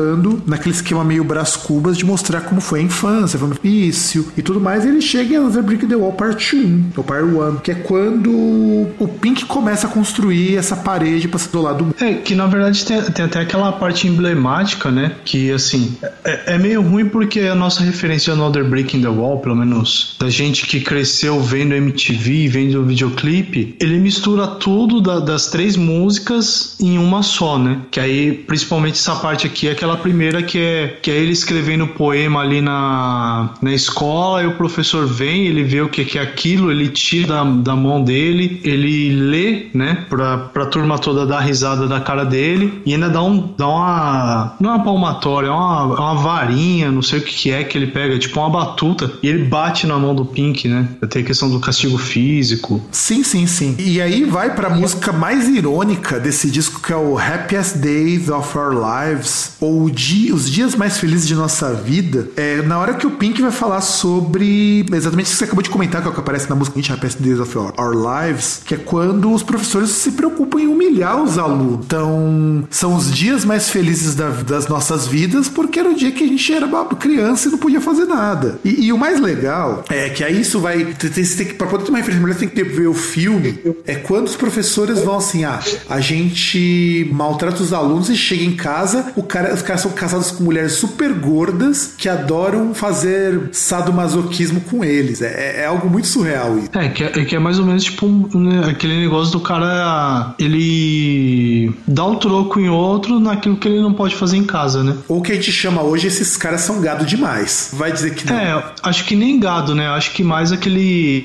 naquele 0.45 0.75
esquema 0.75 1.03
meio 1.03 1.23
Brás 1.23 1.55
Cubas 1.55 1.97
de 1.97 2.05
mostrar 2.05 2.41
como 2.41 2.61
foi 2.61 2.79
a 2.79 2.83
infância, 2.83 3.37
foi 3.37 3.49
difícil 3.49 4.27
e 4.37 4.41
tudo 4.41 4.59
mais. 4.59 4.85
E 4.85 4.89
ele 4.89 5.01
chega 5.01 5.33
em 5.33 5.37
Another 5.37 5.63
Brick 5.63 5.85
the 5.87 5.95
Wall 5.95 6.13
Part 6.13 6.55
1, 6.55 6.91
ou 6.95 7.03
Part 7.03 7.23
1, 7.23 7.55
que 7.57 7.71
é 7.71 7.75
quando 7.75 8.31
o 8.31 9.07
Pink 9.19 9.45
começa 9.45 9.87
a 9.87 9.89
construir 9.89 10.55
essa 10.55 10.75
parede 10.75 11.27
para 11.27 11.39
ser 11.39 11.49
do 11.49 11.61
lado. 11.61 11.95
É, 11.99 12.13
que 12.13 12.35
na 12.35 12.47
verdade 12.47 12.85
tem, 12.85 13.01
tem, 13.01 13.25
até 13.25 13.39
aquela 13.39 13.71
parte 13.71 14.07
emblemática, 14.07 14.91
né? 14.91 15.15
Que 15.23 15.51
assim, 15.51 15.95
é, 16.23 16.55
é, 16.55 16.57
meio 16.57 16.81
ruim 16.81 17.05
porque 17.05 17.41
a 17.41 17.55
nossa 17.55 17.83
referência 17.83 18.33
de 18.33 18.39
Another 18.39 18.63
Brick 18.63 18.95
in 18.95 19.01
the 19.01 19.07
Wall, 19.07 19.39
pelo 19.39 19.55
menos 19.55 20.15
da 20.19 20.29
gente 20.29 20.65
que 20.65 20.79
cresceu 20.79 21.39
vendo 21.41 21.73
MTV, 21.73 22.47
vendo 22.47 22.81
o 22.81 22.85
videoclipe, 22.85 23.75
ele 23.79 23.99
mistura 23.99 24.47
tudo 24.47 25.01
da, 25.01 25.19
das 25.19 25.47
três 25.47 25.75
músicas 25.75 26.75
em 26.79 26.97
uma 26.97 27.23
só, 27.23 27.57
né? 27.57 27.81
Que 27.91 27.99
aí, 27.99 28.31
principalmente 28.33 28.95
essa 28.95 29.15
parte 29.15 29.47
aqui, 29.47 29.67
é 29.67 29.71
aquela 29.71 29.97
primeira 30.01 30.41
que 30.41 30.57
é, 30.57 30.97
que 31.01 31.11
é 31.11 31.15
ele 31.15 31.31
escrevendo 31.31 31.87
poema 31.87 32.41
ali 32.41 32.61
na, 32.61 33.51
na 33.61 33.73
escola, 33.73 34.43
e 34.43 34.47
o 34.47 34.55
professor 34.55 35.05
vem, 35.05 35.47
ele 35.47 35.63
vê 35.63 35.81
o 35.81 35.89
que, 35.89 36.17
é 36.17 36.21
aquilo, 36.21 36.71
ele 36.71 36.89
tira 36.89 37.27
da, 37.27 37.43
da 37.43 37.75
mão 37.75 38.03
dele, 38.03 38.59
ele 38.63 39.09
lê, 39.11 39.67
né? 39.73 40.05
Pra, 40.09 40.37
pra 40.37 40.65
turma 40.65 40.97
toda 40.97 41.25
dar 41.25 41.39
risada 41.39 41.87
da 41.87 41.99
cara 41.99 42.25
dele, 42.25 42.81
e 42.85 42.93
ainda 42.93 43.09
dá, 43.09 43.21
um, 43.21 43.53
dá 43.57 43.67
uma. 43.67 44.55
Não 44.59 44.71
é 44.71 44.75
uma 44.75 44.83
palmatória, 44.83 45.47
é 45.47 45.51
uma, 45.51 45.95
é 45.95 45.99
uma 45.99 46.15
varinha, 46.15 46.91
não 46.91 47.01
sei 47.01 47.19
o 47.19 47.21
que, 47.21 47.33
que 47.33 47.51
é 47.51 47.63
que 47.63 47.77
ele 47.77 47.87
pega, 47.87 48.17
tipo 48.17 48.39
uma 48.39 48.49
batuta, 48.49 49.11
e 49.21 49.27
ele 49.27 49.45
bate 49.45 49.85
na 49.85 49.97
mão 49.97 50.15
do 50.15 50.25
Pink, 50.25 50.67
né? 50.67 50.87
Tem 51.09 51.21
a 51.21 51.25
questão 51.25 51.49
do 51.49 51.59
castigo 51.59 51.97
físico. 51.97 52.81
Sim, 52.91 53.23
sim, 53.23 53.45
sim. 53.45 53.75
E 53.77 54.01
aí 54.01 54.23
vai 54.23 54.55
pra 54.55 54.69
música 54.69 55.11
mais 55.11 55.47
irônica 55.47 56.19
desse 56.19 56.49
disco, 56.49 56.81
que 56.81 56.91
é 56.91 56.95
o 56.95 57.17
Happiest 57.17 57.77
Days 57.77 58.29
of 58.29 58.57
Our 58.57 58.73
Lives, 58.73 59.55
ou 59.59 59.89
dia, 59.91 60.33
Os 60.33 60.49
Dias 60.49 60.75
Mais 60.75 60.97
Felizes 60.97 61.27
de 61.27 61.35
Nossa 61.35 61.73
Vida. 61.73 62.29
É 62.35 62.61
na 62.61 62.77
hora 62.77 62.93
que 62.93 63.05
o 63.05 63.11
Pink 63.11 63.41
vai 63.41 63.51
falar 63.51 63.81
sobre 63.81 64.85
exatamente 64.91 65.27
isso 65.27 65.33
que 65.33 65.39
você 65.39 65.45
acabou 65.45 65.63
de 65.63 65.69
comentar, 65.69 66.01
que 66.01 66.07
é 66.07 66.11
o 66.11 66.13
que 66.13 66.19
aparece 66.19 66.49
na 66.49 66.55
música 66.55 66.79
Happiest 66.93 67.19
Days 67.19 67.39
of 67.39 67.57
Our, 67.57 67.73
Our 67.77 68.25
Lives, 68.25 68.61
que 68.65 68.75
é 68.75 68.77
quando 68.77 69.31
os 69.31 69.43
professores 69.43 69.89
se 69.91 70.11
preocupam 70.11 70.59
em 70.59 70.67
humilhar 70.67 71.21
os 71.21 71.37
alunos. 71.37 71.85
Então, 71.85 72.67
são 72.69 72.95
os 72.95 73.11
dias 73.11 73.45
mais 73.45 73.69
felizes 73.69 74.15
da, 74.15 74.29
das 74.29 74.67
nossas 74.67 75.07
vidas, 75.07 75.47
porque 75.47 75.79
era 75.79 75.89
o 75.89 75.95
dia 75.95 76.11
que 76.11 76.23
a 76.23 76.27
gente 76.27 76.53
era 76.53 76.67
criança 76.95 77.47
e 77.47 77.51
não 77.51 77.57
podia 77.57 77.81
fazer 77.81 78.05
nada. 78.05 78.59
E, 78.63 78.85
e 78.85 78.93
o 78.93 78.97
mais 78.97 79.19
legal 79.19 79.83
é 79.89 80.09
que 80.09 80.23
aí 80.23 80.41
isso 80.41 80.59
vai. 80.59 80.85
Tem, 80.85 81.09
tem, 81.09 81.45
para 81.53 81.67
poder 81.67 81.83
ter 81.83 81.89
uma 81.89 81.97
referência 81.97 82.23
melhor, 82.23 82.39
tem 82.39 82.47
que 82.47 82.55
ter, 82.55 82.63
ver 82.63 82.87
o 82.87 82.93
filme. 82.93 83.59
É 83.85 83.95
quando 83.95 84.27
os 84.27 84.35
professores 84.35 84.99
vão 84.99 85.17
assim: 85.17 85.43
ah, 85.43 85.59
a 85.89 85.99
gente 85.99 87.09
maltrata 87.11 87.61
os 87.61 87.73
alunos 87.73 88.09
e 88.09 88.15
chega 88.15 88.43
em 88.43 88.55
casa, 88.55 89.11
o 89.15 89.23
cara, 89.23 89.53
os 89.53 89.61
caras 89.61 89.80
são 89.81 89.91
casados 89.91 90.31
com 90.31 90.43
mulheres 90.43 90.73
super 90.73 91.13
gordas 91.13 91.93
que 91.97 92.07
adoram 92.07 92.73
fazer 92.73 93.49
sadomasoquismo 93.51 94.61
com 94.61 94.83
eles. 94.83 95.21
É, 95.21 95.61
é 95.61 95.65
algo 95.65 95.89
muito 95.89 96.07
surreal 96.07 96.57
isso. 96.57 96.69
É, 96.73 96.89
que 96.89 97.03
é, 97.03 97.07
é, 97.07 97.25
que 97.25 97.35
é 97.35 97.39
mais 97.39 97.59
ou 97.59 97.65
menos 97.65 97.83
tipo 97.83 98.07
né, 98.37 98.69
aquele 98.69 98.99
negócio 98.99 99.31
do 99.31 99.39
cara 99.39 100.33
ele 100.39 101.73
dá 101.87 102.05
um 102.05 102.15
troco 102.15 102.59
em 102.59 102.69
outro 102.69 103.19
naquilo 103.19 103.57
que 103.57 103.67
ele 103.67 103.81
não 103.81 103.93
pode 103.93 104.15
fazer 104.15 104.37
em 104.37 104.43
casa, 104.43 104.83
né? 104.83 104.95
Ou 105.07 105.21
que 105.21 105.31
a 105.31 105.35
gente 105.35 105.51
chama 105.51 105.81
hoje, 105.81 106.07
esses 106.07 106.37
caras 106.37 106.61
são 106.61 106.81
gado 106.81 107.05
demais. 107.05 107.71
Vai 107.73 107.91
dizer 107.91 108.13
que 108.15 108.25
não. 108.25 108.37
É, 108.37 108.63
acho 108.83 109.05
que 109.05 109.15
nem 109.15 109.39
gado, 109.39 109.75
né? 109.75 109.87
Acho 109.87 110.11
que 110.11 110.23
mais 110.23 110.51
aquele 110.51 111.21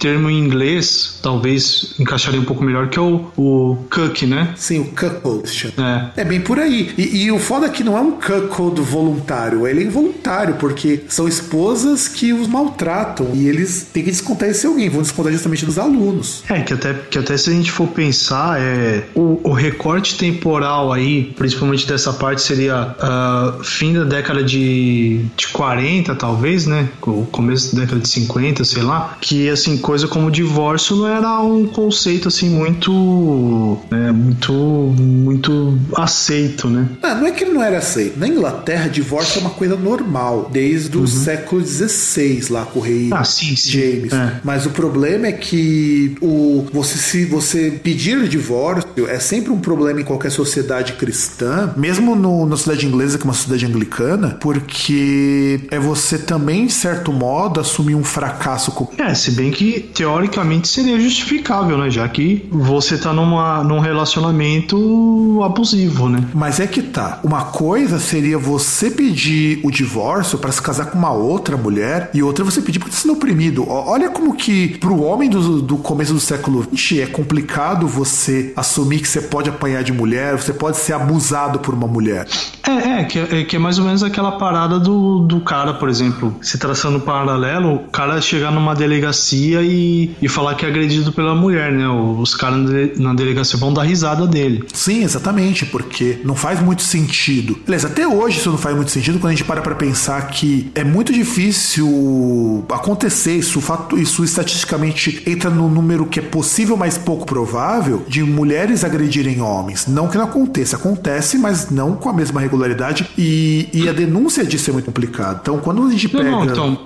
termo 0.00 0.30
em 0.30 0.38
inglês, 0.38 1.18
talvez 1.22 1.94
encaixaria 1.98 2.40
um 2.40 2.44
pouco 2.44 2.62
melhor, 2.64 2.88
que 2.88 2.98
é 2.98 3.02
o, 3.02 3.30
o 3.36 3.78
cuck, 3.90 4.26
né? 4.26 4.52
Sim, 4.56 4.80
o 4.80 4.84
cuckold. 4.86 5.48
É. 5.78 6.22
é 6.22 6.24
bem 6.24 6.40
por 6.40 6.58
aí. 6.58 6.92
E, 6.96 7.24
e 7.24 7.32
o 7.32 7.38
foda 7.38 7.66
é 7.66 7.68
que 7.68 7.84
não 7.84 7.96
é 7.98 8.00
um 8.00 8.12
cuckold 8.12 8.80
voluntário, 8.80 9.66
ele 9.66 9.80
é 9.80 9.84
involuntário, 9.84 10.54
porque 10.54 11.04
são 11.08 11.26
esposas 11.26 12.08
que 12.08 12.32
os 12.32 12.46
maltratam 12.46 13.30
e 13.34 13.48
eles 13.48 13.86
têm 13.92 14.04
que 14.04 14.10
descontar 14.10 14.48
esse 14.48 14.66
alguém, 14.66 14.88
vão 14.88 15.02
descontar 15.02 15.32
justamente 15.32 15.66
dos 15.66 15.78
alunos. 15.78 16.44
É, 16.48 16.60
que 16.60 16.72
até, 16.72 16.94
que 16.94 17.18
até 17.18 17.36
se 17.36 17.50
a 17.50 17.52
gente 17.52 17.70
for 17.70 17.88
pensar, 17.88 18.60
é, 18.60 19.04
o, 19.14 19.40
o 19.42 19.52
recorte 19.52 20.16
temporal 20.16 20.92
aí, 20.92 21.32
principalmente 21.36 21.86
dessa 21.86 22.12
parte, 22.12 22.42
seria 22.42 22.94
uh, 22.98 23.64
fim 23.64 23.92
da 23.94 24.04
década 24.04 24.42
de, 24.42 25.24
de 25.36 25.48
40, 25.48 26.14
talvez, 26.14 26.66
né? 26.66 26.88
O 27.02 27.26
começo 27.26 27.74
da 27.74 27.82
década 27.82 28.00
de 28.00 28.08
50, 28.08 28.64
sei 28.64 28.82
lá, 28.82 29.16
que 29.20 29.48
assim, 29.48 29.76
coisa 29.78 30.06
como 30.06 30.30
divórcio 30.30 30.96
não 30.96 31.08
era 31.08 31.40
um 31.40 31.66
conceito 31.66 32.28
assim 32.28 32.48
muito. 32.48 33.78
É, 33.90 34.12
muito. 34.12 34.52
muito 34.52 35.78
aceito, 35.96 36.68
né? 36.68 36.88
Não, 37.02 37.20
não 37.20 37.26
é 37.26 37.30
que 37.32 37.44
ele 37.44 37.52
não 37.52 37.62
era 37.62 37.80
aceito. 37.88 38.18
Na 38.18 38.28
Inglaterra, 38.28 38.88
divórcio 38.88 39.38
é 39.38 39.40
uma 39.40 39.50
coisa 39.50 39.76
normal, 39.76 40.48
desde 40.52 40.96
o 40.96 41.00
uhum. 41.00 41.06
século 41.06 41.64
XVI, 41.64 42.46
lá 42.50 42.64
com 42.64 42.80
o 42.80 42.82
rei 42.82 43.08
ah, 43.12 43.24
sim, 43.24 43.56
sim. 43.56 43.70
James. 43.70 44.12
É. 44.12 44.40
Mas 44.44 44.66
o 44.66 44.70
problema 44.70 45.26
é 45.26 45.32
que 45.32 46.16
o, 46.20 46.66
você, 46.72 46.98
se 46.98 47.24
você 47.24 47.70
pedir 47.82 48.28
divórcio 48.28 49.08
é 49.08 49.18
sempre 49.18 49.50
um 49.50 49.58
problema 49.58 50.00
em 50.00 50.04
qualquer 50.04 50.30
sociedade 50.30 50.94
cristã, 50.94 51.72
mesmo 51.76 52.14
no, 52.14 52.46
na 52.46 52.56
cidade 52.56 52.86
inglesa, 52.86 53.16
que 53.16 53.24
é 53.24 53.28
uma 53.28 53.34
cidade 53.34 53.64
anglicana, 53.64 54.36
porque 54.40 55.60
é 55.70 55.78
você 55.78 56.18
também, 56.18 56.66
de 56.66 56.72
certo 56.72 57.12
modo, 57.12 57.60
assumir 57.60 57.94
um 57.94 58.04
fracasso. 58.04 58.72
Com... 58.72 58.88
É, 58.98 59.14
se 59.14 59.30
bem 59.32 59.50
que 59.50 59.80
teoricamente 59.94 60.68
seria 60.68 60.98
justificável, 61.00 61.78
né? 61.78 61.90
Já 61.90 62.08
que 62.08 62.46
você 62.50 62.98
tá 62.98 63.12
numa, 63.12 63.62
num 63.64 63.78
relacionamento 63.78 65.40
abusivo, 65.42 66.08
né? 66.08 66.24
Mas 66.34 66.60
é 66.60 66.66
que 66.66 66.82
tá. 66.82 67.20
Uma 67.22 67.46
coisa 67.46 67.67
seria 67.98 68.38
você 68.38 68.90
pedir 68.90 69.60
o 69.62 69.70
divórcio 69.70 70.38
para 70.38 70.52
se 70.52 70.60
casar 70.60 70.86
com 70.86 70.98
uma 70.98 71.12
outra 71.12 71.56
mulher 71.56 72.10
e 72.14 72.22
outra 72.22 72.44
você 72.44 72.60
pedir 72.60 72.78
porque 72.78 72.94
você 72.94 73.02
sendo 73.02 73.14
oprimido. 73.14 73.68
Olha 73.68 74.10
como 74.10 74.34
que 74.34 74.78
pro 74.78 75.02
homem 75.02 75.28
do, 75.28 75.60
do 75.60 75.76
começo 75.76 76.12
do 76.12 76.20
século 76.20 76.62
XX 76.74 76.98
é 77.00 77.06
complicado 77.06 77.86
você 77.86 78.52
assumir 78.56 79.00
que 79.00 79.08
você 79.08 79.20
pode 79.20 79.48
apanhar 79.48 79.82
de 79.82 79.92
mulher, 79.92 80.36
você 80.36 80.52
pode 80.52 80.76
ser 80.76 80.92
abusado 80.92 81.58
por 81.58 81.74
uma 81.74 81.86
mulher. 81.86 82.26
É, 82.66 83.00
é, 83.00 83.04
que 83.04 83.18
é, 83.18 83.44
que 83.44 83.56
é 83.56 83.58
mais 83.58 83.78
ou 83.78 83.84
menos 83.84 84.02
aquela 84.02 84.32
parada 84.32 84.78
do, 84.78 85.20
do 85.20 85.40
cara, 85.40 85.74
por 85.74 85.88
exemplo, 85.88 86.36
se 86.42 86.58
traçando 86.58 86.98
um 86.98 87.00
paralelo, 87.00 87.74
o 87.74 87.78
cara 87.88 88.20
chegar 88.20 88.50
numa 88.50 88.74
delegacia 88.74 89.62
e, 89.62 90.10
e 90.20 90.28
falar 90.28 90.54
que 90.54 90.66
é 90.66 90.68
agredido 90.68 91.12
pela 91.12 91.34
mulher, 91.34 91.72
né? 91.72 91.88
Os 91.88 92.34
caras 92.34 92.58
na 92.98 93.14
delegacia 93.14 93.58
vão 93.58 93.72
dar 93.72 93.82
risada 93.82 94.26
dele. 94.26 94.64
Sim, 94.72 95.02
exatamente, 95.02 95.64
porque 95.66 96.18
não 96.24 96.34
faz 96.34 96.60
muito 96.60 96.82
sentido. 96.82 97.57
Aliás, 97.66 97.84
até 97.84 98.06
hoje 98.06 98.38
isso 98.38 98.50
não 98.50 98.58
faz 98.58 98.74
muito 98.74 98.90
sentido 98.90 99.18
quando 99.18 99.32
a 99.32 99.36
gente 99.36 99.44
para 99.44 99.60
pra 99.60 99.74
pensar 99.74 100.28
que 100.28 100.70
é 100.74 100.84
muito 100.84 101.12
difícil 101.12 102.64
acontecer 102.70 103.36
isso, 103.36 103.60
isso 103.96 104.24
estatisticamente 104.24 105.22
entra 105.26 105.50
no 105.50 105.68
número 105.68 106.06
que 106.06 106.20
é 106.20 106.22
possível, 106.22 106.76
mas 106.76 106.96
pouco 106.96 107.26
provável, 107.26 108.04
de 108.08 108.22
mulheres 108.22 108.84
agredirem 108.84 109.40
homens. 109.40 109.86
Não 109.86 110.08
que 110.08 110.16
não 110.16 110.24
aconteça, 110.24 110.76
acontece, 110.76 111.38
mas 111.38 111.70
não 111.70 111.94
com 111.94 112.08
a 112.08 112.12
mesma 112.12 112.40
regularidade 112.40 113.06
e, 113.16 113.68
e 113.72 113.88
a 113.88 113.92
denúncia 113.92 114.44
disso 114.44 114.70
é 114.70 114.72
muito 114.72 114.86
complicada. 114.86 115.38
Então, 115.42 115.58
quando 115.58 115.86
a 115.86 115.90
gente 115.90 116.08
pega. 116.08 116.30
Não, 116.30 116.44
então, 116.44 116.78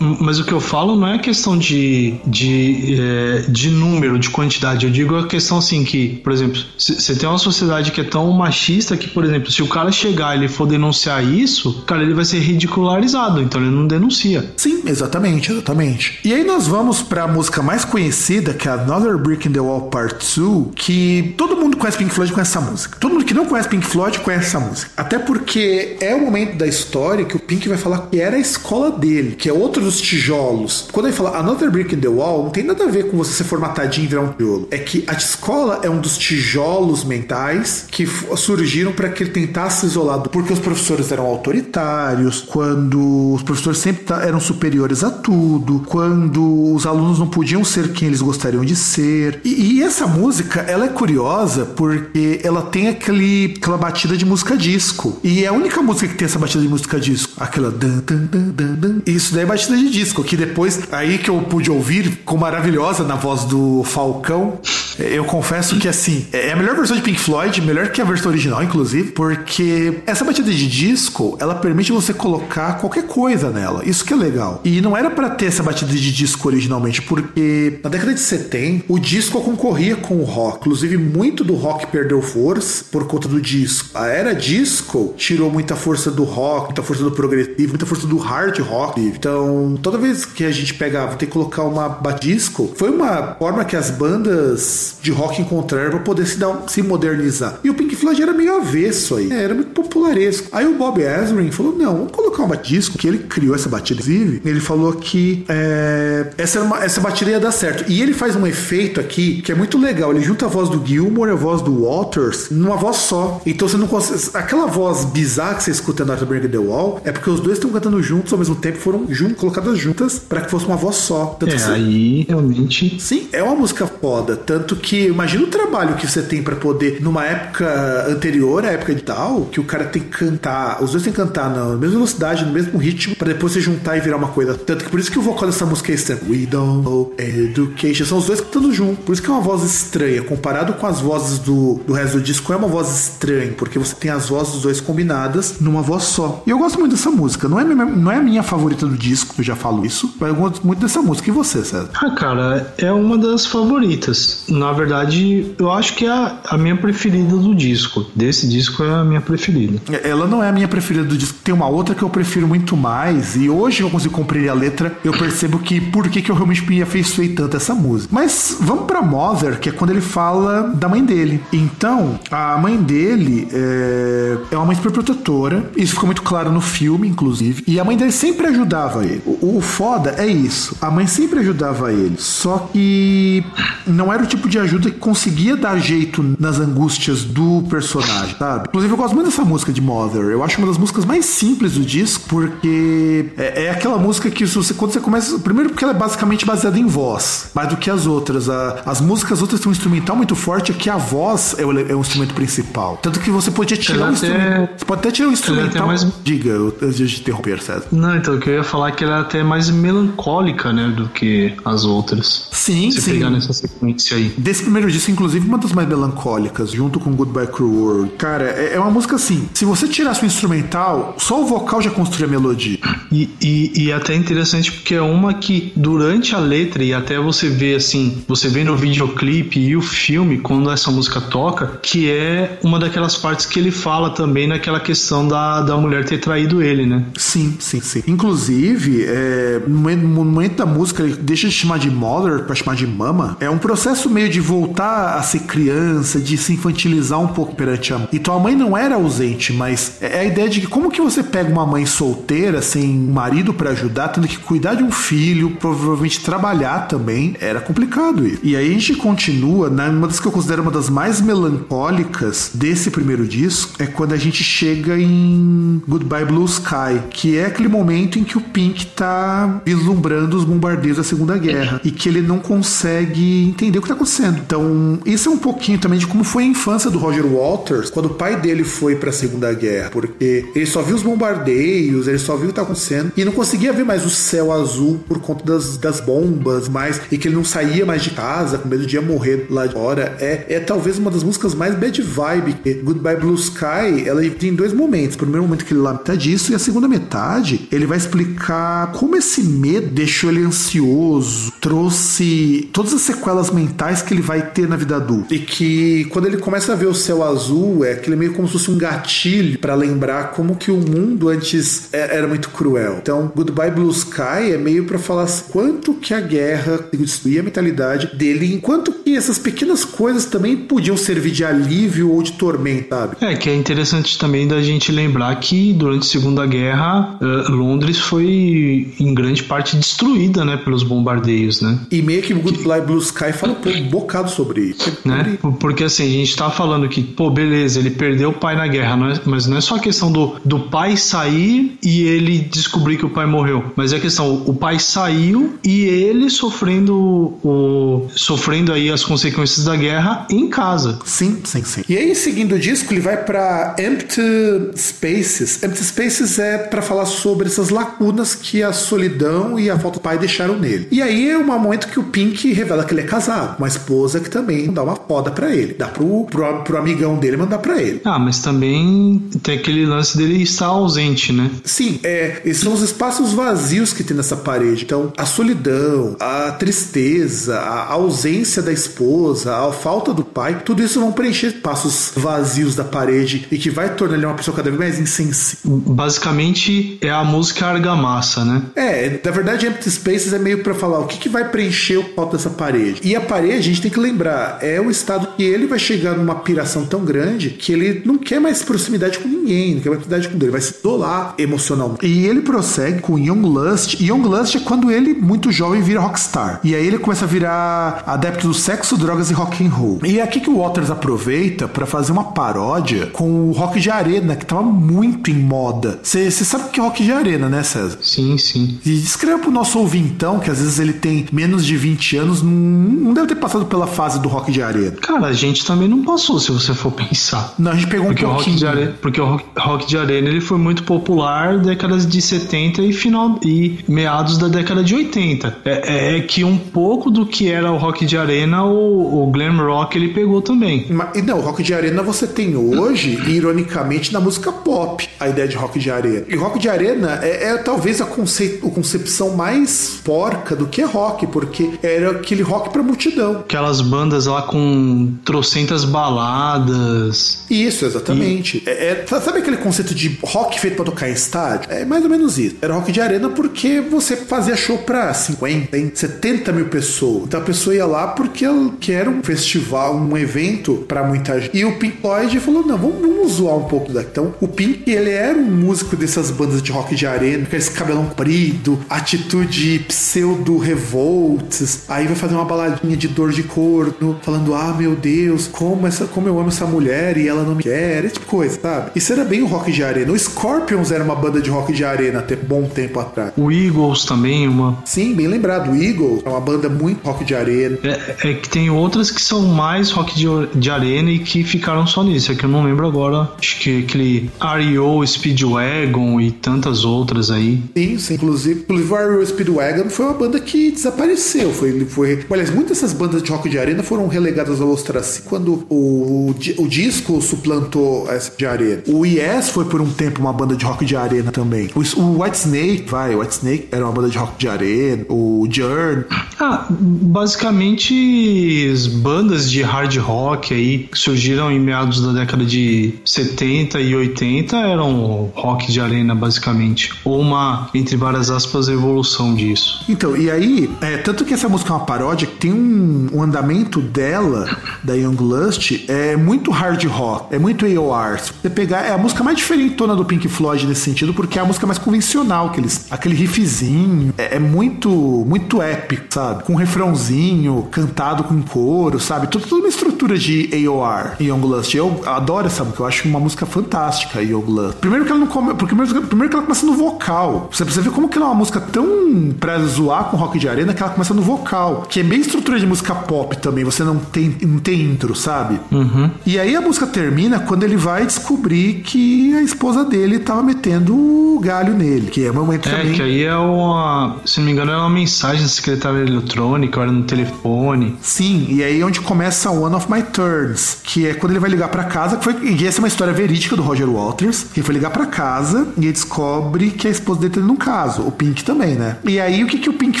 mas 0.20 0.38
o 0.38 0.44
que 0.44 0.52
eu 0.52 0.60
falo 0.60 0.96
não 0.96 1.08
é 1.08 1.18
questão 1.18 1.56
de, 1.56 2.14
de, 2.26 2.96
é, 3.00 3.44
de 3.48 3.70
número, 3.70 4.18
de 4.18 4.30
quantidade. 4.30 4.86
Eu 4.86 4.92
digo 4.92 5.16
a 5.16 5.26
questão 5.26 5.58
assim 5.58 5.84
que, 5.84 6.08
por 6.22 6.32
exemplo, 6.32 6.60
você 6.76 7.14
tem 7.14 7.28
uma 7.28 7.38
sociedade 7.38 7.90
que 7.90 8.00
é 8.00 8.04
tão 8.04 8.30
machista 8.32 8.96
que, 8.96 9.08
por 9.08 9.24
exemplo, 9.24 9.50
se 9.50 9.62
o 9.62 9.68
cara 9.68 9.90
chegar 9.90 10.33
ele 10.34 10.48
for 10.48 10.66
denunciar 10.66 11.24
isso, 11.24 11.82
cara, 11.86 12.02
ele 12.02 12.14
vai 12.14 12.24
ser 12.24 12.38
ridicularizado, 12.38 13.40
então 13.40 13.60
ele 13.60 13.70
não 13.70 13.86
denuncia. 13.86 14.52
Sim, 14.56 14.82
exatamente, 14.86 15.52
exatamente. 15.52 16.18
E 16.24 16.32
aí 16.32 16.44
nós 16.44 16.66
vamos 16.66 17.02
para 17.02 17.24
a 17.24 17.28
música 17.28 17.62
mais 17.62 17.84
conhecida, 17.84 18.52
que 18.54 18.68
é 18.68 18.72
Another 18.72 19.16
Brick 19.16 19.48
in 19.48 19.52
the 19.52 19.60
Wall 19.60 19.82
Part 19.82 20.24
2, 20.38 20.68
que 20.74 21.34
todo 21.36 21.56
mundo 21.56 21.76
conhece 21.76 21.98
Pink 21.98 22.12
Floyd 22.12 22.32
conhece 22.32 22.56
essa 22.56 22.60
música. 22.60 22.96
Todo 22.98 23.12
mundo 23.12 23.24
que 23.24 23.34
não 23.34 23.46
conhece 23.46 23.68
Pink 23.68 23.86
Floyd 23.86 24.18
conhece 24.20 24.48
essa 24.48 24.60
música. 24.60 24.90
Até 24.96 25.18
porque 25.18 25.96
é 26.00 26.14
o 26.14 26.20
momento 26.20 26.56
da 26.56 26.66
história 26.66 27.24
que 27.24 27.36
o 27.36 27.40
Pink 27.40 27.68
vai 27.68 27.78
falar 27.78 28.08
que 28.10 28.20
era 28.20 28.36
a 28.36 28.40
escola 28.40 28.90
dele, 28.90 29.34
que 29.36 29.48
é 29.48 29.52
outro 29.52 29.82
dos 29.82 30.00
tijolos. 30.00 30.88
Quando 30.92 31.06
ele 31.06 31.16
fala 31.16 31.38
Another 31.38 31.70
Brick 31.70 31.94
in 31.94 32.00
the 32.00 32.08
Wall, 32.08 32.44
não 32.44 32.50
tem 32.50 32.64
nada 32.64 32.84
a 32.84 32.88
ver 32.88 33.10
com 33.10 33.16
você 33.16 33.32
ser 33.32 33.44
formatadinho 33.44 34.04
e 34.04 34.08
virar 34.08 34.22
um 34.22 34.32
tijolo. 34.32 34.68
É 34.70 34.78
que 34.78 35.04
a 35.06 35.14
escola 35.14 35.80
é 35.82 35.90
um 35.90 36.00
dos 36.00 36.16
tijolos 36.16 37.04
mentais 37.04 37.86
que 37.90 38.06
surgiram 38.36 38.92
para 38.92 39.08
que 39.08 39.22
ele 39.22 39.30
tentasse 39.30 39.86
porque 40.30 40.52
os 40.52 40.58
professores 40.58 41.10
eram 41.12 41.26
autoritários, 41.26 42.40
quando 42.40 43.32
os 43.34 43.42
professores 43.42 43.78
sempre 43.78 44.04
eram 44.22 44.40
superiores 44.40 45.02
a 45.02 45.10
tudo, 45.10 45.82
quando 45.86 46.72
os 46.74 46.86
alunos 46.86 47.18
não 47.18 47.26
podiam 47.26 47.64
ser 47.64 47.92
quem 47.92 48.08
eles 48.08 48.22
gostariam 48.22 48.64
de 48.64 48.76
ser. 48.76 49.40
E, 49.44 49.78
e 49.78 49.82
essa 49.82 50.06
música, 50.06 50.60
ela 50.60 50.86
é 50.86 50.88
curiosa 50.88 51.64
porque 51.64 52.40
ela 52.42 52.62
tem 52.62 52.88
aquele, 52.88 53.54
aquela 53.56 53.76
batida 53.76 54.16
de 54.16 54.24
música 54.24 54.56
disco. 54.56 55.18
E 55.22 55.44
é 55.44 55.48
a 55.48 55.52
única 55.52 55.82
música 55.82 56.08
que 56.08 56.14
tem 56.14 56.26
essa 56.26 56.38
batida 56.38 56.62
de 56.62 56.68
música 56.68 56.98
disco. 56.98 57.32
Aquela. 57.38 57.70
Dan, 57.70 58.02
dan, 58.06 58.28
dan, 58.30 58.50
dan, 58.54 58.74
dan. 58.74 59.02
Isso 59.06 59.34
daí 59.34 59.42
é 59.42 59.46
batida 59.46 59.76
de 59.76 59.90
disco, 59.90 60.22
que 60.22 60.36
depois, 60.36 60.80
aí 60.92 61.18
que 61.18 61.30
eu 61.30 61.40
pude 61.42 61.70
ouvir, 61.70 62.04
ficou 62.04 62.38
maravilhosa 62.38 63.04
na 63.04 63.16
voz 63.16 63.44
do 63.44 63.82
Falcão. 63.84 64.58
Eu 64.98 65.24
confesso 65.24 65.76
que, 65.78 65.88
assim, 65.88 66.26
é 66.32 66.52
a 66.52 66.56
melhor 66.56 66.76
versão 66.76 66.96
de 66.96 67.02
Pink 67.02 67.18
Floyd, 67.18 67.60
melhor 67.62 67.88
que 67.88 68.00
a 68.00 68.04
versão 68.04 68.30
original, 68.30 68.62
inclusive, 68.62 69.12
porque 69.12 69.98
essa 70.14 70.24
batida 70.24 70.50
de 70.52 70.68
disco, 70.68 71.36
ela 71.40 71.56
permite 71.56 71.90
você 71.90 72.14
colocar 72.14 72.78
qualquer 72.78 73.04
coisa 73.04 73.50
nela. 73.50 73.82
Isso 73.84 74.04
que 74.04 74.12
é 74.12 74.16
legal. 74.16 74.60
E 74.64 74.80
não 74.80 74.96
era 74.96 75.10
para 75.10 75.28
ter 75.30 75.46
essa 75.46 75.62
batida 75.62 75.92
de 75.92 76.12
disco 76.12 76.46
originalmente, 76.46 77.02
porque 77.02 77.80
na 77.82 77.90
década 77.90 78.14
de 78.14 78.20
70, 78.20 78.84
o 78.88 78.98
disco 78.98 79.40
concorria 79.40 79.96
com 79.96 80.18
o 80.18 80.24
rock. 80.24 80.58
Inclusive, 80.58 80.96
muito 80.96 81.42
do 81.42 81.54
rock 81.54 81.88
perdeu 81.88 82.22
força 82.22 82.84
por 82.92 83.08
conta 83.08 83.26
do 83.26 83.40
disco. 83.40 83.90
A 83.92 84.06
era 84.06 84.32
disco 84.32 85.14
tirou 85.16 85.50
muita 85.50 85.74
força 85.74 86.12
do 86.12 86.22
rock, 86.22 86.66
muita 86.66 86.82
força 86.82 87.02
do 87.02 87.10
progressivo, 87.10 87.70
muita 87.70 87.86
força 87.86 88.06
do 88.06 88.16
hard 88.16 88.56
rock. 88.60 89.00
Então, 89.00 89.76
toda 89.82 89.98
vez 89.98 90.24
que 90.24 90.44
a 90.44 90.52
gente 90.52 90.74
pegava, 90.74 91.16
ter 91.16 91.26
que 91.26 91.32
colocar 91.32 91.64
uma 91.64 91.98
disco, 92.12 92.72
foi 92.76 92.90
uma 92.90 93.34
forma 93.34 93.64
que 93.64 93.74
as 93.74 93.90
bandas 93.90 94.96
de 95.02 95.10
rock 95.10 95.42
encontraram 95.42 95.90
para 95.90 96.00
poder 96.00 96.26
se, 96.26 96.38
dar, 96.38 96.68
se 96.68 96.82
modernizar. 96.82 97.58
E 97.64 97.70
o 97.70 97.74
Pink 97.74 97.96
Floyd 97.96 98.22
era 98.22 98.32
meio 98.32 98.56
avesso 98.56 99.16
aí, 99.16 99.32
era 99.32 99.54
muito 99.54 99.70
popularesco. 100.04 100.48
Aí 100.52 100.66
o 100.66 100.74
Bob 100.74 101.00
Ezrin 101.00 101.50
falou: 101.50 101.76
não, 101.76 101.96
vamos 101.96 102.12
colocar 102.12 102.42
uma 102.42 102.56
disco, 102.56 102.98
que 102.98 103.08
ele 103.08 103.18
criou 103.18 103.54
essa 103.54 103.68
batida, 103.68 104.00
inclusive. 104.00 104.42
Ele 104.44 104.60
falou 104.60 104.92
que 104.92 105.44
é, 105.48 106.26
essa, 106.36 106.60
uma, 106.60 106.84
essa 106.84 107.00
batida 107.00 107.30
ia 107.30 107.40
dar 107.40 107.52
certo. 107.52 107.90
E 107.90 108.02
ele 108.02 108.12
faz 108.12 108.36
um 108.36 108.46
efeito 108.46 109.00
aqui 109.00 109.40
que 109.42 109.50
é 109.50 109.54
muito 109.54 109.78
legal. 109.78 110.12
Ele 110.12 110.22
junta 110.22 110.46
a 110.46 110.48
voz 110.48 110.68
do 110.68 110.84
Gilmore 110.84 111.30
e 111.30 111.32
a 111.32 111.36
voz 111.36 111.62
do 111.62 111.84
Waters 111.84 112.50
numa 112.50 112.76
voz 112.76 112.96
só. 112.96 113.40
Então 113.46 113.66
você 113.66 113.76
não 113.76 113.86
consegue. 113.86 114.36
Aquela 114.36 114.66
voz 114.66 115.04
bizarra 115.04 115.54
que 115.54 115.64
você 115.64 115.70
escuta 115.70 116.04
na 116.04 116.14
Bring 116.16 116.48
the 116.48 116.58
Wall 116.58 117.00
é 117.04 117.12
porque 117.12 117.28
os 117.28 117.40
dois 117.40 117.58
estão 117.58 117.70
cantando 117.70 118.02
juntos 118.02 118.32
ao 118.32 118.38
mesmo 118.38 118.54
tempo, 118.56 118.78
foram 118.78 119.06
jun 119.08 119.34
colocadas 119.34 119.78
juntas 119.78 120.18
para 120.18 120.40
que 120.40 120.50
fosse 120.50 120.66
uma 120.66 120.76
voz 120.76 120.96
só. 120.96 121.36
Tanto 121.38 121.54
é, 121.54 121.64
aí 121.66 122.26
realmente. 122.28 123.00
Sim, 123.00 123.28
é 123.32 123.42
uma 123.42 123.54
música 123.54 123.86
foda. 123.86 124.36
Tanto 124.36 124.76
que 124.76 125.06
imagina 125.06 125.44
o 125.44 125.48
trabalho 125.48 125.96
que 125.96 126.06
você 126.06 126.22
tem 126.22 126.42
para 126.42 126.56
poder, 126.56 127.02
numa 127.02 127.24
época 127.24 128.06
anterior 128.08 128.64
à 128.64 128.72
época 128.72 128.94
de 128.94 129.02
tal, 129.02 129.42
que 129.46 129.60
o 129.60 129.64
cara 129.64 129.84
tem 129.94 130.02
que 130.02 130.08
cantar, 130.08 130.82
os 130.82 130.90
dois 130.90 131.02
tem 131.04 131.12
que 131.12 131.18
cantar 131.18 131.48
na 131.48 131.76
mesma 131.76 131.96
velocidade, 131.96 132.44
no 132.44 132.52
mesmo 132.52 132.78
ritmo, 132.78 133.14
para 133.14 133.28
depois 133.28 133.52
se 133.52 133.60
juntar 133.60 133.96
e 133.96 134.00
virar 134.00 134.16
uma 134.16 134.28
coisa. 134.28 134.54
Tanto 134.54 134.84
que 134.84 134.90
por 134.90 134.98
isso 134.98 135.10
que 135.10 135.18
o 135.18 135.22
vocal 135.22 135.46
dessa 135.46 135.64
música 135.64 135.92
é 135.92 135.94
estranho. 135.94 136.20
We 136.28 136.46
don't 136.46 136.82
know 136.82 137.14
education. 137.16 138.04
São 138.04 138.18
os 138.18 138.26
dois 138.26 138.40
cantando 138.40 138.72
junto. 138.72 139.02
Por 139.02 139.12
isso 139.12 139.22
que 139.22 139.30
é 139.30 139.32
uma 139.32 139.40
voz 139.40 139.62
estranha. 139.62 140.22
Comparado 140.22 140.72
com 140.74 140.86
as 140.86 141.00
vozes 141.00 141.38
do, 141.38 141.80
do 141.86 141.92
resto 141.92 142.18
do 142.18 142.22
disco, 142.22 142.52
é 142.52 142.56
uma 142.56 142.66
voz 142.66 142.88
estranha, 143.08 143.52
porque 143.56 143.78
você 143.78 143.94
tem 143.94 144.10
as 144.10 144.28
vozes 144.28 144.54
dos 144.54 144.62
dois 144.62 144.80
combinadas 144.80 145.60
numa 145.60 145.82
voz 145.82 146.04
só. 146.04 146.42
E 146.46 146.50
eu 146.50 146.58
gosto 146.58 146.78
muito 146.78 146.92
dessa 146.92 147.10
música. 147.10 147.48
Não 147.48 147.60
é, 147.60 147.64
não 147.64 148.10
é 148.10 148.16
a 148.16 148.22
minha 148.22 148.42
favorita 148.42 148.86
do 148.86 148.96
disco, 148.96 149.34
eu 149.38 149.44
já 149.44 149.54
falo 149.54 149.86
isso, 149.86 150.14
mas 150.18 150.28
eu 150.30 150.34
gosto 150.34 150.66
muito 150.66 150.80
dessa 150.80 151.00
música. 151.00 151.30
E 151.30 151.32
você, 151.32 151.64
César? 151.64 151.90
Ah, 151.94 152.10
cara, 152.10 152.74
é 152.78 152.92
uma 152.92 153.16
das 153.16 153.46
favoritas. 153.46 154.44
Na 154.48 154.72
verdade, 154.72 155.54
eu 155.58 155.70
acho 155.70 155.94
que 155.94 156.06
é 156.06 156.10
a, 156.10 156.38
a 156.50 156.58
minha 156.58 156.76
preferida 156.76 157.36
do 157.36 157.54
disco. 157.54 158.06
Desse 158.14 158.48
disco 158.48 158.82
é 158.82 158.90
a 158.90 159.04
minha 159.04 159.20
preferida. 159.20 159.80
É, 159.90 160.08
ela 160.08 160.26
não 160.26 160.42
é 160.42 160.48
a 160.48 160.52
minha 160.52 160.68
preferida 160.68 161.04
do 161.04 161.16
disco. 161.16 161.38
Tem 161.42 161.54
uma 161.54 161.68
outra 161.68 161.94
que 161.94 162.02
eu 162.02 162.10
prefiro 162.10 162.46
muito 162.46 162.76
mais. 162.76 163.36
E 163.36 163.48
hoje 163.48 163.82
eu 163.82 163.90
consigo 163.90 164.14
compreender 164.14 164.48
a 164.48 164.54
letra. 164.54 164.96
Eu 165.04 165.12
percebo 165.12 165.58
que 165.58 165.80
por 165.80 166.08
que, 166.08 166.22
que 166.22 166.30
eu 166.30 166.34
realmente 166.34 166.64
me 166.68 166.82
afeiçoei 166.82 167.30
tanto 167.30 167.56
essa 167.56 167.74
música. 167.74 168.08
Mas 168.12 168.56
vamos 168.60 168.84
pra 168.84 169.02
Mother, 169.02 169.58
que 169.58 169.68
é 169.68 169.72
quando 169.72 169.90
ele 169.90 170.00
fala 170.00 170.74
da 170.74 170.88
mãe 170.88 171.04
dele. 171.04 171.42
Então, 171.52 172.18
a 172.30 172.56
mãe 172.58 172.76
dele 172.76 173.48
é, 173.52 174.36
é 174.52 174.56
uma 174.56 174.66
mãe 174.66 174.76
super 174.76 174.92
protetora. 174.92 175.70
Isso 175.76 175.94
ficou 175.94 176.06
muito 176.06 176.22
claro 176.22 176.50
no 176.50 176.60
filme, 176.60 177.08
inclusive. 177.08 177.62
E 177.66 177.78
a 177.78 177.84
mãe 177.84 177.96
dele 177.96 178.12
sempre 178.12 178.46
ajudava 178.46 179.04
ele. 179.04 179.22
O, 179.26 179.58
o 179.58 179.60
foda 179.60 180.14
é 180.18 180.26
isso. 180.26 180.76
A 180.80 180.90
mãe 180.90 181.06
sempre 181.06 181.40
ajudava 181.40 181.92
ele. 181.92 182.16
Só 182.18 182.70
que 182.72 183.44
não 183.86 184.12
era 184.12 184.22
o 184.22 184.26
tipo 184.26 184.48
de 184.48 184.58
ajuda 184.58 184.90
que 184.90 184.98
conseguia 184.98 185.56
dar 185.56 185.78
jeito 185.78 186.36
nas 186.38 186.58
angústias 186.58 187.24
do 187.24 187.62
personagem, 187.68 188.36
sabe? 188.38 188.68
Inclusive, 188.68 188.92
eu 188.92 188.96
gosto 188.96 189.14
muito 189.14 189.26
dessa 189.26 189.44
música 189.44 189.72
de 189.74 189.82
Mother. 189.82 190.22
Eu 190.24 190.42
acho 190.42 190.58
uma 190.58 190.66
das 190.66 190.78
músicas 190.78 191.04
mais 191.04 191.24
simples 191.26 191.72
do 191.72 191.80
disco, 191.84 192.24
porque 192.28 193.26
é, 193.36 193.64
é 193.64 193.70
aquela 193.70 193.98
música 193.98 194.30
que 194.30 194.46
você, 194.46 194.72
quando 194.74 194.92
você 194.92 195.00
começa. 195.00 195.38
Primeiro, 195.38 195.70
porque 195.70 195.84
ela 195.84 195.92
é 195.92 195.96
basicamente 195.96 196.46
baseada 196.46 196.78
em 196.78 196.86
voz, 196.86 197.50
mais 197.54 197.68
do 197.68 197.76
que 197.76 197.90
as 197.90 198.06
outras. 198.06 198.48
A, 198.48 198.82
as 198.86 199.00
músicas 199.00 199.42
outras 199.42 199.60
têm 199.60 199.68
um 199.68 199.72
instrumental 199.72 200.16
muito 200.16 200.34
forte, 200.34 200.72
que 200.72 200.88
a 200.88 200.96
voz 200.96 201.54
é 201.58 201.64
o, 201.64 201.78
é 201.78 201.94
o 201.94 202.00
instrumento 202.00 202.34
principal. 202.34 202.98
Tanto 203.02 203.20
que 203.20 203.30
você 203.30 203.50
podia 203.50 203.76
tirar 203.76 204.06
o 204.06 204.10
um 204.10 204.12
instrumento. 204.12 204.78
Você 204.78 204.84
pode 204.84 205.00
até 205.00 205.10
tirar 205.10 205.26
o 205.26 205.30
um 205.30 205.32
instrumental. 205.34 205.86
Mais... 205.86 206.06
Diga, 206.22 206.50
eu, 206.50 206.76
eu 206.80 206.90
de 206.90 207.20
interromper, 207.20 207.60
César. 207.60 207.86
Não, 207.90 208.16
então, 208.16 208.36
o 208.36 208.40
que 208.40 208.48
eu 208.50 208.54
ia 208.54 208.64
falar 208.64 208.88
é 208.88 208.92
que 208.92 209.04
ela 209.04 209.18
é 209.18 209.20
até 209.20 209.42
mais 209.42 209.68
melancólica, 209.70 210.72
né, 210.72 210.88
do 210.88 211.08
que 211.08 211.54
as 211.64 211.84
outras. 211.84 212.48
Sim, 212.52 212.90
Se 212.90 213.02
sim. 213.02 213.12
pegar 213.12 213.30
nessa 213.30 213.52
sequência 213.52 214.16
aí. 214.16 214.34
Desse 214.38 214.62
primeiro 214.62 214.90
disco, 214.90 215.10
inclusive, 215.10 215.46
uma 215.46 215.58
das 215.58 215.72
mais 215.72 215.88
melancólicas, 215.88 216.70
junto 216.70 217.00
com 217.00 217.12
Goodbye 217.12 217.46
Cruel 217.46 217.72
World. 217.72 218.10
Cara, 218.16 218.44
é, 218.44 218.74
é 218.74 218.80
uma 218.80 218.90
música 218.90 219.16
assim. 219.16 219.48
Se 219.54 219.64
você 219.64 219.86
tirasse 219.86 220.24
o 220.24 220.26
instrumental, 220.26 221.14
só 221.16 221.40
o 221.40 221.46
vocal 221.46 221.80
já 221.80 221.90
construía 221.90 222.26
a 222.26 222.30
melodia. 222.30 222.78
E, 223.12 223.30
e, 223.40 223.84
e 223.84 223.92
até 223.92 224.14
interessante 224.14 224.72
porque 224.72 224.94
é 224.96 225.00
uma 225.00 225.34
que 225.34 225.72
durante 225.76 226.34
a 226.34 226.38
letra 226.38 226.82
e 226.82 226.92
até 226.92 227.18
você 227.18 227.48
vê 227.48 227.76
assim, 227.76 228.24
você 228.26 228.48
vê 228.48 228.64
no 228.64 228.76
videoclipe 228.76 229.60
e 229.60 229.76
o 229.76 229.80
filme 229.80 230.38
quando 230.38 230.70
essa 230.70 230.90
música 230.90 231.20
toca, 231.20 231.78
que 231.80 232.10
é 232.10 232.58
uma 232.64 232.80
daquelas 232.80 233.16
partes 233.16 233.46
que 233.46 233.60
ele 233.60 233.70
fala 233.70 234.10
também 234.10 234.48
naquela 234.48 234.80
questão 234.80 235.28
da, 235.28 235.60
da 235.60 235.76
mulher 235.76 236.04
ter 236.04 236.18
traído 236.18 236.60
ele, 236.60 236.84
né? 236.84 237.04
Sim, 237.16 237.56
sim, 237.60 237.80
sim. 237.80 238.02
Inclusive, 238.08 239.04
é, 239.06 239.62
no 239.66 240.08
momento 240.08 240.56
da 240.56 240.66
música, 240.66 241.04
ele 241.04 241.14
deixa 241.14 241.48
de 241.48 241.54
chamar 241.54 241.78
de 241.78 241.90
mother 241.90 242.42
para 242.42 242.56
chamar 242.56 242.74
de 242.74 242.86
mama. 242.86 243.36
É 243.38 243.48
um 243.48 243.58
processo 243.58 244.10
meio 244.10 244.28
de 244.28 244.40
voltar 244.40 245.16
a 245.16 245.22
ser 245.22 245.40
criança, 245.40 246.18
de 246.18 246.36
se 246.36 246.54
infantilizar 246.54 247.20
um 247.20 247.28
pouco 247.28 247.54
perante 247.54 247.92
a 247.92 247.98
mãe. 247.98 248.08
Então 248.12 248.34
a 248.34 248.40
mãe 248.40 248.56
não 248.56 248.76
era 248.76 248.96
ausente, 248.96 249.43
mas 249.52 249.98
é 250.00 250.20
a 250.20 250.24
ideia 250.24 250.48
de 250.48 250.60
que 250.60 250.66
como 250.66 250.90
que 250.90 251.00
você 251.00 251.22
pega 251.22 251.50
uma 251.50 251.66
mãe 251.66 251.86
solteira, 251.86 252.62
sem 252.62 252.94
marido 252.94 253.52
para 253.52 253.70
ajudar, 253.70 254.08
tendo 254.08 254.28
que 254.28 254.38
cuidar 254.38 254.74
de 254.74 254.82
um 254.82 254.90
filho, 254.90 255.50
provavelmente 255.58 256.20
trabalhar 256.20 256.88
também, 256.88 257.36
era 257.40 257.60
complicado 257.60 258.26
isso. 258.26 258.40
E 258.42 258.56
aí 258.56 258.68
a 258.68 258.72
gente 258.72 258.94
continua, 258.94 259.68
né, 259.68 259.88
uma 259.88 260.06
das 260.06 260.20
que 260.20 260.26
eu 260.26 260.32
considero 260.32 260.62
uma 260.62 260.70
das 260.70 260.88
mais 260.88 261.20
melancólicas 261.20 262.50
desse 262.54 262.90
primeiro 262.90 263.26
disco, 263.26 263.72
é 263.78 263.86
quando 263.86 264.12
a 264.12 264.16
gente 264.16 264.42
chega 264.42 264.98
em 264.98 265.82
Goodbye 265.86 266.24
Blue 266.24 266.44
Sky, 266.44 267.00
que 267.10 267.36
é 267.36 267.46
aquele 267.46 267.68
momento 267.68 268.18
em 268.18 268.24
que 268.24 268.38
o 268.38 268.40
Pink 268.40 268.86
tá 268.86 269.60
vislumbrando 269.64 270.36
os 270.36 270.44
bombardeios 270.44 270.96
da 270.96 271.04
Segunda 271.04 271.36
Guerra 271.36 271.80
e 271.84 271.90
que 271.90 272.08
ele 272.08 272.20
não 272.20 272.38
consegue 272.38 273.48
entender 273.48 273.78
o 273.78 273.82
que 273.82 273.88
tá 273.88 273.94
acontecendo. 273.94 274.40
Então, 274.44 274.98
isso 275.04 275.28
é 275.28 275.32
um 275.32 275.38
pouquinho 275.38 275.78
também 275.78 275.98
de 275.98 276.06
como 276.06 276.24
foi 276.24 276.44
a 276.44 276.46
infância 276.46 276.90
do 276.90 276.98
Roger 276.98 277.26
Waters 277.26 277.90
quando 277.90 278.06
o 278.06 278.14
pai 278.14 278.40
dele 278.40 278.64
foi 278.64 278.96
para 278.96 279.10
a 279.10 279.12
Segunda 279.12 279.33
Guerra, 279.52 279.90
porque 279.90 280.46
ele 280.54 280.66
só 280.66 280.82
viu 280.82 280.96
os 280.96 281.02
bombardeios, 281.02 282.08
ele 282.08 282.18
só 282.18 282.36
viu 282.36 282.46
o 282.46 282.48
que 282.48 282.54
tá 282.54 282.62
acontecendo 282.62 283.12
e 283.16 283.24
não 283.24 283.32
conseguia 283.32 283.72
ver 283.72 283.84
mais 283.84 284.04
o 284.04 284.10
céu 284.10 284.52
azul 284.52 285.00
por 285.06 285.20
conta 285.20 285.44
das, 285.44 285.76
das 285.76 286.00
bombas, 286.00 286.68
mais 286.68 287.00
e 287.10 287.18
que 287.18 287.28
ele 287.28 287.36
não 287.36 287.44
saía 287.44 287.84
mais 287.84 288.02
de 288.02 288.10
casa 288.10 288.58
com 288.58 288.68
medo 288.68 288.86
de 288.86 288.98
morrer 289.00 289.46
lá 289.50 289.66
de 289.66 289.74
fora. 289.74 290.16
É, 290.20 290.46
é 290.48 290.60
talvez 290.60 290.98
uma 290.98 291.10
das 291.10 291.22
músicas 291.22 291.54
mais 291.54 291.74
bad 291.74 292.00
vibe. 292.00 292.56
Goodbye 292.82 293.16
Blue 293.16 293.34
Sky, 293.34 294.06
ela 294.06 294.22
tem 294.30 294.54
dois 294.54 294.72
momentos. 294.72 295.16
O 295.16 295.18
primeiro 295.18 295.42
momento 295.42 295.64
que 295.64 295.72
ele 295.72 295.80
lamenta 295.80 296.16
disso 296.16 296.52
e 296.52 296.54
a 296.54 296.58
segunda 296.58 296.88
metade 296.88 297.68
ele 297.70 297.86
vai 297.86 297.98
explicar 297.98 298.92
como 298.92 299.16
esse 299.16 299.42
medo 299.42 299.88
deixou 299.88 300.30
ele 300.30 300.44
ansioso, 300.44 301.52
trouxe 301.60 302.68
todas 302.72 302.92
as 302.94 303.02
sequelas 303.02 303.50
mentais 303.50 304.02
que 304.02 304.14
ele 304.14 304.22
vai 304.22 304.42
ter 304.50 304.68
na 304.68 304.76
vida 304.76 304.96
adulta. 304.96 305.34
E 305.34 305.38
que 305.38 306.04
quando 306.06 306.26
ele 306.26 306.38
começa 306.38 306.72
a 306.72 306.76
ver 306.76 306.86
o 306.86 306.94
céu 306.94 307.22
azul, 307.22 307.84
é 307.84 307.92
aquele 307.92 308.16
meio 308.16 308.32
como 308.32 308.46
se 308.46 308.54
fosse 308.54 308.70
um 308.70 308.78
gatilho 309.24 309.58
para 309.58 309.74
lembrar 309.74 310.32
como 310.32 310.56
que 310.56 310.70
o 310.70 310.76
mundo 310.76 311.28
antes 311.28 311.88
é, 311.92 312.16
era 312.16 312.28
muito 312.28 312.50
cruel. 312.50 312.98
Então, 313.00 313.32
Goodbye 313.34 313.70
Blue 313.70 313.90
Sky 313.90 314.52
é 314.52 314.58
meio 314.58 314.84
para 314.84 314.98
falar 314.98 315.24
quanto 315.50 315.94
que 315.94 316.12
a 316.12 316.20
guerra 316.20 316.80
destruía 316.92 317.40
a 317.40 317.42
mentalidade 317.42 318.14
dele, 318.16 318.52
enquanto 318.52 318.92
que 318.92 319.16
essas 319.16 319.38
pequenas 319.38 319.84
coisas 319.84 320.26
também 320.26 320.56
podiam 320.56 320.96
servir 320.96 321.30
de 321.30 321.44
alívio 321.44 322.10
ou 322.10 322.22
de 322.22 322.32
tormento, 322.32 322.88
sabe? 322.90 323.16
É, 323.20 323.34
que 323.34 323.48
é 323.48 323.54
interessante 323.54 324.18
também 324.18 324.46
da 324.46 324.60
gente 324.60 324.92
lembrar 324.92 325.34
que 325.36 325.72
durante 325.72 326.02
a 326.02 326.10
Segunda 326.10 326.44
Guerra, 326.46 327.18
uh, 327.20 327.50
Londres 327.50 327.98
foi 327.98 328.92
em 328.98 329.14
grande 329.14 329.42
parte 329.42 329.76
destruída, 329.76 330.44
né, 330.44 330.56
pelos 330.58 330.82
bombardeios, 330.82 331.60
né? 331.62 331.78
E 331.90 332.02
meio 332.02 332.22
que 332.22 332.34
Goodbye 332.34 332.82
Blue 332.82 332.98
Sky 332.98 333.32
fala 333.32 333.56
um 333.64 333.88
bocado 333.88 334.30
sobre 334.30 334.62
isso. 334.62 334.98
Né? 335.04 335.38
Porque 335.58 335.84
assim, 335.84 336.04
a 336.04 336.08
gente 336.08 336.36
tá 336.36 336.50
falando 336.50 336.88
que, 336.88 337.02
pô, 337.02 337.30
beleza, 337.30 337.78
ele 337.78 337.90
perdeu 337.90 338.30
o 338.30 338.32
pai 338.32 338.56
na 338.56 338.66
guerra, 338.66 338.96
não 338.96 339.08
é, 339.08 339.13
mas 339.24 339.46
não 339.46 339.56
é 339.56 339.60
só 339.60 339.76
a 339.76 339.80
questão 339.80 340.10
do, 340.10 340.36
do 340.44 340.60
pai 340.60 340.96
sair 340.96 341.78
e 341.82 342.02
ele 342.02 342.38
descobrir 342.38 342.96
que 342.96 343.06
o 343.06 343.10
pai 343.10 343.26
morreu, 343.26 343.72
mas 343.76 343.92
é 343.92 343.96
a 343.96 344.00
questão, 344.00 344.42
o 344.46 344.54
pai 344.54 344.78
saiu 344.78 345.58
e 345.64 345.84
ele 345.84 346.30
sofrendo 346.30 346.94
o 347.42 348.08
sofrendo 348.14 348.72
aí 348.72 348.90
as 348.90 349.04
consequências 349.04 349.64
da 349.64 349.76
guerra 349.76 350.26
em 350.30 350.48
casa. 350.48 350.98
Sim, 351.04 351.40
sim, 351.44 351.62
sim. 351.64 351.82
E 351.88 351.96
aí, 351.96 352.14
seguindo 352.14 352.54
o 352.54 352.58
disco, 352.58 352.92
ele 352.92 353.00
vai 353.00 353.16
para 353.16 353.76
Empty 353.78 354.72
Spaces. 354.76 355.62
Empty 355.62 355.84
Spaces 355.84 356.38
é 356.38 356.58
para 356.58 356.82
falar 356.82 357.06
sobre 357.06 357.46
essas 357.46 357.70
lacunas 357.70 358.34
que 358.34 358.62
a 358.62 358.72
solidão 358.72 359.58
e 359.58 359.70
a 359.70 359.78
falta 359.78 359.98
do 359.98 360.02
pai 360.02 360.18
deixaram 360.18 360.58
nele. 360.58 360.88
E 360.90 361.00
aí 361.00 361.30
é 361.30 361.38
um 361.38 361.44
momento 361.44 361.88
que 361.88 362.00
o 362.00 362.04
Pink 362.04 362.52
revela 362.52 362.84
que 362.84 362.92
ele 362.92 363.02
é 363.02 363.04
casado, 363.04 363.56
mas 363.58 363.74
esposa 363.74 364.20
que 364.20 364.30
também 364.30 364.72
dá 364.72 364.82
uma 364.82 364.96
foda 364.96 365.30
para 365.30 365.54
ele. 365.54 365.74
Dá 365.74 365.88
pro, 365.88 366.24
pro, 366.24 366.62
pro 366.62 366.78
amigão 366.78 367.16
dele 367.16 367.36
mandar 367.36 367.58
para 367.58 367.80
ele. 367.80 368.00
Ah, 368.04 368.18
mas 368.18 368.40
também 368.40 369.03
tem 369.42 369.58
aquele 369.58 369.86
lance 369.86 370.16
dele 370.16 370.42
estar 370.42 370.66
ausente, 370.66 371.32
né? 371.32 371.50
Sim, 371.64 372.00
é, 372.02 372.40
esses 372.44 372.62
são 372.62 372.72
os 372.72 372.82
espaços 372.82 373.32
vazios 373.32 373.92
que 373.92 374.04
tem 374.04 374.16
nessa 374.16 374.36
parede. 374.36 374.84
Então, 374.84 375.12
a 375.16 375.26
solidão, 375.26 376.16
a 376.18 376.52
tristeza, 376.52 377.58
a 377.58 377.92
ausência 377.92 378.62
da 378.62 378.72
esposa, 378.72 379.56
a 379.56 379.72
falta 379.72 380.12
do 380.12 380.24
pai, 380.24 380.62
tudo 380.64 380.82
isso 380.82 381.00
vão 381.00 381.12
preencher 381.12 381.48
espaços 381.48 382.12
vazios 382.16 382.74
da 382.74 382.84
parede 382.84 383.46
e 383.50 383.58
que 383.58 383.70
vai 383.70 383.94
tornar 383.94 384.16
ele 384.16 384.26
uma 384.26 384.34
pessoa 384.34 384.56
cada 384.56 384.70
vez 384.70 384.78
mais 384.78 385.00
insensível. 385.00 385.82
Basicamente 385.86 386.98
é 387.00 387.10
a 387.10 387.24
música 387.24 387.66
argamassa, 387.66 388.44
né? 388.44 388.62
É, 388.74 389.20
na 389.22 389.30
verdade, 389.30 389.66
Empty 389.66 389.90
Spaces 389.90 390.32
é 390.32 390.38
meio 390.38 390.62
para 390.62 390.74
falar 390.74 391.00
o 391.00 391.06
que, 391.06 391.18
que 391.18 391.28
vai 391.28 391.48
preencher 391.48 391.98
o 391.98 392.14
falta 392.14 392.36
dessa 392.36 392.50
parede. 392.50 393.00
E 393.02 393.14
a 393.14 393.20
parede, 393.20 393.58
a 393.58 393.62
gente 393.62 393.82
tem 393.82 393.90
que 393.90 394.00
lembrar, 394.00 394.58
é 394.62 394.80
o 394.80 394.90
estado 394.90 395.28
que 395.36 395.42
ele 395.42 395.66
vai 395.66 395.78
chegar 395.78 396.16
numa 396.16 396.36
piração 396.36 396.86
tão 396.86 397.04
grande 397.04 397.50
que 397.50 397.72
ele 397.72 398.02
não 398.04 398.18
quer 398.18 398.40
mais 398.40 398.62
proximidade 398.62 398.93
com 399.20 399.28
ninguém, 399.28 399.74
não 399.74 399.80
quer 399.80 399.90
proximidade 399.90 400.28
com 400.28 400.36
ele, 400.36 400.50
vai 400.50 400.60
se 400.60 400.82
dolar 400.82 401.34
emocionalmente. 401.38 402.06
E 402.06 402.26
ele 402.26 402.40
prossegue 402.40 403.00
com 403.00 403.18
Young 403.18 403.42
Lust. 403.42 403.94
E 404.00 404.06
Young 404.06 404.22
Lust 404.22 404.56
é 404.56 404.60
quando 404.60 404.90
ele, 404.90 405.14
muito 405.14 405.50
jovem, 405.52 405.82
vira 405.82 406.00
rockstar. 406.00 406.60
E 406.62 406.74
aí 406.74 406.86
ele 406.86 406.98
começa 406.98 407.24
a 407.24 407.28
virar 407.28 408.02
adepto 408.06 408.48
do 408.48 408.54
sexo, 408.54 408.96
drogas 408.96 409.30
e 409.30 409.34
rock 409.34 409.64
and 409.64 409.70
roll. 409.70 410.00
E 410.04 410.18
é 410.18 410.22
aqui 410.22 410.40
que 410.40 410.50
o 410.50 410.58
Waters 410.58 410.90
aproveita 410.90 411.68
para 411.68 411.86
fazer 411.86 412.12
uma 412.12 412.24
paródia 412.24 413.06
com 413.12 413.48
o 413.48 413.52
rock 413.52 413.80
de 413.80 413.90
arena, 413.90 414.36
que 414.36 414.46
tava 414.46 414.62
muito 414.62 415.30
em 415.30 415.34
moda. 415.34 415.98
Você 416.02 416.30
sabe 416.30 416.64
o 416.64 416.68
que 416.68 416.80
é 416.80 416.82
rock 416.82 417.02
de 417.02 417.12
arena, 417.12 417.48
né, 417.48 417.62
César? 417.62 417.98
Sim, 418.02 418.36
sim. 418.38 418.78
E 418.84 418.94
escreva 418.94 419.38
pro 419.38 419.50
nosso 419.50 419.78
ouvintão, 419.78 420.38
que 420.38 420.50
às 420.50 420.58
vezes 420.58 420.78
ele 420.78 420.92
tem 420.92 421.26
menos 421.32 421.64
de 421.64 421.76
20 421.76 422.16
anos, 422.16 422.42
não 422.42 423.12
deve 423.12 423.28
ter 423.28 423.36
passado 423.36 423.66
pela 423.66 423.86
fase 423.86 424.20
do 424.20 424.28
rock 424.28 424.50
de 424.52 424.62
arena. 424.62 424.92
Cara, 425.00 425.26
a 425.26 425.32
gente 425.32 425.64
também 425.64 425.88
não 425.88 426.04
passou, 426.04 426.38
se 426.38 426.50
você 426.50 426.74
for 426.74 426.92
pensar. 426.92 427.54
Não, 427.58 427.72
a 427.72 427.74
gente 427.74 427.88
pegou 427.88 428.06
porque 428.06 428.24
um 428.24 428.34
pouquinho. 428.34 428.56
O 428.56 428.58
rock 428.58 428.58
de 428.58 428.66
arena, 428.66 428.83
porque 429.00 429.20
o 429.20 429.24
rock, 429.24 429.44
rock 429.58 429.86
de 429.86 429.96
arena 429.96 430.28
ele 430.28 430.40
foi 430.40 430.58
muito 430.58 430.84
popular 430.84 431.58
décadas 431.58 432.06
de 432.06 432.20
70 432.20 432.82
e 432.82 432.92
final 432.92 433.38
e 433.44 433.78
meados 433.88 434.38
da 434.38 434.48
década 434.48 434.82
de 434.82 434.94
80. 434.94 435.58
É, 435.64 436.14
é, 436.14 436.18
é 436.18 436.20
que 436.20 436.44
um 436.44 436.56
pouco 436.56 437.10
do 437.10 437.26
que 437.26 437.50
era 437.50 437.70
o 437.70 437.76
rock 437.76 438.04
de 438.04 438.16
arena, 438.16 438.64
o, 438.64 439.22
o 439.22 439.30
glam 439.30 439.56
rock 439.56 439.96
ele 439.96 440.08
pegou 440.08 440.42
também. 440.42 440.86
Mas, 440.90 441.24
não, 441.24 441.38
o 441.38 441.40
rock 441.40 441.62
de 441.62 441.74
arena 441.74 442.02
você 442.02 442.26
tem 442.26 442.56
hoje, 442.56 443.18
ironicamente, 443.28 444.12
na 444.12 444.20
música 444.20 444.52
pop, 444.52 445.08
a 445.18 445.28
ideia 445.28 445.48
de 445.48 445.56
rock 445.56 445.78
de 445.78 445.90
arena. 445.90 446.24
E 446.28 446.36
rock 446.36 446.58
de 446.58 446.68
arena 446.68 447.20
é, 447.22 447.50
é 447.50 447.56
talvez 447.58 448.00
a, 448.00 448.06
conce, 448.06 448.60
a 448.62 448.70
concepção 448.70 449.36
mais 449.36 450.00
porca 450.04 450.56
do 450.56 450.66
que 450.66 450.82
é 450.82 450.84
rock, 450.84 451.26
porque 451.26 451.70
era 451.82 452.12
aquele 452.12 452.42
rock 452.42 452.70
pra 452.70 452.82
multidão. 452.82 453.40
Aquelas 453.40 453.80
bandas 453.80 454.26
lá 454.26 454.42
com 454.42 455.12
trocentas 455.24 455.84
baladas. 455.84 457.44
Isso, 457.48 457.84
exatamente. 457.84 458.62
É, 458.66 459.04
é, 459.04 459.06
sabe 459.06 459.38
aquele 459.38 459.56
conceito 459.56 459.94
de 459.94 460.18
rock 460.22 460.58
feito 460.60 460.76
pra 460.76 460.84
tocar 460.84 461.08
em 461.08 461.12
estádio? 461.12 461.70
É 461.70 461.84
mais 461.84 462.02
ou 462.02 462.10
menos 462.10 462.38
isso. 462.38 462.56
Era 462.60 462.74
rock 462.74 462.90
de 462.92 463.00
arena 463.00 463.28
porque 463.28 463.80
você 463.80 464.16
fazia 464.16 464.56
show 464.56 464.78
pra 464.78 465.12
50, 465.12 465.76
70 465.94 466.52
mil 466.52 466.66
pessoas. 466.66 467.24
Então 467.24 467.40
a 467.40 467.44
pessoa 467.44 467.74
ia 467.74 467.86
lá 467.86 468.08
porque 468.08 468.44
que 468.80 468.92
era 468.92 469.08
um 469.08 469.22
festival, 469.22 469.96
um 469.96 470.16
evento 470.16 470.84
para 470.88 471.02
muita 471.04 471.40
gente. 471.40 471.56
E 471.56 471.64
o 471.64 471.78
Pink 471.78 471.98
Floyd 472.00 472.40
falou: 472.40 472.66
não, 472.66 472.78
vamos, 472.78 473.00
vamos 473.00 473.32
zoar 473.32 473.56
um 473.56 473.64
pouco 473.64 473.92
daqui. 473.92 474.10
Então 474.10 474.34
o 474.40 474.48
Pink, 474.48 474.90
ele 474.90 475.10
era 475.10 475.36
um 475.36 475.50
músico 475.50 475.96
dessas 475.96 476.30
bandas 476.30 476.62
de 476.62 476.70
rock 476.70 476.94
de 476.94 477.06
arena, 477.06 477.46
com 477.46 477.56
esse 477.56 477.70
cabelão 477.70 478.06
comprido, 478.06 478.78
atitude 478.88 479.80
pseudo 479.88 480.56
revolts. 480.58 481.84
Aí 481.88 482.06
vai 482.06 482.14
fazer 482.14 482.34
uma 482.34 482.44
baladinha 482.44 482.96
de 482.96 483.08
dor 483.08 483.32
de 483.32 483.42
corno, 483.42 484.18
falando: 484.22 484.54
ah, 484.54 484.74
meu 484.76 484.94
Deus, 484.94 485.48
como, 485.48 485.86
essa, 485.86 486.06
como 486.06 486.28
eu 486.28 486.38
amo 486.38 486.48
essa 486.48 486.66
mulher 486.66 487.16
e 487.16 487.26
ela 487.28 487.42
não 487.42 487.54
me 487.54 487.62
quer, 487.62 488.04
esse 488.04 488.14
tipo 488.14 488.26
de 488.26 488.30
coisa, 488.30 488.53
sabe? 488.60 488.90
Isso 488.94 489.12
era 489.12 489.24
bem 489.24 489.42
o 489.42 489.46
rock 489.46 489.72
de 489.72 489.82
arena. 489.82 490.12
O 490.12 490.18
Scorpions 490.18 490.90
era 490.90 491.02
uma 491.02 491.14
banda 491.14 491.40
de 491.40 491.50
rock 491.50 491.72
de 491.72 491.84
arena 491.84 492.20
até 492.20 492.36
bom 492.36 492.64
tempo 492.64 493.00
atrás. 493.00 493.32
O 493.36 493.50
Eagles 493.50 494.04
também, 494.04 494.46
uma. 494.46 494.78
Sim, 494.84 495.14
bem 495.14 495.26
lembrado. 495.26 495.70
O 495.70 495.74
Eagles 495.74 496.22
é 496.24 496.28
uma 496.28 496.40
banda 496.40 496.68
muito 496.68 497.04
rock 497.04 497.24
de 497.24 497.34
arena. 497.34 497.78
É, 497.82 498.30
é 498.30 498.34
que 498.34 498.48
tem 498.48 498.70
outras 498.70 499.10
que 499.10 499.20
são 499.20 499.42
mais 499.42 499.90
rock 499.90 500.14
de, 500.14 500.26
de 500.58 500.70
arena 500.70 501.10
e 501.10 501.18
que 501.18 501.42
ficaram 501.42 501.86
só 501.86 502.02
nisso. 502.02 502.32
É 502.32 502.34
que 502.34 502.44
eu 502.44 502.50
não 502.50 502.64
lembro 502.64 502.86
agora. 502.86 503.30
Acho 503.38 503.58
que 503.60 503.84
aquele 503.84 504.30
R.E.O. 504.40 505.06
Speedwagon 505.06 506.20
e 506.20 506.30
tantas 506.30 506.84
outras 506.84 507.30
aí. 507.30 507.62
Sim, 507.76 507.98
sim. 507.98 508.14
Inclusive, 508.14 508.60
inclusive 508.60 508.92
o 508.92 508.96
R.E.O. 508.96 509.26
Speedwagon 509.26 509.90
foi 509.90 510.06
uma 510.06 510.14
banda 510.14 510.40
que 510.40 510.70
desapareceu. 510.70 511.52
Foi, 511.52 511.84
foi... 511.86 512.24
Aliás, 512.30 512.50
muitas 512.50 512.74
dessas 512.74 512.92
bandas 512.92 513.22
de 513.22 513.30
rock 513.30 513.48
de 513.48 513.58
arena 513.58 513.82
foram 513.82 514.08
relegadas 514.08 514.60
ao 514.60 514.68
ostraci 514.68 515.22
quando 515.22 515.64
o, 515.68 516.30
o, 516.30 516.34
o 516.58 516.68
disco 516.68 517.20
suplantou 517.22 518.10
essa 518.10 518.30
de 518.44 518.46
arena. 518.46 518.82
O 518.86 519.06
Yes 519.06 519.48
foi 519.48 519.64
por 519.64 519.80
um 519.80 519.90
tempo 519.90 520.20
uma 520.20 520.32
banda 520.32 520.54
de 520.54 520.64
rock 520.64 520.84
de 520.84 520.96
arena 520.96 521.32
também. 521.32 521.70
O, 521.74 522.00
o 522.00 522.22
White 522.22 522.36
Snake, 522.36 522.84
vai, 522.86 523.14
o 523.14 523.20
White 523.20 523.34
Snake 523.34 523.68
era 523.72 523.84
uma 523.84 523.92
banda 523.92 524.08
de 524.08 524.18
rock 524.18 524.38
de 524.38 524.48
arena. 524.48 525.04
O 525.08 525.46
Journey. 525.50 526.04
Ah, 526.38 526.66
basicamente 526.68 528.70
as 528.72 528.86
bandas 528.86 529.50
de 529.50 529.62
hard 529.62 529.96
rock 529.96 530.52
aí 530.52 530.88
que 530.90 530.98
surgiram 530.98 531.50
em 531.50 531.58
meados 531.58 532.00
da 532.00 532.12
década 532.12 532.44
de 532.44 532.94
70 533.04 533.80
e 533.80 533.94
80 533.94 534.56
eram 534.56 535.30
rock 535.34 535.70
de 535.70 535.80
arena, 535.80 536.14
basicamente. 536.14 536.92
Ou 537.04 537.20
uma, 537.20 537.70
entre 537.74 537.96
várias 537.96 538.30
aspas, 538.30 538.68
evolução 538.68 539.34
disso. 539.34 539.84
Então, 539.88 540.16
e 540.16 540.30
aí, 540.30 540.70
é, 540.80 540.98
tanto 540.98 541.24
que 541.24 541.32
essa 541.32 541.48
música 541.48 541.72
é 541.72 541.76
uma 541.76 541.86
paródia, 541.86 542.26
que 542.26 542.36
tem 542.36 542.52
um, 542.52 543.08
um 543.12 543.22
andamento 543.22 543.80
dela, 543.80 544.56
da 544.82 544.94
Young 544.94 545.16
Lust, 545.16 545.84
é 545.88 546.16
muito 546.16 546.50
hard 546.50 546.84
rock, 546.84 547.34
é 547.34 547.38
muito 547.38 547.64
AOR. 547.64 548.18
Se 548.18 548.32
você 548.42 548.50
pegar, 548.50 548.82
é 548.82 548.92
a 548.92 548.98
música 548.98 549.22
mais 549.22 549.36
diferentona 549.36 549.94
do 549.94 550.04
Pink 550.04 550.28
Floyd 550.28 550.66
nesse 550.66 550.82
sentido, 550.82 551.14
porque 551.14 551.38
é 551.38 551.42
a 551.42 551.44
música 551.44 551.66
mais 551.66 551.78
convencional, 551.78 552.46
aqueles, 552.46 552.86
aquele 552.90 553.14
riffzinho, 553.14 554.14
é, 554.16 554.36
é 554.36 554.38
muito, 554.38 554.90
muito 554.90 555.62
épico, 555.62 556.04
sabe? 556.10 556.42
Com 556.44 556.54
um 556.54 556.56
refrãozinho, 556.56 557.68
cantado 557.70 558.24
com 558.24 558.42
coro, 558.42 559.00
sabe? 559.00 559.26
Tudo, 559.26 559.46
tudo 559.46 559.60
uma 559.60 559.68
estrutura 559.68 560.18
de 560.18 560.50
AOR 560.66 561.16
em 561.20 561.26
Young 561.26 561.40
Lust. 561.40 561.74
Eu 561.74 562.02
adoro 562.06 562.46
essa 562.46 562.64
música, 562.64 562.82
eu 562.82 562.86
acho 562.86 563.08
uma 563.08 563.20
música 563.20 563.46
fantástica, 563.46 564.22
Young 564.22 564.44
Lust. 564.46 564.76
Primeiro 564.78 565.04
que 565.04 565.10
ela 565.10 565.20
não 565.20 565.26
come, 565.26 565.54
porque 565.54 565.74
primeiro, 565.74 566.02
primeiro 566.02 566.30
que 566.30 566.36
ela 566.36 566.44
começa 566.44 566.66
no 566.66 566.74
vocal. 566.74 567.48
Você 567.50 567.64
precisa 567.64 567.84
ver 567.84 567.94
como 567.94 568.08
que 568.08 568.16
ela 568.16 568.26
é 568.26 568.28
uma 568.28 568.34
música 568.34 568.60
tão 568.60 569.32
pra 569.38 569.58
zoar 569.58 570.04
com 570.04 570.16
rock 570.16 570.38
de 570.38 570.48
arena 570.48 570.74
que 570.74 570.82
ela 570.82 570.92
começa 570.92 571.14
no 571.14 571.22
vocal, 571.22 571.86
que 571.88 572.00
é 572.00 572.02
bem 572.02 572.20
estrutura 572.20 572.58
de 572.58 572.66
música 572.66 572.94
pop 572.94 573.36
também, 573.38 573.64
você 573.64 573.82
não 573.82 573.96
tem, 573.96 574.36
não 574.42 574.58
tem 574.58 574.80
intro, 574.80 575.14
sabe? 575.14 575.60
Uhum. 575.70 576.10
E 576.26 576.38
aí 576.38 576.54
a 576.54 576.60
música 576.60 576.86
termina 576.86 577.40
quando 577.40 577.62
ele 577.62 577.76
vai 577.76 578.04
descobrir 578.24 578.80
que 578.82 579.34
a 579.34 579.42
esposa 579.42 579.84
dele 579.84 580.18
tava 580.18 580.42
metendo 580.42 580.96
o 580.96 581.38
galho 581.40 581.74
nele, 581.74 582.10
que 582.10 582.24
é 582.24 582.30
o 582.30 582.34
momento 582.34 582.68
é, 582.70 582.72
também. 582.72 582.94
que 582.94 583.02
aí 583.02 583.22
é 583.22 583.36
uma, 583.36 584.16
se 584.24 584.38
não 584.38 584.46
me 584.46 584.52
engano, 584.52 584.72
é 584.72 584.76
uma 584.76 584.88
mensagem 584.88 585.42
da 585.42 585.48
secretária 585.48 585.98
eletrônica, 585.98 586.80
era 586.80 586.90
no 586.90 587.04
telefone. 587.04 587.96
Sim, 588.00 588.46
e 588.48 588.64
aí 588.64 588.80
é 588.80 588.84
onde 588.84 589.00
começa 589.00 589.50
One 589.50 589.74
of 589.74 589.92
My 589.92 590.02
Turns, 590.02 590.78
que 590.82 591.06
é 591.06 591.12
quando 591.12 591.32
ele 591.32 591.40
vai 591.40 591.50
ligar 591.50 591.68
para 591.68 591.84
casa, 591.84 592.16
que 592.16 592.24
foi, 592.24 592.36
e 592.42 592.66
essa 592.66 592.78
é 592.78 592.80
uma 592.80 592.88
história 592.88 593.12
verídica 593.12 593.56
do 593.56 593.62
Roger 593.62 593.88
Walters, 593.88 594.44
que 594.44 594.60
ele 594.60 594.66
foi 594.66 594.74
ligar 594.74 594.90
para 594.90 595.04
casa 595.04 595.68
e 595.76 595.92
descobre 595.92 596.70
que 596.70 596.88
a 596.88 596.90
esposa 596.90 597.20
dele 597.20 597.34
tá 597.34 597.40
num 597.40 597.56
caso, 597.56 598.02
o 598.02 598.10
Pink 598.10 598.42
também, 598.42 598.74
né? 598.74 598.96
E 599.04 599.20
aí 599.20 599.44
o 599.44 599.46
que, 599.46 599.58
que 599.58 599.68
o 599.68 599.74
Pink 599.74 600.00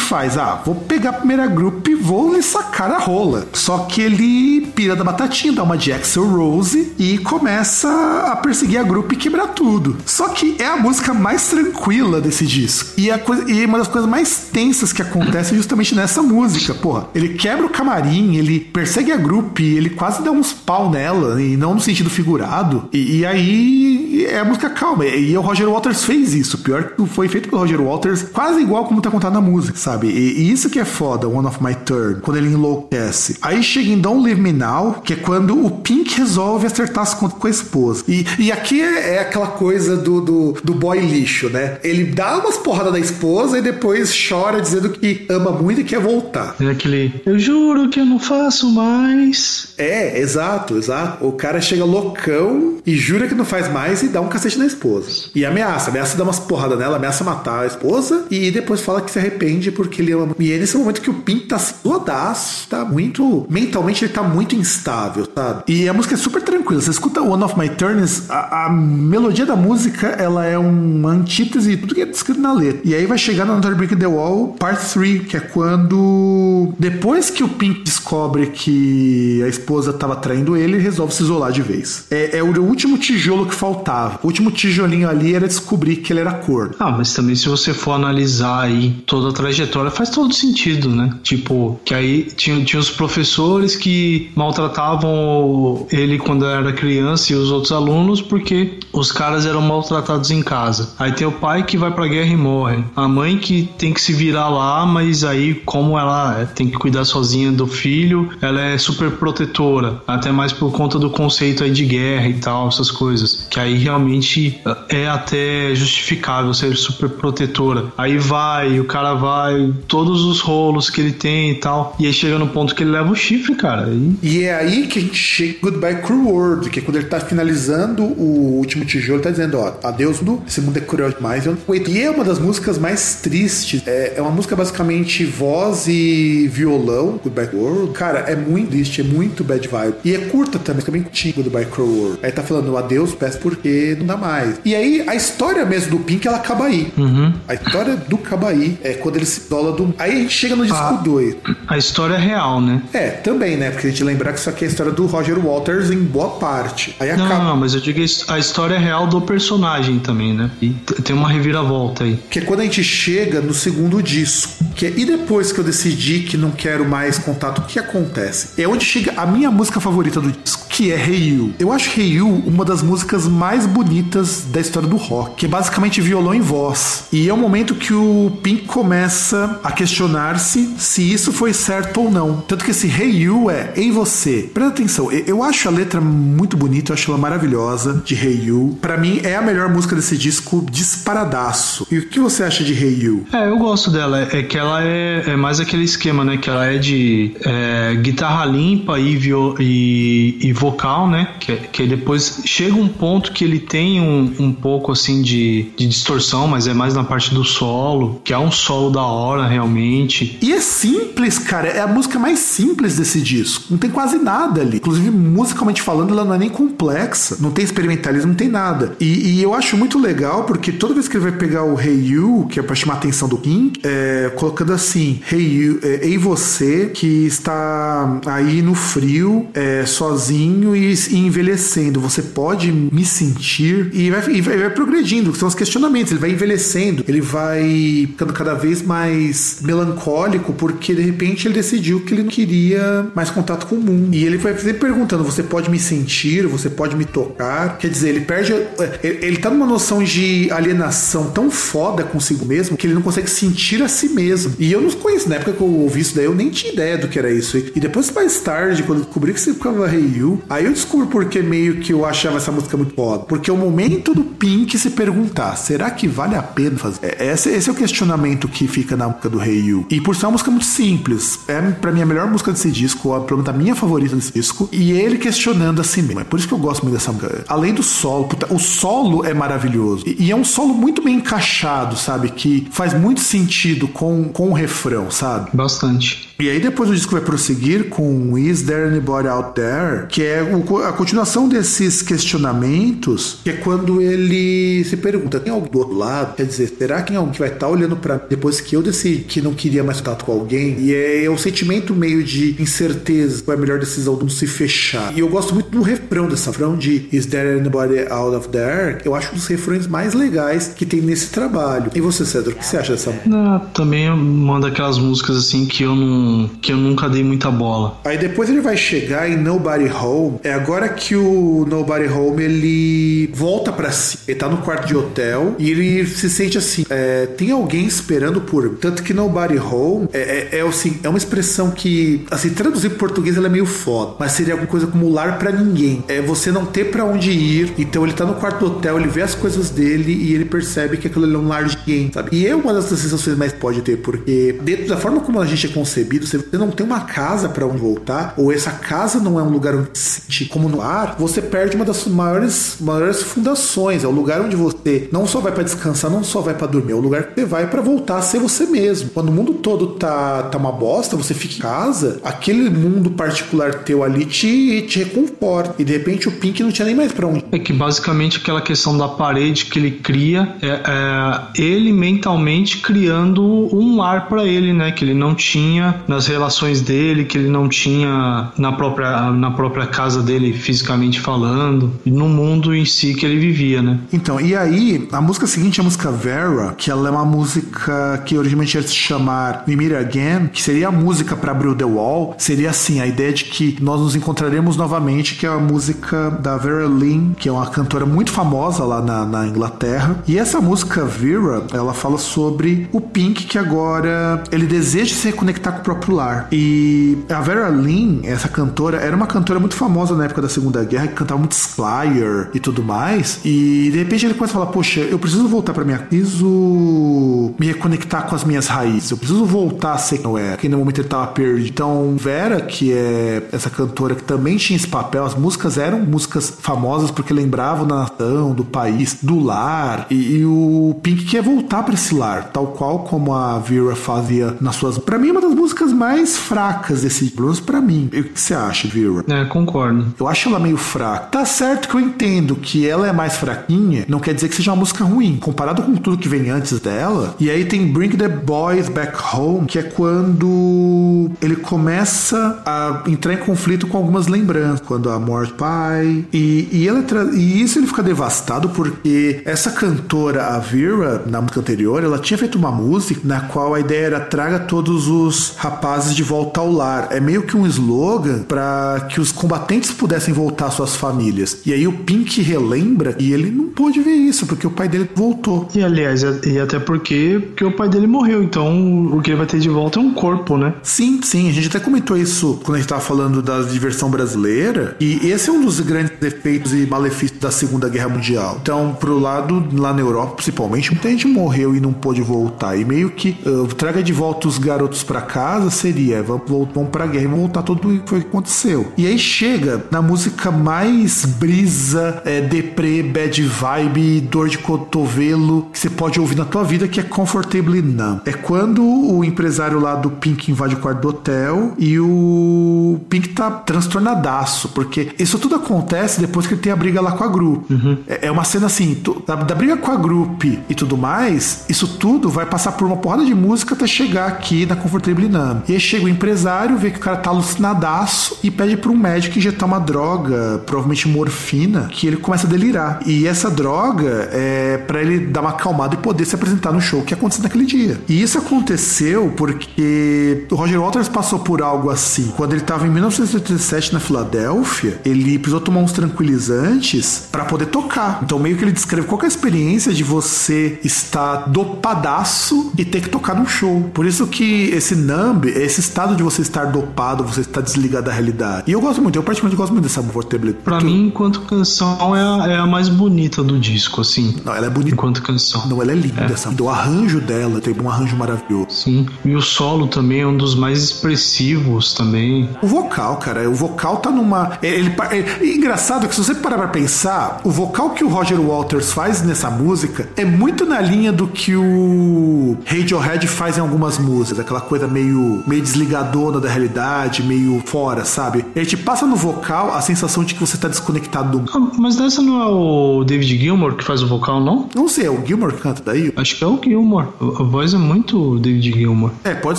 faz? 0.00 0.38
Ah, 0.38 0.62
vou 0.64 0.74
pegar 0.74 1.10
a 1.10 1.14
primeira 1.14 1.46
grupo 1.46 1.90
e 1.90 1.94
vou 1.94 2.34
lhe 2.34 2.42
sacar 2.42 2.90
a 2.90 2.98
rola. 2.98 3.46
Só 3.52 3.80
que 3.80 4.00
ele 4.00 4.66
pira 4.74 4.96
da 4.96 5.04
batatinha, 5.04 5.52
dá 5.52 5.62
uma 5.62 5.74
Axel 5.74 6.26
Rose 6.26 6.94
e 6.98 7.18
começa 7.18 8.13
a 8.14 8.36
perseguir 8.36 8.78
a 8.78 8.82
grupo 8.82 9.14
e 9.14 9.16
quebrar 9.16 9.48
tudo. 9.48 9.96
Só 10.06 10.28
que 10.28 10.56
é 10.58 10.66
a 10.66 10.76
música 10.76 11.12
mais 11.14 11.48
tranquila 11.48 12.20
desse 12.20 12.46
disco. 12.46 12.98
E, 12.98 13.16
coisa, 13.18 13.50
e 13.50 13.64
uma 13.64 13.78
das 13.78 13.88
coisas 13.88 14.08
mais 14.08 14.43
tensas 14.54 14.92
que 14.92 15.02
acontece 15.02 15.52
é 15.52 15.56
justamente 15.56 15.96
nessa 15.96 16.22
música, 16.22 16.72
porra. 16.72 17.08
Ele 17.12 17.30
quebra 17.30 17.66
o 17.66 17.68
camarim, 17.68 18.36
ele 18.36 18.60
persegue 18.60 19.10
a 19.10 19.16
grupo, 19.16 19.60
ele 19.60 19.90
quase 19.90 20.22
dá 20.22 20.30
uns 20.30 20.52
pau 20.52 20.88
nela, 20.88 21.42
e 21.42 21.56
não 21.56 21.74
no 21.74 21.80
sentido 21.80 22.08
figurado. 22.08 22.88
E, 22.92 23.18
e 23.18 23.26
aí 23.26 24.26
é 24.30 24.38
a 24.38 24.44
música 24.44 24.70
calma. 24.70 25.04
E 25.04 25.36
o 25.36 25.40
Roger 25.40 25.68
Waters 25.68 26.04
fez 26.04 26.32
isso. 26.34 26.58
Pior 26.58 26.84
que 26.84 27.04
foi 27.06 27.28
feito 27.28 27.48
pelo 27.48 27.62
Roger 27.62 27.82
Waters, 27.82 28.22
quase 28.32 28.60
igual 28.62 28.84
como 28.84 29.02
tá 29.02 29.10
contado 29.10 29.32
na 29.32 29.40
música, 29.40 29.76
sabe? 29.76 30.06
E, 30.06 30.42
e 30.42 30.52
isso 30.52 30.70
que 30.70 30.78
é 30.78 30.84
foda, 30.84 31.26
One 31.26 31.48
of 31.48 31.62
My 31.62 31.74
Turn, 31.74 32.20
quando 32.20 32.36
ele 32.36 32.48
enlouquece. 32.48 33.36
Aí 33.42 33.60
chega 33.60 33.90
em 33.90 33.98
Don't 33.98 34.22
Leave 34.22 34.40
Me 34.40 34.52
Now, 34.52 35.02
que 35.04 35.14
é 35.14 35.16
quando 35.16 35.66
o 35.66 35.68
Pink 35.68 36.16
resolve 36.16 36.66
acertar 36.66 37.02
as 37.02 37.12
contas 37.12 37.38
com 37.38 37.48
a 37.48 37.50
esposa. 37.50 38.04
E, 38.06 38.24
e 38.38 38.52
aqui 38.52 38.80
é, 38.80 39.16
é 39.16 39.18
aquela 39.18 39.48
coisa 39.48 39.96
do, 39.96 40.20
do, 40.20 40.52
do 40.62 40.74
boy 40.74 41.00
lixo, 41.00 41.48
né? 41.50 41.78
Ele 41.82 42.04
dá 42.04 42.38
umas 42.38 42.56
porradas 42.56 42.92
na 42.92 43.00
esposa 43.00 43.58
e 43.58 43.62
depois 43.62 44.14
chora 44.28 44.43
chora 44.44 44.60
dizendo 44.60 44.90
que 44.90 45.26
ama 45.30 45.50
muito 45.50 45.80
e 45.80 45.84
quer 45.84 45.98
voltar. 45.98 46.54
É 46.60 46.70
aquele, 46.70 47.22
eu 47.24 47.38
juro 47.38 47.88
que 47.88 47.98
eu 47.98 48.04
não 48.04 48.18
faço 48.18 48.70
mais. 48.70 49.72
É, 49.78 50.20
exato, 50.20 50.76
exato. 50.76 51.26
O 51.26 51.32
cara 51.32 51.60
chega 51.60 51.84
loucão 51.84 52.78
e 52.86 52.94
jura 52.94 53.26
que 53.26 53.34
não 53.34 53.44
faz 53.44 53.72
mais 53.72 54.02
e 54.02 54.08
dá 54.08 54.20
um 54.20 54.28
cacete 54.28 54.58
na 54.58 54.66
esposa. 54.66 55.30
E 55.34 55.44
ameaça, 55.44 55.90
ameaça 55.90 56.16
dar 56.16 56.24
umas 56.24 56.38
porradas 56.38 56.78
nela, 56.78 56.96
ameaça 56.96 57.24
matar 57.24 57.62
a 57.62 57.66
esposa 57.66 58.26
e 58.30 58.50
depois 58.50 58.82
fala 58.82 59.00
que 59.00 59.10
se 59.10 59.18
arrepende 59.18 59.70
porque 59.70 60.02
ele 60.02 60.12
ama. 60.12 60.34
E 60.38 60.52
é 60.52 60.58
nesse 60.58 60.76
momento 60.76 61.00
que 61.00 61.10
o 61.10 61.14
Pink 61.14 61.46
tá 61.46 61.58
suadaço, 61.58 62.68
tá 62.68 62.84
muito. 62.84 63.46
Mentalmente 63.48 64.04
ele 64.04 64.12
tá 64.12 64.22
muito 64.22 64.54
instável, 64.54 65.26
sabe? 65.34 65.62
E 65.68 65.88
a 65.88 65.94
música 65.94 66.14
é 66.14 66.18
super 66.18 66.42
tranquila. 66.42 66.82
Você 66.82 66.90
escuta 66.90 67.22
One 67.22 67.42
of 67.42 67.58
My 67.58 67.70
Turns, 67.70 68.30
a, 68.30 68.66
a 68.66 68.70
melodia 68.70 69.46
da 69.46 69.56
música 69.56 70.08
ela 70.08 70.44
é 70.44 70.58
uma 70.58 71.10
antítese 71.10 71.70
de 71.70 71.76
tudo 71.78 71.94
que 71.94 72.02
é 72.02 72.06
descrito 72.06 72.40
na 72.40 72.52
letra. 72.52 72.82
E 72.84 72.94
aí 72.94 73.06
vai 73.06 73.16
chegar 73.16 73.46
na 73.46 73.54
Another 73.54 73.74
Brick 73.74 73.94
in 73.94 73.98
the 73.98 74.06
Wall, 74.06 74.33
Part 74.58 74.92
3, 74.92 75.26
que 75.26 75.36
é 75.36 75.40
quando. 75.40 76.72
Depois 76.78 77.30
que 77.30 77.42
o 77.42 77.48
Pink 77.48 77.82
descobre 77.82 78.46
que 78.48 79.42
a 79.42 79.48
esposa 79.48 79.92
tava 79.92 80.16
traindo 80.16 80.56
ele, 80.56 80.74
ele 80.74 80.78
resolve 80.78 81.14
se 81.14 81.22
isolar 81.22 81.52
de 81.52 81.62
vez. 81.62 82.06
É, 82.10 82.38
é 82.38 82.42
o 82.42 82.62
último 82.62 82.98
tijolo 82.98 83.46
que 83.46 83.54
faltava. 83.54 84.18
O 84.22 84.26
último 84.26 84.50
tijolinho 84.50 85.08
ali 85.08 85.34
era 85.34 85.46
descobrir 85.46 85.96
que 85.96 86.12
ele 86.12 86.20
era 86.20 86.32
corno. 86.32 86.74
Ah, 86.78 86.90
mas 86.90 87.12
também 87.12 87.34
se 87.34 87.48
você 87.48 87.72
for 87.72 87.92
analisar 87.92 88.62
aí 88.62 88.90
toda 89.06 89.30
a 89.30 89.32
trajetória, 89.32 89.90
faz 89.90 90.10
todo 90.10 90.34
sentido, 90.34 90.88
né? 90.88 91.14
Tipo, 91.22 91.80
que 91.84 91.94
aí 91.94 92.24
tinha, 92.36 92.62
tinha 92.64 92.80
os 92.80 92.90
professores 92.90 93.76
que 93.76 94.30
maltratavam 94.34 95.86
ele 95.90 96.18
quando 96.18 96.44
era 96.44 96.72
criança 96.72 97.32
e 97.32 97.36
os 97.36 97.50
outros 97.50 97.72
alunos 97.72 98.20
porque 98.20 98.78
os 98.92 99.12
caras 99.12 99.46
eram 99.46 99.60
maltratados 99.60 100.30
em 100.30 100.42
casa. 100.42 100.92
Aí 100.98 101.12
tem 101.12 101.26
o 101.26 101.32
pai 101.32 101.64
que 101.64 101.76
vai 101.76 101.90
pra 101.90 102.06
guerra 102.06 102.32
e 102.32 102.36
morre. 102.36 102.84
A 102.96 103.06
mãe 103.06 103.38
que 103.38 103.68
tem 103.78 103.92
que 103.92 104.00
se 104.00 104.12
virar 104.24 104.48
lá, 104.48 104.84
mas 104.84 105.24
aí, 105.24 105.54
como 105.54 105.98
ela 105.98 106.46
tem 106.54 106.68
que 106.68 106.76
cuidar 106.76 107.04
sozinha 107.04 107.52
do 107.52 107.66
filho, 107.66 108.30
ela 108.40 108.60
é 108.60 108.78
super 108.78 109.12
protetora. 109.12 110.02
Até 110.06 110.30
mais 110.32 110.52
por 110.52 110.72
conta 110.72 110.98
do 110.98 111.10
conceito 111.10 111.64
aí 111.64 111.70
de 111.70 111.84
guerra 111.84 112.28
e 112.28 112.34
tal, 112.34 112.68
essas 112.68 112.90
coisas. 112.90 113.46
Que 113.50 113.60
aí 113.60 113.74
realmente 113.76 114.60
é 114.88 115.06
até 115.08 115.74
justificável 115.74 116.52
ser 116.52 116.76
super 116.76 117.08
protetora. 117.08 117.86
Aí 117.96 118.18
vai, 118.18 118.80
o 118.80 118.84
cara 118.84 119.14
vai, 119.14 119.72
todos 119.88 120.24
os 120.24 120.40
rolos 120.40 120.90
que 120.90 121.00
ele 121.00 121.12
tem 121.12 121.52
e 121.52 121.54
tal. 121.54 121.94
E 121.98 122.06
aí 122.06 122.12
chega 122.12 122.38
no 122.38 122.48
ponto 122.48 122.74
que 122.74 122.82
ele 122.82 122.90
leva 122.90 123.10
o 123.10 123.16
chifre, 123.16 123.54
cara. 123.54 123.88
E, 123.90 124.16
e 124.22 124.42
é 124.42 124.54
aí 124.54 124.86
que 124.86 124.98
a 124.98 125.02
gente 125.02 125.16
chega 125.16 125.58
Goodbye 125.62 126.02
Cruel 126.02 126.26
World, 126.26 126.70
que 126.70 126.80
é 126.80 126.82
quando 126.82 126.96
ele 126.96 127.06
tá 127.06 127.20
finalizando 127.20 128.02
o 128.02 128.58
último 128.58 128.84
tijolo, 128.84 129.20
tá 129.20 129.30
dizendo, 129.30 129.58
ó, 129.58 129.74
adeus 129.82 130.20
mundo, 130.20 130.42
esse 130.46 130.60
mundo 130.60 130.76
é 130.76 130.80
cruel 130.80 131.10
demais. 131.10 131.44
E 131.46 132.00
é 132.00 132.10
uma 132.10 132.24
das 132.24 132.38
músicas 132.38 132.78
mais 132.78 133.16
tristes. 133.22 133.82
É, 133.86 134.13
é 134.16 134.20
uma 134.20 134.30
música 134.30 134.54
basicamente 134.56 135.24
voz 135.24 135.86
e 135.88 136.48
violão, 136.48 137.20
Goodbye 137.22 137.50
World. 137.52 137.92
Cara, 137.92 138.20
é 138.20 138.36
muito 138.36 138.70
triste, 138.70 139.00
é 139.00 139.04
muito 139.04 139.44
bad 139.44 139.66
vibe. 139.66 139.94
E 140.04 140.14
é 140.14 140.18
curta 140.18 140.58
também, 140.58 140.80
fica 140.80 140.92
bem 140.92 141.02
curtinho 141.02 141.34
Goodbye 141.36 141.66
Cruel 141.66 141.88
World. 141.88 142.18
Aí 142.22 142.32
tá 142.32 142.42
falando 142.42 142.76
adeus, 142.76 143.14
peço 143.14 143.38
porque 143.38 143.96
não 143.98 144.06
dá 144.06 144.16
mais. 144.16 144.60
E 144.64 144.74
aí 144.74 145.04
a 145.06 145.14
história 145.14 145.64
mesmo 145.64 145.92
do 145.92 145.98
Pink, 145.98 146.26
ela 146.26 146.38
acaba 146.38 146.66
aí. 146.66 146.92
Uhum. 146.96 147.32
A 147.46 147.54
história 147.54 147.96
do 147.96 148.18
Cabaí 148.18 148.78
é 148.82 148.94
quando 148.94 149.16
ele 149.16 149.26
se 149.26 149.42
isola 149.42 149.72
do. 149.72 149.94
Aí 149.98 150.12
a 150.12 150.16
gente 150.16 150.34
chega 150.34 150.56
no 150.56 150.64
disco 150.64 151.02
2. 151.02 151.36
A, 151.66 151.74
a 151.74 151.78
história 151.78 152.14
é 152.14 152.18
real, 152.18 152.60
né? 152.60 152.82
É, 152.92 153.10
também, 153.10 153.56
né? 153.56 153.70
Porque 153.70 153.86
a 153.86 153.90
gente 153.90 154.04
lembrar 154.04 154.32
que 154.32 154.38
isso 154.38 154.50
aqui 154.50 154.64
é 154.64 154.68
a 154.68 154.70
história 154.70 154.92
do 154.92 155.06
Roger 155.06 155.38
Waters 155.38 155.90
em 155.90 156.02
boa 156.02 156.30
parte. 156.30 156.94
Aí 157.00 157.14
não, 157.16 157.26
acaba... 157.26 157.44
não, 157.44 157.56
mas 157.56 157.74
eu 157.74 157.80
digo 157.80 158.00
a 158.28 158.38
história 158.38 158.78
real 158.78 159.06
do 159.06 159.20
personagem 159.20 159.98
também, 159.98 160.34
né? 160.34 160.50
E 160.60 160.70
tem 161.02 161.14
uma 161.14 161.28
reviravolta 161.28 162.04
aí. 162.04 162.18
Que 162.30 162.40
é 162.40 162.42
quando 162.42 162.60
a 162.60 162.64
gente 162.64 162.82
chega 162.82 163.40
no 163.40 163.54
segundo 163.54 164.02
disco. 164.04 164.64
Que 164.74 164.86
é, 164.86 164.92
e 164.96 165.04
depois 165.04 165.52
que 165.52 165.58
eu 165.58 165.64
decidi 165.64 166.20
que 166.20 166.36
não 166.36 166.50
quero 166.50 166.88
mais 166.88 167.18
contato, 167.18 167.58
o 167.60 167.62
que 167.62 167.78
acontece? 167.78 168.60
É 168.60 168.68
onde 168.68 168.84
chega 168.84 169.14
a 169.16 169.26
minha 169.26 169.50
música 169.50 169.80
favorita 169.80 170.20
do 170.20 170.30
disco, 170.30 170.66
que 170.68 170.92
é 170.92 170.96
Hey 170.96 171.34
You. 171.34 171.54
Eu 171.58 171.72
acho 171.72 171.98
Hey 171.98 172.14
You 172.14 172.28
uma 172.46 172.64
das 172.64 172.82
músicas 172.82 173.26
mais 173.26 173.66
bonitas 173.66 174.44
da 174.50 174.60
história 174.60 174.88
do 174.88 174.96
rock, 174.96 175.36
que 175.36 175.46
é 175.46 175.48
basicamente 175.48 176.00
violão 176.00 176.34
em 176.34 176.40
voz. 176.40 177.04
E 177.12 177.28
é 177.28 177.32
o 177.32 177.36
momento 177.36 177.74
que 177.74 177.94
o 177.94 178.32
Pink 178.42 178.66
começa 178.66 179.60
a 179.62 179.72
questionar-se 179.72 180.74
se 180.78 181.12
isso 181.12 181.32
foi 181.32 181.52
certo 181.52 182.00
ou 182.00 182.10
não. 182.10 182.40
Tanto 182.40 182.64
que 182.64 182.72
esse 182.72 182.88
Hey 182.88 183.22
You 183.22 183.50
é 183.50 183.72
em 183.76 183.90
você. 183.92 184.50
Presta 184.52 184.72
atenção, 184.72 185.10
eu 185.12 185.42
acho 185.42 185.68
a 185.68 185.70
letra 185.70 186.00
muito 186.00 186.56
bonita, 186.56 186.90
eu 186.90 186.94
acho 186.94 187.10
ela 187.10 187.18
maravilhosa 187.18 188.02
de 188.04 188.14
Hey 188.14 188.46
You. 188.46 188.78
Para 188.80 188.96
mim 188.96 189.20
é 189.22 189.36
a 189.36 189.42
melhor 189.42 189.68
música 189.68 189.94
desse 189.94 190.16
disco 190.16 190.66
disparadaço. 190.70 191.86
E 191.90 191.98
o 191.98 192.08
que 192.08 192.18
você 192.18 192.42
acha 192.42 192.64
de 192.64 192.72
Hey 192.72 192.98
You? 193.04 193.26
É, 193.32 193.48
eu 193.48 193.58
gosto 193.58 193.83
dela. 193.90 194.28
É 194.32 194.42
que 194.42 194.56
ela 194.56 194.82
é, 194.82 195.24
é 195.28 195.36
mais 195.36 195.60
aquele 195.60 195.84
esquema, 195.84 196.24
né? 196.24 196.36
Que 196.36 196.50
ela 196.50 196.66
é 196.66 196.78
de 196.78 197.32
é, 197.44 197.94
guitarra 197.96 198.44
limpa 198.44 198.98
e, 198.98 199.18
e, 199.60 200.38
e 200.40 200.52
vocal, 200.52 201.08
né? 201.08 201.28
Que, 201.40 201.56
que 201.56 201.86
depois 201.86 202.42
chega 202.44 202.74
um 202.74 202.88
ponto 202.88 203.32
que 203.32 203.44
ele 203.44 203.58
tem 203.58 204.00
um, 204.00 204.34
um 204.38 204.52
pouco 204.52 204.92
assim 204.92 205.22
de, 205.22 205.70
de 205.76 205.86
distorção, 205.86 206.46
mas 206.46 206.66
é 206.66 206.74
mais 206.74 206.94
na 206.94 207.04
parte 207.04 207.34
do 207.34 207.44
solo, 207.44 208.20
que 208.24 208.32
é 208.32 208.38
um 208.38 208.50
solo 208.50 208.90
da 208.90 209.02
hora 209.02 209.46
realmente. 209.46 210.38
E 210.40 210.52
é 210.52 210.60
simples, 210.60 211.38
cara. 211.38 211.68
É 211.68 211.80
a 211.80 211.86
música 211.86 212.18
mais 212.18 212.38
simples 212.38 212.96
desse 212.96 213.20
disco. 213.20 213.64
Não 213.70 213.78
tem 213.78 213.90
quase 213.90 214.18
nada 214.18 214.60
ali. 214.60 214.76
Inclusive, 214.76 215.10
musicalmente 215.10 215.82
falando, 215.82 216.12
ela 216.12 216.24
não 216.24 216.34
é 216.34 216.38
nem 216.38 216.48
complexa. 216.48 217.36
Não 217.40 217.50
tem 217.50 217.64
experimentalismo, 217.64 218.28
não 218.28 218.36
tem 218.36 218.48
nada. 218.48 218.96
E, 219.00 219.34
e 219.34 219.42
eu 219.42 219.54
acho 219.54 219.76
muito 219.76 219.98
legal 219.98 220.44
porque 220.44 220.72
toda 220.72 220.94
vez 220.94 221.08
que 221.08 221.16
ele 221.16 221.24
vai 221.24 221.32
pegar 221.32 221.64
o 221.64 221.80
Hey 221.80 222.06
You, 222.06 222.46
que 222.50 222.58
é 222.58 222.62
pra 222.62 222.74
chamar 222.74 222.94
a 222.94 222.96
atenção 222.96 223.28
do 223.28 223.38
King, 223.38 223.73
é, 223.82 224.30
colocando 224.34 224.72
assim: 224.72 225.20
Hey 225.30 225.78
é, 225.82 226.06
ei 226.06 226.18
você 226.18 226.90
que 226.92 227.26
está 227.26 228.20
aí 228.26 228.62
no 228.62 228.74
frio, 228.74 229.46
é, 229.54 229.84
sozinho 229.86 230.74
e, 230.74 230.92
e, 230.92 231.16
envelhecendo, 231.16 232.00
você 232.00 232.22
pode 232.22 232.70
me 232.72 233.04
sentir? 233.04 233.90
E 233.92 234.10
vai, 234.10 234.30
e 234.30 234.40
vai, 234.40 234.56
vai 234.56 234.70
progredindo, 234.70 235.32
que 235.32 235.38
são 235.38 235.48
os 235.48 235.54
questionamentos. 235.54 236.12
Ele 236.12 236.20
vai 236.20 236.30
envelhecendo, 236.30 237.04
ele 237.06 237.20
vai 237.20 238.08
ficando 238.10 238.32
cada 238.32 238.54
vez 238.54 238.82
mais 238.82 239.58
melancólico 239.62 240.52
porque 240.52 240.94
de 240.94 241.02
repente 241.02 241.46
ele 241.46 241.54
decidiu 241.54 242.00
que 242.00 242.14
ele 242.14 242.22
não 242.22 242.30
queria 242.30 243.06
mais 243.14 243.30
contato 243.30 243.66
com 243.66 243.76
o 243.76 243.80
mundo. 243.80 244.14
E 244.14 244.24
ele 244.24 244.36
vai 244.36 244.56
sempre 244.56 244.74
perguntando: 244.74 245.24
você 245.24 245.42
pode 245.42 245.70
me 245.70 245.78
sentir? 245.78 246.46
Você 246.46 246.70
pode 246.70 246.96
me 246.96 247.04
tocar? 247.04 247.78
Quer 247.78 247.88
dizer, 247.88 248.10
ele 248.10 248.20
perde. 248.20 248.52
É, 248.52 249.00
ele, 249.02 249.26
ele 249.26 249.36
tá 249.36 249.50
numa 249.50 249.66
noção 249.66 250.02
de 250.02 250.48
alienação 250.50 251.30
tão 251.30 251.50
foda 251.50 252.02
consigo 252.04 252.44
mesmo 252.44 252.76
que 252.76 252.86
ele 252.86 252.94
não 252.94 253.02
consegue 253.02 253.28
sentir 253.28 253.63
a 253.82 253.88
si 253.88 254.08
mesmo. 254.08 254.54
E 254.58 254.72
eu 254.72 254.80
não 254.80 254.90
conheço, 254.90 255.28
na 255.28 255.36
época 255.36 255.52
que 255.52 255.60
eu 255.60 255.66
ouvi 255.66 256.00
isso 256.00 256.14
daí, 256.14 256.24
eu 256.24 256.34
nem 256.34 256.50
tinha 256.50 256.72
ideia 256.72 256.98
do 256.98 257.08
que 257.08 257.18
era 257.18 257.30
isso. 257.30 257.56
E 257.56 257.80
depois, 257.80 258.10
mais 258.10 258.40
tarde, 258.40 258.82
quando 258.82 258.98
eu 258.98 259.04
descobri 259.04 259.32
que 259.32 259.40
você 259.40 259.54
ficava 259.54 259.92
Hey 259.92 260.04
aí 260.48 260.64
eu 260.64 260.72
descobri 260.72 261.06
porque 261.08 261.40
meio 261.40 261.80
que 261.80 261.92
eu 261.92 262.04
achava 262.04 262.36
essa 262.36 262.52
música 262.52 262.76
muito 262.76 262.94
foda. 262.94 263.24
Porque 263.24 263.50
é 263.50 263.52
o 263.52 263.56
momento 263.56 264.14
do 264.14 264.22
Pink 264.24 264.78
se 264.78 264.90
perguntar: 264.90 265.56
será 265.56 265.90
que 265.90 266.06
vale 266.06 266.34
a 266.34 266.42
pena 266.42 266.76
fazer? 266.76 266.98
É, 267.02 267.32
esse, 267.32 267.50
esse 267.50 267.68
é 267.68 267.72
o 267.72 267.74
questionamento 267.74 268.48
que 268.48 268.66
fica 268.68 268.96
na 268.96 269.08
música 269.08 269.28
do 269.28 269.42
Hey. 269.42 269.84
E 269.90 270.00
por 270.00 270.14
ser 270.14 270.26
uma 270.26 270.32
música 270.32 270.50
muito 270.50 270.66
simples, 270.66 271.40
é 271.48 271.60
pra 271.60 271.90
mim 271.92 272.02
a 272.02 272.06
melhor 272.06 272.30
música 272.30 272.52
desse 272.52 272.70
disco, 272.70 273.14
a, 273.14 273.20
pelo 273.20 273.48
a 273.48 273.52
minha 273.52 273.74
favorita 273.74 274.16
desse 274.16 274.32
disco, 274.32 274.68
e 274.72 274.92
ele 274.92 275.18
questionando 275.18 275.80
assim 275.80 276.02
mesmo. 276.02 276.20
É 276.20 276.24
por 276.24 276.38
isso 276.38 276.48
que 276.48 276.54
eu 276.54 276.58
gosto 276.58 276.82
muito 276.82 276.94
dessa 276.94 277.12
música. 277.12 277.44
Além 277.48 277.72
do 277.72 277.82
solo, 277.82 278.24
puta, 278.24 278.52
o 278.52 278.58
solo 278.58 279.24
é 279.24 279.32
maravilhoso. 279.32 280.04
E, 280.06 280.24
e, 280.24 280.30
é 280.30 280.36
um 280.36 280.44
solo 280.44 280.74
muito 280.74 281.02
bem 281.02 281.16
encaixado, 281.16 281.96
sabe? 281.96 282.30
Que 282.30 282.66
faz 282.70 282.94
muito 282.94 283.20
sentido 283.20 283.53
com, 283.88 284.24
com 284.24 284.50
o 284.50 284.52
refrão, 284.52 285.10
sabe? 285.10 285.50
Bastante. 285.52 286.33
E 286.38 286.50
aí 286.50 286.58
depois 286.58 286.90
o 286.90 286.94
disco 286.94 287.12
vai 287.12 287.20
prosseguir 287.20 287.88
com 287.88 288.36
Is 288.36 288.62
There 288.62 288.88
Anybody 288.88 289.28
Out 289.28 289.54
There? 289.54 290.06
Que 290.08 290.22
é 290.22 290.40
a 290.86 290.92
continuação 290.92 291.48
desses 291.48 292.02
questionamentos, 292.02 293.38
que 293.44 293.50
é 293.50 293.52
quando 293.54 294.00
ele 294.00 294.82
se 294.84 294.96
pergunta, 294.96 295.38
tem 295.38 295.52
alguém 295.52 295.70
do 295.70 295.78
outro 295.78 295.96
lado? 295.96 296.34
Quer 296.34 296.46
dizer, 296.46 296.74
será 296.76 297.02
que 297.02 297.08
tem 297.08 297.16
alguém 297.16 297.32
que 297.32 297.38
vai 297.38 297.48
estar 297.48 297.66
tá 297.66 297.68
olhando 297.68 297.96
para 297.96 298.16
depois 298.16 298.60
que 298.60 298.74
eu 298.74 298.82
decidi 298.82 299.22
que 299.22 299.40
não 299.40 299.54
queria 299.54 299.84
mais 299.84 299.98
contato 299.98 300.24
com 300.24 300.32
alguém? 300.32 300.76
E 300.80 300.92
é, 300.92 301.24
é 301.24 301.30
o 301.30 301.38
sentimento 301.38 301.94
meio 301.94 302.24
de 302.24 302.60
incerteza, 302.60 303.42
foi 303.44 303.54
a 303.54 303.58
melhor 303.58 303.78
decisão 303.78 304.16
de 304.16 304.32
se 304.32 304.46
fechar. 304.46 305.16
E 305.16 305.20
eu 305.20 305.28
gosto 305.28 305.54
muito 305.54 305.70
do 305.70 305.82
refrão 305.82 306.26
dessa 306.26 306.50
refrão 306.50 306.76
de 306.76 307.08
Is 307.12 307.26
There 307.26 307.60
Anybody 307.60 308.06
Out 308.10 308.36
of 308.36 308.48
There? 308.48 308.98
Eu 309.04 309.14
acho 309.14 309.30
um 309.30 309.34
dos 309.34 309.46
refrões 309.46 309.86
mais 309.86 310.14
legais 310.14 310.72
que 310.74 310.84
tem 310.84 311.00
nesse 311.00 311.30
trabalho. 311.30 311.92
E 311.94 312.00
você, 312.00 312.24
Cedro, 312.24 312.52
o 312.52 312.54
que 312.54 312.66
você 312.66 312.76
acha 312.76 312.92
dessa 312.92 313.10
música? 313.10 313.28
Não, 313.28 313.60
também 313.66 314.06
é 314.06 314.12
uma 314.12 314.60
daquelas 314.60 314.98
músicas 314.98 315.36
assim 315.36 315.66
que 315.66 315.84
eu 315.84 315.94
não 315.94 316.23
que 316.60 316.72
eu 316.72 316.76
nunca 316.76 317.08
dei 317.08 317.22
muita 317.22 317.50
bola. 317.50 317.98
Aí 318.04 318.18
depois 318.18 318.48
ele 318.48 318.60
vai 318.60 318.76
chegar 318.76 319.28
em 319.28 319.36
Nobody 319.36 319.88
Home. 319.90 320.38
É 320.42 320.52
agora 320.52 320.88
que 320.88 321.16
o 321.16 321.66
Nobody 321.68 322.08
Home 322.08 322.42
ele 322.42 323.30
volta 323.34 323.72
para 323.72 323.90
si. 323.90 324.18
Ele 324.26 324.38
tá 324.38 324.48
no 324.48 324.58
quarto 324.58 324.86
de 324.86 324.96
hotel 324.96 325.54
e 325.58 325.70
ele 325.70 326.06
se 326.06 326.28
sente 326.28 326.58
assim: 326.58 326.84
é, 326.90 327.26
tem 327.26 327.50
alguém 327.50 327.86
esperando 327.86 328.40
por. 328.40 328.76
Tanto 328.80 329.02
que 329.02 329.12
Nobody 329.12 329.58
Home 329.58 330.08
é, 330.12 330.48
é, 330.52 330.58
é, 330.58 330.60
assim, 330.62 330.98
é 331.02 331.08
uma 331.08 331.18
expressão 331.18 331.70
que, 331.70 332.24
assim, 332.30 332.50
traduzir 332.50 332.90
para 332.90 332.98
português 332.98 333.36
ela 333.36 333.46
é 333.46 333.50
meio 333.50 333.66
foda, 333.66 334.16
mas 334.18 334.32
seria 334.32 334.54
alguma 334.54 334.70
coisa 334.70 334.86
como 334.86 335.08
lar 335.08 335.38
para 335.38 335.52
ninguém. 335.52 336.04
É 336.08 336.20
você 336.20 336.50
não 336.50 336.64
ter 336.64 336.90
para 336.90 337.04
onde 337.04 337.30
ir. 337.30 337.72
Então 337.78 338.04
ele 338.04 338.12
tá 338.12 338.24
no 338.24 338.34
quarto 338.34 338.60
do 338.60 338.66
hotel, 338.66 338.98
ele 338.98 339.08
vê 339.08 339.22
as 339.22 339.34
coisas 339.34 339.70
dele 339.70 340.12
e 340.12 340.34
ele 340.34 340.44
percebe 340.44 340.96
que 340.96 341.06
aquilo 341.06 341.32
é 341.32 341.38
um 341.38 341.48
lar 341.48 341.64
de 341.64 341.76
ninguém, 341.78 342.10
sabe? 342.12 342.30
E 342.32 342.46
é 342.46 342.54
uma 342.54 342.72
das 342.72 342.86
sensações 342.86 343.36
mais 343.36 343.52
pode 343.52 343.82
ter, 343.82 343.98
porque 343.98 344.58
dentro 344.62 344.86
da 344.86 344.96
forma 344.96 345.20
como 345.20 345.40
a 345.40 345.46
gente 345.46 345.66
é 345.66 345.70
concebido, 345.70 346.13
você 346.18 346.40
não 346.52 346.70
tem 346.70 346.86
uma 346.86 347.00
casa 347.00 347.48
para 347.48 347.66
onde 347.66 347.78
voltar, 347.78 348.34
ou 348.36 348.52
essa 348.52 348.70
casa 348.70 349.18
não 349.20 349.38
é 349.38 349.42
um 349.42 349.48
lugar 349.48 349.74
onde 349.74 349.90
se 349.94 350.20
sentir 350.20 350.46
como 350.46 350.68
no 350.68 350.80
ar, 350.80 351.16
você 351.18 351.40
perde 351.40 351.76
uma 351.76 351.84
das 351.84 352.06
maiores, 352.06 352.76
maiores 352.80 353.22
fundações. 353.22 354.04
É 354.04 354.06
o 354.06 354.10
lugar 354.10 354.40
onde 354.40 354.56
você 354.56 355.08
não 355.12 355.26
só 355.26 355.40
vai 355.40 355.52
para 355.52 355.62
descansar, 355.62 356.10
não 356.10 356.24
só 356.24 356.40
vai 356.40 356.54
para 356.54 356.66
dormir, 356.66 356.92
é 356.92 356.94
o 356.94 357.00
lugar 357.00 357.24
que 357.24 357.40
você 357.40 357.46
vai 357.46 357.66
para 357.66 357.80
voltar 357.80 358.18
a 358.18 358.22
ser 358.22 358.38
você 358.38 358.66
mesmo. 358.66 359.10
Quando 359.10 359.28
o 359.28 359.32
mundo 359.32 359.54
todo 359.54 359.88
tá, 359.88 360.44
tá 360.44 360.58
uma 360.58 360.72
bosta, 360.72 361.16
você 361.16 361.34
fica 361.34 361.56
em 361.56 361.58
casa, 361.58 362.20
aquele 362.24 362.70
mundo 362.70 363.10
particular 363.10 363.74
teu 363.74 364.02
ali 364.02 364.24
te, 364.24 364.82
te 364.82 365.00
reconforta. 365.00 365.74
E 365.78 365.84
de 365.84 365.92
repente 365.92 366.28
o 366.28 366.32
Pink 366.32 366.62
não 366.62 366.70
tinha 366.70 366.86
nem 366.86 366.94
mais 366.94 367.12
para 367.12 367.26
onde. 367.26 367.44
É 367.52 367.58
que 367.58 367.72
basicamente 367.72 368.38
aquela 368.38 368.60
questão 368.60 368.96
da 368.96 369.08
parede 369.08 369.66
que 369.66 369.78
ele 369.78 369.90
cria 369.92 370.56
é, 370.60 370.68
é 370.68 371.62
ele 371.62 371.92
mentalmente 371.92 372.78
criando 372.78 373.42
um 373.74 373.96
lar 373.96 374.28
para 374.28 374.44
ele, 374.44 374.72
né? 374.72 374.92
Que 374.92 375.04
ele 375.04 375.14
não 375.14 375.34
tinha 375.34 376.02
nas 376.06 376.26
relações 376.26 376.80
dele, 376.80 377.24
que 377.24 377.38
ele 377.38 377.48
não 377.48 377.68
tinha 377.68 378.52
na 378.56 378.72
própria, 378.72 379.30
na 379.30 379.50
própria 379.50 379.86
casa 379.86 380.22
dele 380.22 380.52
fisicamente 380.52 381.20
falando, 381.20 381.92
no 382.04 382.28
mundo 382.28 382.74
em 382.74 382.84
si 382.84 383.14
que 383.14 383.24
ele 383.24 383.38
vivia, 383.38 383.82
né? 383.82 383.98
Então, 384.12 384.40
e 384.40 384.56
aí, 384.56 385.08
a 385.12 385.20
música 385.20 385.46
seguinte 385.46 385.80
é 385.80 385.82
a 385.82 385.84
música 385.84 386.10
Vera, 386.10 386.74
que 386.76 386.90
ela 386.90 387.08
é 387.08 387.10
uma 387.10 387.24
música 387.24 388.22
que 388.24 388.36
originalmente 388.36 388.76
ia 388.76 388.82
se 388.82 388.94
chamar 388.94 389.64
We 389.66 389.76
Meet 389.76 389.92
Again, 389.92 390.46
que 390.52 390.62
seria 390.62 390.88
a 390.88 390.92
música 390.92 391.36
para 391.36 391.52
abrir 391.52 391.74
The 391.74 391.84
Wall, 391.84 392.34
seria 392.38 392.70
assim, 392.70 393.00
a 393.00 393.06
ideia 393.06 393.32
de 393.32 393.44
que 393.44 393.76
nós 393.80 394.00
nos 394.00 394.16
encontraremos 394.16 394.76
novamente, 394.76 395.34
que 395.34 395.46
é 395.46 395.48
a 395.48 395.58
música 395.58 396.30
da 396.30 396.56
Vera 396.56 396.86
Lynn, 396.86 397.32
que 397.34 397.48
é 397.48 397.52
uma 397.52 397.66
cantora 397.66 398.06
muito 398.06 398.30
famosa 398.30 398.84
lá 398.84 399.00
na, 399.00 399.24
na 399.24 399.46
Inglaterra. 399.46 400.22
E 400.26 400.38
essa 400.38 400.60
música 400.60 401.04
Vera, 401.04 401.64
ela 401.72 401.94
fala 401.94 402.18
sobre 402.18 402.88
o 402.92 403.00
Pink 403.00 403.44
que 403.44 403.58
agora 403.58 404.42
ele 404.50 404.66
deseja 404.66 405.14
se 405.14 405.26
reconectar 405.26 405.74
com 405.74 405.80
o 405.80 405.84
próprio 405.94 406.16
lar. 406.16 406.48
E 406.52 407.18
a 407.28 407.40
Vera 407.40 407.68
Lynn, 407.68 408.20
essa 408.24 408.48
cantora, 408.48 408.98
era 408.98 409.14
uma 409.14 409.26
cantora 409.26 409.60
muito 409.60 409.74
famosa 409.74 410.14
na 410.14 410.24
época 410.24 410.42
da 410.42 410.48
Segunda 410.48 410.82
Guerra, 410.84 411.08
que 411.08 411.14
cantava 411.14 411.38
muito 411.38 411.54
Squire 411.54 412.48
e 412.52 412.60
tudo 412.60 412.82
mais. 412.82 413.40
E 413.44 413.90
de 413.90 413.98
repente 413.98 414.26
ele 414.26 414.34
começa 414.34 414.52
a 414.52 414.60
falar: 414.60 414.66
Poxa, 414.66 415.00
eu 415.00 415.18
preciso 415.18 415.48
voltar 415.48 415.72
para 415.72 415.84
minha. 415.84 415.98
Preciso 415.98 417.54
me 417.58 417.66
reconectar 417.66 418.26
com 418.26 418.34
as 418.34 418.44
minhas 418.44 418.66
raízes. 418.66 419.10
Eu 419.10 419.16
preciso 419.16 419.44
voltar 419.44 419.94
a 419.94 419.98
ser 419.98 420.18
quem 420.18 420.30
eu 420.30 420.38
era. 420.38 420.56
Que 420.56 420.68
no 420.68 420.78
momento 420.78 421.00
ele 421.00 421.08
tava 421.08 421.26
perdido. 421.28 421.68
Então, 421.68 422.14
Vera, 422.16 422.60
que 422.60 422.92
é 422.92 423.48
essa 423.52 423.70
cantora 423.70 424.14
que 424.14 424.22
também 424.22 424.56
tinha 424.56 424.76
esse 424.76 424.86
papel, 424.86 425.24
as 425.24 425.34
músicas 425.34 425.78
eram 425.78 426.00
músicas 426.00 426.52
famosas 426.60 427.10
porque 427.10 427.32
lembravam 427.32 427.86
da 427.86 427.96
nação, 427.96 428.52
do 428.52 428.64
país, 428.64 429.18
do 429.22 429.38
lar. 429.38 430.06
E, 430.10 430.38
e 430.38 430.44
o 430.44 430.96
Pink 431.02 431.24
quer 431.24 431.42
voltar 431.42 431.82
para 431.82 431.94
esse 431.94 432.14
lar, 432.14 432.50
tal 432.52 432.68
qual 432.68 433.00
como 433.00 433.32
a 433.32 433.58
Vera 433.58 433.96
fazia 433.96 434.56
nas 434.60 434.76
suas. 434.76 434.98
Para 434.98 435.18
mim, 435.18 435.30
uma 435.30 435.40
das 435.40 435.54
músicas 435.54 435.83
mais 435.92 436.36
fracas 436.36 437.02
desse 437.02 437.32
blues, 437.34 437.60
para 437.60 437.80
mim. 437.80 438.10
O 438.12 438.22
que 438.24 438.40
você 438.40 438.54
acha, 438.54 438.88
Vera? 438.88 439.24
É, 439.28 439.44
concordo. 439.46 440.06
Eu 440.18 440.28
acho 440.28 440.48
ela 440.48 440.58
meio 440.58 440.76
fraca. 440.76 441.26
Tá 441.26 441.44
certo 441.44 441.88
que 441.88 441.94
eu 441.94 442.00
entendo 442.00 442.56
que 442.56 442.88
ela 442.88 443.08
é 443.08 443.12
mais 443.12 443.36
fraquinha, 443.36 444.04
não 444.08 444.18
quer 444.18 444.34
dizer 444.34 444.48
que 444.48 444.54
seja 444.54 444.70
uma 444.70 444.78
música 444.78 445.04
ruim. 445.04 445.38
Comparado 445.40 445.82
com 445.82 445.94
tudo 445.96 446.18
que 446.18 446.28
vem 446.28 446.50
antes 446.50 446.78
dela. 446.80 447.34
E 447.38 447.50
aí 447.50 447.64
tem 447.64 447.86
Bring 447.86 448.10
the 448.10 448.28
Boys 448.28 448.88
Back 448.88 449.16
Home, 449.34 449.66
que 449.66 449.78
é 449.78 449.82
quando 449.82 451.30
ele 451.40 451.56
começa 451.56 452.62
a 452.64 453.02
entrar 453.06 453.34
em 453.34 453.38
conflito 453.38 453.86
com 453.86 453.96
algumas 453.96 454.26
lembranças. 454.26 454.80
Quando 454.86 455.10
a 455.10 455.18
morte 455.18 455.52
pai. 455.52 456.24
E, 456.32 456.68
e, 456.72 456.88
ela 456.88 457.04
e 457.34 457.62
isso 457.62 457.78
ele 457.78 457.86
fica 457.86 458.02
devastado 458.02 458.68
porque 458.70 459.42
essa 459.44 459.70
cantora, 459.70 460.48
a 460.48 460.58
Vera, 460.58 461.22
na 461.26 461.40
música 461.40 461.60
anterior, 461.60 462.02
ela 462.02 462.18
tinha 462.18 462.38
feito 462.38 462.56
uma 462.56 462.70
música 462.70 463.20
na 463.24 463.42
qual 463.42 463.74
a 463.74 463.80
ideia 463.80 464.06
era 464.06 464.20
traga 464.20 464.58
todos 464.58 465.08
os 465.08 465.54
rapazes 465.56 465.73
de 466.14 466.22
volta 466.22 466.60
ao 466.60 466.70
lar. 466.70 467.08
É 467.10 467.20
meio 467.20 467.42
que 467.42 467.56
um 467.56 467.66
slogan 467.66 468.42
para 468.42 469.06
que 469.10 469.20
os 469.20 469.30
combatentes 469.32 469.90
pudessem 469.90 470.32
voltar 470.32 470.66
às 470.66 470.74
suas 470.74 470.96
famílias. 470.96 471.58
E 471.64 471.72
aí 471.72 471.86
o 471.86 471.92
Pink 471.92 472.42
relembra 472.42 473.16
e 473.18 473.32
ele 473.32 473.50
não 473.50 473.68
pôde 473.68 474.00
ver 474.00 474.14
isso 474.14 474.46
porque 474.46 474.66
o 474.66 474.70
pai 474.70 474.88
dele 474.88 475.08
voltou. 475.14 475.68
E 475.74 475.82
aliás, 475.82 476.22
e 476.22 476.58
até 476.58 476.78
porque, 476.78 477.40
porque 477.48 477.64
o 477.64 477.72
pai 477.72 477.88
dele 477.88 478.06
morreu, 478.06 478.42
então 478.42 479.06
o 479.06 479.20
que 479.20 479.30
ele 479.30 479.38
vai 479.38 479.46
ter 479.46 479.58
de 479.58 479.68
volta 479.68 479.98
é 479.98 480.02
um 480.02 480.12
corpo, 480.12 480.56
né? 480.56 480.74
Sim, 480.82 481.20
sim. 481.22 481.48
A 481.48 481.52
gente 481.52 481.68
até 481.68 481.80
comentou 481.80 482.16
isso 482.16 482.60
quando 482.64 482.76
a 482.76 482.80
gente 482.80 482.88
tava 482.88 483.00
falando 483.00 483.42
da 483.42 483.62
diversão 483.62 484.10
brasileira. 484.10 484.96
E 485.00 485.28
esse 485.28 485.50
é 485.50 485.52
um 485.52 485.64
dos 485.64 485.80
grandes 485.80 486.18
defeitos 486.18 486.72
e 486.72 486.86
malefícios 486.86 487.38
da 487.40 487.50
Segunda 487.50 487.88
Guerra 487.88 488.08
Mundial. 488.08 488.58
Então, 488.62 488.96
pro 488.98 489.18
lado 489.18 489.66
lá 489.72 489.92
na 489.92 490.00
Europa, 490.00 490.34
principalmente, 490.36 490.90
muita 490.90 491.08
gente 491.10 491.26
morreu 491.26 491.74
e 491.74 491.80
não 491.80 491.92
pôde 491.92 492.22
voltar. 492.22 492.76
E 492.76 492.84
meio 492.84 493.10
que 493.10 493.36
uh, 493.46 493.66
traga 493.74 494.02
de 494.02 494.12
volta 494.12 494.48
os 494.48 494.58
garotos 494.58 495.02
para 495.02 495.20
casa 495.20 495.63
seria 495.70 496.22
vamos, 496.22 496.44
vamos 496.74 496.90
pra 496.90 497.06
guerra 497.06 497.24
e 497.24 497.26
vamos 497.26 497.40
voltar 497.40 497.62
tudo 497.62 497.88
o 497.88 498.00
que 498.00 498.16
aconteceu. 498.16 498.92
E 498.96 499.06
aí 499.06 499.18
chega 499.18 499.84
na 499.90 500.02
música 500.02 500.50
mais 500.50 501.24
brisa, 501.24 502.22
é, 502.24 502.40
deprê, 502.40 503.02
bad 503.02 503.42
vibe, 503.42 504.20
dor 504.22 504.48
de 504.48 504.58
cotovelo 504.58 505.68
que 505.72 505.78
você 505.78 505.90
pode 505.90 506.20
ouvir 506.20 506.36
na 506.36 506.44
tua 506.44 506.64
vida, 506.64 506.88
que 506.88 507.00
é 507.00 507.02
Comfortably 507.02 507.82
Numb. 507.82 508.20
É 508.24 508.32
quando 508.32 508.84
o 508.84 509.24
empresário 509.24 509.80
lá 509.80 509.94
do 509.94 510.10
Pink 510.10 510.50
invade 510.50 510.74
o 510.74 510.78
quarto 510.78 511.00
do 511.00 511.08
hotel 511.08 511.74
e 511.78 511.98
o 511.98 513.00
Pink 513.08 513.28
tá 513.30 513.50
transtornadaço, 513.50 514.68
porque 514.70 515.12
isso 515.18 515.38
tudo 515.38 515.56
acontece 515.56 516.20
depois 516.20 516.46
que 516.46 516.54
ele 516.54 516.60
tem 516.60 516.72
a 516.72 516.76
briga 516.76 517.00
lá 517.00 517.12
com 517.12 517.24
a 517.24 517.28
Group. 517.28 517.70
Uhum. 517.70 517.98
É, 518.06 518.26
é, 518.26 518.30
uma 518.30 518.44
cena 518.44 518.66
assim, 518.66 518.96
da, 519.26 519.34
da 519.36 519.54
briga 519.54 519.76
com 519.76 519.90
a 519.90 519.96
Group 519.96 520.44
e 520.44 520.74
tudo 520.74 520.96
mais, 520.96 521.64
isso 521.68 521.86
tudo 521.98 522.28
vai 522.28 522.46
passar 522.46 522.72
por 522.72 522.86
uma 522.86 522.96
porrada 522.96 523.24
de 523.24 523.34
música 523.34 523.74
até 523.74 523.86
chegar 523.86 524.26
aqui 524.26 524.66
na 524.66 524.76
Comfortably 524.76 525.28
Numb. 525.28 525.53
E 525.68 525.72
aí 525.72 525.80
chega 525.80 526.04
o 526.04 526.08
empresário, 526.08 526.76
vê 526.76 526.90
que 526.90 526.98
o 526.98 527.00
cara 527.00 527.16
tá 527.16 527.30
alucinadaço 527.30 528.38
e 528.42 528.50
pede 528.50 528.76
para 528.76 528.90
um 528.90 528.96
médico 528.96 529.38
injetar 529.38 529.68
uma 529.68 529.78
droga, 529.78 530.62
provavelmente 530.66 531.08
morfina, 531.08 531.88
que 531.90 532.06
ele 532.06 532.16
começa 532.16 532.46
a 532.46 532.50
delirar. 532.50 533.00
E 533.06 533.26
essa 533.26 533.50
droga 533.50 534.28
é 534.32 534.78
para 534.78 535.00
ele 535.00 535.26
dar 535.26 535.40
uma 535.40 535.50
acalmada 535.50 535.94
e 535.94 535.98
poder 535.98 536.24
se 536.24 536.34
apresentar 536.34 536.72
no 536.72 536.80
show 536.80 537.02
que 537.02 537.14
aconteceu 537.14 537.42
naquele 537.42 537.64
dia. 537.64 538.00
E 538.08 538.20
isso 538.20 538.38
aconteceu 538.38 539.32
porque 539.36 540.46
o 540.50 540.54
Roger 540.54 540.80
Waters 540.80 541.08
passou 541.08 541.38
por 541.38 541.62
algo 541.62 541.90
assim. 541.90 542.32
Quando 542.36 542.52
ele 542.52 542.62
estava 542.62 542.86
em 542.86 542.90
1987 542.90 543.92
na 543.92 544.00
Filadélfia, 544.00 545.00
ele 545.04 545.38
precisou 545.38 545.60
tomar 545.60 545.80
uns 545.80 545.92
tranquilizantes 545.92 547.28
para 547.30 547.44
poder 547.44 547.66
tocar. 547.66 548.20
Então 548.22 548.38
meio 548.38 548.56
que 548.56 548.64
ele 548.64 548.72
descreve 548.72 549.06
qual 549.06 549.20
é 549.22 549.24
a 549.24 549.28
experiência 549.28 549.92
de 549.92 550.02
você 550.02 550.78
estar 550.84 551.48
dopadaço 551.48 552.72
e 552.76 552.84
ter 552.84 553.00
que 553.00 553.08
tocar 553.08 553.34
num 553.34 553.46
show. 553.46 553.90
Por 553.92 554.06
isso 554.06 554.26
que 554.26 554.70
esse 554.70 554.94
numb, 555.34 555.48
esse 555.48 555.80
estado 555.80 556.14
de 556.14 556.22
você 556.22 556.42
estar 556.42 556.66
dopado, 556.66 557.24
você 557.24 557.40
estar 557.40 557.60
desligado 557.60 558.06
da 558.06 558.12
realidade. 558.12 558.64
E 558.66 558.72
eu 558.72 558.80
gosto 558.80 559.02
muito, 559.02 559.16
eu 559.16 559.22
particularmente 559.22 559.56
gosto 559.56 559.72
muito 559.72 559.84
dessa 559.84 560.04
Comfortable. 560.14 560.52
Pra 560.52 560.80
mim, 560.80 561.06
enquanto 561.06 561.40
canção, 561.40 562.14
é 562.14 562.20
a, 562.20 562.52
é 562.52 562.56
a, 562.58 562.66
mais 562.66 562.88
bonita 562.88 563.42
do 563.42 563.58
disco, 563.58 564.00
assim. 564.00 564.36
Não, 564.44 564.54
ela 564.54 564.66
é 564.66 564.70
bonita. 564.70 564.94
Enquanto 564.94 565.22
canção. 565.22 565.66
Não, 565.66 565.82
ela 565.82 565.92
é 565.92 565.94
linda, 565.94 566.22
é. 566.22 566.32
essa. 566.32 566.54
O 566.60 566.68
arranjo 566.68 567.20
dela 567.20 567.60
tem 567.60 567.74
um 567.80 567.90
arranjo 567.90 568.16
maravilhoso. 568.16 568.70
Sim. 568.70 569.06
E 569.24 569.34
o 569.34 569.40
solo 569.40 569.88
também 569.88 570.20
é 570.20 570.26
um 570.26 570.36
dos 570.36 570.54
mais 570.54 570.82
expressivos 570.82 571.94
também. 571.94 572.48
O 572.62 572.66
vocal, 572.66 573.16
cara, 573.16 573.48
o 573.48 573.54
vocal 573.54 573.96
tá 573.96 574.10
numa. 574.10 574.58
Ele, 574.62 574.94
ele, 575.10 575.26
é 575.40 575.54
engraçado 575.54 576.06
que 576.06 576.14
se 576.14 576.22
você 576.22 576.34
parar 576.34 576.58
pra 576.58 576.68
pensar, 576.68 577.40
o 577.44 577.50
vocal 577.50 577.90
que 577.90 578.04
o 578.04 578.08
Roger 578.08 578.40
Walters 578.40 578.92
faz 578.92 579.22
nessa 579.22 579.50
música 579.50 580.08
é 580.16 580.24
muito 580.24 580.64
na 580.64 580.80
linha 580.80 581.12
do 581.12 581.26
que 581.26 581.56
o 581.56 582.56
Radiohead 582.64 583.26
faz 583.26 583.58
em 583.58 583.60
algumas 583.60 583.98
músicas, 583.98 584.38
aquela 584.38 584.60
coisa 584.60 584.86
meio, 584.86 585.18
meio 585.46 585.62
desligadona 585.62 586.40
da 586.40 586.48
realidade, 586.48 587.22
meio 587.22 587.62
fora, 587.64 588.04
sabe? 588.04 588.44
Ele 588.54 588.66
te 588.66 588.76
passa 588.76 589.06
no 589.06 589.16
vocal 589.16 589.74
a 589.74 589.80
sensação 589.80 590.24
de 590.24 590.34
que 590.34 590.40
você 590.40 590.56
tá 590.56 590.68
desconectado 590.68 591.38
do. 591.38 591.50
Ah, 591.56 591.70
mas 591.78 591.96
dessa 591.96 592.22
não 592.22 592.42
é 592.42 592.46
o 592.46 593.04
David 593.04 593.38
Gilmour 593.38 593.74
que 593.74 593.84
faz 593.84 594.02
o 594.02 594.06
vocal, 594.06 594.40
não? 594.40 594.68
Não 594.74 594.88
sei, 594.88 595.06
é 595.06 595.10
o 595.10 595.24
Gilmour 595.24 595.52
que 595.52 595.60
canta 595.60 595.82
daí? 595.84 596.12
Acho 596.16 596.36
que 596.36 596.44
é 596.44 596.46
o 596.46 596.60
Gilmour. 596.62 597.08
A 597.20 597.42
voz 597.42 597.74
é 597.74 597.78
muito 597.78 598.38
David 598.38 598.72
Gilmour. 598.72 599.10
É, 599.22 599.34
pode 599.34 599.58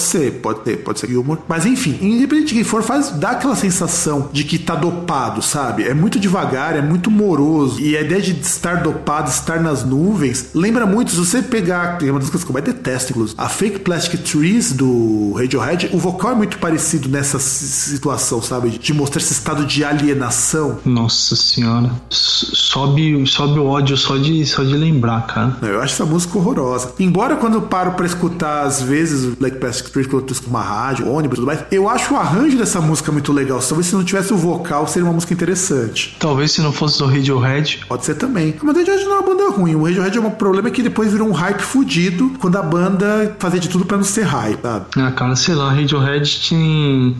ser, 0.00 0.40
pode 0.40 0.60
ter, 0.60 0.78
pode 0.78 1.00
ser 1.00 1.08
Gilmour. 1.08 1.38
Mas 1.48 1.66
enfim, 1.66 1.96
independente 2.00 2.48
de 2.48 2.54
quem 2.54 2.64
for, 2.64 2.82
faz, 2.82 3.10
dá 3.10 3.30
aquela 3.30 3.56
sensação 3.56 4.28
de 4.32 4.44
que 4.44 4.58
tá 4.58 4.74
dopado, 4.74 5.42
sabe? 5.42 5.84
É 5.84 5.94
muito 5.94 6.18
devagar, 6.18 6.76
é 6.76 6.82
muito 6.82 7.10
moroso. 7.10 7.80
E 7.80 7.96
a 7.96 8.00
ideia 8.00 8.20
de 8.20 8.32
estar 8.32 8.82
dopado, 8.82 9.30
estar 9.30 9.60
nas 9.60 9.84
nuvens, 9.84 10.50
lembra 10.54 10.86
muito, 10.86 11.10
se 11.10 11.16
você 11.16 11.42
pegar, 11.42 11.98
tem 11.98 12.10
uma 12.10 12.20
das 12.20 12.30
coisas 12.30 12.44
que 12.44 12.50
eu 12.50 12.54
mais 12.54 12.64
detesto, 12.64 13.12
inclusive, 13.12 13.36
a 13.38 13.48
Fake 13.48 13.80
Plastic 13.80 14.22
Trees 14.22 14.72
do 14.72 15.32
Radiohead, 15.58 15.90
o 15.92 15.98
vocal 15.98 16.32
é 16.32 16.34
muito 16.34 16.58
parecido 16.58 17.08
nessa 17.08 17.38
situação, 17.38 18.42
sabe? 18.42 18.70
De 18.70 18.92
mostrar 18.92 19.20
esse 19.20 19.32
estado 19.32 19.64
de 19.64 19.84
alienação. 19.84 20.78
Nossa 20.84 21.36
senhora. 21.36 21.90
Sobe, 22.10 23.26
sobe 23.26 23.58
o 23.58 23.66
ódio 23.66 23.96
só 23.96 24.16
de, 24.16 24.44
só 24.46 24.62
de 24.62 24.76
lembrar, 24.76 25.26
cara. 25.26 25.56
Eu 25.62 25.80
acho 25.80 25.94
essa 25.94 26.04
música 26.04 26.38
horrorosa. 26.38 26.92
Embora 26.98 27.36
quando 27.36 27.54
eu 27.54 27.62
paro 27.62 27.92
pra 27.92 28.06
escutar, 28.06 28.62
às 28.62 28.82
vezes, 28.82 29.24
o 29.24 29.36
Black 29.36 29.58
Plastic 29.58 29.86
Street, 29.86 30.08
quando 30.08 30.24
eu 30.24 30.32
escuto 30.32 30.50
uma 30.50 30.62
rádio, 30.62 31.08
ônibus 31.08 31.38
e 31.38 31.40
tudo 31.40 31.46
mais, 31.46 31.64
eu 31.70 31.88
acho 31.88 32.14
o 32.14 32.16
arranjo 32.16 32.56
dessa 32.56 32.80
música 32.80 33.12
muito 33.12 33.32
legal. 33.32 33.60
Talvez 33.60 33.86
se 33.86 33.94
não 33.94 34.04
tivesse 34.04 34.32
o 34.32 34.36
vocal, 34.36 34.86
seria 34.86 35.06
uma 35.06 35.14
música 35.14 35.32
interessante. 35.32 36.16
Talvez 36.18 36.52
se 36.52 36.60
não 36.60 36.72
fosse 36.72 36.98
do 36.98 37.06
Radiohead. 37.06 37.84
Pode 37.88 38.04
ser 38.04 38.14
também. 38.14 38.54
Mas 38.62 38.74
o 38.74 38.78
Radiohead 38.78 39.04
não 39.04 39.12
é 39.12 39.18
uma 39.18 39.22
banda 39.22 39.50
ruim. 39.50 39.74
O 39.74 39.84
Radiohead 39.84 40.18
é 40.18 40.20
um 40.20 40.30
problema 40.30 40.70
que 40.70 40.82
depois 40.82 41.12
virou 41.12 41.28
um 41.28 41.32
hype 41.32 41.60
fudido 41.60 42.32
quando 42.40 42.56
a 42.56 42.62
banda 42.62 43.36
fazia 43.38 43.60
de 43.60 43.68
tudo 43.68 43.84
para 43.84 43.96
não 43.96 44.04
ser 44.04 44.22
hype, 44.22 44.60
sabe? 44.62 44.86
Ah, 44.96 45.12
cara, 45.12 45.36
sei 45.44 45.54
lá, 45.54 45.70
Radiohead 45.70 46.40
tinha 46.40 47.14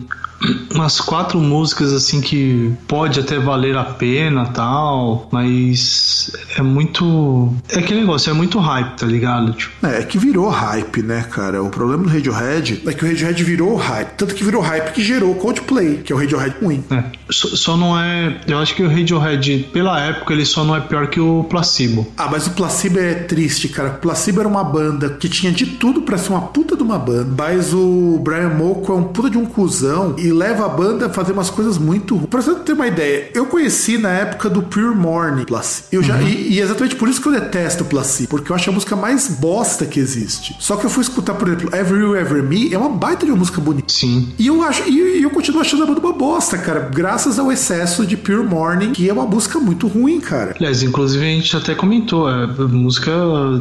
umas 0.73 0.99
quatro 0.99 1.39
músicas 1.39 1.93
assim 1.93 2.21
que 2.21 2.73
pode 2.87 3.19
até 3.19 3.39
valer 3.39 3.77
a 3.77 3.83
pena 3.83 4.45
tal, 4.47 5.27
mas 5.31 6.31
é 6.57 6.61
muito. 6.61 7.53
É 7.69 7.79
aquele 7.79 8.01
negócio, 8.01 8.29
é 8.29 8.33
muito 8.33 8.59
hype, 8.59 8.97
tá 8.97 9.05
ligado? 9.05 9.53
Tipo. 9.53 9.85
É, 9.85 9.99
é 9.99 10.03
que 10.03 10.17
virou 10.17 10.49
hype, 10.49 11.01
né, 11.01 11.25
cara? 11.29 11.63
O 11.63 11.69
problema 11.69 12.03
do 12.03 12.09
Radiohead 12.09 12.83
é 12.85 12.93
que 12.93 13.03
o 13.03 13.07
Radiohead 13.07 13.43
virou 13.43 13.75
hype. 13.75 14.09
Tanto 14.17 14.35
que 14.35 14.43
virou 14.43 14.61
hype 14.61 14.91
que 14.91 15.03
gerou 15.03 15.31
o 15.31 15.35
Coldplay, 15.35 15.97
que 15.97 16.11
é 16.11 16.15
o 16.15 16.19
Radiohead 16.19 16.55
ruim. 16.61 16.83
É. 16.91 17.03
Só, 17.29 17.47
só, 17.49 17.77
não 17.77 17.99
é. 17.99 18.41
Eu 18.47 18.59
acho 18.59 18.75
que 18.75 18.83
o 18.83 18.89
Radiohead, 18.89 19.69
pela 19.71 19.99
época, 19.99 20.33
ele 20.33 20.45
só 20.45 20.63
não 20.63 20.75
é 20.75 20.81
pior 20.81 21.07
que 21.07 21.19
o 21.19 21.43
Placebo. 21.45 22.07
Ah, 22.17 22.27
mas 22.29 22.47
o 22.47 22.51
Placebo 22.51 22.99
é 22.99 23.13
triste, 23.13 23.69
cara. 23.69 23.89
O 23.89 23.97
Placebo 23.97 24.41
era 24.41 24.49
uma 24.49 24.63
banda 24.63 25.09
que 25.09 25.29
tinha 25.29 25.51
de 25.51 25.65
tudo 25.65 26.01
para 26.01 26.17
ser 26.17 26.29
uma 26.29 26.41
puta 26.41 26.75
de 26.75 26.83
uma 26.83 26.99
banda, 26.99 27.33
mas 27.37 27.73
o 27.73 28.19
Brian 28.23 28.49
Molko 28.49 28.91
é 28.91 28.95
um 28.95 29.03
puta 29.03 29.29
de 29.29 29.37
um 29.37 29.45
cuzão 29.45 30.15
e 30.17 30.24
leva 30.31 30.65
a 30.65 30.69
banda 30.69 31.07
a 31.07 31.09
fazer 31.09 31.31
umas 31.31 31.49
coisas 31.49 31.77
muito. 31.77 32.17
Pra 32.27 32.41
você 32.41 32.55
ter 32.55 32.73
uma 32.73 32.87
ideia, 32.87 33.29
eu 33.33 33.45
conheci 33.45 33.97
na 33.97 34.09
época 34.09 34.49
do 34.49 34.61
Pure 34.63 34.95
Morning 34.95 35.45
Placebo. 35.45 35.87
Eu 35.91 36.03
já, 36.03 36.15
uhum. 36.15 36.27
e, 36.27 36.53
e, 36.53 36.59
exatamente 36.59 36.95
por 36.95 37.07
isso 37.07 37.21
que 37.21 37.27
eu 37.27 37.31
detesto 37.31 37.83
o 37.83 37.87
Placebo, 37.87 38.29
porque 38.29 38.51
eu 38.51 38.55
acho 38.55 38.69
a 38.69 38.73
música 38.73 38.95
mais 38.95 39.27
bosta 39.27 39.85
que 39.85 39.99
existe. 39.99 40.55
Só 40.59 40.75
que 40.75 40.85
eu 40.85 40.89
fui 40.89 41.01
escutar, 41.01 41.33
por 41.33 41.47
exemplo, 41.47 41.75
Every 41.75 42.01
You 42.01 42.15
Ever 42.15 42.43
Me, 42.43 42.73
é 42.73 42.77
uma 42.77 42.89
baita 42.89 43.25
de 43.25 43.31
uma 43.31 43.37
música 43.39 43.61
bonita. 43.61 43.91
Sim. 43.91 44.33
E 44.37 44.47
eu 44.47 44.61
acho, 44.63 44.83
e, 44.87 45.19
e 45.19 45.23
eu 45.23 45.29
continuo 45.29 45.61
achando 45.61 45.83
a 45.83 45.85
banda 45.85 45.99
uma 45.99 46.13
bosta, 46.13 46.57
cara, 46.57 46.79
graças 46.93 47.39
ao 47.39 47.51
excesso 47.51 48.05
de 48.05 48.17
Pure 48.17 48.43
Morning, 48.43 48.91
que 48.91 49.09
é 49.09 49.13
uma 49.13 49.25
música 49.25 49.59
muito 49.59 49.87
ruim, 49.87 50.19
cara. 50.19 50.55
Aliás, 50.57 50.83
inclusive 50.83 51.23
a 51.23 51.27
gente 51.27 51.55
até 51.55 51.75
comentou, 51.75 52.29
é 52.29 52.47
música 52.67 53.11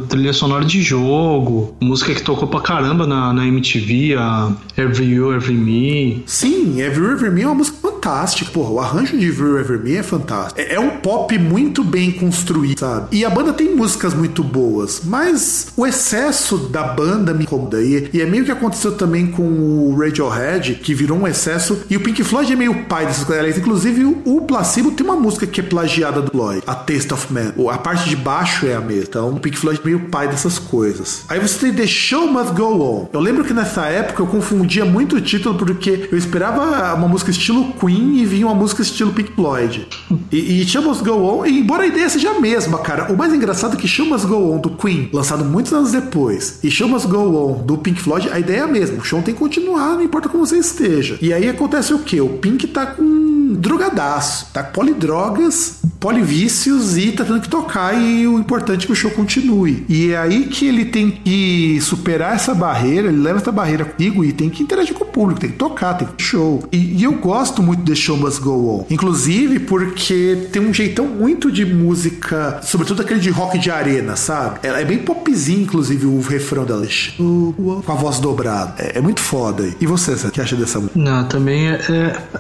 trilha 0.09 0.33
sonora 0.33 0.65
de 0.65 0.83
jogo, 0.83 1.75
música 1.81 2.15
que 2.15 2.23
tocou 2.23 2.49
pra 2.49 2.61
caramba 2.61 3.07
na, 3.07 3.33
na 3.33 3.47
MTV, 3.47 4.15
a 4.17 4.53
Every 4.77 5.13
You 5.13 5.33
Every 5.33 5.55
Me. 5.55 6.23
Sim, 6.27 6.54
Sim, 6.55 6.81
Every 6.81 7.15
River 7.15 7.33
Me 7.33 7.43
é 7.43 7.47
uma 7.47 7.57
música 7.57 7.77
fantástica. 7.83 8.51
Porra, 8.53 8.71
o 8.71 8.81
arranjo 8.81 9.19
de 9.19 9.27
Every 9.27 9.59
River 9.59 9.81
Me 9.81 9.97
é 9.97 10.03
fantástico. 10.05 10.61
É, 10.61 10.75
é, 10.75 10.81
um 10.81 10.99
pop 10.99 11.37
muito 11.37 11.83
bem 11.83 12.13
construído, 12.13 12.79
sabe? 12.79 13.09
E 13.11 13.25
a 13.25 13.31
banda 13.31 13.53
tem 13.53 13.75
músicas 13.75 14.15
muito 14.15 14.45
boas, 14.45 15.03
mas 15.05 15.69
o 15.77 15.85
excesso 15.85 16.57
da 16.57 16.85
banda 16.85 17.35
me 17.35 17.43
incomoda. 17.43 17.83
E, 17.83 18.09
e 18.13 18.21
é 18.21 18.27
meio 18.27 18.45
que 18.45 18.53
aconteceu 18.53 18.93
também 18.93 19.27
com 19.27 19.43
o 19.43 19.97
Radiohead, 19.99 20.77
que 20.77 20.95
virou 20.95 21.19
um 21.19 21.27
excesso. 21.27 21.81
E 21.91 21.97
o 21.97 22.01
Pink 22.01 22.23
Floyd 22.23 22.53
é 22.53 22.57
meio 22.57 22.85
pai 22.85 23.05
dessas 23.07 23.25
coisas. 23.25 23.59
Inclusive, 23.59 24.05
o, 24.05 24.23
o 24.25 24.41
Placebo 24.43 24.93
tem 24.93 25.05
uma 25.05 25.17
música 25.17 25.47
que 25.47 25.61
é 25.61 25.65
plagiada 25.65 26.23
do 26.23 26.31
Floyd, 26.31 26.63
a 26.67 26.75
Taste 26.75 27.13
of 27.13 27.33
Man. 27.33 27.53
A 27.73 27.79
parte 27.79 28.09
de 28.09 28.15
baixo 28.15 28.67
é 28.67 28.75
a 28.75 28.81
mesma. 28.81 29.05
Então, 29.09 29.31
o 29.31 29.41
Pink 29.41 29.59
Floyd 29.59 29.81
é 29.83 29.85
meio 29.85 30.01
pai 30.09 30.29
dessas 30.29 30.59
coisas. 30.59 31.25
Aí 31.29 31.41
você 31.41 31.67
tem 31.67 31.75
The 31.75 31.87
Show 31.87 32.31
Must 32.31 32.53
Go 32.53 32.81
On. 32.81 33.09
Eu 33.13 33.21
lembro 33.21 33.45
que 33.45 33.53
nessa 33.53 33.87
época 33.87 34.23
eu 34.23 34.27
confundia 34.27 34.85
muito 34.85 35.17
o 35.17 35.21
título 35.21 35.57
porque 35.57 36.09
eu 36.13 36.17
esperava 36.17 36.44
esperava 36.45 36.95
uma 36.95 37.09
música 37.09 37.31
estilo 37.31 37.73
Queen 37.73 38.19
e 38.19 38.27
vinha 38.27 38.47
uma 38.47 38.55
música 38.55 38.83
estilo 38.83 39.13
Pink 39.13 39.33
Floyd. 39.33 39.89
E, 40.31 40.63
e 40.63 40.65
Go 41.03 41.13
On, 41.13 41.47
e 41.47 41.59
embora 41.59 41.85
a 41.85 41.87
ideia 41.87 42.09
seja 42.09 42.31
a 42.31 42.41
mesma, 42.41 42.79
cara, 42.79 43.11
o 43.13 43.17
mais 43.17 43.33
engraçado 43.33 43.75
é 43.75 43.77
que 43.81 43.89
Chamas 43.89 44.25
Go 44.25 44.53
On 44.53 44.59
do 44.59 44.71
Queen, 44.71 45.09
lançado 45.13 45.45
muitos 45.45 45.73
anos 45.73 45.93
depois, 45.93 46.59
e 46.63 46.71
Chamas 46.71 47.07
Go 47.07 47.19
On 47.19 47.63
do 47.63 47.79
Pink 47.79 48.01
Floyd, 48.01 48.29
a 48.31 48.39
ideia 48.39 48.59
é 48.59 48.63
a 48.63 48.67
mesma. 48.67 48.99
O 48.99 49.05
show 49.05 49.23
tem 49.23 49.33
que 49.33 49.41
continuar, 49.41 49.95
não 49.95 50.03
importa 50.03 50.29
como 50.29 50.45
você 50.45 50.59
esteja. 50.59 51.19
E 51.23 51.33
aí 51.33 51.49
acontece 51.49 51.95
o 51.95 52.01
que? 52.01 52.21
O 52.21 52.29
Pink 52.29 52.67
tá 52.67 52.87
com 52.87 53.55
drogadaço, 53.55 54.49
tá 54.53 54.63
com 54.63 54.73
polidrogas, 54.73 55.81
polivícios 56.05 56.99
e 56.99 57.13
tá 57.13 57.25
tendo 57.25 57.41
que 57.41 57.49
tocar 57.49 57.99
e 57.99 58.27
o 58.27 58.39
importante 58.39 58.85
é 58.85 58.87
que 58.87 58.93
o 58.93 58.95
show 58.95 59.11
continue. 59.11 59.87
E 59.89 60.11
é 60.11 60.19
aí 60.19 60.45
que 60.49 60.67
ele 60.67 60.85
tem 60.85 61.11
que 61.11 61.79
superar 61.81 62.35
essa 62.35 62.55
barreira, 62.55 63.09
ele 63.09 63.23
leva 63.23 63.39
essa 63.39 63.51
barreira 63.51 63.87
comigo 63.87 64.23
e 64.23 64.31
tem 64.31 64.51
que 64.51 64.63
interagir 64.63 64.93
com 64.93 65.05
o 65.05 65.07
público, 65.07 65.41
tem 65.41 65.49
que 65.49 65.57
tocar, 65.57 65.95
tem 65.95 66.07
que 66.07 66.23
show. 66.23 66.63
E, 66.71 67.01
e 67.01 67.05
eu 67.05 67.13
gosto 67.13 67.63
muito 67.63 67.83
de 67.83 67.97
Show 67.97 68.19
Must 68.19 68.39
Go 68.43 68.81
On. 68.81 68.87
Inclusive 68.91 69.61
porque 69.61 70.49
tem 70.53 70.61
um 70.61 70.75
jeitão 70.75 71.07
muito 71.07 71.51
de 71.51 71.65
música, 71.65 72.61
sobretudo 72.63 73.01
aquele 73.01 73.21
de 73.21 73.31
rock 73.31 73.59
de 73.59 73.71
arena, 73.71 74.15
sabe? 74.15 74.59
Ela 74.63 74.81
é 74.83 74.85
bem 74.85 74.99
popzinho, 74.99 75.63
inclusive, 75.63 76.05
o 76.05 76.21
refrão 76.21 76.67
dela. 76.67 76.87
Com 77.17 77.83
a 77.89 77.95
voz 77.95 78.19
dobrada. 78.19 78.75
É, 78.79 78.99
é 78.99 79.01
muito 79.01 79.21
foda. 79.21 79.67
E 79.81 79.87
você, 79.87 80.13
o 80.13 80.31
que 80.31 80.39
acha 80.39 80.55
dessa 80.55 80.79
música? 80.79 80.99
Não, 80.99 81.27
também 81.27 81.71
é, 81.71 81.79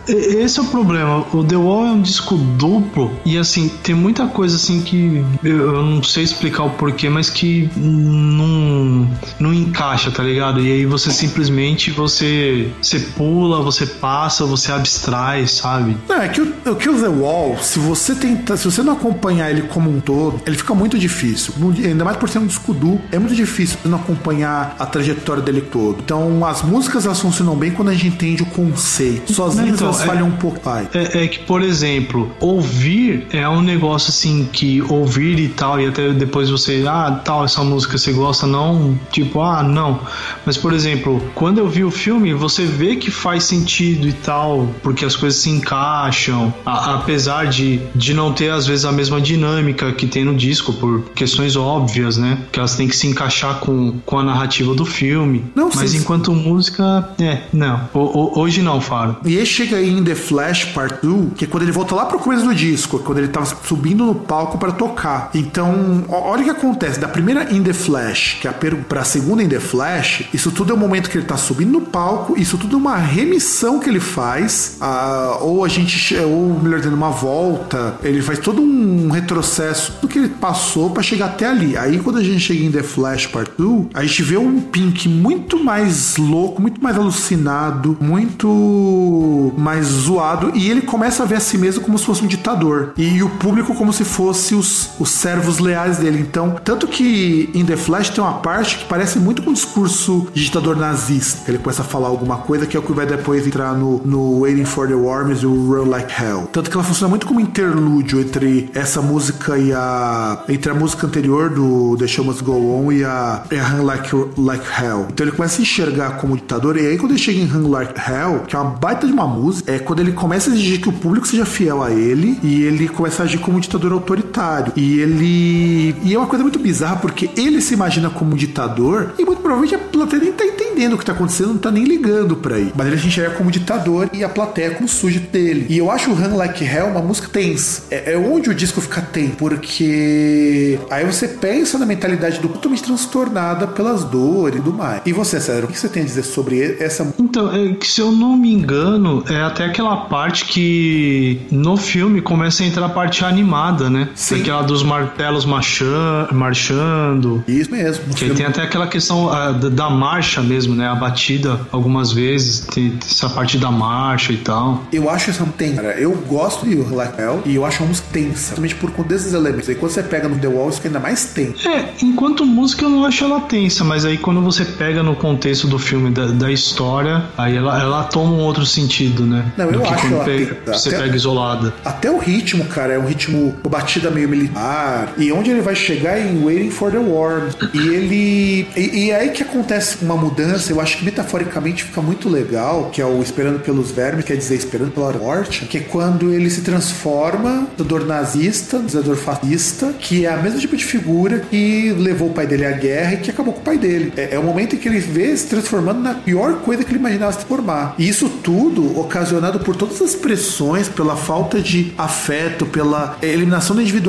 é, 0.07 0.13
Esse 0.13 0.59
é 0.59 0.63
o 0.63 0.67
problema. 0.67 1.25
O 1.33 1.43
The 1.43 1.57
Wall 1.57 1.87
é 1.87 1.91
um 1.93 2.03
disco 2.03 2.37
duplo 2.37 3.11
e 3.25 3.39
assim, 3.39 3.54
tem 3.83 3.95
muita 3.95 4.27
coisa 4.27 4.57
assim 4.57 4.83
que 4.83 5.25
eu, 5.43 5.75
eu 5.75 5.83
não 5.83 6.03
sei 6.03 6.25
explicar 6.25 6.65
o 6.65 6.71
porquê, 6.71 7.09
mas 7.09 7.31
que 7.31 7.69
não, 7.77 9.09
não 9.39 9.53
encaixa, 9.53 10.11
tá 10.11 10.23
ligado? 10.23 10.61
E 10.61 10.71
aí 10.71 10.87
você 10.87 11.11
simplesmente 11.11 11.91
você, 11.91 12.71
você 12.81 12.99
pula, 12.99 13.63
você 13.63 13.87
passa, 13.87 14.45
você 14.45 14.73
abstrai, 14.73 15.47
sabe? 15.47 15.97
Não, 16.09 16.17
é 16.17 16.29
que 16.29 16.41
o, 16.41 16.55
o 16.67 16.77
Kill 16.77 17.01
the 17.01 17.09
Wall, 17.09 17.59
se 17.61 17.79
você 17.79 18.15
tenta, 18.15 18.57
se 18.57 18.65
você 18.65 18.83
não 18.83 18.95
acompanhar 18.95 19.51
ele 19.51 19.63
como 19.63 19.91
um 19.91 20.01
todo, 20.01 20.41
ele 20.47 20.57
fica 20.57 20.75
muito 20.75 20.99
difícil. 20.99 21.55
Ainda 21.85 22.05
mais 22.05 22.17
por 22.17 22.29
ser 22.29 22.39
um 22.39 22.47
duplo, 22.47 23.01
é 23.11 23.19
muito 23.19 23.35
difícil 23.35 23.79
não 23.85 23.99
acompanhar 23.99 24.77
a 24.79 24.87
trajetória 24.87 25.43
dele 25.43 25.61
todo. 25.61 26.01
Então, 26.05 26.45
as 26.45 26.63
músicas 26.63 27.07
elas 27.07 27.21
funcionam 27.21 27.57
bem 27.57 27.71
quando 27.71 27.89
a 27.89 27.93
gente 27.93 28.09
entende 28.09 28.43
o 28.43 28.47
conceito. 28.47 29.33
Sozinhas 29.33 29.77
então, 29.77 29.89
elas 29.89 30.03
é, 30.03 30.07
falham 30.07 30.29
um 30.29 30.33
pouco. 30.33 30.61
É, 30.69 31.25
é 31.25 31.29
que, 31.29 31.41
por 31.41 31.63
exemplo, 31.63 32.35
ouvir 32.41 33.27
é 33.37 33.49
um 33.49 33.61
negócio 33.61 34.11
assim 34.11 34.49
que 34.53 34.81
ouvir 34.83 35.39
e 35.41 35.49
tal, 35.49 35.81
e 35.81 35.87
até 35.87 36.13
depois 36.13 36.51
você, 36.51 36.85
ah, 36.89 37.21
tal, 37.25 37.45
essa 37.45 37.63
música 37.65 37.99
você 37.99 38.13
gosta, 38.13 38.47
não, 38.47 38.99
tipo, 39.11 39.41
ah, 39.41 39.63
não. 39.63 40.01
Mas, 40.47 40.57
por 40.57 40.73
exemplo, 40.73 41.21
quando 41.35 41.59
eu 41.59 41.69
vi 41.69 41.85
o 41.85 41.91
filme, 41.91 42.33
você 42.33 42.65
vê 42.65 42.97
que 42.97 43.11
faz 43.11 43.45
sentido 43.45 44.07
e 44.09 44.13
tal, 44.13 44.69
porque 44.83 45.05
as 45.05 45.17
coisas 45.17 45.41
se 45.41 45.51
encaixam, 45.51 46.55
a, 46.65 46.95
apesar 46.95 47.47
de, 47.47 47.81
de 47.95 48.15
não 48.15 48.33
ter 48.33 48.51
às 48.51 48.67
vezes 48.67 48.85
a 48.85 48.93
mesma 48.93 49.21
dinâmica 49.21 49.93
que 49.93 50.07
tem 50.07 50.25
no 50.25 50.35
disco, 50.35 50.73
por 50.73 51.03
questões 51.15 51.57
óbvias, 51.57 52.17
né? 52.17 52.39
Que 52.53 52.59
elas 52.59 52.77
têm 52.77 52.87
que 52.87 52.97
se 52.97 53.07
encaixar 53.07 53.59
com, 53.59 53.99
com 54.05 54.19
a 54.19 54.23
narrativa 54.23 54.75
do 54.75 54.85
filme. 54.85 55.45
Não, 55.55 55.71
Mas 55.75 55.91
sim, 55.91 55.99
enquanto 55.99 56.33
música, 56.33 57.11
é, 57.21 57.43
não. 57.53 57.89
O, 57.93 57.99
o, 57.99 58.41
hoje 58.41 58.63
não, 58.63 58.81
Faro. 58.81 59.17
E 59.25 59.39
aí 59.39 59.47
chega 59.47 59.77
aí 59.77 59.91
em 59.91 60.05
The 60.05 60.15
Flash 60.15 60.67
Part 60.67 60.99
2, 61.03 61.33
que 61.37 61.45
é 61.45 61.49
quando 61.49 61.65
ele 61.65 61.73
volta 61.73 61.95
lá 61.95 62.07
pro 62.07 62.19
começo 62.19 62.45
do 62.45 62.55
disco, 62.55 62.99
quando 62.99 63.19
ele 63.19 63.24
tava 63.29 63.47
subindo 63.65 64.05
no 64.05 64.15
palco 64.15 64.59
para 64.59 64.73
tocar. 64.73 65.31
Então, 65.35 66.05
olha 66.09 66.43
o 66.43 66.45
que 66.45 66.51
acontece. 66.51 66.99
Da 66.99 67.09
primeira 67.09 67.53
In 67.53 67.63
The 67.63 67.73
Flash, 67.73 68.39
que 68.41 68.49
é 68.49 68.51
a 68.51 68.55
pra 68.89 69.05
segunda 69.05 69.43
In 69.43 69.49
The 69.49 69.61
Flash, 69.61 70.25
isso 70.33 70.51
tudo 70.51 70.73
é 70.73 70.77
o 70.77 70.79
momento 70.79 71.11
que 71.11 71.19
ele 71.19 71.27
tá 71.27 71.37
subindo 71.37 71.73
no 71.73 71.81
palco, 71.83 72.39
isso 72.39 72.57
tudo 72.57 72.77
é 72.77 72.79
uma 72.79 72.97
remissão 72.97 73.79
que 73.79 73.89
ele 73.89 74.01
faz, 74.01 74.79
a, 74.81 75.39
ou 75.41 75.65
a 75.65 75.69
gente, 75.69 76.17
ou 76.17 76.59
melhor 76.61 76.79
dizendo, 76.79 76.97
uma 76.97 77.11
volta, 77.11 77.99
ele 78.03 78.23
faz 78.23 78.39
todo 78.39 78.63
um 78.63 79.11
retrocesso 79.11 79.95
do 80.01 80.09
que 80.09 80.19
ele 80.19 80.29
passou 80.29 80.91
para 80.91 81.03
chegar 81.03 81.27
até 81.27 81.47
ali. 81.47 81.77
Aí 81.77 81.99
quando 81.99 82.19
a 82.19 82.23
gente 82.23 82.41
chega 82.41 82.65
em 82.65 82.71
The 82.71 82.83
Flash 82.83 83.27
Part 83.27 83.53
2, 83.57 83.87
a 83.95 84.03
gente 84.03 84.23
vê 84.23 84.37
um 84.37 84.61
Pink 84.61 85.09
muito 85.09 85.63
mais 85.63 86.17
louco, 86.17 86.61
muito 86.61 86.83
mais 86.83 86.97
alucinado, 86.97 87.97
muito 88.01 89.53
mais 89.57 89.87
zoado, 89.87 90.53
e 90.55 90.71
ele 90.71 90.83
começa 90.83 91.23
a 91.23 91.27
ver 91.27 91.37
a 91.37 91.41
si 91.41 91.59
mesmo 91.59 91.83
como 91.83 91.99
se 91.99 92.05
fosse 92.05 92.25
um 92.25 92.27
ditador, 92.27 92.93
e 92.97 93.14
o 93.23 93.29
público 93.29 93.75
como 93.75 93.93
se 93.93 94.05
fosse 94.05 94.55
os, 94.55 94.91
os 94.99 95.11
servos 95.11 95.59
leais 95.59 95.99
dele. 95.99 96.21
Então, 96.21 96.57
tanto 96.63 96.87
que 96.87 97.51
em 97.55 97.65
The 97.65 97.77
Flash 97.77 98.11
tem 98.11 98.23
uma 98.23 98.35
parte 98.35 98.79
que 98.79 98.85
parece 98.85 99.19
muito 99.19 99.43
com 99.43 99.51
um 99.51 99.55
discurso 99.55 100.29
de 100.33 100.45
ditador 100.45 100.77
nazista. 100.77 101.51
Ele 101.51 101.59
começa 101.59 101.83
a 101.83 101.85
falar 101.85 102.09
alguma 102.09 102.39
coisa 102.39 102.67
que 102.67 102.77
é 102.77 102.81
o 102.81 102.83
que 102.83 102.93
vai 102.93 103.07
depois 103.07 103.47
entrar 103.47 103.75
no, 103.75 104.01
no 104.05 104.41
Waiting 104.41 104.65
for 104.65 104.87
the 104.89 104.95
Worms 104.95 105.43
e 105.43 105.47
o 105.47 105.73
Run 105.73 105.89
Like 105.89 106.13
Hell. 106.23 106.49
Tanto 106.53 106.71
que 106.71 106.77
ela 106.77 106.85
funciona 106.85 107.09
muito 107.09 107.27
como 107.27 107.41
interlúdio 107.41 108.21
entre 108.21 108.71
essa 108.75 109.01
música 109.01 109.59
e 109.59 109.73
a. 109.73 110.45
entre 110.49 110.71
a 110.71 110.75
música 110.75 111.07
anterior 111.07 111.51
do 111.51 111.97
The 111.99 112.07
Show 112.07 112.25
Must 112.25 112.43
Go 112.43 112.53
On 112.53 112.93
e 112.93 113.05
a, 113.05 113.43
e 113.51 113.57
a 113.57 113.65
Run 113.65 113.85
Like, 113.85 114.11
like 114.37 114.65
Hell. 114.81 115.07
Então 115.13 115.27
ele 115.27 115.37
começa 115.37 115.61
a 115.61 115.63
enxergar 115.63 116.19
como 116.19 116.37
ditador, 116.37 116.77
e 116.77 116.87
aí 116.87 116.99
quando 116.99 117.13
ele 117.13 117.21
chega 117.21 117.41
em 117.41 117.47
Run 117.47 117.69
Like 117.69 117.95
Hell, 117.99 118.41
que 118.47 118.57
é 118.57 118.59
uma 118.59 118.71
baita 118.71 119.07
de 119.07 119.13
uma 119.13 119.27
música, 119.27 119.73
é 119.73 119.79
quando 119.79 120.01
ele 120.01 120.13
começa 120.13 120.51
a 120.51 120.55
exigir 120.55 120.81
que 120.81 120.89
o 120.89 120.93
público 120.93 121.27
seja 121.27 121.45
fiel 121.45 121.83
a 121.83 121.91
ele 121.91 122.39
e 122.43 122.63
ele 122.63 122.89
começa 122.89 123.04
a 123.07 123.25
agir 123.25 123.41
como 123.41 123.61
ditador 123.61 123.93
autoritário. 124.35 124.73
E 124.77 125.01
ele. 125.01 125.97
E 126.03 126.15
é 126.15 126.19
uma 126.19 126.27
coisa 126.27 126.43
muito 126.43 126.59
bizarra 126.59 126.97
porque 126.97 127.31
ele 127.37 127.61
se 127.61 127.75
imagina 127.75 128.11
como 128.11 128.33
um 128.33 128.37
ditador 128.37 129.15
e 129.19 129.25
muito 129.25 129.41
provavelmente 129.41 129.75
a 129.75 129.79
plateia 129.79 130.23
nem 130.23 130.33
tá 130.33 130.45
entendendo 130.45 130.95
o 130.95 130.99
que 130.99 131.05
tá 131.05 131.13
acontecendo, 131.13 131.51
não 131.51 131.59
tá 131.59 131.71
nem 131.71 131.85
ligando 131.85 132.37
pra 132.37 132.57
aí. 132.57 132.73
Mas 132.75 132.87
ele 132.89 132.99
se 132.99 133.07
enxerga 133.07 133.37
como 133.37 133.51
ditador 133.51 134.11
e 134.13 134.25
a 134.25 134.29
plateia 134.29 134.73
como 134.73 134.89
súdito 134.89 135.31
dele. 135.31 135.67
E 135.69 135.79
eu 135.79 135.91
acho 135.91 136.11
o 136.11 136.15
Run 136.15 136.37
Like 136.37 136.65
Hell 136.65 136.87
uma 136.87 137.01
música 137.01 137.29
tensa. 137.31 137.85
É, 137.91 138.13
é 138.13 138.19
onde 138.19 138.51
o 138.51 138.55
disco 138.55 138.81
fica 138.81 139.01
tenso, 139.01 139.37
porque 139.37 140.79
aí 140.91 141.05
você 141.05 141.29
pensa 141.29 141.79
na 141.79 141.87
mentalidade 141.87 142.41
do 142.41 142.49
totalmente 142.49 142.83
transtornada 142.83 143.67
pelas 143.67 144.05
dores 144.05 144.59
e 144.59 144.63
do 144.63 144.73
mais. 144.73 145.03
E 145.07 145.13
você, 145.13 145.41
César, 145.41 145.65
o 145.65 145.69
que 145.69 145.79
você 145.79 145.89
tem 145.89 146.03
a 146.03 146.07
dizer 146.07 146.25
sobre 146.25 146.77
essa 146.81 147.15
Então, 147.19 147.55
é, 147.55 147.77
se 147.83 148.01
eu 148.01 148.11
não 148.11 148.37
me 148.37 148.53
engano, 148.53 149.23
é 149.29 149.43
até 149.43 149.65
aquela 149.65 149.97
parte 149.97 150.47
que 150.47 151.41
no 151.51 151.77
filme 151.77 152.21
começa 152.21 152.63
a 152.63 152.67
entrar 152.67 152.87
a 152.87 152.89
parte 152.89 153.25
animada, 153.25 153.89
né? 153.89 154.09
Sim. 154.25 154.41
Aquela 154.41 154.63
dos 154.63 154.83
martelos 154.83 155.45
marchan- 155.45 156.29
marchando. 156.33 157.45
Isso 157.47 157.71
mesmo. 157.71 158.15
Que 158.15 158.25
aí 158.25 158.31
tem 158.35 158.47
até 158.47 158.63
aquela 158.63 158.87
questão 158.87 159.31
ah, 159.31 159.53
da, 159.53 159.91
marcha 159.91 160.41
mesmo, 160.43 160.75
né? 160.75 160.89
A 160.89 160.95
batida 160.95 161.61
algumas 161.71 162.13
vezes, 162.13 162.61
tem 162.61 162.99
essa 163.05 163.29
parte 163.29 163.59
da 163.59 163.71
marcha 163.71 164.33
e 164.33 164.39
tal. 164.39 164.85
Eu 164.93 165.11
acho 165.11 165.31
essa 165.31 165.45
tensa. 165.59 165.83
Cara. 165.83 165.95
Eu 166.01 166.13
gosto 166.13 166.67
de 166.67 166.75
Like 166.75 167.21
Hell 167.21 167.43
e 167.45 167.55
eu 167.57 167.67
acho 167.67 167.83
a 167.83 167.87
música 167.87 168.09
tensa, 168.13 168.55
somente 168.55 168.75
por 168.75 168.91
conta 168.91 169.11
desses 169.11 169.33
elementos. 169.35 169.69
E 169.69 169.75
quando 169.75 169.93
você 169.93 170.03
pega 170.03 170.29
no 170.29 170.39
The 170.39 170.49
Wall, 170.49 170.69
isso 170.69 170.79
fica 170.79 170.89
ainda 170.89 171.01
mais 171.01 171.27
tenso. 171.27 171.69
É, 171.69 171.91
enquanto 172.03 172.45
música 172.47 172.85
eu 172.85 172.89
não 172.91 173.05
acho 173.05 173.25
ela 173.25 173.41
tensa, 173.41 173.85
mas 173.85 174.05
aí 174.05 174.17
quando 174.19 174.41
você 174.41 174.65
pega 174.65 175.03
no 175.03 175.15
contexto 175.17 175.67
do 175.67 175.79
filme, 175.79 176.11
da, 176.11 176.27
da 176.27 176.51
história, 176.51 177.25
aí 177.37 177.57
ela, 177.57 177.81
ela 177.81 178.05
toma 178.05 178.33
um 178.33 178.41
outro 178.41 178.65
sentido, 178.65 179.25
né? 179.27 179.53
Não, 179.57 179.67
Do 179.69 179.75
eu 179.75 179.81
que 179.83 179.89
acho 179.93 180.03
quando 180.03 180.15
ela 180.15 180.25
pega- 180.25 180.55
tensa. 180.55 180.79
você 180.79 180.89
Até- 180.89 180.99
pega 181.05 181.17
isolada. 181.17 181.75
Até 181.85 182.11
o 182.11 182.19
ritmo, 182.19 182.65
cara, 182.67 182.95
é 182.95 182.99
um 182.99 183.07
ritmo 183.07 183.55
batida 183.69 184.11
meio 184.15 184.29
militar. 184.29 185.15
E 185.19 185.33
onde 185.33 185.51
ele 185.51 185.61
vai 185.61 185.75
chegar 185.75 186.19
é 186.19 186.23
em 186.23 186.45
Waiting 186.45 186.71
for 186.71 186.91
the 186.91 186.99
War. 186.99 187.49
E 187.73 187.79
ele. 187.89 188.69
E, 188.77 189.07
e 189.07 189.11
é 189.11 189.17
aí 189.17 189.31
que 189.31 189.43
acontece 189.43 190.05
uma 190.05 190.17
mudança, 190.17 190.73
eu 190.73 190.81
acho 190.81 190.99
que 190.99 191.05
metaforicamente 191.05 191.85
fica 191.85 192.01
muito 192.01 192.29
legal, 192.29 192.91
que 192.91 193.01
é 193.01 193.07
o 193.07 193.23
Esperando 193.23 193.61
pelos 193.61 193.91
Vermes, 193.91 194.25
quer 194.25 194.37
dizer, 194.37 194.55
Esperando 194.55 194.93
pela 194.93 195.13
Morte, 195.35 195.65
que 195.67 195.79
é 195.79 195.81
quando 195.81 196.33
ele 196.33 196.49
se 196.49 196.61
transforma 196.61 197.67
do 197.77 197.83
dor 197.83 198.07
nazista, 198.07 198.79
do 198.79 199.03
dor 199.03 199.17
fascista, 199.17 199.93
que 199.99 200.25
é 200.25 200.33
a 200.33 200.37
mesma 200.37 200.61
tipo 200.61 200.77
de 200.77 200.85
figura 200.85 201.41
que 201.41 201.93
levou 201.99 202.29
o 202.29 202.33
pai 202.33 202.47
dele 202.47 202.65
à 202.65 202.71
guerra 202.71 203.15
e 203.15 203.17
que 203.17 203.31
acabou 203.31 203.53
com 203.53 203.61
o 203.61 203.65
pai 203.65 203.79
dele. 203.79 204.13
É, 204.17 204.35
é 204.35 204.39
o 204.39 204.45
momento 204.45 204.77
em 204.77 204.79
que 204.79 204.87
ele 204.87 205.01
vê 205.01 205.37
se 205.37 205.47
transformando 205.47 206.01
na 206.01 206.15
pior 206.15 206.61
coisa 206.61 206.85
que 206.85 206.91
ele 206.91 207.01
imaginava 207.01 207.33
se 207.33 207.45
formar. 207.45 207.95
E 207.99 208.09
isso 208.09 208.29
tudo 208.29 208.99
ocasionado 208.99 209.59
por 209.61 209.75
todas 209.75 210.01
as 210.01 210.15
pressões, 210.15 210.89
pela 210.89 211.17
falta 211.17 211.61
de 211.61 211.93
afeto, 211.99 212.67
pela 212.67 213.17
eliminação 213.23 213.75
da 213.75 213.83
individualidade, 213.83 214.04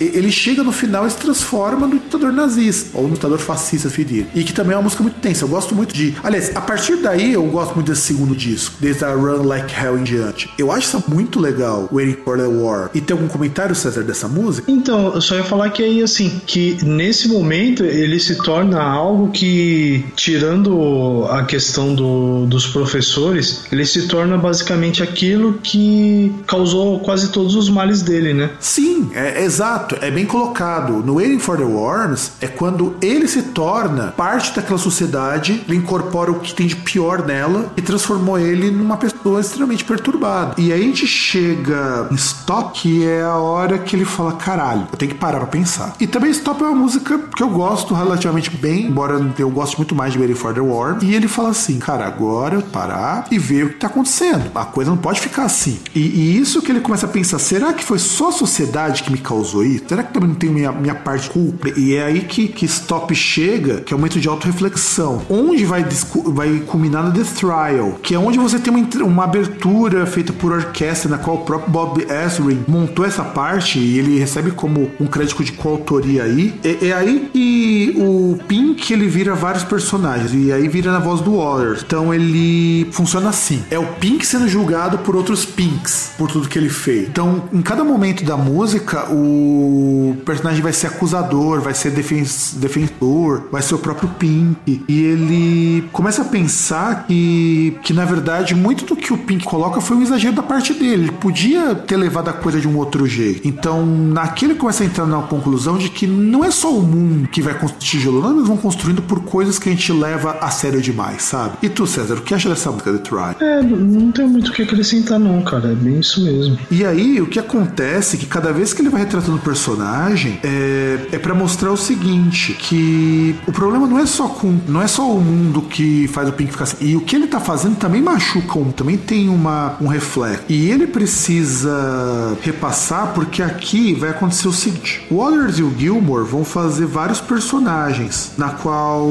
e- 0.00 0.04
ele 0.14 0.30
chega 0.30 0.62
no 0.62 0.72
final 0.72 1.06
e 1.06 1.10
se 1.10 1.16
transforma 1.16 1.86
no 1.86 1.98
ditador 1.98 2.32
nazista, 2.32 2.90
ou 2.98 3.08
no 3.08 3.14
ditador 3.14 3.38
fascista, 3.38 3.88
se. 3.90 4.26
E 4.34 4.44
que 4.44 4.52
também 4.52 4.72
é 4.74 4.76
uma 4.76 4.82
música 4.82 5.02
muito 5.02 5.18
tensa. 5.20 5.44
Eu 5.44 5.48
gosto 5.48 5.74
muito 5.74 5.94
de. 5.94 6.14
Aliás, 6.22 6.54
a 6.54 6.60
partir 6.60 6.96
daí 6.96 7.32
eu 7.32 7.44
gosto 7.46 7.74
muito 7.74 7.88
desse 7.90 8.02
segundo 8.02 8.34
disco, 8.34 8.76
desde 8.80 9.04
a 9.04 9.12
Run 9.12 9.42
Like 9.44 9.72
Hell 9.74 9.98
em 9.98 10.04
diante. 10.04 10.50
Eu 10.58 10.70
acho 10.72 10.86
isso 10.88 11.04
muito 11.08 11.40
legal, 11.40 11.88
Waiting 11.92 12.22
for 12.24 12.36
the 12.38 12.46
War. 12.46 12.90
E 12.94 13.00
tem 13.00 13.14
algum 13.16 13.28
comentário, 13.28 13.74
César, 13.74 14.02
dessa 14.02 14.28
música? 14.28 14.70
Então, 14.70 15.12
eu 15.14 15.20
só 15.20 15.34
ia 15.36 15.44
falar 15.44 15.70
que 15.70 15.82
aí, 15.82 16.02
assim, 16.02 16.40
que 16.46 16.78
nesse 16.84 17.28
momento 17.28 17.84
ele 17.84 18.18
se 18.20 18.36
torna 18.36 18.80
algo 18.82 19.30
que, 19.30 20.04
tirando 20.16 21.26
a 21.30 21.44
questão 21.44 21.94
do, 21.94 22.46
dos 22.46 22.66
professores, 22.66 23.64
ele 23.70 23.84
se 23.84 24.06
torna 24.08 24.36
basicamente 24.36 25.02
aquilo 25.02 25.54
que 25.62 26.32
causou 26.46 27.00
quase 27.00 27.30
todos 27.30 27.54
os 27.54 27.68
males 27.68 28.02
dele, 28.02 28.32
né? 28.34 28.50
Sim, 28.60 28.93
é, 29.14 29.40
é 29.40 29.44
exato, 29.44 29.96
é 30.00 30.10
bem 30.10 30.26
colocado. 30.26 31.02
No 31.04 31.16
Waiting 31.16 31.38
for 31.38 31.56
the 31.56 31.64
Worms 31.64 32.32
é 32.40 32.46
quando 32.46 32.96
ele 33.00 33.26
se 33.28 33.42
torna 33.42 34.08
parte 34.16 34.54
daquela 34.54 34.78
sociedade, 34.78 35.64
ele 35.66 35.78
incorpora 35.78 36.30
o 36.30 36.40
que 36.40 36.54
tem 36.54 36.66
de 36.66 36.76
pior 36.76 37.24
nela 37.24 37.72
e 37.76 37.82
transformou 37.82 38.38
ele 38.38 38.70
numa 38.70 38.96
pessoa 38.96 39.40
extremamente 39.40 39.84
perturbada. 39.84 40.54
E 40.58 40.72
aí 40.72 40.80
a 40.80 40.84
gente 40.84 41.06
chega 41.06 42.08
em 42.10 42.14
Stop, 42.14 42.80
que 42.80 43.06
é 43.06 43.22
a 43.22 43.36
hora 43.36 43.78
que 43.78 43.96
ele 43.96 44.04
fala: 44.04 44.32
caralho, 44.34 44.86
eu 44.92 44.98
tenho 44.98 45.12
que 45.12 45.18
parar 45.18 45.38
pra 45.38 45.46
pensar. 45.46 45.94
E 46.00 46.06
também 46.06 46.30
Stop 46.30 46.62
é 46.62 46.66
uma 46.66 46.76
música 46.76 47.18
que 47.34 47.42
eu 47.42 47.48
gosto 47.48 47.94
relativamente 47.94 48.50
bem, 48.50 48.86
embora 48.86 49.20
eu 49.38 49.50
goste 49.50 49.76
muito 49.76 49.94
mais 49.94 50.12
de 50.12 50.18
Waiting 50.18 50.34
for 50.34 50.54
the 50.54 50.60
Worms. 50.60 51.02
E 51.02 51.14
ele 51.14 51.28
fala 51.28 51.50
assim: 51.50 51.78
cara, 51.78 52.06
agora 52.06 52.56
eu 52.56 52.62
parar 52.62 53.26
e 53.30 53.38
ver 53.38 53.64
o 53.64 53.68
que 53.70 53.76
tá 53.76 53.86
acontecendo. 53.86 54.50
A 54.54 54.64
coisa 54.64 54.90
não 54.90 54.98
pode 54.98 55.20
ficar 55.20 55.44
assim. 55.44 55.78
E, 55.94 56.00
e 56.00 56.38
isso 56.38 56.60
que 56.62 56.70
ele 56.70 56.80
começa 56.80 57.06
a 57.06 57.08
pensar: 57.08 57.38
será 57.38 57.72
que 57.72 57.84
foi 57.84 57.98
só 57.98 58.28
a 58.28 58.32
sociedade 58.32 58.83
que 58.92 59.12
me 59.12 59.18
causou 59.18 59.64
isso? 59.64 59.84
Será 59.88 60.02
que 60.02 60.12
também 60.12 60.28
não 60.28 60.36
tem 60.36 60.50
minha, 60.50 60.72
minha 60.72 60.94
parte 60.94 61.30
culpa? 61.30 61.68
E 61.76 61.94
é 61.94 62.04
aí 62.04 62.20
que, 62.20 62.48
que 62.48 62.64
Stop 62.66 63.14
chega, 63.14 63.80
que 63.80 63.92
é 63.92 63.96
o 63.96 63.98
momento 63.98 64.20
de 64.20 64.28
autorreflexão. 64.28 65.22
Onde 65.28 65.64
vai, 65.64 65.84
vai 66.26 66.62
culminar 66.66 67.04
no 67.04 67.12
The 67.12 67.24
Trial, 67.38 67.98
que 68.02 68.14
é 68.14 68.18
onde 68.18 68.38
você 68.38 68.58
tem 68.58 68.72
uma, 68.72 69.04
uma 69.04 69.24
abertura 69.24 70.06
feita 70.06 70.32
por 70.32 70.52
orquestra, 70.52 71.10
na 71.10 71.18
qual 71.18 71.36
o 71.36 71.40
próprio 71.40 71.70
Bob 71.70 72.06
Ezrin 72.08 72.64
montou 72.66 73.04
essa 73.04 73.24
parte 73.24 73.78
e 73.78 73.98
ele 73.98 74.18
recebe 74.18 74.50
como 74.50 74.90
um 75.00 75.06
crédito 75.06 75.42
de 75.42 75.52
coautoria 75.52 76.24
aí. 76.24 76.54
É, 76.62 76.88
é 76.88 76.92
aí 76.92 77.28
que 77.32 77.94
o 77.96 78.38
Pink 78.46 78.92
ele 78.92 79.08
vira 79.08 79.34
vários 79.34 79.64
personagens 79.64 80.32
e 80.34 80.52
aí 80.52 80.68
vira 80.68 80.92
na 80.92 80.98
voz 80.98 81.20
do 81.20 81.36
Waters. 81.36 81.82
Então 81.86 82.12
ele 82.12 82.88
funciona 82.92 83.30
assim: 83.30 83.62
é 83.70 83.78
o 83.78 83.86
Pink 83.86 84.26
sendo 84.26 84.48
julgado 84.48 84.98
por 84.98 85.16
outros 85.16 85.44
Pinks 85.44 86.12
por 86.18 86.30
tudo 86.30 86.48
que 86.48 86.58
ele 86.58 86.68
fez. 86.68 87.08
Então, 87.08 87.44
em 87.52 87.62
cada 87.62 87.84
momento 87.84 88.24
da 88.24 88.36
música, 88.36 88.73
o 89.10 90.16
personagem 90.24 90.62
vai 90.62 90.72
ser 90.72 90.86
acusador, 90.88 91.60
vai 91.60 91.74
ser 91.74 91.90
defen- 91.90 92.24
defensor, 92.56 93.48
vai 93.50 93.62
ser 93.62 93.74
o 93.74 93.78
próprio 93.78 94.08
Pink. 94.18 94.82
E 94.88 95.02
ele 95.02 95.88
começa 95.92 96.22
a 96.22 96.24
pensar 96.24 97.06
que, 97.06 97.76
que 97.82 97.92
na 97.92 98.04
verdade, 98.04 98.54
muito 98.54 98.84
do 98.84 98.96
que 98.96 99.12
o 99.12 99.18
Pink 99.18 99.44
coloca 99.44 99.80
foi 99.80 99.96
um 99.96 100.02
exagero 100.02 100.34
da 100.34 100.42
parte 100.42 100.72
dele. 100.72 101.04
Ele 101.04 101.12
podia 101.12 101.74
ter 101.74 101.96
levado 101.96 102.28
a 102.28 102.32
coisa 102.32 102.60
de 102.60 102.68
um 102.68 102.76
outro 102.76 103.06
jeito. 103.06 103.46
Então, 103.46 103.84
naquele 103.84 104.44
ele 104.44 104.60
começa 104.60 104.82
a 104.82 104.86
entrar 104.86 105.06
na 105.06 105.22
conclusão 105.22 105.78
de 105.78 105.88
que 105.88 106.06
não 106.06 106.44
é 106.44 106.50
só 106.50 106.70
o 106.70 106.82
mundo 106.82 107.28
que 107.28 107.40
vai 107.40 107.54
construir 107.58 107.80
tijolo, 107.80 108.30
eles 108.36 108.46
vão 108.46 108.56
construindo 108.56 109.00
por 109.02 109.20
coisas 109.20 109.58
que 109.58 109.68
a 109.68 109.72
gente 109.72 109.90
leva 109.92 110.38
a 110.40 110.50
sério 110.50 110.80
demais, 110.80 111.22
sabe? 111.22 111.54
E 111.62 111.68
tu, 111.68 111.86
César, 111.86 112.14
o 112.14 112.20
que 112.22 112.34
acha 112.34 112.48
dessa 112.48 112.70
música 112.70 112.92
The 112.92 112.98
Try? 112.98 113.36
É, 113.40 113.62
não 113.62 114.12
tem 114.12 114.26
muito 114.28 114.48
o 114.50 114.52
que 114.52 114.62
acrescentar, 114.62 115.18
não, 115.18 115.42
cara. 115.42 115.72
É 115.72 115.74
bem 115.74 115.98
isso 116.00 116.22
mesmo. 116.22 116.58
E 116.70 116.84
aí, 116.84 117.20
o 117.20 117.26
que 117.26 117.38
acontece 117.38 118.16
é 118.16 118.18
que 118.20 118.26
cada 118.26 118.52
vez 118.52 118.63
que 118.72 118.82
ele 118.82 118.88
vai 118.88 119.02
retratando 119.02 119.36
o 119.36 119.40
personagem, 119.40 120.38
é, 120.42 121.08
é 121.12 121.18
para 121.18 121.34
mostrar 121.34 121.72
o 121.72 121.76
seguinte: 121.76 122.54
que 122.54 123.36
o 123.46 123.52
problema 123.52 123.86
não 123.86 123.98
é 123.98 124.06
só 124.06 124.28
com. 124.28 124.58
não 124.68 124.80
é 124.80 124.86
só 124.86 125.10
o 125.10 125.20
mundo 125.20 125.62
que 125.62 126.08
faz 126.08 126.28
o 126.28 126.32
Pink 126.32 126.52
ficar 126.52 126.64
assim. 126.64 126.76
E 126.80 126.96
o 126.96 127.00
que 127.00 127.16
ele 127.16 127.26
tá 127.26 127.40
fazendo 127.40 127.76
também 127.76 128.00
machuca 128.00 128.58
um, 128.58 128.70
também 128.72 128.96
tem 128.96 129.28
uma, 129.28 129.76
um 129.80 129.86
reflexo. 129.86 130.44
E 130.48 130.70
ele 130.70 130.86
precisa 130.86 132.36
repassar, 132.42 133.12
porque 133.14 133.42
aqui 133.42 133.94
vai 133.94 134.10
acontecer 134.10 134.48
o 134.48 134.52
seguinte: 134.52 135.06
o 135.10 135.16
Waters 135.16 135.58
e 135.58 135.62
o 135.62 135.72
Gilmore 135.76 136.24
vão 136.24 136.44
fazer 136.44 136.86
vários 136.86 137.20
personagens, 137.20 138.32
na 138.36 138.50
qual 138.50 139.08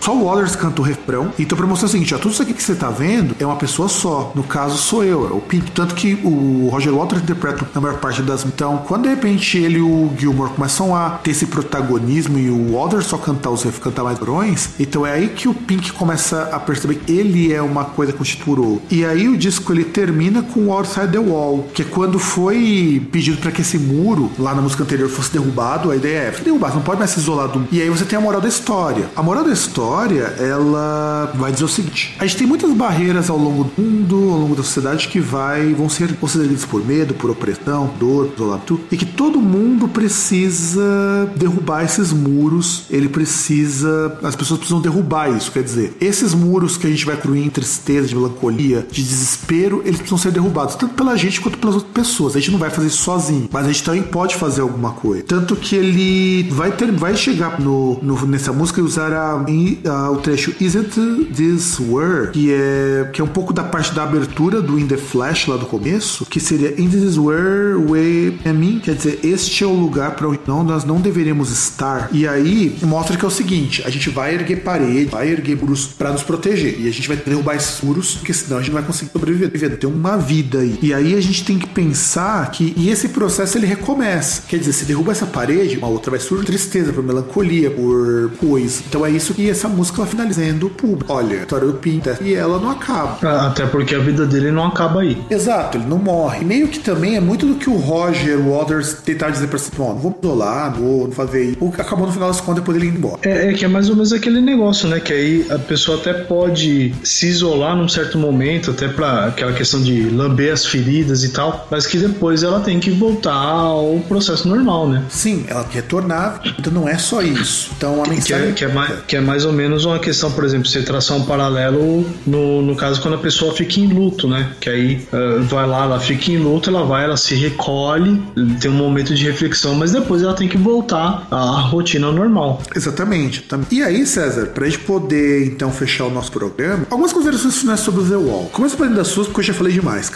só 0.00 0.14
o 0.14 0.24
Waters 0.24 0.56
canta 0.56 0.80
o 0.80 0.84
refrão. 0.84 1.32
Então, 1.38 1.56
pra 1.56 1.66
mostrar 1.66 1.86
o 1.86 1.90
seguinte: 1.90 2.14
ó, 2.14 2.18
tudo 2.18 2.32
isso 2.32 2.42
aqui 2.42 2.52
que 2.52 2.62
você 2.62 2.74
tá 2.74 2.90
vendo 2.90 3.34
é 3.38 3.46
uma 3.46 3.56
pessoa 3.56 3.88
só. 3.88 4.32
No 4.34 4.42
caso, 4.42 4.76
sou 4.76 5.04
eu, 5.04 5.28
é 5.28 5.32
o 5.32 5.40
Pink. 5.40 5.70
Tanto 5.72 5.94
que 5.94 6.14
o 6.24 6.68
Roger 6.70 6.94
Waters 6.94 7.22
interpreta 7.22 7.68
na 7.74 7.80
maior 7.80 7.98
parte 7.98 8.22
das. 8.22 8.44
Então, 8.44 8.78
quando 8.90 9.04
de 9.04 9.10
repente 9.10 9.56
ele 9.56 9.78
e 9.78 9.80
o 9.80 10.10
Gilmore 10.18 10.50
começam 10.50 10.96
a 10.96 11.10
ter 11.10 11.30
esse 11.30 11.46
protagonismo 11.46 12.36
e 12.36 12.50
o 12.50 12.72
Waters 12.72 13.06
só 13.06 13.16
cantar 13.16 13.50
os 13.50 13.62
cantar 13.78 14.02
mais 14.02 14.18
brões, 14.18 14.70
então 14.80 15.06
é 15.06 15.12
aí 15.12 15.28
que 15.28 15.48
o 15.48 15.54
Pink 15.54 15.92
começa 15.92 16.48
a 16.50 16.58
perceber 16.58 16.96
que 16.96 17.12
ele 17.12 17.52
é 17.52 17.62
uma 17.62 17.84
coisa 17.84 18.10
que 18.10 18.18
constituiu. 18.18 18.82
E 18.90 19.04
aí 19.04 19.28
o 19.28 19.36
disco 19.36 19.72
ele 19.72 19.84
termina 19.84 20.42
com 20.42 20.66
o 20.66 20.72
Outside 20.72 21.06
the 21.06 21.20
Wall, 21.20 21.68
que 21.72 21.82
é 21.82 21.84
quando 21.84 22.18
foi 22.18 23.00
pedido 23.12 23.36
para 23.36 23.52
que 23.52 23.60
esse 23.60 23.78
muro 23.78 24.28
lá 24.36 24.56
na 24.56 24.60
música 24.60 24.82
anterior 24.82 25.08
fosse 25.08 25.30
derrubado, 25.30 25.92
a 25.92 25.94
ideia 25.94 26.18
é 26.22 26.30
derrubar, 26.42 26.74
não 26.74 26.82
pode 26.82 26.98
mais 26.98 27.12
se 27.12 27.20
isolar 27.20 27.46
do. 27.46 27.68
E 27.70 27.80
aí 27.80 27.88
você 27.88 28.04
tem 28.04 28.18
a 28.18 28.20
moral 28.20 28.40
da 28.40 28.48
história. 28.48 29.08
A 29.14 29.22
moral 29.22 29.44
da 29.44 29.52
história, 29.52 30.34
ela 30.40 31.30
vai 31.36 31.52
dizer 31.52 31.64
o 31.64 31.68
seguinte: 31.68 32.16
a 32.18 32.26
gente 32.26 32.38
tem 32.38 32.46
muitas 32.46 32.72
barreiras 32.72 33.30
ao 33.30 33.38
longo 33.38 33.62
do 33.62 33.80
mundo, 33.80 34.16
ao 34.32 34.38
longo 34.40 34.56
da 34.56 34.64
sociedade 34.64 35.06
que 35.06 35.20
vai 35.20 35.72
vão 35.74 35.88
ser 35.88 36.12
concedidas 36.16 36.64
por 36.64 36.84
medo, 36.84 37.14
por 37.14 37.30
opressão, 37.30 37.88
dor, 37.96 38.32
isolamento, 38.34 38.79
e 38.90 38.96
que 38.96 39.04
todo 39.06 39.40
mundo 39.40 39.88
precisa 39.88 41.30
derrubar 41.36 41.84
esses 41.84 42.12
muros. 42.12 42.84
Ele 42.90 43.08
precisa, 43.08 44.18
as 44.22 44.36
pessoas 44.36 44.58
precisam 44.58 44.80
derrubar 44.80 45.28
isso. 45.36 45.50
Quer 45.52 45.62
dizer, 45.62 45.94
esses 46.00 46.34
muros 46.34 46.76
que 46.76 46.86
a 46.86 46.90
gente 46.90 47.04
vai 47.04 47.16
construir 47.16 47.44
em 47.44 47.50
tristeza, 47.50 48.08
de 48.08 48.14
melancolia, 48.14 48.86
de 48.90 49.02
desespero, 49.02 49.82
eles 49.84 49.96
precisam 49.98 50.18
ser 50.18 50.32
derrubados 50.32 50.74
tanto 50.74 50.94
pela 50.94 51.16
gente 51.16 51.40
quanto 51.40 51.58
pelas 51.58 51.76
outras 51.76 51.92
pessoas. 51.92 52.36
A 52.36 52.38
gente 52.40 52.50
não 52.52 52.58
vai 52.58 52.70
fazer 52.70 52.88
isso 52.88 53.02
sozinho, 53.02 53.48
mas 53.52 53.64
a 53.64 53.68
gente 53.68 53.82
também 53.84 54.02
pode 54.02 54.36
fazer 54.36 54.60
alguma 54.60 54.92
coisa. 54.92 55.22
Tanto 55.24 55.56
que 55.56 55.74
ele 55.76 56.48
vai 56.50 56.72
ter, 56.72 56.90
vai 56.92 57.16
chegar 57.16 57.60
no, 57.60 57.98
no- 58.02 58.26
nessa 58.26 58.52
música 58.52 58.80
e 58.80 58.84
usar 58.84 59.12
a, 59.12 59.44
a- 59.88 60.10
o 60.10 60.16
trecho 60.18 60.54
Isn't 60.60 60.90
This 61.34 61.78
Where, 61.80 62.30
que 62.32 62.52
é 62.52 63.10
que 63.12 63.20
é 63.20 63.24
um 63.24 63.28
pouco 63.28 63.52
da 63.52 63.62
parte 63.64 63.92
da 63.94 64.02
abertura 64.04 64.60
do 64.60 64.78
In 64.78 64.86
the 64.86 64.96
Flash 64.96 65.46
lá 65.46 65.56
do 65.56 65.66
começo, 65.66 66.26
que 66.26 66.38
seria 66.40 66.80
In 66.80 66.88
This 66.88 67.16
Where 67.16 67.74
we 67.76 68.34
and 68.46 68.54
me 68.54 68.69
quer 68.78 68.94
dizer, 68.94 69.20
este 69.22 69.64
é 69.64 69.66
o 69.66 69.74
lugar 69.74 70.12
para 70.12 70.28
onde 70.28 70.40
não, 70.46 70.62
nós 70.62 70.84
não 70.84 71.00
deveríamos 71.00 71.50
estar. 71.50 72.08
E 72.12 72.26
aí 72.26 72.76
mostra 72.82 73.16
que 73.16 73.24
é 73.24 73.28
o 73.28 73.30
seguinte: 73.30 73.82
a 73.84 73.90
gente 73.90 74.10
vai 74.10 74.34
erguer 74.34 74.62
parede, 74.62 75.06
vai 75.06 75.28
erguer 75.28 75.56
muros 75.56 75.86
para 75.86 76.12
nos 76.12 76.22
proteger. 76.22 76.80
E 76.80 76.88
a 76.88 76.92
gente 76.92 77.08
vai 77.08 77.16
derrubar 77.16 77.56
esses 77.56 77.80
muros, 77.80 78.14
porque 78.14 78.32
senão 78.32 78.58
a 78.58 78.60
gente 78.60 78.70
não 78.70 78.80
vai 78.80 78.86
conseguir 78.86 79.10
sobreviver. 79.12 79.78
Tem 79.78 79.90
uma 79.90 80.16
vida 80.16 80.58
aí. 80.58 80.78
E 80.82 80.94
aí 80.94 81.14
a 81.14 81.20
gente 81.20 81.44
tem 81.44 81.58
que 81.58 81.66
pensar 81.66 82.50
que. 82.50 82.74
E 82.76 82.90
esse 82.90 83.08
processo 83.08 83.58
ele 83.58 83.66
recomeça. 83.66 84.42
Quer 84.48 84.58
dizer, 84.58 84.72
se 84.72 84.84
derruba 84.84 85.12
essa 85.12 85.26
parede, 85.26 85.76
uma 85.76 85.88
outra 85.88 86.10
vai 86.10 86.20
surgir 86.20 86.46
tristeza, 86.46 86.92
por 86.92 87.02
melancolia, 87.02 87.70
por 87.70 88.30
coisa. 88.38 88.82
Então 88.88 89.04
é 89.04 89.10
isso 89.10 89.34
que 89.34 89.48
essa 89.48 89.68
música 89.68 90.00
ela 90.00 90.06
finalizando 90.06 90.66
o 90.66 90.70
público. 90.70 91.12
Olha, 91.12 91.38
a 91.38 91.42
história 91.42 91.66
do 91.66 91.74
Pinta. 91.74 92.18
E 92.20 92.34
ela 92.34 92.58
não 92.58 92.70
acaba. 92.70 93.18
Ah, 93.22 93.46
até 93.48 93.66
porque 93.66 93.94
a 93.94 93.98
vida 93.98 94.26
dele 94.26 94.50
não 94.50 94.66
acaba 94.66 95.00
aí. 95.00 95.20
Exato, 95.30 95.78
ele 95.78 95.86
não 95.86 95.98
morre. 95.98 96.42
E 96.42 96.44
meio 96.44 96.68
que 96.68 96.78
também 96.78 97.16
é 97.16 97.20
muito 97.20 97.46
do 97.46 97.54
que 97.54 97.68
o 97.68 97.76
Roger 97.76 98.38
Waters 98.60 98.94
tentar 99.04 99.30
dizer 99.30 99.48
pra 99.48 99.58
si, 99.58 99.70
bom, 99.76 99.94
não 99.94 99.98
vou 99.98 100.18
isolar, 100.22 100.72
não 100.72 100.80
vou 100.80 101.12
fazer 101.12 101.44
isso. 101.44 101.56
O 101.60 101.70
que 101.72 101.80
acabou 101.80 102.06
no 102.06 102.12
final 102.12 102.28
das 102.28 102.40
contas 102.40 102.56
depois 102.56 102.76
ele 102.76 102.86
ir 102.86 102.96
embora. 102.96 103.18
É, 103.22 103.48
é, 103.48 103.52
que 103.52 103.64
é 103.64 103.68
mais 103.68 103.88
ou 103.88 103.94
menos 103.94 104.12
aquele 104.12 104.40
negócio, 104.40 104.88
né? 104.88 105.00
Que 105.00 105.12
aí 105.12 105.46
a 105.50 105.58
pessoa 105.58 105.98
até 105.98 106.12
pode 106.12 106.94
se 107.02 107.26
isolar 107.26 107.76
num 107.76 107.88
certo 107.88 108.18
momento, 108.18 108.70
até 108.70 108.88
pra 108.88 109.26
aquela 109.26 109.52
questão 109.52 109.80
de 109.80 110.08
lamber 110.10 110.52
as 110.52 110.66
feridas 110.66 111.24
e 111.24 111.30
tal, 111.30 111.66
mas 111.70 111.86
que 111.86 111.98
depois 111.98 112.42
ela 112.42 112.60
tem 112.60 112.78
que 112.78 112.90
voltar 112.90 113.32
ao 113.32 113.98
processo 114.08 114.48
normal, 114.48 114.88
né? 114.88 115.04
Sim, 115.08 115.44
ela 115.48 115.66
retornar, 115.70 116.40
então 116.58 116.72
não 116.72 116.88
é 116.88 116.98
só 116.98 117.22
isso. 117.22 117.70
Então 117.76 118.00
a 118.00 118.04
que, 118.04 118.10
mensagem. 118.10 118.48
é, 118.48 118.52
que, 118.52 118.64
é 118.64 118.68
mais, 118.68 119.00
que 119.06 119.16
é 119.16 119.20
mais 119.20 119.44
ou 119.44 119.52
menos 119.52 119.84
uma 119.84 119.98
questão, 119.98 120.30
por 120.30 120.44
exemplo, 120.44 120.68
você 120.68 120.82
traçar 120.82 121.16
um 121.16 121.24
paralelo 121.24 122.06
no, 122.26 122.62
no 122.62 122.76
caso 122.76 123.00
quando 123.00 123.14
a 123.14 123.18
pessoa 123.18 123.54
fica 123.54 123.80
em 123.80 123.86
luto, 123.86 124.28
né? 124.28 124.50
Que 124.60 124.70
aí 124.70 125.08
uh, 125.12 125.42
vai 125.42 125.66
lá, 125.66 125.84
ela 125.84 126.00
fica 126.00 126.30
em 126.30 126.38
luto, 126.38 126.70
ela 126.70 126.84
vai, 126.84 127.04
ela 127.04 127.16
se 127.16 127.34
recolhe, 127.34 128.22
tem 128.60 128.70
um 128.70 128.74
momento 128.74 129.14
de 129.14 129.24
reflexão, 129.24 129.74
mas 129.74 129.92
depois 129.92 130.22
ela 130.22 130.34
tem 130.34 130.48
que 130.48 130.56
voltar 130.58 131.26
à 131.30 131.60
rotina 131.60 132.10
normal. 132.10 132.62
Exatamente. 132.74 133.44
E 133.70 133.82
aí, 133.82 134.06
César, 134.06 134.46
pra 134.46 134.66
gente 134.66 134.80
poder 134.80 135.46
então 135.46 135.70
fechar 135.70 136.06
o 136.06 136.10
nosso 136.10 136.30
programa, 136.32 136.86
algumas 136.90 137.12
considerações 137.12 137.58
finais 137.58 137.80
sobre 137.80 138.02
o 138.02 138.08
The 138.08 138.16
Wall. 138.16 138.50
Começa 138.52 138.76
falando 138.76 138.96
das 138.96 139.08
suas, 139.08 139.26
porque 139.26 139.40
eu 139.40 139.44
já 139.44 139.54
falei 139.54 139.72
demais. 139.72 140.12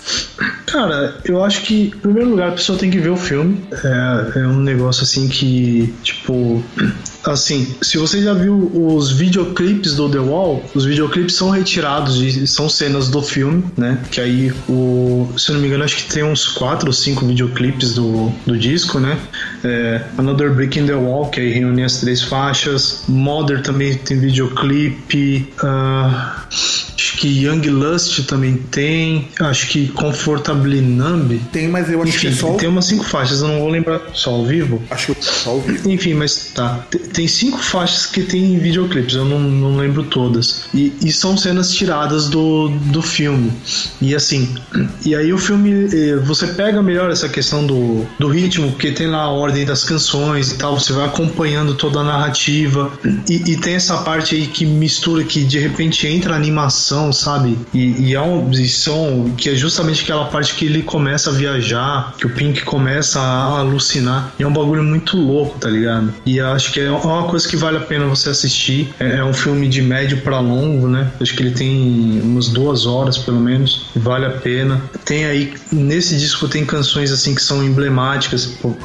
Cara, 0.66 1.16
eu 1.24 1.44
acho 1.44 1.62
que, 1.62 1.92
em 1.94 1.98
primeiro 1.98 2.30
lugar, 2.30 2.48
a 2.48 2.52
pessoa 2.52 2.78
tem 2.78 2.90
que 2.90 2.98
ver 2.98 3.10
o 3.10 3.16
filme. 3.16 3.64
É, 3.72 4.40
é 4.40 4.46
um 4.46 4.58
negócio 4.58 5.04
assim 5.04 5.28
que, 5.28 5.94
tipo, 6.02 6.62
assim, 7.24 7.74
se 7.80 7.96
você 7.96 8.22
já 8.22 8.34
viu 8.34 8.70
os 8.74 9.12
videoclipes 9.12 9.94
do 9.94 10.08
The 10.08 10.18
Wall, 10.18 10.64
os 10.74 10.84
videoclipes 10.84 11.36
são 11.36 11.50
retirados 11.50 12.16
de 12.16 12.46
são 12.46 12.68
cenas 12.68 13.08
do 13.08 13.22
filme, 13.22 13.64
né? 13.76 14.02
Que 14.10 14.20
aí 14.20 14.52
o, 14.68 15.28
se 15.36 15.50
eu 15.50 15.54
não 15.54 15.62
me 15.62 15.68
engano, 15.68 15.84
acho 15.84 15.96
que 15.96 16.12
tem 16.12 16.24
uns 16.24 16.46
quatro 16.46 16.88
ou 16.88 16.92
cinco 16.92 17.24
videoclipes 17.24 17.94
do, 17.94 18.10
do 18.46 18.56
disco, 18.58 18.98
né? 18.98 19.18
É, 19.62 20.02
Another 20.18 20.52
Brick 20.52 20.78
in 20.78 20.86
the 20.86 20.94
Wall, 20.94 21.30
que 21.30 21.40
aí 21.40 21.50
reúne 21.52 21.82
as 21.82 22.00
três 22.00 22.22
faixas. 22.22 23.04
Mother 23.08 23.62
também 23.62 23.94
tem 23.96 24.18
videoclipe. 24.18 25.48
Uh, 25.62 26.30
acho 26.94 27.16
que 27.18 27.28
Young 27.28 27.68
Lust 27.68 28.24
também 28.26 28.56
tem. 28.56 29.28
Acho 29.40 29.68
que 29.68 29.88
Comfortably 29.88 30.80
Numb. 30.80 31.40
Tem, 31.52 31.68
mas 31.68 31.90
eu 31.90 32.02
acho 32.02 32.10
Enfim, 32.10 32.20
que 32.20 32.26
é 32.28 32.32
só. 32.32 32.54
tem 32.54 32.68
umas 32.68 32.86
cinco 32.86 33.04
faixas, 33.04 33.40
eu 33.40 33.48
não 33.48 33.60
vou 33.60 33.68
lembrar 33.68 34.00
só 34.12 34.30
ao 34.30 34.44
vivo. 34.44 34.82
Acho 34.90 35.14
que 35.14 35.20
é 35.20 35.22
só 35.22 35.56
o 35.56 35.60
vivo. 35.60 35.90
Enfim, 35.90 36.14
mas 36.14 36.52
tá. 36.54 36.86
Tem 37.12 37.26
cinco 37.26 37.58
faixas 37.58 38.06
que 38.06 38.22
tem 38.22 38.58
videoclipes, 38.58 39.14
eu 39.14 39.24
não, 39.24 39.40
não 39.40 39.76
lembro 39.76 40.04
todas. 40.04 40.66
E, 40.74 40.92
e, 41.02 41.12
são 41.12 41.36
cenas 41.36 41.72
tiradas 41.72 42.28
do, 42.28 42.68
do 42.68 43.02
filme. 43.02 43.52
E 44.00 44.14
assim, 44.14 44.54
e 45.04 45.14
aí 45.14 45.32
o 45.32 45.38
filme, 45.38 45.88
eh, 45.92 46.16
você 46.16 46.46
pega 46.48 46.82
melhor 46.82 47.10
essa 47.10 47.28
questão 47.28 47.66
do, 47.66 48.03
do 48.18 48.28
ritmo, 48.28 48.70
porque 48.70 48.92
tem 48.92 49.06
lá 49.06 49.22
a 49.22 49.30
ordem 49.30 49.64
das 49.64 49.84
canções 49.84 50.52
e 50.52 50.58
tal, 50.58 50.78
você 50.78 50.92
vai 50.92 51.06
acompanhando 51.06 51.74
toda 51.74 52.00
a 52.00 52.04
narrativa. 52.04 52.92
E, 53.28 53.52
e 53.52 53.56
tem 53.56 53.74
essa 53.74 53.98
parte 53.98 54.34
aí 54.34 54.46
que 54.46 54.66
mistura, 54.66 55.24
que 55.24 55.44
de 55.44 55.58
repente 55.58 56.06
entra 56.06 56.34
animação, 56.34 57.12
sabe? 57.12 57.58
E, 57.72 58.08
e, 58.08 58.14
é 58.14 58.20
um, 58.20 58.50
e 58.52 59.30
que 59.36 59.50
é 59.50 59.54
justamente 59.54 60.02
aquela 60.02 60.26
parte 60.26 60.54
que 60.54 60.64
ele 60.64 60.82
começa 60.82 61.30
a 61.30 61.32
viajar, 61.32 62.14
que 62.18 62.26
o 62.26 62.30
Pink 62.30 62.62
começa 62.64 63.20
a 63.20 63.58
alucinar. 63.58 64.32
E 64.38 64.42
é 64.42 64.46
um 64.46 64.52
bagulho 64.52 64.82
muito 64.82 65.16
louco, 65.16 65.58
tá 65.58 65.68
ligado? 65.68 66.12
E 66.26 66.40
acho 66.40 66.72
que 66.72 66.80
é 66.80 66.90
uma 66.90 67.24
coisa 67.24 67.48
que 67.48 67.56
vale 67.56 67.78
a 67.78 67.80
pena 67.80 68.06
você 68.06 68.30
assistir. 68.30 68.92
É, 68.98 69.18
é 69.18 69.24
um 69.24 69.32
filme 69.32 69.68
de 69.68 69.82
médio 69.82 70.18
para 70.18 70.40
longo, 70.40 70.88
né? 70.88 71.10
Acho 71.20 71.34
que 71.34 71.42
ele 71.42 71.52
tem 71.52 72.20
umas 72.22 72.48
duas 72.48 72.86
horas 72.86 73.18
pelo 73.18 73.40
menos. 73.40 73.86
Vale 73.94 74.26
a 74.26 74.30
pena. 74.30 74.82
Tem 75.04 75.24
aí 75.24 75.54
nesse 75.72 76.16
disco 76.16 76.48
tem 76.48 76.64
canções 76.64 77.12
assim 77.12 77.34
que 77.34 77.42
são 77.42 77.64
emblemáticas. 77.64 77.93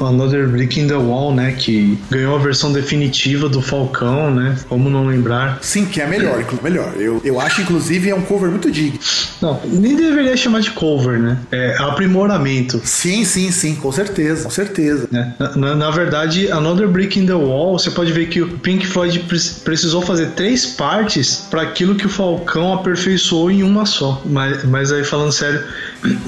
Another 0.00 0.48
Brick 0.48 0.78
in 0.78 0.86
the 0.86 0.96
Wall, 0.96 1.34
né? 1.34 1.52
Que 1.52 1.98
ganhou 2.10 2.36
a 2.36 2.38
versão 2.38 2.72
definitiva 2.72 3.48
do 3.48 3.60
Falcão, 3.60 4.34
né? 4.34 4.56
Como 4.68 4.90
não 4.90 5.06
lembrar? 5.06 5.58
Sim, 5.62 5.86
que 5.86 6.00
é 6.00 6.06
melhor, 6.06 6.44
melhor. 6.62 6.94
Eu, 6.96 7.20
eu 7.24 7.40
acho 7.40 7.62
inclusive 7.62 8.10
é 8.10 8.14
um 8.14 8.22
cover 8.22 8.50
muito 8.50 8.70
digno. 8.70 8.98
Não, 9.40 9.60
nem 9.64 9.96
deveria 9.96 10.36
chamar 10.36 10.60
de 10.60 10.70
cover, 10.70 11.18
né? 11.18 11.38
É 11.50 11.76
aprimoramento. 11.78 12.80
Sim, 12.84 13.24
sim, 13.24 13.50
sim, 13.50 13.74
com 13.74 13.90
certeza, 13.92 14.44
com 14.44 14.50
certeza. 14.50 15.08
É, 15.12 15.32
na, 15.38 15.56
na, 15.56 15.74
na 15.74 15.90
verdade, 15.90 16.50
Another 16.50 16.88
Brick 16.88 17.18
in 17.18 17.26
the 17.26 17.34
Wall, 17.34 17.78
você 17.78 17.90
pode 17.90 18.12
ver 18.12 18.28
que 18.28 18.40
o 18.42 18.58
Pink 18.58 18.86
Floyd 18.86 19.24
precisou 19.64 20.02
fazer 20.02 20.30
três 20.30 20.66
partes 20.66 21.46
para 21.50 21.62
aquilo 21.62 21.94
que 21.94 22.06
o 22.06 22.08
Falcão 22.08 22.72
aperfeiçoou 22.74 23.50
em 23.50 23.62
uma 23.62 23.86
só. 23.86 24.20
Mas, 24.24 24.64
mas 24.64 24.92
aí 24.92 25.04
falando 25.04 25.32
sério, 25.32 25.62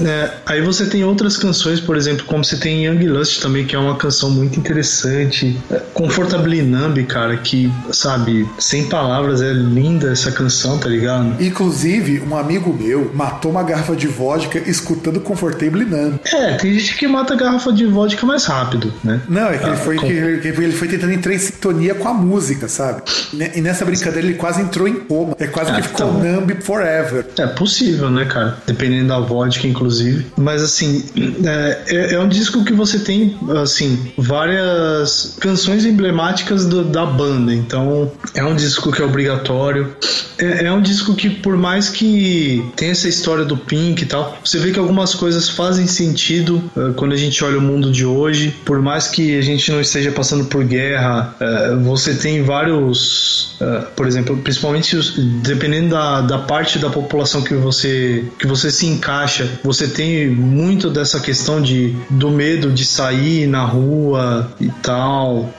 é, 0.01 0.31
aí 0.45 0.61
você 0.61 0.85
tem 0.85 1.03
outras 1.03 1.37
canções, 1.37 1.79
por 1.79 1.95
exemplo, 1.95 2.25
como 2.25 2.43
você 2.43 2.57
tem 2.57 2.85
Young 2.85 3.07
Lust 3.07 3.41
também, 3.41 3.65
que 3.65 3.75
é 3.75 3.79
uma 3.79 3.95
canção 3.95 4.29
muito 4.29 4.59
interessante. 4.59 5.59
É, 5.71 5.81
Comfortably 5.93 6.61
Numb, 6.61 7.03
cara, 7.05 7.37
que, 7.37 7.71
sabe, 7.91 8.47
sem 8.59 8.87
palavras, 8.87 9.41
é 9.41 9.51
linda 9.51 10.11
essa 10.11 10.31
canção, 10.31 10.77
tá 10.77 10.89
ligado? 10.89 11.41
Inclusive, 11.41 12.21
um 12.21 12.35
amigo 12.35 12.73
meu 12.73 13.11
matou 13.13 13.51
uma 13.51 13.63
garrafa 13.63 13.95
de 13.95 14.07
vodka 14.07 14.59
escutando 14.69 15.19
Comfortably 15.19 15.85
Numb. 15.85 16.19
É, 16.25 16.53
tem 16.55 16.77
gente 16.77 16.95
que 16.97 17.07
mata 17.07 17.33
a 17.33 17.37
garrafa 17.37 17.71
de 17.71 17.85
vodka 17.85 18.25
mais 18.25 18.45
rápido, 18.45 18.93
né? 19.03 19.21
Não, 19.27 19.47
é 19.47 19.57
que, 19.57 19.65
ah, 19.65 19.67
ele, 19.69 19.77
foi, 19.77 19.95
com... 19.95 20.07
que 20.07 20.13
ele 20.13 20.71
foi 20.71 20.87
tentando 20.87 21.13
entrar 21.13 21.33
em 21.33 21.39
sintonia 21.39 21.95
com 21.95 22.07
a 22.07 22.13
música, 22.13 22.67
sabe? 22.67 23.01
E 23.33 23.61
nessa 23.61 23.85
brincadeira 23.85 24.27
ele 24.27 24.37
quase 24.37 24.61
entrou 24.61 24.87
em 24.87 24.95
coma. 24.95 25.35
É 25.39 25.47
quase 25.47 25.71
ah, 25.71 25.75
que 25.75 25.83
ficou 25.83 26.07
então... 26.09 26.41
numb 26.41 26.55
forever. 26.61 27.25
É 27.37 27.47
possível, 27.47 28.09
né, 28.09 28.25
cara? 28.25 28.57
Dependendo 28.65 29.07
da 29.07 29.19
vodka, 29.19 29.62
inclusive. 29.67 30.25
Mas 30.37 30.61
assim, 30.61 31.03
é, 31.45 31.81
é, 31.87 32.13
é 32.15 32.19
um 32.19 32.27
disco 32.27 32.63
que 32.63 32.73
você 32.73 32.99
tem, 32.99 33.37
assim, 33.61 34.11
várias 34.17 35.37
canções 35.39 35.85
emblemáticas 35.85 36.65
do, 36.65 36.83
da 36.83 37.05
banda. 37.05 37.53
Então, 37.53 38.11
é 38.33 38.43
um 38.43 38.55
disco 38.55 38.91
que 38.91 39.01
é 39.01 39.05
obrigatório. 39.05 39.95
É, 40.37 40.65
é, 40.65 40.71
um 40.71 40.81
disco 40.81 41.15
que, 41.15 41.29
por 41.29 41.55
mais 41.55 41.89
que 41.89 42.63
tenha 42.75 42.91
essa 42.91 43.07
história 43.07 43.45
do 43.45 43.55
Pink 43.55 44.03
e 44.03 44.05
tal, 44.05 44.37
você 44.43 44.57
vê 44.57 44.71
que 44.71 44.79
algumas 44.79 45.13
coisas 45.13 45.49
fazem 45.49 45.87
sentido 45.87 46.63
uh, 46.75 46.93
quando 46.95 47.13
a 47.13 47.17
gente 47.17 47.43
olha 47.43 47.57
o 47.57 47.61
mundo 47.61 47.91
de 47.91 48.05
hoje. 48.05 48.53
Por 48.65 48.81
mais 48.81 49.07
que 49.07 49.37
a 49.37 49.41
gente 49.41 49.71
não 49.71 49.79
esteja 49.79 50.11
passando 50.11 50.45
por 50.45 50.63
guerra, 50.63 51.35
uh, 51.39 51.79
você 51.83 52.13
tem 52.13 52.43
vários, 52.43 53.55
uh, 53.61 53.85
por 53.95 54.07
exemplo, 54.07 54.35
principalmente 54.37 54.95
os, 54.95 55.13
dependendo 55.41 55.89
da, 55.89 56.21
da 56.21 56.39
parte 56.39 56.79
da 56.79 56.89
população 56.89 57.41
que 57.41 57.53
você 57.53 58.25
que 58.39 58.47
você 58.47 58.71
se 58.71 58.85
encaixa, 58.85 59.49
você 59.63 59.87
tem 59.87 60.29
muito 60.29 60.89
dessa 60.89 61.19
questão 61.19 61.61
de 61.61 61.95
do 62.09 62.29
medo 62.29 62.71
de 62.71 62.85
sair 62.85 63.47
na 63.47 63.65
rua 63.65 64.51
e 64.59 64.69
tal. 64.81 65.49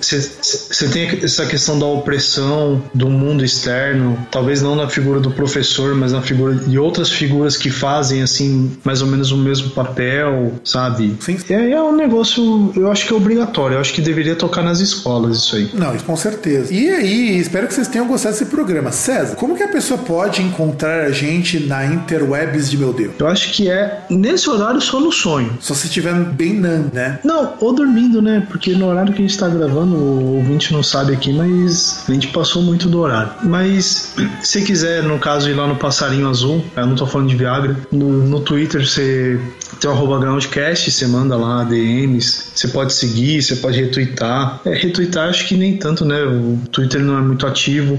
Você 0.00 0.88
tem 0.88 1.08
essa 1.22 1.46
questão 1.46 1.78
da 1.78 1.86
opressão 1.86 2.82
do 2.92 3.08
mundo 3.08 3.44
externo, 3.44 4.18
talvez 4.30 4.62
não 4.62 4.74
na 4.74 4.88
figura 4.88 5.20
do 5.20 5.30
professor, 5.30 5.94
mas 5.94 6.12
na 6.12 6.22
figura 6.22 6.54
de 6.54 6.78
outras 6.78 7.10
figuras 7.10 7.56
que 7.56 7.70
fazem 7.70 8.22
assim 8.22 8.76
mais 8.84 9.02
ou 9.02 9.08
menos 9.08 9.32
o 9.32 9.36
mesmo 9.36 9.70
papel, 9.70 10.52
sabe? 10.64 11.16
Sim. 11.20 11.38
É, 11.48 11.70
é 11.70 11.82
um 11.82 11.94
negócio, 11.94 12.72
eu 12.76 12.90
acho 12.90 13.06
que 13.06 13.12
é 13.12 13.16
obrigatório, 13.16 13.76
eu 13.76 13.80
acho 13.80 13.92
que 13.92 14.00
deveria 14.00 14.36
tocar 14.36 14.62
nas 14.62 14.80
escolas 14.80 15.38
isso 15.38 15.56
aí. 15.56 15.70
Não, 15.74 15.96
com 15.98 16.16
certeza. 16.16 16.72
E 16.72 16.88
aí, 16.88 17.38
espero 17.38 17.66
que 17.66 17.74
vocês 17.74 17.88
tenham 17.88 18.06
gostado 18.06 18.34
desse 18.34 18.46
programa. 18.46 18.92
César, 18.92 19.36
como 19.36 19.56
que 19.56 19.62
a 19.62 19.68
pessoa 19.68 19.98
pode 19.98 20.42
encontrar 20.42 21.04
a 21.04 21.10
gente 21.10 21.60
na 21.60 21.84
interwebs 21.86 22.70
de 22.70 22.76
meu 22.84 22.92
Deus? 22.92 23.14
Eu 23.18 23.26
acho 23.26 23.52
que 23.52 23.70
é 23.70 24.04
nesse 24.10 24.48
horário 24.50 24.80
só 24.80 25.00
no 25.00 25.10
sonho. 25.10 25.56
Só 25.60 25.74
se 25.74 25.86
estiver 25.86 26.14
bem 26.14 26.54
nan, 26.54 26.90
né? 26.92 27.18
Não, 27.24 27.54
ou 27.60 27.72
dormindo, 27.72 28.20
né? 28.20 28.46
Porque 28.48 28.74
no 28.74 28.86
horário 28.86 29.12
que 29.12 29.22
a 29.22 29.26
gente 29.26 29.38
tá 29.38 29.48
gravando, 29.48 29.96
o 29.96 30.36
ouvinte 30.36 30.72
não 30.72 30.82
sabe 30.82 31.12
aqui, 31.12 31.32
mas 31.32 32.04
a 32.08 32.12
gente 32.12 32.28
passou 32.28 32.62
muito 32.62 32.88
do 32.88 33.00
horário. 33.00 33.32
Mas 33.42 34.14
se 34.42 34.62
quiser, 34.62 35.02
no 35.02 35.18
caso, 35.18 35.48
ir 35.48 35.54
lá 35.54 35.66
no 35.66 35.76
Passarinho 35.76 36.28
Azul, 36.28 36.62
eu 36.76 36.86
não 36.86 36.94
tô 36.94 37.06
falando 37.06 37.28
de 37.28 37.36
Viagra, 37.36 37.76
no, 37.90 38.26
no 38.26 38.40
Twitter 38.40 38.86
você 38.86 39.40
tem 39.80 39.90
o 39.90 39.92
arroba 39.92 40.18
Groundcast, 40.18 40.90
você 40.90 41.06
manda 41.06 41.36
lá 41.36 41.64
DMs, 41.64 42.44
você 42.54 42.68
pode 42.68 42.92
seguir, 42.92 43.42
você 43.42 43.56
pode 43.56 43.80
retweetar. 43.80 44.60
É, 44.64 44.74
retweetar 44.74 45.28
acho 45.28 45.46
que 45.46 45.56
nem 45.56 45.76
tanto, 45.76 46.04
né? 46.04 46.22
O 46.22 46.58
Twitter 46.70 47.00
não 47.00 47.18
é 47.18 47.20
muito 47.20 47.46
ativo. 47.46 47.98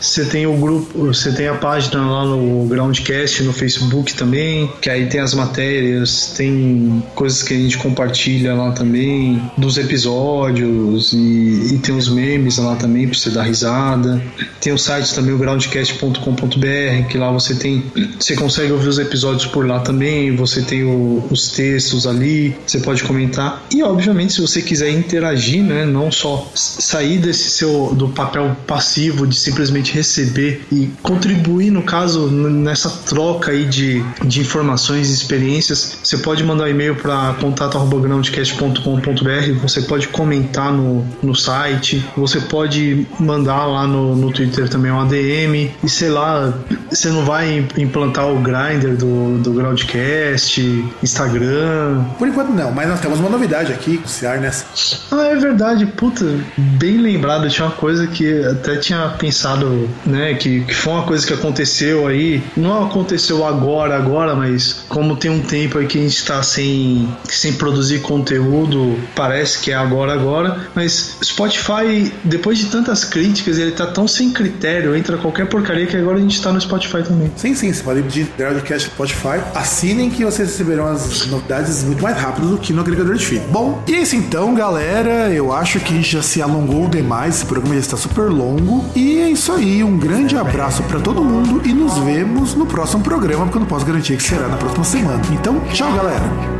Você 0.00 0.24
tem 0.24 0.46
o 0.46 0.56
grupo, 0.56 1.06
você 1.06 1.32
tem 1.32 1.48
a 1.48 1.54
página 1.54 2.04
lá 2.04 2.24
no 2.24 2.66
Groundcast 2.66 3.42
no 3.42 3.52
Facebook 3.52 4.14
também 4.14 4.23
também, 4.24 4.72
que 4.80 4.88
aí 4.88 5.06
tem 5.06 5.20
as 5.20 5.34
matérias, 5.34 6.32
tem 6.36 7.02
coisas 7.14 7.42
que 7.42 7.52
a 7.52 7.56
gente 7.56 7.76
compartilha 7.76 8.54
lá 8.54 8.72
também, 8.72 9.40
dos 9.56 9.76
episódios 9.76 11.12
e, 11.12 11.74
e 11.74 11.78
tem 11.78 11.94
os 11.94 12.08
memes 12.08 12.56
lá 12.56 12.74
também 12.74 13.06
pra 13.06 13.16
você 13.16 13.30
dar 13.30 13.42
risada. 13.42 14.22
Tem 14.60 14.72
o 14.72 14.78
site 14.78 15.14
também, 15.14 15.34
o 15.34 15.38
groundcast.com.br, 15.38 17.08
que 17.10 17.18
lá 17.18 17.30
você 17.30 17.54
tem, 17.54 17.84
você 18.18 18.34
consegue 18.34 18.72
ouvir 18.72 18.88
os 18.88 18.98
episódios 18.98 19.46
por 19.46 19.66
lá 19.66 19.80
também, 19.80 20.34
você 20.34 20.62
tem 20.62 20.82
o, 20.84 21.22
os 21.30 21.48
textos 21.48 22.06
ali, 22.06 22.56
você 22.66 22.78
pode 22.78 23.04
comentar. 23.04 23.62
E 23.70 23.82
obviamente, 23.82 24.32
se 24.32 24.40
você 24.40 24.62
quiser 24.62 24.90
interagir, 24.90 25.62
né, 25.62 25.84
não 25.84 26.10
só 26.10 26.50
sair 26.54 27.18
desse 27.18 27.50
seu 27.50 27.94
do 27.94 28.08
papel 28.08 28.56
passivo 28.66 29.26
de 29.26 29.36
simplesmente 29.36 29.92
receber 29.92 30.62
e 30.72 30.88
contribuir 31.02 31.70
no 31.70 31.82
caso 31.82 32.28
nessa 32.30 32.88
troca 32.88 33.50
aí 33.50 33.64
de, 33.64 34.02
de 34.24 34.40
informações 34.40 35.10
e 35.10 35.14
experiências, 35.14 35.98
você 36.02 36.18
pode 36.18 36.42
mandar 36.44 36.64
um 36.64 36.68
e-mail 36.68 36.96
para 36.96 37.34
contato@groundcast.com.br, 37.40 39.60
você 39.60 39.82
pode 39.82 40.08
comentar 40.08 40.72
no, 40.72 41.06
no 41.22 41.34
site, 41.34 42.02
você 42.16 42.40
pode 42.40 43.06
mandar 43.18 43.66
lá 43.66 43.86
no, 43.86 44.16
no 44.16 44.32
Twitter 44.32 44.68
também 44.68 44.90
um 44.90 45.00
ADM 45.00 45.70
e 45.82 45.88
sei 45.88 46.10
lá, 46.10 46.52
você 46.90 47.08
não 47.08 47.24
vai 47.24 47.66
implantar 47.76 48.28
o 48.28 48.40
grinder 48.40 48.96
do, 48.96 49.38
do 49.38 49.52
Groundcast, 49.52 50.60
Instagram. 51.02 52.04
Por 52.18 52.28
enquanto 52.28 52.50
não, 52.50 52.70
mas 52.72 52.88
nós 52.88 53.00
temos 53.00 53.20
uma 53.20 53.30
novidade 53.30 53.72
aqui, 53.72 54.00
o 54.04 54.08
Ciar 54.08 54.40
nessa. 54.40 54.66
Ah, 55.10 55.26
é 55.26 55.36
verdade, 55.36 55.86
puta, 55.86 56.24
bem 56.56 56.98
lembrado, 56.98 57.48
tinha 57.48 57.66
uma 57.66 57.74
coisa 57.74 58.06
que 58.06 58.44
até 58.44 58.76
tinha 58.76 59.08
pensado, 59.18 59.88
né, 60.04 60.34
que, 60.34 60.60
que 60.62 60.74
foi 60.74 60.92
uma 60.92 61.02
coisa 61.02 61.26
que 61.26 61.32
aconteceu 61.32 62.06
aí, 62.06 62.42
não 62.56 62.84
aconteceu 62.84 63.46
agora, 63.46 63.96
agora, 64.04 64.34
mas 64.34 64.84
como 64.88 65.16
tem 65.16 65.30
um 65.30 65.40
tempo 65.40 65.78
aí 65.78 65.86
que 65.86 65.98
a 65.98 66.02
gente 66.02 66.24
tá 66.24 66.42
sem, 66.42 67.08
sem 67.24 67.54
produzir 67.54 68.00
conteúdo, 68.00 68.96
parece 69.14 69.58
que 69.60 69.70
é 69.70 69.74
agora, 69.74 70.12
agora, 70.12 70.68
mas 70.74 71.16
Spotify, 71.22 72.12
depois 72.22 72.58
de 72.58 72.66
tantas 72.66 73.04
críticas, 73.04 73.58
ele 73.58 73.72
tá 73.72 73.86
tão 73.86 74.06
sem 74.06 74.30
critério, 74.30 74.94
entra 74.94 75.16
qualquer 75.16 75.46
porcaria 75.46 75.86
que 75.86 75.96
agora 75.96 76.18
a 76.18 76.20
gente 76.20 76.40
tá 76.40 76.52
no 76.52 76.60
Spotify 76.60 77.02
também. 77.02 77.30
Sim, 77.36 77.54
sim, 77.54 77.72
você 77.72 77.82
pode 77.82 78.02
pedir 78.02 78.28
Groundcast 78.36 78.90
Spotify, 78.90 79.40
assinem 79.54 80.10
que 80.10 80.24
vocês 80.24 80.50
receberão 80.50 80.86
as 80.86 81.26
novidades 81.26 81.82
muito 81.82 82.02
mais 82.02 82.16
rápido 82.16 82.48
do 82.48 82.58
que 82.58 82.72
no 82.72 82.80
agregador 82.80 83.16
de 83.16 83.24
feed. 83.24 83.44
Bom, 83.50 83.82
e 83.88 83.94
é 83.94 84.00
isso 84.00 84.16
então, 84.16 84.54
galera, 84.54 85.30
eu 85.30 85.52
acho 85.52 85.80
que 85.80 86.02
já 86.02 86.22
se 86.22 86.42
alongou 86.42 86.88
demais, 86.88 87.36
esse 87.36 87.46
programa 87.46 87.74
já 87.74 87.80
está 87.80 87.96
super 87.96 88.30
longo, 88.30 88.84
e 88.94 89.20
é 89.20 89.30
isso 89.30 89.52
aí, 89.52 89.82
um 89.82 89.96
grande 89.96 90.36
abraço 90.36 90.82
para 90.84 91.00
todo 91.00 91.24
mundo 91.24 91.62
e 91.64 91.72
nos 91.72 91.98
vemos 91.98 92.54
no 92.54 92.66
próximo 92.66 93.02
programa, 93.02 93.44
porque 93.44 93.56
eu 93.56 93.60
não 93.60 93.68
posso 93.68 93.83
garantir 93.84 94.16
que 94.16 94.22
será 94.22 94.48
na 94.48 94.56
próxima 94.56 94.84
semana. 94.84 95.22
Então, 95.32 95.60
tchau, 95.72 95.92
galera! 95.92 96.54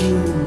you 0.00 0.45